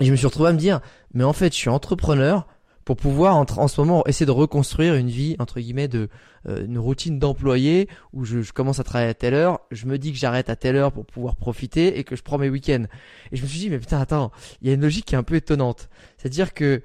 Et 0.00 0.06
je 0.06 0.12
me 0.12 0.16
suis 0.16 0.26
retrouvé 0.26 0.50
à 0.50 0.52
me 0.52 0.58
dire, 0.58 0.80
mais 1.14 1.24
en 1.24 1.32
fait, 1.32 1.52
je 1.52 1.58
suis 1.58 1.68
entrepreneur, 1.68 2.46
pour 2.94 3.10
pouvoir 3.10 3.36
en, 3.36 3.68
ce 3.68 3.80
moment 3.80 4.06
essayer 4.06 4.26
de 4.26 4.32
reconstruire 4.32 4.96
une 4.96 5.08
vie 5.08 5.34
entre 5.38 5.60
guillemets 5.60 5.88
de 5.88 6.10
euh, 6.46 6.66
une 6.66 6.78
routine 6.78 7.18
d'employé 7.18 7.88
où 8.12 8.26
je, 8.26 8.42
je, 8.42 8.52
commence 8.52 8.80
à 8.80 8.84
travailler 8.84 9.08
à 9.08 9.14
telle 9.14 9.32
heure, 9.32 9.60
je 9.70 9.86
me 9.86 9.96
dis 9.96 10.12
que 10.12 10.18
j'arrête 10.18 10.50
à 10.50 10.56
telle 10.56 10.76
heure 10.76 10.92
pour 10.92 11.06
pouvoir 11.06 11.36
profiter 11.36 11.98
et 11.98 12.04
que 12.04 12.16
je 12.16 12.22
prends 12.22 12.36
mes 12.36 12.50
week-ends. 12.50 12.84
Et 13.30 13.36
je 13.36 13.42
me 13.42 13.46
suis 13.46 13.60
dit 13.60 13.70
mais 13.70 13.78
putain 13.78 13.98
attends, 13.98 14.30
il 14.60 14.68
y 14.68 14.70
a 14.70 14.74
une 14.74 14.82
logique 14.82 15.06
qui 15.06 15.14
est 15.14 15.18
un 15.18 15.22
peu 15.22 15.36
étonnante. 15.36 15.88
C'est-à-dire 16.18 16.52
que 16.52 16.82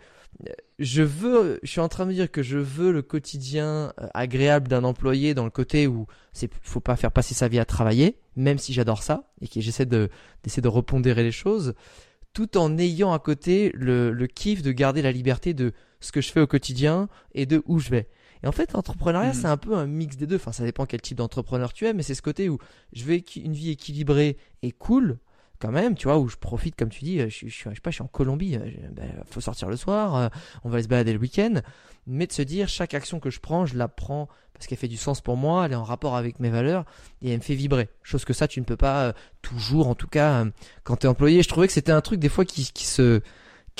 euh, 0.47 0.53
je 0.79 1.03
veux, 1.03 1.59
je 1.61 1.71
suis 1.71 1.81
en 1.81 1.89
train 1.89 2.05
de 2.05 2.11
me 2.11 2.15
dire 2.15 2.31
que 2.31 2.41
je 2.41 2.57
veux 2.57 2.93
le 2.93 3.01
quotidien 3.01 3.91
euh, 3.99 4.07
agréable 4.13 4.69
d'un 4.69 4.85
employé 4.85 5.33
dans 5.33 5.43
le 5.43 5.49
côté 5.49 5.87
où 5.87 6.07
c'est, 6.31 6.49
faut 6.61 6.79
pas 6.79 6.95
faire 6.95 7.11
passer 7.11 7.33
sa 7.33 7.49
vie 7.49 7.59
à 7.59 7.65
travailler, 7.65 8.17
même 8.37 8.59
si 8.59 8.71
j'adore 8.71 9.03
ça 9.03 9.29
et 9.41 9.49
que 9.49 9.59
j'essaie 9.59 9.85
de 9.85 10.09
d'essayer 10.43 10.61
de 10.61 10.69
repondérer 10.69 11.23
les 11.23 11.33
choses, 11.33 11.73
tout 12.31 12.57
en 12.57 12.77
ayant 12.77 13.11
à 13.11 13.19
côté 13.19 13.73
le, 13.73 14.11
le 14.11 14.27
kiff 14.27 14.61
de 14.61 14.71
garder 14.71 15.01
la 15.01 15.11
liberté 15.11 15.53
de 15.53 15.73
ce 15.99 16.11
que 16.11 16.21
je 16.21 16.31
fais 16.31 16.39
au 16.39 16.47
quotidien 16.47 17.09
et 17.33 17.45
de 17.45 17.63
où 17.65 17.79
je 17.79 17.89
vais. 17.89 18.07
Et 18.43 18.47
en 18.47 18.51
fait, 18.51 18.73
l'entrepreneuriat, 18.73 19.33
mhm. 19.33 19.39
c'est 19.41 19.47
un 19.47 19.57
peu 19.57 19.75
un 19.75 19.87
mix 19.87 20.17
des 20.17 20.27
deux. 20.27 20.35
Enfin, 20.35 20.51
ça 20.51 20.63
dépend 20.63 20.85
quel 20.85 21.01
type 21.01 21.17
d'entrepreneur 21.17 21.73
tu 21.73 21.85
es, 21.85 21.93
mais 21.93 22.03
c'est 22.03 22.15
ce 22.15 22.21
côté 22.21 22.49
où 22.49 22.59
je 22.93 23.03
veux 23.03 23.19
une 23.37 23.53
vie 23.53 23.71
équilibrée 23.71 24.37
et 24.61 24.71
cool, 24.71 25.17
quand 25.59 25.71
même, 25.71 25.95
tu 25.95 26.07
vois, 26.07 26.19
où 26.19 26.27
je 26.27 26.37
profite, 26.37 26.75
comme 26.75 26.89
tu 26.89 27.03
dis, 27.03 27.19
je, 27.19 27.27
je, 27.29 27.47
je, 27.47 27.69
sais 27.69 27.81
pas, 27.81 27.89
je 27.89 27.95
suis 27.95 28.03
en 28.03 28.07
Colombie, 28.07 28.49
il 28.51 28.57
euh, 28.57 28.89
ben, 28.91 29.11
faut 29.25 29.41
sortir 29.41 29.69
le 29.69 29.75
soir, 29.75 30.15
euh, 30.15 30.29
on 30.63 30.69
va 30.69 30.75
aller 30.75 30.83
se 30.83 30.87
balader 30.87 31.13
le 31.13 31.19
week-end, 31.19 31.61
mais 32.05 32.27
de 32.27 32.31
se 32.31 32.43
dire, 32.43 32.67
chaque 32.67 32.93
action 32.93 33.19
que 33.19 33.31
je 33.31 33.39
prends, 33.39 33.65
je 33.65 33.75
la 33.75 33.87
prends 33.87 34.27
parce 34.53 34.67
qu'elle 34.67 34.77
fait 34.77 34.87
du 34.87 34.97
sens 34.97 35.21
pour 35.21 35.37
moi, 35.37 35.65
elle 35.65 35.73
est 35.73 35.75
en 35.75 35.83
rapport 35.83 36.15
avec 36.15 36.39
mes 36.39 36.49
valeurs 36.49 36.85
et 37.21 37.31
elle 37.31 37.37
me 37.37 37.43
fait 37.43 37.53
vibrer. 37.53 37.89
Chose 38.01 38.25
que 38.25 38.33
ça, 38.33 38.47
tu 38.47 38.59
ne 38.59 38.65
peux 38.65 38.77
pas 38.77 39.05
euh, 39.05 39.13
toujours, 39.43 39.87
en 39.87 39.95
tout 39.95 40.07
cas, 40.07 40.45
quand 40.83 40.97
tu 40.97 41.05
es 41.05 41.09
employé. 41.09 41.43
Je 41.43 41.47
trouvais 41.47 41.67
que 41.67 41.73
c'était 41.73 41.91
un 41.91 42.01
truc 42.01 42.19
des 42.19 42.29
fois 42.29 42.43
qui, 42.43 42.71
qui 42.71 42.85
se 42.85 43.21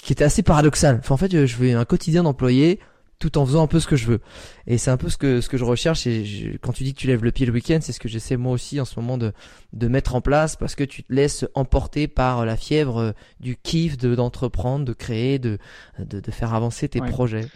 qui 0.02 0.14
était 0.14 0.24
assez 0.24 0.44
paradoxal. 0.44 0.98
Enfin, 1.00 1.16
en 1.16 1.18
fait, 1.18 1.46
je 1.46 1.56
veux 1.58 1.76
un 1.76 1.86
quotidien 1.86 2.24
d'employé 2.24 2.80
tout 3.20 3.38
en 3.38 3.46
faisant 3.46 3.64
un 3.64 3.68
peu 3.68 3.80
ce 3.80 3.88
que 3.88 3.96
je 3.96 4.06
veux. 4.06 4.20
Et 4.68 4.78
c'est 4.78 4.92
un 4.92 4.98
peu 4.98 5.10
ce 5.10 5.18
que 5.18 5.42
ce 5.42 5.50
que 5.50 5.58
je 5.58 5.64
recherche. 5.64 6.06
Et 6.06 6.60
quand 6.62 6.72
tu 6.72 6.84
dis 6.84 6.94
que 6.94 7.00
tu 7.00 7.08
lèves 7.08 7.24
le 7.24 7.32
pied 7.32 7.46
le 7.46 7.52
week-end, 7.52 7.80
c'est 7.82 7.92
ce 7.92 8.00
que 8.00 8.08
j'essaie 8.08 8.38
moi 8.38 8.52
aussi 8.52 8.80
en 8.80 8.86
ce 8.86 9.00
moment 9.00 9.18
de 9.18 9.34
de 9.74 9.88
mettre 9.88 10.16
en 10.16 10.22
place 10.22 10.56
parce 10.56 10.76
que 10.76 10.84
tu 10.84 11.04
te 11.04 11.12
laisses 11.12 11.46
emporter 11.56 12.08
par 12.08 12.46
la 12.46 12.56
fièvre 12.56 13.14
du 13.40 13.58
kiff 13.58 13.98
de 13.98 14.14
d'entreprendre, 14.14 14.86
de 14.86 14.94
créer, 14.94 15.40
de, 15.40 15.58
de, 16.00 16.20
de 16.20 16.32
faire 16.32 16.54
avancer 16.54 16.88
tes 16.90 17.02
projets. 17.02 17.48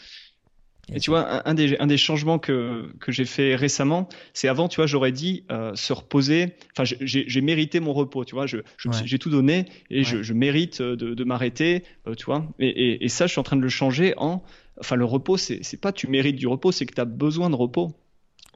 Et 0.93 0.99
tu 0.99 1.09
vois, 1.09 1.47
un, 1.47 1.53
des, 1.53 1.77
un 1.77 1.87
des 1.87 1.97
changements 1.97 2.39
que, 2.39 2.91
que 2.99 3.11
j'ai 3.11 3.25
fait 3.25 3.55
récemment, 3.55 4.09
c'est 4.33 4.47
avant, 4.47 4.67
tu 4.67 4.77
vois, 4.77 4.87
j'aurais 4.87 5.11
dit 5.11 5.43
euh, 5.51 5.73
se 5.75 5.93
reposer. 5.93 6.53
Enfin, 6.75 6.83
j'ai 7.01 7.41
mérité 7.41 7.79
mon 7.79 7.93
repos, 7.93 8.25
tu 8.25 8.35
vois. 8.35 8.45
Je, 8.45 8.57
j'ai 9.05 9.19
tout 9.19 9.29
donné 9.29 9.65
et 9.89 10.03
je, 10.03 10.21
je, 10.21 10.33
mérite 10.33 10.81
de, 10.81 11.13
de 11.13 11.23
m'arrêter, 11.23 11.83
euh, 12.07 12.15
tu 12.15 12.25
vois. 12.25 12.45
Et, 12.59 12.67
et, 12.67 13.05
et, 13.05 13.09
ça, 13.09 13.27
je 13.27 13.31
suis 13.31 13.39
en 13.39 13.43
train 13.43 13.57
de 13.57 13.61
le 13.61 13.69
changer 13.69 14.13
en. 14.17 14.43
Enfin, 14.79 14.95
le 14.95 15.05
repos, 15.05 15.37
c'est 15.37 15.79
pas 15.79 15.91
tu 15.91 16.07
mérites 16.07 16.35
du 16.35 16.47
repos, 16.47 16.71
c'est 16.71 16.85
que 16.85 16.93
tu 16.95 17.01
as 17.01 17.05
besoin 17.05 17.49
de 17.49 17.55
repos. 17.55 17.95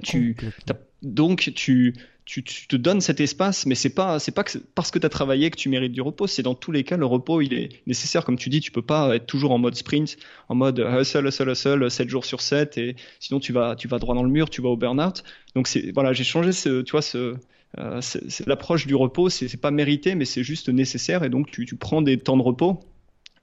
Tu, 0.03 0.35
donc, 1.01 1.51
tu, 1.55 1.93
tu, 2.25 2.43
te 2.43 2.75
donnes 2.75 3.01
cet 3.01 3.19
espace, 3.19 3.67
mais 3.67 3.75
c'est 3.75 3.93
pas 3.93 4.17
c'est 4.17 4.31
pas 4.31 4.43
parce 4.73 4.89
que 4.89 4.97
tu 4.97 5.05
as 5.05 5.09
travaillé 5.09 5.51
que 5.51 5.57
tu 5.57 5.69
mérites 5.69 5.91
du 5.91 6.01
repos. 6.01 6.25
C'est 6.25 6.41
dans 6.41 6.55
tous 6.55 6.71
les 6.71 6.83
cas 6.83 6.97
le 6.97 7.05
repos, 7.05 7.41
il 7.41 7.53
est 7.53 7.69
nécessaire, 7.85 8.25
comme 8.25 8.37
tu 8.37 8.49
dis. 8.49 8.61
Tu 8.61 8.71
peux 8.71 8.81
pas 8.81 9.15
être 9.15 9.27
toujours 9.27 9.51
en 9.51 9.59
mode 9.59 9.75
sprint, 9.75 10.17
en 10.49 10.55
mode 10.55 10.79
hustle, 10.79 11.27
hustle, 11.27 11.49
hustle, 11.49 11.91
7 11.91 12.09
jours 12.09 12.25
sur 12.25 12.41
7, 12.41 12.77
et 12.79 12.95
sinon 13.19 13.39
tu 13.39 13.53
vas 13.53 13.75
tu 13.75 13.87
vas 13.87 13.99
droit 13.99 14.15
dans 14.15 14.23
le 14.23 14.31
mur, 14.31 14.49
tu 14.49 14.61
vas 14.61 14.69
au 14.69 14.77
burn-out. 14.77 15.23
Donc 15.55 15.67
c'est 15.67 15.91
voilà, 15.91 16.13
j'ai 16.13 16.23
changé 16.23 16.51
tu 16.51 16.91
vois 16.91 17.01
euh, 17.77 18.01
l'approche 18.47 18.87
du 18.87 18.95
repos, 18.95 19.29
c'est 19.29 19.57
pas 19.57 19.71
mérité, 19.71 20.15
mais 20.15 20.25
c'est 20.25 20.43
juste 20.43 20.69
nécessaire, 20.69 21.23
et 21.23 21.29
donc 21.29 21.51
tu, 21.51 21.65
tu 21.65 21.75
prends 21.75 22.01
des 22.01 22.17
temps 22.17 22.37
de 22.37 22.41
repos 22.41 22.79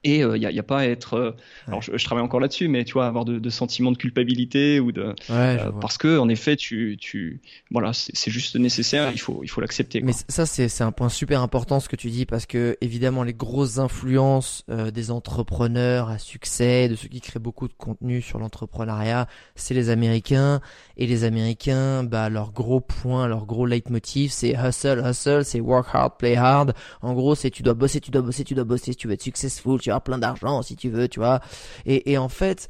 et 0.03 0.17
il 0.17 0.23
euh, 0.23 0.37
n'y 0.37 0.45
a, 0.45 0.49
a, 0.49 0.63
pas 0.63 0.79
à 0.79 0.85
être. 0.85 1.13
Euh, 1.15 1.31
alors 1.67 1.81
je, 1.81 1.95
je, 1.95 2.05
travaille 2.05 2.23
encore 2.23 2.39
là-dessus, 2.39 2.67
mais 2.67 2.83
tu 2.83 2.93
vois, 2.93 3.07
avoir 3.07 3.25
de, 3.25 3.39
de 3.39 3.49
sentiments 3.49 3.91
de 3.91 3.97
culpabilité 3.97 4.79
ou 4.79 4.91
de 4.91 5.15
ouais, 5.29 5.59
euh, 5.59 5.71
parce 5.79 5.97
que 5.97 6.17
en 6.17 6.29
effet, 6.29 6.55
tu, 6.55 6.97
tu 6.99 7.41
voilà, 7.71 7.91
c'est 7.93 8.31
juste 8.31 8.55
nécessaire. 8.55 9.11
Il 9.11 9.19
faut, 9.19 9.41
il 9.43 9.47
faut 9.47 9.61
l'accepter. 9.61 10.01
Mais 10.01 10.13
ça, 10.27 10.45
c'est 10.45 10.81
un 10.81 10.91
point 10.91 11.09
super 11.09 11.41
important 11.41 11.79
ce 11.79 11.89
que 11.89 11.95
tu 11.95 12.09
dis 12.09 12.25
parce 12.25 12.45
que 12.45 12.77
évidemment, 12.81 13.23
les 13.23 13.33
grosses 13.33 13.77
influences 13.77 14.65
des 14.93 15.11
entrepreneurs 15.11 16.09
à 16.09 16.17
succès, 16.17 16.89
de 16.89 16.95
ceux 16.95 17.07
qui 17.07 17.21
créent 17.21 17.39
beaucoup 17.39 17.67
de 17.67 17.73
contenu 17.73 18.21
sur 18.21 18.39
l'entrepreneuriat, 18.39 19.27
c'est 19.55 19.73
les 19.73 19.89
Américains. 19.89 20.61
Et 20.97 21.07
les 21.07 21.23
Américains, 21.23 22.03
bah 22.03 22.29
leur 22.29 22.51
gros 22.51 22.79
point, 22.79 23.27
leur 23.27 23.45
gros 23.45 23.65
leitmotiv, 23.65 24.31
c'est 24.31 24.53
hustle, 24.53 25.03
hustle, 25.05 25.43
c'est 25.43 25.59
work 25.59 25.87
hard, 25.91 26.13
play 26.19 26.35
hard. 26.35 26.73
En 27.01 27.13
gros, 27.13 27.35
c'est 27.35 27.49
tu 27.49 27.63
dois 27.63 27.73
bosser, 27.73 27.99
tu 27.99 28.11
dois 28.11 28.21
bosser, 28.21 28.43
tu 28.43 28.53
dois 28.53 28.63
bosser, 28.63 28.91
si 28.91 28.95
tu 28.95 29.07
veux 29.07 29.13
être 29.13 29.21
successful, 29.21 29.79
tu 29.79 29.91
plein 30.01 30.17
d'argent 30.17 30.61
si 30.61 30.75
tu 30.75 30.89
veux, 30.89 31.07
tu 31.07 31.19
vois. 31.19 31.41
Et, 31.85 32.11
et 32.11 32.17
en 32.17 32.29
fait, 32.29 32.69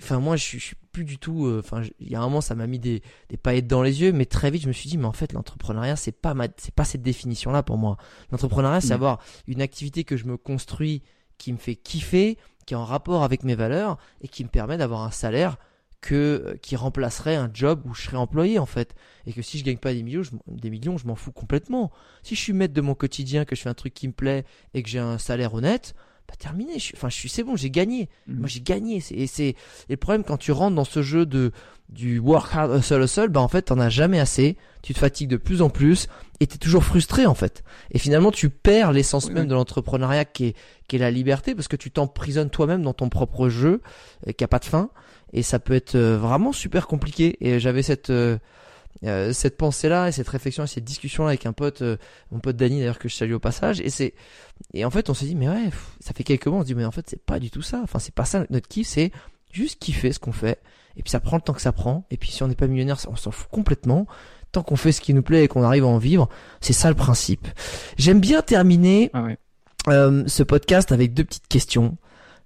enfin 0.00 0.18
moi 0.18 0.36
je, 0.36 0.58
suis 0.58 0.76
plus 0.92 1.04
du 1.04 1.18
tout 1.18 1.46
euh, 1.46 1.60
enfin 1.64 1.82
il 2.00 2.10
y 2.10 2.14
a 2.14 2.20
un 2.20 2.24
moment 2.24 2.40
ça 2.40 2.54
m'a 2.54 2.66
mis 2.66 2.78
des, 2.78 3.02
des 3.28 3.36
paillettes 3.36 3.66
dans 3.66 3.82
les 3.82 4.02
yeux 4.02 4.12
mais 4.12 4.26
très 4.26 4.50
vite 4.50 4.62
je 4.62 4.68
me 4.68 4.72
suis 4.72 4.88
dit 4.88 4.98
mais 4.98 5.06
en 5.06 5.12
fait 5.12 5.32
l'entrepreneuriat 5.32 5.96
c'est 5.96 6.12
pas 6.12 6.34
ma 6.34 6.48
c'est 6.56 6.74
pas 6.74 6.84
cette 6.84 7.02
définition 7.02 7.50
là 7.52 7.62
pour 7.62 7.78
moi 7.78 7.96
l'entrepreneuriat 8.30 8.80
c'est 8.80 8.90
mm. 8.90 8.92
avoir 8.92 9.20
une 9.46 9.62
activité 9.62 10.04
que 10.04 10.16
je 10.16 10.24
me 10.24 10.36
construis 10.36 11.02
qui 11.38 11.52
me 11.52 11.58
fait 11.58 11.76
kiffer 11.76 12.38
qui 12.66 12.74
est 12.74 12.76
en 12.76 12.84
rapport 12.84 13.24
avec 13.24 13.44
mes 13.44 13.54
valeurs 13.54 13.98
et 14.20 14.28
qui 14.28 14.44
me 14.44 14.48
permet 14.48 14.76
d'avoir 14.76 15.02
un 15.02 15.10
salaire 15.10 15.56
que 16.00 16.14
euh, 16.14 16.56
qui 16.60 16.76
remplacerait 16.76 17.36
un 17.36 17.50
job 17.52 17.82
où 17.86 17.94
je 17.94 18.02
serais 18.02 18.16
employé 18.16 18.58
en 18.58 18.66
fait 18.66 18.94
et 19.26 19.32
que 19.32 19.40
si 19.40 19.58
je 19.58 19.64
gagne 19.64 19.78
pas 19.78 19.94
des 19.94 20.02
millions 20.02 20.22
je, 20.22 20.32
des 20.48 20.68
millions 20.68 20.98
je 20.98 21.06
m'en 21.06 21.14
fous 21.14 21.32
complètement 21.32 21.90
si 22.22 22.34
je 22.34 22.40
suis 22.40 22.52
maître 22.52 22.74
de 22.74 22.80
mon 22.80 22.94
quotidien 22.94 23.44
que 23.44 23.56
je 23.56 23.62
fais 23.62 23.70
un 23.70 23.74
truc 23.74 23.94
qui 23.94 24.08
me 24.08 24.12
plaît 24.12 24.44
et 24.74 24.82
que 24.82 24.88
j'ai 24.88 24.98
un 24.98 25.18
salaire 25.18 25.54
honnête 25.54 25.94
bah, 26.28 26.34
terminé. 26.38 26.78
Je 26.78 26.92
enfin, 26.94 27.08
je 27.08 27.16
suis, 27.16 27.28
c'est 27.28 27.42
bon, 27.42 27.56
j'ai 27.56 27.70
gagné. 27.70 28.08
Mhm. 28.26 28.38
Moi, 28.38 28.48
j'ai 28.48 28.60
gagné. 28.60 29.02
Et 29.10 29.26
c'est, 29.26 29.54
le 29.88 29.96
problème 29.96 30.24
quand 30.24 30.36
tu 30.36 30.52
rentres 30.52 30.76
dans 30.76 30.84
ce 30.84 31.02
jeu 31.02 31.26
de, 31.26 31.52
du 31.88 32.18
work 32.18 32.54
hard 32.54 32.80
seul 32.80 33.06
seul, 33.08 33.28
bah, 33.28 33.40
en 33.40 33.48
fait, 33.48 33.62
t'en 33.62 33.78
as 33.78 33.88
jamais 33.88 34.20
assez. 34.20 34.56
Tu 34.82 34.94
te 34.94 34.98
fatigues 34.98 35.28
de 35.28 35.36
plus 35.36 35.62
en 35.62 35.70
plus 35.70 36.08
et 36.40 36.46
t'es 36.46 36.58
toujours 36.58 36.84
frustré, 36.84 37.26
en 37.26 37.34
fait. 37.34 37.62
Et 37.92 37.98
finalement, 37.98 38.32
tu 38.32 38.50
perds 38.50 38.92
l'essence 38.92 39.30
même 39.30 39.46
de 39.46 39.54
l'entrepreneuriat 39.54 40.24
qui 40.24 40.46
est, 40.46 40.56
qui 40.88 40.96
est 40.96 40.98
la 40.98 41.10
liberté 41.10 41.54
parce 41.54 41.68
que 41.68 41.76
tu 41.76 41.90
t'emprisonnes 41.90 42.50
toi-même 42.50 42.82
dans 42.82 42.94
ton 42.94 43.08
propre 43.08 43.48
jeu 43.48 43.80
euh, 44.26 44.32
qui 44.32 44.42
a 44.42 44.48
pas 44.48 44.58
de 44.58 44.64
fin. 44.64 44.90
Et 45.32 45.42
ça 45.42 45.58
peut 45.58 45.74
être 45.74 45.94
euh, 45.94 46.18
vraiment 46.18 46.52
super 46.52 46.86
compliqué. 46.86 47.36
Et 47.40 47.60
j'avais 47.60 47.82
cette, 47.82 48.10
euh, 49.04 49.30
euh, 49.30 49.32
cette 49.32 49.56
pensée-là 49.56 50.08
et 50.08 50.12
cette 50.12 50.28
réflexion 50.28 50.64
et 50.64 50.66
cette 50.66 50.84
discussion-là 50.84 51.30
avec 51.30 51.46
un 51.46 51.52
pote, 51.52 51.82
euh, 51.82 51.96
mon 52.30 52.38
pote 52.38 52.56
Danny 52.56 52.78
d'ailleurs 52.78 52.98
que 52.98 53.08
je 53.08 53.14
salue 53.14 53.32
au 53.32 53.38
passage, 53.38 53.80
et 53.80 53.90
c'est 53.90 54.14
et 54.74 54.84
en 54.84 54.90
fait 54.90 55.10
on 55.10 55.14
s'est 55.14 55.26
dit 55.26 55.34
mais 55.34 55.48
ouais, 55.48 55.70
ça 56.00 56.12
fait 56.12 56.24
quelques 56.24 56.46
mois, 56.46 56.58
on 56.58 56.62
se 56.62 56.66
dit 56.66 56.74
mais 56.74 56.84
en 56.84 56.90
fait 56.90 57.06
c'est 57.08 57.24
pas 57.24 57.38
du 57.38 57.50
tout 57.50 57.62
ça, 57.62 57.80
enfin 57.82 57.98
c'est 57.98 58.14
pas 58.14 58.24
ça 58.24 58.44
notre 58.50 58.68
kiff, 58.68 58.86
c'est 58.86 59.12
juste 59.52 59.78
kiffer 59.80 60.12
ce 60.12 60.18
qu'on 60.18 60.32
fait, 60.32 60.60
et 60.96 61.02
puis 61.02 61.10
ça 61.10 61.20
prend 61.20 61.36
le 61.36 61.42
temps 61.42 61.52
que 61.52 61.60
ça 61.60 61.72
prend, 61.72 62.06
et 62.10 62.16
puis 62.16 62.30
si 62.30 62.42
on 62.42 62.48
n'est 62.48 62.54
pas 62.54 62.66
millionnaire, 62.66 62.98
on 63.08 63.16
s'en 63.16 63.30
fout 63.30 63.50
complètement. 63.50 64.06
Tant 64.52 64.62
qu'on 64.62 64.76
fait 64.76 64.92
ce 64.92 65.00
qui 65.00 65.14
nous 65.14 65.22
plaît 65.22 65.44
et 65.44 65.48
qu'on 65.48 65.62
arrive 65.62 65.84
à 65.84 65.86
en 65.86 65.96
vivre, 65.96 66.28
c'est 66.60 66.74
ça 66.74 66.90
le 66.90 66.94
principe. 66.94 67.48
J'aime 67.96 68.20
bien 68.20 68.42
terminer 68.42 69.10
ah 69.14 69.28
euh, 69.88 70.24
ce 70.26 70.42
podcast 70.42 70.92
avec 70.92 71.14
deux 71.14 71.24
petites 71.24 71.48
questions. 71.48 71.96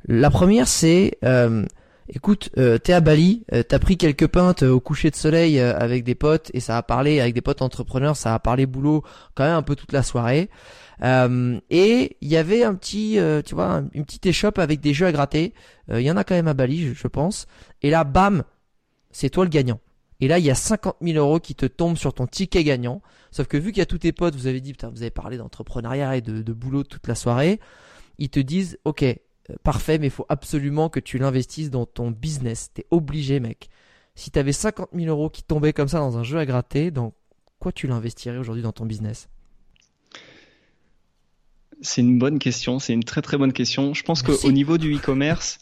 La 0.06 0.30
première 0.30 0.68
c'est 0.68 1.18
écoute, 2.08 2.50
euh, 2.58 2.78
t'es 2.78 2.92
à 2.92 3.00
Bali, 3.00 3.44
euh, 3.52 3.62
t'as 3.62 3.78
pris 3.78 3.96
quelques 3.96 4.26
pintes 4.26 4.62
euh, 4.62 4.70
au 4.70 4.80
coucher 4.80 5.10
de 5.10 5.16
soleil 5.16 5.58
euh, 5.58 5.76
avec 5.76 6.04
des 6.04 6.14
potes 6.14 6.50
et 6.54 6.60
ça 6.60 6.76
a 6.76 6.82
parlé 6.82 7.20
avec 7.20 7.34
des 7.34 7.40
potes 7.40 7.62
entrepreneurs, 7.62 8.16
ça 8.16 8.34
a 8.34 8.38
parlé 8.38 8.66
boulot 8.66 9.02
quand 9.34 9.44
même 9.44 9.54
un 9.54 9.62
peu 9.62 9.76
toute 9.76 9.92
la 9.92 10.02
soirée. 10.02 10.48
et 11.02 12.16
il 12.20 12.28
y 12.28 12.36
avait 12.36 12.64
un 12.64 12.74
petit, 12.74 13.18
tu 13.44 13.54
vois, 13.54 13.82
une 13.92 14.04
petite 14.04 14.26
échoppe 14.26 14.58
avec 14.58 14.80
des 14.80 14.94
jeux 14.94 15.06
à 15.06 15.12
gratter. 15.12 15.52
Il 15.90 16.00
y 16.00 16.10
en 16.10 16.16
a 16.16 16.24
quand 16.24 16.34
même 16.34 16.48
à 16.48 16.54
Bali, 16.54 16.94
je, 16.94 17.08
pense. 17.08 17.46
Et 17.82 17.90
là, 17.90 18.04
bam, 18.04 18.44
c'est 19.10 19.30
toi 19.30 19.44
le 19.44 19.50
gagnant. 19.50 19.80
Et 20.20 20.28
là, 20.28 20.38
il 20.38 20.44
y 20.46 20.50
a 20.50 20.54
50 20.54 20.96
000 21.02 21.18
euros 21.18 21.38
qui 21.38 21.54
te 21.54 21.66
tombent 21.66 21.98
sur 21.98 22.14
ton 22.14 22.26
ticket 22.26 22.64
gagnant. 22.64 23.02
Sauf 23.30 23.46
que 23.46 23.58
vu 23.58 23.72
qu'il 23.72 23.80
y 23.80 23.82
a 23.82 23.86
tous 23.86 23.98
tes 23.98 24.12
potes, 24.12 24.34
vous 24.34 24.46
avez 24.46 24.62
dit, 24.62 24.72
putain, 24.72 24.88
vous 24.88 25.02
avez 25.02 25.10
parlé 25.10 25.36
d'entrepreneuriat 25.36 26.16
et 26.16 26.22
de, 26.22 26.40
de 26.40 26.52
boulot 26.54 26.84
toute 26.84 27.06
la 27.06 27.14
soirée, 27.14 27.60
ils 28.18 28.30
te 28.30 28.40
disent, 28.40 28.78
ok, 28.84 29.02
euh, 29.02 29.14
parfait, 29.62 29.98
mais 29.98 30.06
il 30.08 30.10
faut 30.10 30.26
absolument 30.28 30.88
que 30.88 31.00
tu 31.00 31.18
l'investisses 31.18 31.70
dans 31.70 31.86
ton 31.86 32.10
business. 32.10 32.70
T'es 32.74 32.86
obligé, 32.90 33.40
mec. 33.40 33.68
Si 34.14 34.30
t'avais 34.30 34.52
50 34.52 34.90
000 34.94 35.08
euros 35.08 35.28
qui 35.28 35.42
tombaient 35.42 35.72
comme 35.72 35.88
ça 35.88 35.98
dans 35.98 36.16
un 36.16 36.22
jeu 36.22 36.38
à 36.38 36.46
gratter, 36.46 36.90
dans 36.90 37.12
quoi 37.58 37.72
tu 37.72 37.86
l'investirais 37.86 38.38
aujourd'hui 38.38 38.62
dans 38.62 38.72
ton 38.72 38.86
business? 38.86 39.28
C'est 41.82 42.00
une 42.00 42.18
bonne 42.18 42.38
question, 42.38 42.78
c'est 42.78 42.94
une 42.94 43.04
très 43.04 43.20
très 43.20 43.36
bonne 43.36 43.52
question. 43.52 43.92
Je 43.92 44.02
pense 44.02 44.22
qu'au 44.22 44.50
niveau 44.50 44.78
du 44.78 44.96
e-commerce, 44.96 45.58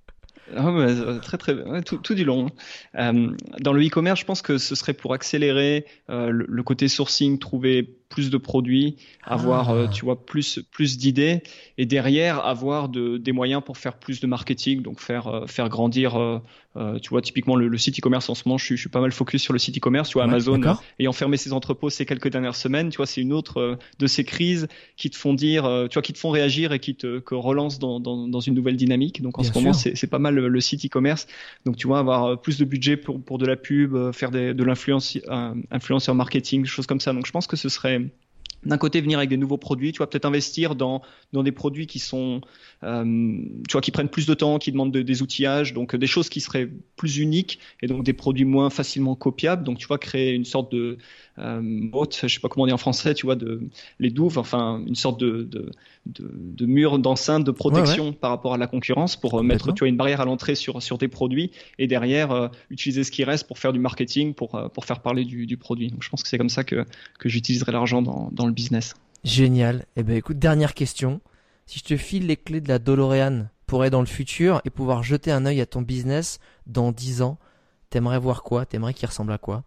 ah 0.56 0.66
euh, 0.68 1.18
très 1.18 1.36
très 1.36 1.82
tout, 1.82 1.98
tout, 1.98 2.14
du 2.14 2.24
long. 2.24 2.48
Euh, 2.94 3.36
dans 3.60 3.74
le 3.74 3.86
e-commerce, 3.86 4.20
je 4.20 4.24
pense 4.24 4.40
que 4.40 4.56
ce 4.56 4.74
serait 4.74 4.94
pour 4.94 5.12
accélérer 5.12 5.84
le, 6.08 6.62
côté 6.62 6.88
sourcing, 6.88 7.38
trouver 7.38 7.98
plus 8.08 8.30
de 8.30 8.38
produits, 8.38 8.96
avoir, 9.22 9.70
euh, 9.70 9.86
ah. 9.86 9.92
tu 9.92 10.04
vois, 10.04 10.24
plus, 10.24 10.60
plus 10.70 10.96
d'idées 10.98 11.42
et 11.76 11.86
derrière 11.86 12.44
avoir 12.44 12.88
de, 12.88 13.18
des 13.18 13.32
moyens 13.32 13.62
pour 13.64 13.76
faire 13.76 13.98
plus 13.98 14.20
de 14.20 14.26
marketing, 14.26 14.82
donc 14.82 15.00
faire, 15.00 15.28
euh, 15.28 15.46
faire 15.46 15.68
grandir, 15.68 16.16
euh, 16.16 16.98
tu 17.00 17.10
vois, 17.10 17.20
typiquement 17.22 17.56
le, 17.56 17.76
site 17.76 17.98
e-commerce 17.98 18.28
en 18.30 18.34
ce 18.34 18.44
moment, 18.46 18.56
je 18.56 18.64
suis, 18.64 18.76
je 18.76 18.82
suis, 18.82 18.88
pas 18.88 19.00
mal 19.00 19.12
focus 19.12 19.42
sur 19.42 19.52
le 19.52 19.58
site 19.58 19.76
e-commerce, 19.76 20.08
tu 20.08 20.14
vois, 20.14 20.24
Amazon 20.24 20.60
ayant 21.00 21.12
fermé 21.12 21.36
ses 21.36 21.52
entrepôts 21.52 21.90
ces 21.90 22.06
quelques 22.06 22.28
dernières 22.28 22.54
semaines, 22.54 22.90
tu 22.90 22.98
vois, 22.98 23.06
c'est 23.06 23.20
une 23.20 23.32
autre 23.32 23.78
de 23.98 24.06
ces 24.06 24.24
crises 24.24 24.68
qui 24.96 25.10
te 25.10 25.16
font 25.16 25.34
dire, 25.34 25.64
tu 25.90 25.94
vois, 25.94 26.02
qui 26.02 26.12
te 26.12 26.18
font 26.18 26.30
réagir 26.30 26.72
et 26.72 26.78
qui 26.78 26.94
te 26.94 27.18
que 27.18 27.34
relancent 27.34 27.80
dans, 27.80 27.98
dans, 27.98 28.28
dans 28.28 28.40
une 28.40 28.54
nouvelle 28.54 28.76
dynamique. 28.76 29.22
Donc 29.22 29.38
en 29.38 29.42
ce 29.42 29.52
moment, 29.52 29.72
c'est 29.72 30.06
pas 30.06 30.20
mal 30.20 30.36
le, 30.36 30.60
site 30.60 30.84
e-commerce. 30.86 31.26
Donc 31.64 31.76
tu 31.76 31.88
vois, 31.88 31.98
avoir 31.98 32.40
plus 32.40 32.58
de 32.58 32.64
budget 32.64 32.96
pour, 32.96 33.20
pour 33.20 33.38
de 33.38 33.46
la 33.46 33.56
pub, 33.56 34.12
faire 34.12 34.30
des, 34.30 34.54
de 34.54 34.64
l'influence, 34.64 35.18
influenceur 35.70 36.14
marketing, 36.14 36.64
choses 36.64 36.86
comme 36.86 37.00
ça. 37.00 37.12
Donc 37.12 37.26
je 37.26 37.32
pense 37.32 37.48
que 37.48 37.56
ce 37.56 37.68
serait 37.68 37.97
d'un 38.64 38.78
côté 38.78 39.00
venir 39.00 39.18
avec 39.18 39.30
des 39.30 39.36
nouveaux 39.36 39.56
produits, 39.56 39.92
tu 39.92 39.98
vas 39.98 40.06
peut-être 40.06 40.24
investir 40.24 40.74
dans 40.74 41.02
dans 41.32 41.42
des 41.42 41.52
produits 41.52 41.86
qui 41.86 41.98
sont 41.98 42.40
euh, 42.82 43.04
tu 43.68 43.72
vois 43.72 43.80
qui 43.80 43.90
prennent 43.90 44.08
plus 44.08 44.26
de 44.26 44.34
temps, 44.34 44.58
qui 44.58 44.72
demandent 44.72 44.96
des 44.96 45.22
outillages, 45.22 45.72
donc 45.74 45.94
des 45.94 46.06
choses 46.06 46.28
qui 46.28 46.40
seraient 46.40 46.68
plus 46.96 47.18
uniques 47.18 47.60
et 47.82 47.86
donc 47.86 48.04
des 48.04 48.12
produits 48.12 48.44
moins 48.44 48.70
facilement 48.70 49.14
copiables. 49.14 49.64
Donc 49.64 49.78
tu 49.78 49.86
vas 49.86 49.98
créer 49.98 50.32
une 50.32 50.44
sorte 50.44 50.72
de 50.72 50.98
euh, 51.38 51.60
je 52.22 52.26
sais 52.26 52.40
pas 52.40 52.48
comment 52.48 52.64
on 52.64 52.66
dit 52.66 52.72
en 52.72 52.78
français, 52.78 53.14
tu 53.14 53.26
vois, 53.26 53.36
de 53.36 53.62
les 54.00 54.10
douves, 54.10 54.38
enfin 54.38 54.82
une 54.86 54.96
sorte 54.96 55.20
de, 55.20 55.70
de, 56.08 56.30
de 56.34 56.66
mur 56.66 56.98
d'enceinte 56.98 57.44
de 57.44 57.50
protection 57.50 58.12
par 58.12 58.30
rapport 58.30 58.54
à 58.54 58.58
la 58.58 58.66
concurrence 58.66 59.16
pour 59.16 59.38
euh, 59.38 59.42
mettre 59.42 59.72
tu 59.72 59.80
vois 59.80 59.88
une 59.88 59.96
barrière 59.96 60.20
à 60.20 60.24
l'entrée 60.24 60.54
sur 60.54 60.82
sur 60.82 60.98
tes 60.98 61.08
produits 61.08 61.52
et 61.78 61.86
derrière 61.86 62.32
euh, 62.32 62.48
utiliser 62.70 63.04
ce 63.04 63.10
qui 63.10 63.24
reste 63.24 63.46
pour 63.46 63.58
faire 63.58 63.72
du 63.72 63.78
marketing, 63.78 64.34
pour 64.34 64.54
euh, 64.54 64.68
pour 64.68 64.84
faire 64.84 65.00
parler 65.00 65.24
du, 65.24 65.46
du 65.46 65.56
produit. 65.56 65.88
Donc 65.90 66.02
je 66.02 66.08
pense 66.08 66.22
que 66.22 66.28
c'est 66.28 66.38
comme 66.38 66.48
ça 66.48 66.64
que 66.64 66.84
que 67.18 67.28
j'utiliserai 67.28 67.72
l'argent 67.72 68.02
dans 68.02 68.30
dans 68.32 68.46
le 68.46 68.52
business. 68.52 68.94
Génial. 69.24 69.84
Eh 69.96 70.02
ben 70.02 70.16
écoute, 70.16 70.38
dernière 70.38 70.74
question. 70.74 71.20
Si 71.66 71.80
je 71.80 71.84
te 71.84 71.96
file 71.96 72.26
les 72.26 72.36
clés 72.36 72.62
de 72.62 72.68
la 72.68 72.78
DeLorean 72.78 73.46
pour 73.66 73.82
aller 73.82 73.90
dans 73.90 74.00
le 74.00 74.06
futur 74.06 74.62
et 74.64 74.70
pouvoir 74.70 75.02
jeter 75.02 75.30
un 75.30 75.44
œil 75.44 75.60
à 75.60 75.66
ton 75.66 75.82
business 75.82 76.38
dans 76.66 76.92
10 76.92 77.20
ans, 77.20 77.38
t'aimerais 77.90 78.18
voir 78.18 78.42
quoi? 78.42 78.64
T'aimerais 78.64 78.94
qu'il 78.94 79.06
ressemble 79.06 79.32
à 79.32 79.38
quoi? 79.38 79.64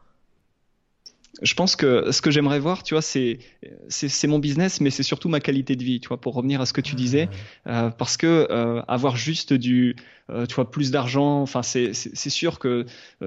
Je 1.41 1.53
pense 1.53 1.75
que 1.75 2.11
ce 2.11 2.21
que 2.21 2.29
j'aimerais 2.29 2.59
voir, 2.59 2.83
tu 2.83 2.93
vois, 2.93 3.01
c'est 3.01 3.39
c'est 3.87 4.27
mon 4.27 4.39
business, 4.39 4.81
mais 4.81 4.89
c'est 4.89 5.03
surtout 5.03 5.29
ma 5.29 5.39
qualité 5.39 5.75
de 5.75 5.83
vie, 5.83 5.99
tu 5.99 6.09
vois, 6.09 6.19
pour 6.19 6.33
revenir 6.33 6.59
à 6.59 6.65
ce 6.65 6.73
que 6.73 6.81
tu 6.81 6.95
disais, 6.95 7.29
euh, 7.67 7.89
parce 7.89 8.17
que 8.17 8.47
euh, 8.49 8.81
avoir 8.87 9.15
juste 9.15 9.53
du, 9.53 9.95
euh, 10.29 10.45
tu 10.45 10.55
vois, 10.55 10.69
plus 10.69 10.91
d'argent, 10.91 11.41
enfin, 11.41 11.63
c'est 11.63 11.93
c'est 11.93 12.29
sûr 12.29 12.59
que, 12.59 12.85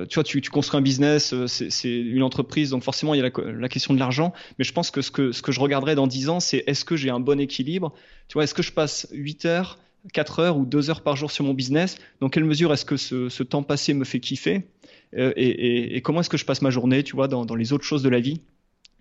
tu 0.08 0.14
vois, 0.14 0.24
tu, 0.24 0.40
tu 0.42 0.50
construis 0.50 0.78
un 0.78 0.82
business, 0.82 1.34
c'est 1.46 1.90
une 1.90 2.22
entreprise, 2.22 2.70
donc 2.70 2.82
forcément 2.82 3.14
il 3.14 3.18
y 3.18 3.24
a 3.24 3.30
la, 3.30 3.52
la 3.52 3.68
question 3.68 3.94
de 3.94 3.98
l'argent, 3.98 4.32
mais 4.58 4.64
je 4.64 4.72
pense 4.72 4.90
que 4.90 5.00
ce 5.00 5.10
que 5.10 5.32
ce 5.32 5.40
que 5.40 5.52
je 5.52 5.60
regarderai 5.60 5.94
dans 5.94 6.06
10 6.06 6.28
ans, 6.28 6.40
c'est 6.40 6.62
est-ce 6.66 6.84
que 6.84 6.96
j'ai 6.96 7.10
un 7.10 7.20
bon 7.20 7.40
équilibre, 7.40 7.94
tu 8.28 8.34
vois, 8.34 8.44
est-ce 8.44 8.54
que 8.54 8.62
je 8.62 8.72
passe 8.72 9.08
8 9.12 9.46
heures 9.46 9.78
4 10.12 10.38
heures 10.40 10.56
ou 10.58 10.66
2 10.66 10.90
heures 10.90 11.00
par 11.00 11.16
jour 11.16 11.30
sur 11.30 11.44
mon 11.44 11.54
business, 11.54 11.96
dans 12.20 12.28
quelle 12.28 12.44
mesure 12.44 12.72
est-ce 12.72 12.84
que 12.84 12.98
ce, 12.98 13.30
ce, 13.30 13.42
temps 13.42 13.62
passé 13.62 13.94
me 13.94 14.04
fait 14.04 14.20
kiffer? 14.20 14.56
euh, 14.56 14.73
et, 15.16 15.22
et, 15.26 15.96
et, 15.96 16.02
comment 16.02 16.20
est-ce 16.20 16.30
que 16.30 16.36
je 16.36 16.44
passe 16.44 16.62
ma 16.62 16.70
journée, 16.70 17.02
tu 17.02 17.16
vois, 17.16 17.28
dans 17.28 17.54
les 17.54 17.72
autres 17.72 17.84
choses 17.84 18.02
de 18.02 18.08
la 18.08 18.20
vie? 18.20 18.40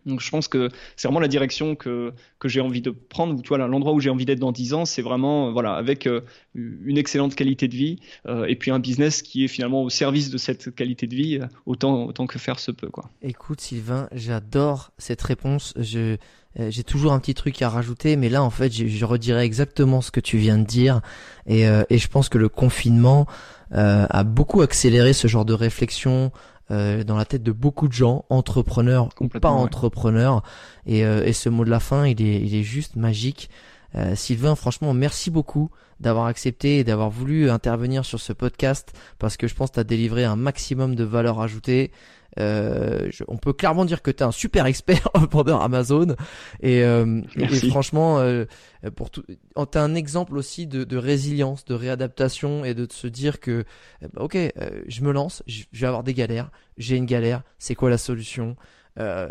Donc 0.05 0.21
je 0.21 0.29
pense 0.29 0.47
que 0.47 0.69
c'est 0.95 1.07
vraiment 1.07 1.19
la 1.19 1.27
direction 1.27 1.75
que, 1.75 2.13
que 2.39 2.47
j'ai 2.47 2.61
envie 2.61 2.81
de 2.81 2.91
prendre, 2.91 3.41
tu 3.41 3.49
vois, 3.49 3.57
l'endroit 3.57 3.93
où 3.93 3.99
j'ai 3.99 4.09
envie 4.09 4.25
d'être 4.25 4.39
dans 4.39 4.51
10 4.51 4.73
ans, 4.73 4.85
c'est 4.85 5.01
vraiment 5.01 5.51
voilà, 5.51 5.73
avec 5.73 6.07
euh, 6.07 6.21
une 6.55 6.97
excellente 6.97 7.35
qualité 7.35 7.67
de 7.67 7.75
vie 7.75 7.99
euh, 8.27 8.45
et 8.45 8.55
puis 8.55 8.71
un 8.71 8.79
business 8.79 9.21
qui 9.21 9.45
est 9.45 9.47
finalement 9.47 9.83
au 9.83 9.89
service 9.89 10.29
de 10.29 10.37
cette 10.37 10.73
qualité 10.75 11.07
de 11.07 11.15
vie, 11.15 11.39
autant, 11.65 12.05
autant 12.05 12.27
que 12.27 12.39
faire 12.39 12.59
se 12.59 12.71
peut. 12.71 12.89
Quoi. 12.89 13.09
Écoute 13.21 13.61
Sylvain, 13.61 14.07
j'adore 14.11 14.91
cette 14.97 15.21
réponse. 15.21 15.73
Je, 15.77 16.17
j'ai 16.57 16.83
toujours 16.83 17.13
un 17.13 17.19
petit 17.19 17.33
truc 17.33 17.61
à 17.61 17.69
rajouter, 17.69 18.15
mais 18.15 18.29
là 18.29 18.43
en 18.43 18.49
fait 18.49 18.71
je, 18.71 18.87
je 18.87 19.05
redirais 19.05 19.45
exactement 19.45 20.01
ce 20.01 20.11
que 20.11 20.19
tu 20.19 20.37
viens 20.37 20.57
de 20.57 20.65
dire 20.65 21.01
et, 21.47 21.63
et 21.63 21.97
je 21.97 22.07
pense 22.07 22.29
que 22.29 22.37
le 22.37 22.49
confinement 22.49 23.27
euh, 23.75 24.05
a 24.09 24.23
beaucoup 24.23 24.61
accéléré 24.61 25.13
ce 25.13 25.27
genre 25.27 25.45
de 25.45 25.53
réflexion 25.53 26.31
euh, 26.73 27.03
dans 27.03 27.15
la 27.15 27.25
tête 27.25 27.43
de 27.43 27.51
beaucoup 27.51 27.87
de 27.87 27.93
gens, 27.93 28.25
entrepreneurs 28.29 29.09
ou 29.19 29.27
pas 29.27 29.49
entrepreneurs. 29.49 30.41
Et, 30.87 31.05
euh, 31.05 31.23
et, 31.23 31.31
ce 31.31 31.47
mot 31.49 31.63
de 31.63 31.69
la 31.69 31.79
fin, 31.79 32.07
il 32.07 32.21
est, 32.21 32.41
il 32.41 32.55
est 32.55 32.63
juste 32.63 32.95
magique. 32.95 33.49
Euh, 33.95 34.15
Sylvain, 34.15 34.55
franchement, 34.55 34.93
merci 34.93 35.29
beaucoup 35.29 35.69
d'avoir 35.99 36.25
accepté 36.25 36.79
et 36.79 36.83
d'avoir 36.83 37.11
voulu 37.11 37.51
intervenir 37.51 38.05
sur 38.05 38.19
ce 38.19 38.33
podcast 38.33 38.91
parce 39.19 39.37
que 39.37 39.47
je 39.47 39.53
pense 39.53 39.69
que 39.69 39.75
tu 39.75 39.79
as 39.81 39.83
délivré 39.83 40.23
un 40.23 40.35
maximum 40.35 40.95
de 40.95 41.03
valeur 41.03 41.39
ajoutée. 41.41 41.91
Euh, 42.39 43.09
on 43.27 43.37
peut 43.37 43.53
clairement 43.53 43.85
dire 43.85 44.01
que 44.01 44.11
tu 44.11 44.19
es 44.19 44.23
un 44.23 44.31
super 44.31 44.65
expert 44.65 45.09
vendeur 45.31 45.61
Amazon. 45.61 46.15
Et, 46.61 46.83
euh, 46.83 47.21
et, 47.35 47.47
franchement 47.69 48.19
euh, 48.19 48.45
pour 48.95 49.09
tout 49.09 49.23
un 49.55 49.95
exemple 49.95 50.37
aussi 50.37 50.67
de, 50.67 50.83
de, 50.83 50.97
résilience 50.97 51.65
de 51.65 51.73
réadaptation 51.73 52.65
et 52.65 52.73
de 52.73 52.87
se 52.91 53.07
dire 53.07 53.39
que 53.39 53.63
eh 54.01 54.07
ben, 54.07 54.21
ok 54.21 54.35
euh, 54.35 54.49
je 54.87 55.01
me 55.01 55.11
lance 55.11 55.43
je 55.47 55.65
vais 55.73 55.87
avoir 55.87 56.03
des 56.03 56.13
galères 56.13 56.51
j'ai 56.77 56.95
une 56.95 57.05
galère 57.05 57.43
c'est 57.59 57.75
quoi 57.75 57.89
la 57.89 57.97
solution? 57.97 58.55
Euh, 58.99 59.27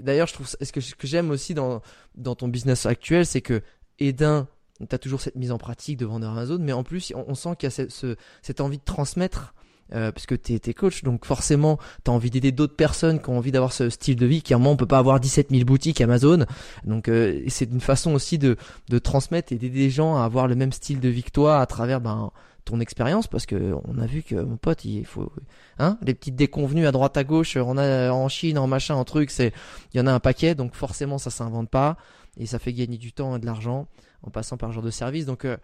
d'ailleurs 0.00 0.26
je 0.26 0.32
trouve 0.32 0.46
ce 0.46 0.72
que, 0.72 0.80
ce 0.80 0.94
que 0.94 1.06
j'aime 1.06 1.30
aussi 1.30 1.54
dans 1.54 1.82
dans 2.14 2.34
ton 2.34 2.48
business 2.48 2.86
actuel 2.86 3.26
c'est 3.26 3.42
que 3.42 3.62
Edin 3.98 4.48
tu 4.80 4.94
as 4.94 4.98
toujours 4.98 5.20
cette 5.20 5.36
mise 5.36 5.52
en 5.52 5.58
pratique 5.58 5.98
de 5.98 6.06
vendeur 6.06 6.30
Amazon 6.30 6.58
mais 6.60 6.72
en 6.72 6.84
plus 6.84 7.12
on, 7.14 7.24
on 7.28 7.34
sent 7.34 7.50
qu'il 7.58 7.66
y 7.66 7.68
a 7.68 7.70
ce, 7.70 7.88
ce, 7.88 8.16
cette 8.42 8.60
envie 8.60 8.78
de 8.78 8.84
transmettre 8.84 9.53
euh, 9.92 10.12
parce 10.12 10.26
que 10.26 10.34
t'es 10.34 10.60
es 10.66 10.74
coach, 10.74 11.02
donc 11.02 11.24
forcément 11.24 11.78
t'as 12.04 12.12
envie 12.12 12.30
d'aider 12.30 12.52
d'autres 12.52 12.76
personnes 12.76 13.20
qui 13.20 13.30
ont 13.30 13.38
envie 13.38 13.52
d'avoir 13.52 13.72
ce 13.72 13.90
style 13.90 14.16
de 14.16 14.26
vie. 14.26 14.42
Qui 14.42 14.54
on 14.54 14.76
peut 14.76 14.86
pas 14.86 14.98
avoir 14.98 15.20
17 15.20 15.50
000 15.50 15.64
boutiques 15.64 16.00
Amazon, 16.00 16.46
donc 16.84 17.08
euh, 17.08 17.42
c'est 17.48 17.70
une 17.70 17.80
façon 17.80 18.12
aussi 18.12 18.38
de 18.38 18.56
de 18.88 18.98
transmettre 18.98 19.52
et 19.52 19.56
d'aider 19.56 19.80
les 19.80 19.90
gens 19.90 20.16
à 20.16 20.24
avoir 20.24 20.46
le 20.46 20.54
même 20.54 20.72
style 20.72 21.00
de 21.00 21.08
vie 21.08 21.22
que 21.22 21.30
toi 21.30 21.60
à 21.60 21.66
travers 21.66 22.00
ben 22.00 22.30
ton 22.64 22.80
expérience 22.80 23.26
parce 23.26 23.44
que 23.44 23.74
on 23.84 23.98
a 23.98 24.06
vu 24.06 24.22
que 24.22 24.36
mon 24.36 24.56
pote 24.56 24.86
il 24.86 25.04
faut 25.04 25.30
hein 25.78 25.98
les 26.00 26.14
petites 26.14 26.34
déconvenues 26.34 26.86
à 26.86 26.92
droite 26.92 27.14
à 27.18 27.22
gauche 27.22 27.58
on 27.58 27.76
a 27.76 28.10
en 28.10 28.26
Chine 28.30 28.56
en 28.56 28.66
machin 28.66 28.94
en 28.94 29.04
truc 29.04 29.30
c'est 29.30 29.52
il 29.92 29.98
y 29.98 30.00
en 30.00 30.06
a 30.06 30.12
un 30.12 30.18
paquet 30.18 30.54
donc 30.54 30.74
forcément 30.74 31.18
ça 31.18 31.28
s'invente 31.28 31.68
pas 31.68 31.98
et 32.38 32.46
ça 32.46 32.58
fait 32.58 32.72
gagner 32.72 32.98
du 32.98 33.12
temps 33.12 33.36
et 33.36 33.38
de 33.38 33.46
l'argent 33.46 33.86
en 34.22 34.30
passant 34.30 34.56
par 34.56 34.72
genre 34.72 34.82
de 34.82 34.90
service. 34.90 35.26
Donc 35.26 35.44
euh, 35.44 35.56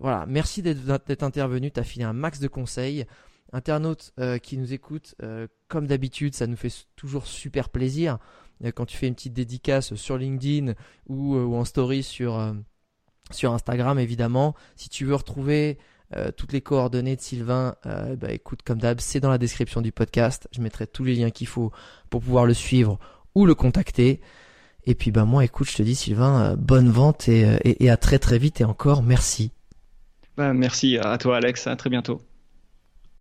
voilà. 0.00 0.24
Merci 0.26 0.62
d'être 0.62 1.22
intervenu. 1.22 1.70
T'as 1.70 1.84
filé 1.84 2.04
un 2.04 2.12
max 2.12 2.40
de 2.40 2.48
conseils 2.48 3.06
internautes 3.52 4.12
euh, 4.18 4.38
qui 4.38 4.56
nous 4.58 4.72
écoutent, 4.72 5.14
euh, 5.22 5.46
comme 5.68 5.86
d'habitude, 5.86 6.34
ça 6.34 6.46
nous 6.46 6.56
fait 6.56 6.72
toujours 6.96 7.26
super 7.26 7.68
plaisir 7.68 8.18
euh, 8.64 8.72
quand 8.72 8.86
tu 8.86 8.96
fais 8.96 9.08
une 9.08 9.14
petite 9.14 9.34
dédicace 9.34 9.94
sur 9.94 10.18
LinkedIn 10.18 10.74
ou, 11.08 11.36
en 11.36 11.64
story 11.64 12.02
sur, 12.02 12.54
Instagram, 13.42 13.98
évidemment. 13.98 14.54
Si 14.76 14.88
tu 14.88 15.04
veux 15.04 15.14
retrouver 15.14 15.78
toutes 16.38 16.54
les 16.54 16.62
coordonnées 16.62 17.16
de 17.16 17.20
Sylvain, 17.20 17.76
bah, 17.84 18.32
écoute, 18.32 18.60
comme 18.64 18.78
d'hab, 18.78 18.98
c'est 19.00 19.20
dans 19.20 19.28
la 19.28 19.36
description 19.36 19.82
du 19.82 19.92
podcast. 19.92 20.48
Je 20.52 20.62
mettrai 20.62 20.86
tous 20.86 21.04
les 21.04 21.14
liens 21.14 21.28
qu'il 21.28 21.46
faut 21.46 21.70
pour 22.08 22.22
pouvoir 22.22 22.46
le 22.46 22.54
suivre 22.54 22.98
ou 23.34 23.44
le 23.44 23.54
contacter. 23.54 24.22
Et 24.86 24.94
puis 24.94 25.10
bah 25.10 25.26
moi, 25.26 25.44
écoute, 25.44 25.70
je 25.70 25.76
te 25.76 25.82
dis 25.82 25.94
Sylvain, 25.94 26.56
bonne 26.56 26.88
vente 26.88 27.28
et, 27.28 27.42
et, 27.64 27.84
et 27.84 27.90
à 27.90 27.98
très 27.98 28.18
très 28.18 28.38
vite 28.38 28.62
et 28.62 28.64
encore 28.64 29.02
merci. 29.02 29.50
Bah, 30.38 30.54
merci 30.54 30.96
à 30.96 31.18
toi 31.18 31.36
Alex, 31.36 31.66
à 31.66 31.76
très 31.76 31.90
bientôt. 31.90 32.22